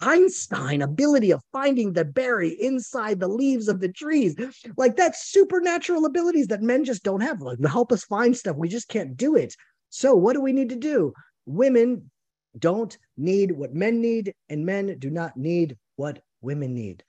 Einstein 0.00 0.82
ability 0.82 1.30
of 1.32 1.40
finding 1.52 1.92
the 1.92 2.04
berry 2.04 2.50
inside 2.60 3.20
the 3.20 3.28
leaves 3.28 3.68
of 3.68 3.80
the 3.80 3.88
trees. 3.88 4.36
Like 4.76 4.96
that's 4.96 5.30
supernatural 5.30 6.04
abilities 6.04 6.48
that 6.48 6.62
men 6.62 6.84
just 6.84 7.04
don't 7.04 7.20
have. 7.20 7.40
Like 7.40 7.64
help 7.64 7.92
us 7.92 8.04
find 8.04 8.36
stuff. 8.36 8.56
We 8.56 8.68
just 8.68 8.88
can't 8.88 9.16
do 9.16 9.36
it. 9.36 9.54
So 9.90 10.14
what 10.14 10.34
do 10.34 10.40
we 10.40 10.52
need 10.52 10.70
to 10.70 10.76
do? 10.76 11.12
Women 11.46 12.10
don't 12.58 12.96
need 13.16 13.52
what 13.52 13.74
men 13.74 14.00
need, 14.00 14.34
and 14.48 14.64
men 14.64 14.96
do 14.98 15.10
not 15.10 15.36
need 15.36 15.76
what 15.96 16.22
women 16.40 16.74
need. 16.74 17.02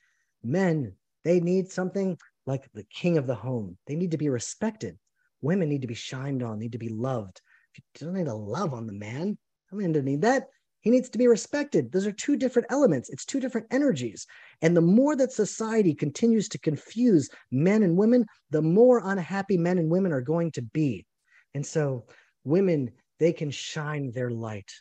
Men, 0.43 0.93
they 1.23 1.39
need 1.39 1.71
something 1.71 2.17
like 2.45 2.67
the 2.73 2.83
king 2.83 3.17
of 3.17 3.27
the 3.27 3.35
home. 3.35 3.77
They 3.87 3.95
need 3.95 4.11
to 4.11 4.17
be 4.17 4.29
respected. 4.29 4.97
Women 5.41 5.69
need 5.69 5.81
to 5.81 5.87
be 5.87 5.95
shined 5.95 6.43
on, 6.43 6.59
need 6.59 6.71
to 6.71 6.77
be 6.77 6.89
loved. 6.89 7.41
You 7.75 8.05
don't 8.05 8.13
need 8.13 8.27
a 8.27 8.33
love 8.33 8.73
on 8.73 8.87
the 8.87 8.93
man, 8.93 9.37
I 9.71 9.75
mean, 9.75 9.91
don't 9.91 10.05
need 10.05 10.21
that. 10.21 10.47
He 10.85 10.91
needs 10.91 11.09
to 11.09 11.17
be 11.17 11.27
respected. 11.27 11.91
Those 11.91 12.05
are 12.05 12.11
two 12.11 12.37
different 12.37 12.67
elements, 12.69 13.09
it's 13.09 13.25
two 13.25 13.39
different 13.39 13.65
energies. 13.71 14.27
And 14.61 14.77
the 14.77 14.81
more 14.81 15.15
that 15.15 15.31
society 15.31 15.95
continues 15.95 16.47
to 16.49 16.59
confuse 16.59 17.27
men 17.51 17.81
and 17.81 17.97
women, 17.97 18.27
the 18.51 18.61
more 18.61 19.01
unhappy 19.03 19.57
men 19.57 19.79
and 19.79 19.89
women 19.89 20.13
are 20.13 20.21
going 20.21 20.51
to 20.51 20.61
be. 20.61 21.03
And 21.55 21.65
so, 21.65 22.05
women, 22.43 22.91
they 23.19 23.33
can 23.33 23.49
shine 23.49 24.11
their 24.11 24.29
light 24.29 24.71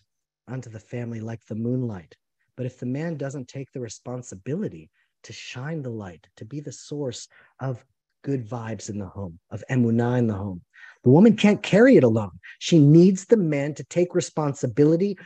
onto 0.47 0.69
the 0.69 0.79
family 0.79 1.21
like 1.21 1.43
the 1.47 1.55
moonlight. 1.55 2.15
But 2.55 2.67
if 2.67 2.79
the 2.79 2.87
man 2.87 3.17
doesn't 3.17 3.49
take 3.49 3.73
the 3.73 3.81
responsibility 3.81 4.91
to 5.23 5.33
shine 5.33 5.81
the 5.81 5.91
light, 5.91 6.27
to 6.37 6.45
be 6.45 6.61
the 6.61 6.71
source 6.71 7.29
of 7.61 7.83
good 8.23 8.47
vibes 8.47 8.91
in 8.91 8.99
the 8.99 9.07
home, 9.07 9.39
of 9.51 9.65
emunah 9.71 10.19
in 10.19 10.27
the 10.27 10.35
home, 10.35 10.61
the 11.03 11.11
woman 11.11 11.35
can't 11.37 11.63
carry 11.63 11.97
it 11.97 12.05
alone. 12.05 12.39
She 12.59 12.79
needs 12.79 13.25
the 13.25 13.37
man 13.39 13.75
to 13.75 13.85
take 13.85 14.15
responsibility 14.15 15.17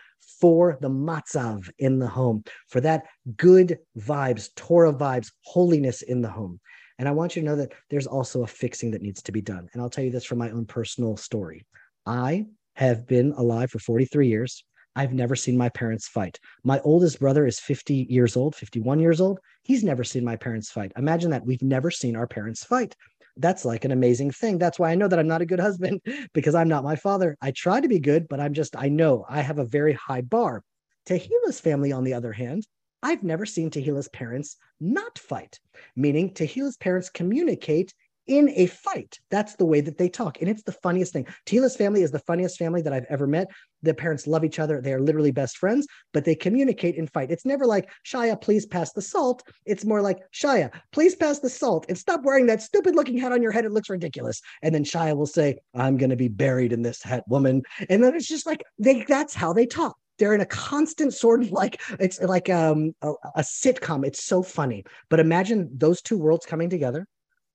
for 0.41 0.79
the 0.81 0.91
matzav 0.91 1.69
in 1.79 1.99
the 1.99 2.09
home, 2.09 2.45
for 2.69 2.81
that 2.81 3.05
good 3.37 3.79
vibes, 3.99 4.51
Torah 4.55 4.93
vibes, 4.93 5.33
holiness 5.43 6.03
in 6.03 6.23
the 6.23 6.31
home. 6.31 6.61
And 6.99 7.09
I 7.09 7.13
want 7.13 7.37
you 7.37 7.43
to 7.43 7.47
know 7.47 7.57
that 7.57 7.73
there's 7.91 8.07
also 8.07 8.43
a 8.43 8.47
fixing 8.47 8.91
that 8.91 9.03
needs 9.03 9.23
to 9.23 9.33
be 9.33 9.41
done. 9.41 9.69
And 9.73 9.81
I'll 9.81 9.91
tell 9.91 10.05
you 10.05 10.11
this 10.11 10.25
from 10.25 10.39
my 10.39 10.51
own 10.51 10.67
personal 10.67 11.17
story. 11.17 11.65
I 12.07 12.47
have 12.75 13.07
been 13.07 13.33
alive 13.33 13.71
for 13.71 13.79
43 13.79 14.29
years. 14.29 14.65
I've 14.97 15.13
never 15.13 15.37
seen 15.37 15.57
my 15.57 15.69
parents 15.69 16.09
fight. 16.09 16.41
My 16.65 16.81
oldest 16.81 17.21
brother 17.21 17.47
is 17.47 17.61
50 17.61 18.07
years 18.09 18.37
old, 18.37 18.57
51 18.57 18.99
years 18.99 19.21
old. 19.21 19.39
He's 19.63 19.85
never 19.85 20.03
seen 20.03 20.25
my 20.25 20.35
parents 20.35 20.73
fight. 20.73 20.93
Imagine 20.97 21.31
that. 21.31 21.47
We've 21.47 21.63
never 21.63 21.91
seen 21.91 22.17
our 22.17 22.27
parents 22.27 22.65
fight. 22.65 22.97
That's 23.39 23.65
like 23.65 23.85
an 23.85 23.93
amazing 23.93 24.33
thing. 24.33 24.59
That's 24.59 24.79
why 24.79 24.91
I 24.91 24.95
know 24.95 25.09
that 25.09 25.19
I'm 25.19 25.29
not 25.29 25.43
a 25.43 25.47
good 25.47 25.61
husband 25.61 26.01
because 26.35 26.55
I'm 26.55 26.69
not 26.69 26.85
my 26.85 26.97
father. 26.97 27.37
I 27.41 27.53
try 27.53 27.81
to 27.81 27.89
be 27.89 28.01
good, 28.01 28.29
but 28.29 28.41
I'm 28.41 28.53
just, 28.53 28.77
I 28.77 28.89
know 28.89 29.25
I 29.29 29.41
have 29.41 29.59
a 29.59 29.65
very 29.65 29.95
high 29.95 30.23
bar. 30.23 30.63
Tehila's 31.07 31.61
family, 31.61 31.93
on 31.93 32.05
the 32.05 32.15
other 32.15 32.33
hand, 32.33 32.67
I've 33.03 33.23
never 33.23 33.47
seen 33.47 33.71
Tehila's 33.71 34.09
parents 34.09 34.57
not 34.81 35.19
fight, 35.19 35.59
meaning 35.97 36.35
Tehila's 36.35 36.77
parents 36.77 37.09
communicate 37.09 37.95
in 38.27 38.51
a 38.51 38.67
fight. 38.67 39.19
That's 39.31 39.55
the 39.57 39.65
way 39.65 39.81
that 39.81 39.97
they 39.97 40.09
talk. 40.09 40.41
And 40.41 40.51
it's 40.51 40.63
the 40.63 40.73
funniest 40.73 41.13
thing. 41.13 41.27
Tehila's 41.47 41.77
family 41.77 42.03
is 42.03 42.11
the 42.11 42.19
funniest 42.21 42.59
family 42.59 42.83
that 42.83 42.93
I've 42.93 43.07
ever 43.09 43.27
met. 43.27 43.49
The 43.83 43.95
parents 43.95 44.27
love 44.27 44.45
each 44.45 44.59
other. 44.59 44.81
They 44.81 44.93
are 44.93 45.01
literally 45.01 45.31
best 45.31 45.59
friends, 45.59 45.87
but 46.13 46.25
they 46.25 46.35
communicate 46.35 46.99
and 46.99 47.11
fight. 47.11 47.31
It's 47.31 47.45
never 47.45 47.67
like, 47.67 47.91
Shaya, 48.05 48.41
please 48.41 48.67
pass 48.67 48.93
the 48.93 49.03
salt. 49.03 49.43
It's 49.67 49.85
more 49.85 50.03
like, 50.03 50.19
Shaya, 50.33 50.73
please 50.93 51.15
pass 51.15 51.39
the 51.39 51.51
salt 51.51 51.87
and 51.89 51.97
stop 51.97 52.23
wearing 52.25 52.47
that 52.47 52.63
stupid 52.63 52.95
looking 52.95 53.19
hat 53.19 53.33
on 53.33 53.43
your 53.43 53.53
head. 53.53 53.65
It 53.65 53.73
looks 53.73 53.91
ridiculous. 53.91 54.41
And 54.63 54.75
then 54.75 54.85
Shaya 54.85 55.17
will 55.17 55.27
say, 55.27 55.59
I'm 55.75 55.97
going 55.97 56.11
to 56.11 56.17
be 56.17 56.29
buried 56.29 56.73
in 56.73 56.83
this 56.83 57.03
hat, 57.03 57.25
woman. 57.29 57.63
And 57.89 58.03
then 58.03 58.15
it's 58.15 58.29
just 58.29 58.47
like, 58.47 58.65
they, 58.79 59.05
that's 59.05 59.35
how 59.35 59.53
they 59.53 59.67
talk 59.67 59.97
they're 60.19 60.35
in 60.35 60.41
a 60.41 60.47
constant 60.47 61.15
sort 61.15 61.43
of 61.43 61.53
like 61.53 61.81
it's 62.01 62.21
like 62.21 62.51
um, 62.51 62.93
a, 63.03 63.13
a, 63.37 63.41
sitcom 63.41 64.05
it's 64.05 64.25
so 64.25 64.43
funny 64.43 64.85
but 65.09 65.21
imagine 65.21 65.71
those 65.73 66.03
two 66.03 66.19
worlds 66.19 66.45
coming 66.45 66.69
together 66.69 67.07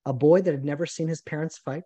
a 0.06 0.12
boy 0.12 0.40
that 0.40 0.52
had 0.52 0.64
never 0.64 0.86
seen 0.86 1.08
his 1.08 1.22
parents 1.22 1.58
fight 1.58 1.84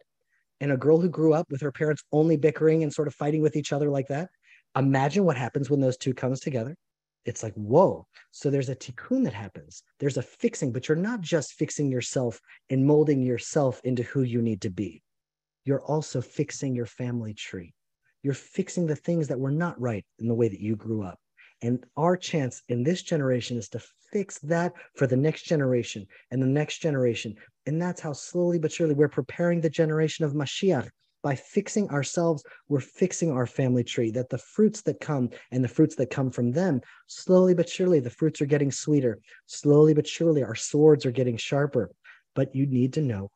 and 0.61 0.73
a 0.73 0.77
girl 0.77 1.01
who 1.01 1.09
grew 1.09 1.35
up 1.35 1.47
with 1.51 1.61
her 1.61 1.73
parents 1.73 2.03
only 2.13 2.37
bickering 2.37 2.83
and 2.83 2.93
sort 2.93 3.09
of 3.09 3.15
fighting 3.15 3.43
with 3.43 3.57
each 3.57 3.73
other 3.73 3.89
like 3.91 4.09
that 4.09 4.29
imagine 4.77 5.25
what 5.25 5.37
happens 5.37 5.71
when 5.71 5.81
those 5.81 5.97
two 5.97 6.15
comes 6.15 6.41
together. 6.41 6.77
It's 7.25 7.43
like 7.43 7.55
whoa. 7.55 8.07
So 8.31 8.49
there's 8.49 8.69
a 8.69 8.77
tikkun 8.77 9.25
that 9.25 9.35
happens. 9.35 9.83
There's 9.99 10.17
a 10.17 10.23
fixing 10.23 10.73
but 10.73 10.89
you're 10.89 10.97
not 10.97 11.21
just 11.21 11.55
fixing 11.55 11.91
yourself 11.91 12.41
and 12.71 12.87
molding 12.87 13.23
yourself 13.23 13.81
into 13.85 14.03
who 14.03 14.23
you 14.23 14.41
need 14.41 14.63
to 14.63 14.71
be. 14.71 15.03
You're 15.65 15.85
also 15.85 16.21
fixing 16.21 16.75
your 16.75 16.87
family 16.87 17.35
tree. 17.35 17.75
You're 18.23 18.35
fixing 18.35 18.87
the 18.87 18.97
things 18.97 19.29
that 19.29 19.41
were 19.41 19.51
not 19.51 19.81
right 19.81 20.05
in 20.19 20.29
the 20.29 20.35
way 20.35 20.49
that 20.49 20.61
you 20.61 20.77
grew 20.77 21.03
up 21.03 21.19
and 21.63 21.85
our 21.97 22.17
chance 22.17 22.63
in 22.69 22.83
this 22.83 23.03
generation 23.03 23.57
is 23.57 23.69
to 23.71 23.81
fix 24.13 24.39
that 24.41 24.73
for 24.95 25.07
the 25.07 25.17
next 25.17 25.43
generation 25.43 26.07
and 26.31 26.41
the 26.41 26.47
next 26.47 26.79
generation. 26.79 27.35
And 27.67 27.81
that's 27.81 28.01
how 28.01 28.13
slowly 28.13 28.59
but 28.59 28.73
surely 28.73 28.95
we're 28.95 29.09
preparing 29.09 29.61
the 29.61 29.71
generation 29.71 30.25
of 30.25 30.33
Mashiach. 30.33 30.89
By 31.21 31.35
fixing 31.35 31.89
ourselves, 31.91 32.45
we're 32.69 32.81
fixing 32.81 33.33
our 33.33 33.45
family 33.45 33.83
tree. 33.83 34.13
That 34.13 34.31
the 34.31 34.39
fruits 34.39 34.83
that 34.83 35.01
come 35.01 35.31
and 35.51 35.65
the 35.65 35.69
fruits 35.69 35.97
that 35.97 36.11
come 36.11 36.31
from 36.31 36.53
them, 36.53 36.81
slowly 37.09 37.55
but 37.55 37.69
surely, 37.69 37.99
the 37.99 38.09
fruits 38.09 38.41
are 38.41 38.47
getting 38.47 38.71
sweeter. 38.71 39.19
Slowly 39.47 39.95
but 39.95 40.07
surely, 40.07 40.45
our 40.45 40.55
swords 40.55 41.05
are 41.05 41.11
getting 41.11 41.37
sharper. 41.37 41.91
But 42.35 42.55
you 42.55 42.67
need 42.67 42.93
to 42.95 43.03
know 43.03 43.31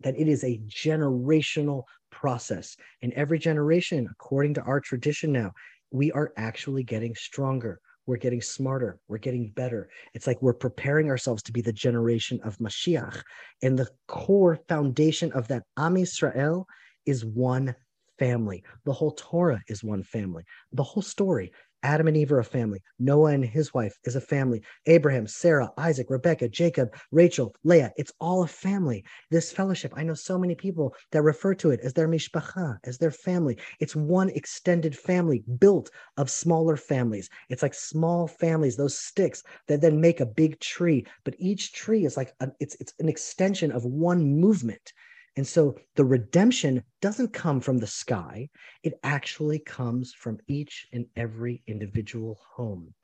that 0.00 0.18
it 0.18 0.28
is 0.28 0.44
a 0.44 0.60
generational 0.68 1.82
process. 2.12 2.76
And 3.02 3.12
every 3.14 3.40
generation, 3.40 4.06
according 4.08 4.54
to 4.54 4.62
our 4.62 4.80
tradition 4.80 5.32
now, 5.32 5.52
we 5.94 6.10
are 6.10 6.32
actually 6.36 6.82
getting 6.82 7.14
stronger. 7.14 7.80
We're 8.06 8.16
getting 8.16 8.42
smarter. 8.42 8.98
We're 9.06 9.18
getting 9.18 9.50
better. 9.50 9.88
It's 10.12 10.26
like 10.26 10.42
we're 10.42 10.52
preparing 10.52 11.08
ourselves 11.08 11.40
to 11.44 11.52
be 11.52 11.62
the 11.62 11.72
generation 11.72 12.40
of 12.42 12.58
Mashiach. 12.58 13.22
And 13.62 13.78
the 13.78 13.88
core 14.08 14.58
foundation 14.68 15.30
of 15.32 15.46
that 15.48 15.62
Am 15.78 15.94
Yisrael 15.94 16.64
is 17.06 17.24
one 17.24 17.76
family. 18.18 18.64
The 18.84 18.92
whole 18.92 19.12
Torah 19.12 19.62
is 19.68 19.84
one 19.84 20.02
family. 20.02 20.42
The 20.72 20.82
whole 20.82 21.02
story 21.02 21.52
Adam 21.84 22.08
and 22.08 22.16
Eve 22.16 22.32
are 22.32 22.38
a 22.38 22.44
family. 22.44 22.82
Noah 22.98 23.32
and 23.32 23.44
his 23.44 23.74
wife 23.74 23.98
is 24.04 24.16
a 24.16 24.20
family. 24.20 24.62
Abraham, 24.86 25.26
Sarah, 25.26 25.70
Isaac, 25.76 26.08
Rebecca, 26.08 26.48
Jacob, 26.48 26.96
Rachel, 27.12 27.54
Leah. 27.62 27.92
It's 27.98 28.12
all 28.20 28.42
a 28.42 28.48
family. 28.48 29.04
This 29.30 29.52
fellowship, 29.52 29.92
I 29.94 30.02
know 30.02 30.14
so 30.14 30.38
many 30.38 30.54
people 30.54 30.94
that 31.12 31.22
refer 31.22 31.54
to 31.56 31.70
it 31.70 31.80
as 31.80 31.92
their 31.92 32.08
mishpacha, 32.08 32.78
as 32.84 32.96
their 32.96 33.10
family. 33.10 33.58
It's 33.80 33.94
one 33.94 34.30
extended 34.30 34.96
family 34.96 35.44
built 35.58 35.90
of 36.16 36.30
smaller 36.30 36.78
families. 36.78 37.28
It's 37.50 37.62
like 37.62 37.74
small 37.74 38.26
families, 38.26 38.76
those 38.76 38.98
sticks 38.98 39.42
that 39.68 39.82
then 39.82 40.00
make 40.00 40.20
a 40.20 40.26
big 40.26 40.58
tree. 40.60 41.06
But 41.22 41.34
each 41.38 41.74
tree 41.74 42.06
is 42.06 42.16
like 42.16 42.32
a, 42.40 42.48
it's 42.60 42.76
it's 42.80 42.94
an 42.98 43.10
extension 43.10 43.70
of 43.70 43.84
one 43.84 44.40
movement. 44.40 44.94
And 45.36 45.46
so 45.46 45.76
the 45.96 46.04
redemption 46.04 46.84
doesn't 47.00 47.32
come 47.32 47.60
from 47.60 47.78
the 47.78 47.86
sky, 47.86 48.48
it 48.82 48.94
actually 49.02 49.58
comes 49.58 50.12
from 50.12 50.38
each 50.46 50.86
and 50.92 51.06
every 51.16 51.62
individual 51.66 52.38
home. 52.54 52.94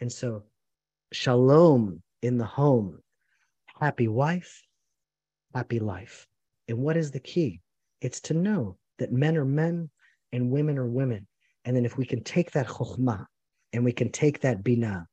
And 0.00 0.12
so, 0.12 0.44
shalom 1.12 2.02
in 2.22 2.36
the 2.36 2.44
home, 2.44 3.00
happy 3.80 4.08
wife, 4.08 4.62
happy 5.54 5.78
life. 5.78 6.26
And 6.68 6.78
what 6.78 6.96
is 6.96 7.10
the 7.10 7.20
key? 7.20 7.60
It's 8.00 8.20
to 8.22 8.34
know 8.34 8.76
that 8.98 9.12
men 9.12 9.36
are 9.36 9.44
men 9.44 9.90
and 10.32 10.50
women 10.50 10.78
are 10.78 10.86
women. 10.86 11.26
And 11.64 11.74
then 11.74 11.84
if 11.84 11.96
we 11.96 12.04
can 12.04 12.22
take 12.22 12.52
that 12.52 12.66
chokhmah 12.66 13.26
and 13.72 13.84
we 13.84 13.92
can 13.92 14.10
take 14.10 14.40
that 14.40 14.62
binah 14.62 15.06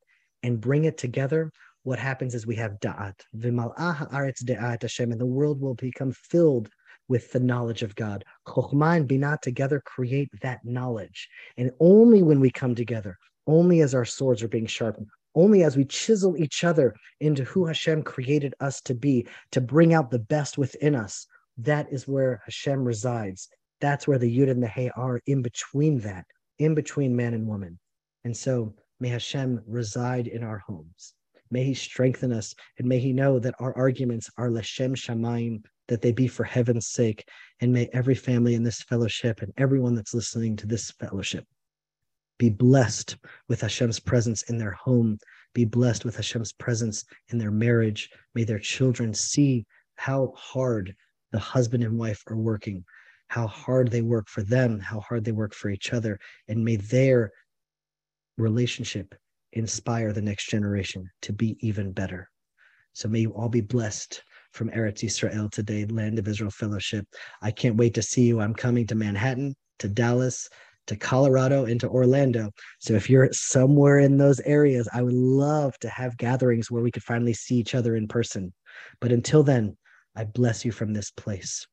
and 0.44 0.62
bring 0.62 0.86
it 0.86 0.98
together, 0.98 1.52
what 1.88 2.00
happens 2.00 2.36
is 2.36 2.46
we 2.46 2.58
have 2.58 2.82
da'at. 2.82 3.16
da'at 3.34 4.82
Hashem, 4.82 5.12
and 5.14 5.22
the 5.22 5.26
world 5.26 5.62
will 5.62 5.74
become 5.76 6.12
filled 6.12 6.68
with 7.08 7.32
the 7.32 7.40
knowledge 7.40 7.82
of 7.82 7.96
God. 7.96 8.26
Chokhmah 8.46 8.98
and 8.98 9.08
Binah 9.08 9.40
together 9.40 9.82
create 9.86 10.30
that 10.42 10.60
knowledge. 10.66 11.30
And 11.56 11.72
only 11.80 12.24
when 12.24 12.42
we 12.42 12.50
come 12.50 12.76
together, 12.76 13.18
only 13.48 13.80
as 13.80 13.96
our 13.96 14.04
swords 14.04 14.44
are 14.44 14.50
being 14.50 14.66
sharpened, 14.66 15.08
only 15.34 15.64
as 15.64 15.78
we 15.78 15.86
chisel 15.86 16.36
each 16.36 16.66
other 16.66 16.94
into 17.22 17.46
who 17.46 17.66
Hashem 17.66 18.04
created 18.04 18.54
us 18.60 18.82
to 18.82 18.94
be, 18.94 19.26
to 19.52 19.62
bring 19.62 19.94
out 19.94 20.12
the 20.12 20.20
best 20.20 20.58
within 20.58 20.94
us, 20.94 21.26
that 21.60 21.88
is 21.90 22.06
where 22.06 22.42
Hashem 22.44 22.84
resides. 22.84 23.48
That's 23.80 24.06
where 24.10 24.20
the 24.20 24.38
Yud 24.38 24.52
and 24.52 24.62
the 24.62 24.68
Hey 24.68 24.92
are 24.98 25.22
in 25.26 25.42
between 25.42 26.00
that, 26.00 26.26
in 26.60 26.76
between 26.76 27.16
man 27.16 27.34
and 27.34 27.48
woman. 27.48 27.80
And 28.26 28.36
so 28.36 28.76
may 29.00 29.08
Hashem 29.08 29.62
reside 29.66 30.28
in 30.28 30.44
our 30.44 30.58
homes. 30.58 31.14
May 31.52 31.64
he 31.64 31.74
strengthen 31.74 32.32
us 32.32 32.54
and 32.78 32.88
may 32.88 33.00
he 33.00 33.14
know 33.14 33.40
that 33.40 33.56
our 33.60 33.76
arguments 33.78 34.30
are 34.38 34.50
Leshem 34.50 34.96
Shamayim, 34.96 35.64
that 35.88 36.02
they 36.02 36.12
be 36.12 36.28
for 36.28 36.44
heaven's 36.44 36.88
sake. 36.88 37.28
And 37.62 37.72
may 37.72 37.90
every 37.94 38.16
family 38.16 38.56
in 38.56 38.64
this 38.64 38.82
fellowship 38.82 39.42
and 39.42 39.54
everyone 39.58 39.96
that's 39.96 40.14
listening 40.14 40.56
to 40.58 40.68
this 40.68 40.92
fellowship 40.92 41.46
be 42.38 42.50
blessed 42.50 43.18
with 43.48 43.62
Hashem's 43.62 44.00
presence 44.00 44.44
in 44.44 44.58
their 44.58 44.72
home, 44.72 45.18
be 45.54 45.66
blessed 45.66 46.06
with 46.06 46.16
Hashem's 46.16 46.54
presence 46.54 47.04
in 47.30 47.38
their 47.38 47.52
marriage. 47.52 48.10
May 48.36 48.44
their 48.44 48.60
children 48.60 49.14
see 49.14 49.66
how 49.96 50.34
hard 50.36 50.96
the 51.32 51.40
husband 51.40 51.84
and 51.84 51.98
wife 51.98 52.24
are 52.28 52.38
working, 52.38 52.86
how 53.28 53.48
hard 53.48 53.90
they 53.90 54.02
work 54.02 54.28
for 54.28 54.44
them, 54.44 54.80
how 54.80 55.00
hard 55.00 55.26
they 55.26 55.32
work 55.32 55.54
for 55.54 55.70
each 55.70 55.94
other, 55.94 56.20
and 56.48 56.64
may 56.64 56.76
their 56.76 57.32
relationship 58.38 59.16
inspire 59.54 60.14
the 60.14 60.22
next 60.22 60.50
generation 60.50 61.10
to 61.24 61.34
be 61.34 61.58
even 61.62 61.92
better. 61.92 62.30
So 62.94 63.08
may 63.08 63.20
you 63.20 63.32
all 63.32 63.50
be 63.50 63.62
blessed 63.62 64.24
from 64.54 64.70
Eretz 64.72 65.04
Israel 65.04 65.50
today, 65.50 65.86
Land 65.86 66.20
of 66.20 66.28
Israel 66.28 66.52
Fellowship. 66.52 67.06
I 67.42 67.52
can't 67.52 67.78
wait 67.78 67.94
to 67.94 68.02
see 68.02 68.24
you. 68.24 68.40
I'm 68.40 68.54
coming 68.54 68.88
to 68.88 68.96
Manhattan, 68.96 69.56
to 69.80 69.88
Dallas, 69.88 70.50
to 70.88 70.96
Colorado, 70.96 71.66
and 71.66 71.80
to 71.82 71.90
Orlando. 71.90 72.50
So 72.80 72.94
if 72.94 73.10
you're 73.10 73.30
somewhere 73.34 74.00
in 74.00 74.18
those 74.18 74.40
areas, 74.42 74.88
I 74.94 75.04
would 75.04 75.14
love 75.14 75.78
to 75.80 75.90
have 75.90 76.18
gatherings 76.18 76.72
where 76.72 76.82
we 76.82 76.92
could 76.92 77.04
finally 77.04 77.34
see 77.34 77.56
each 77.56 77.76
other 77.76 77.96
in 77.96 78.08
person. 78.08 78.54
But 79.00 79.12
until 79.12 79.44
then, 79.44 79.78
I 80.16 80.24
bless 80.24 80.66
you 80.66 80.72
from 80.72 80.94
this 80.94 81.12
place. 81.12 81.68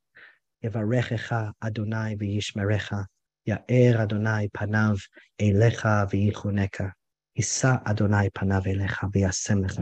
Adonai 0.63 2.17
v'yishmerecha, 2.17 3.07
Ya'er 3.49 3.97
Adonai 3.97 4.49
panav 4.55 5.01
elecha. 5.41 6.93
Isa 7.37 7.83
Adonai 7.87 8.31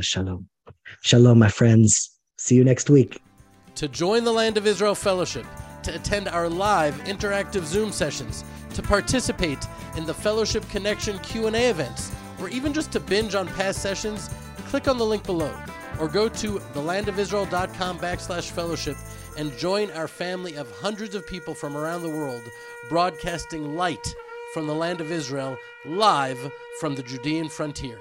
shalom. 0.01 0.49
Shalom, 1.03 1.39
my 1.39 1.49
friends. 1.49 2.19
See 2.39 2.55
you 2.55 2.65
next 2.65 2.89
week. 2.89 3.21
To 3.75 3.89
join 3.89 4.25
the 4.25 4.33
Land 4.33 4.57
of 4.57 4.67
Israel 4.67 4.95
Fellowship, 4.95 5.45
to 5.83 5.95
attend 5.95 6.29
our 6.29 6.49
live 6.49 6.95
interactive 7.05 7.65
Zoom 7.65 7.93
sessions, 7.93 8.43
to 8.73 8.83
participate 8.83 9.67
in 9.99 10.07
the 10.07 10.15
Fellowship 10.15 10.67
Connection 10.71 11.19
Q&A 11.19 11.69
events, 11.69 12.11
or 12.41 12.49
even 12.49 12.73
just 12.73 12.91
to 12.93 13.01
binge 13.01 13.35
on 13.35 13.47
past 13.49 13.83
sessions, 13.83 14.31
click 14.69 14.89
on 14.89 14.97
the 14.97 15.05
link 15.05 15.25
below 15.25 15.55
or 16.01 16.09
go 16.09 16.29
to 16.31 16.59
thelandofisrael.com 16.75 17.99
backslash 17.99 18.51
fellowship 18.51 18.97
and 19.37 19.57
join 19.59 19.91
our 19.91 20.09
family 20.09 20.57
of 20.57 20.71
hundreds 20.81 21.15
of 21.15 21.27
people 21.27 21.55
from 21.55 21.77
around 21.77 22.03
the 22.03 22.09
world 22.09 22.43
broadcasting 22.89 23.77
light 23.77 24.15
from 24.53 24.67
the 24.67 24.75
land 24.75 25.01
of 25.01 25.11
Israel, 25.11 25.59
live 25.85 26.53
from 26.79 26.95
the 26.95 27.03
Judean 27.03 27.49
frontier. 27.49 27.99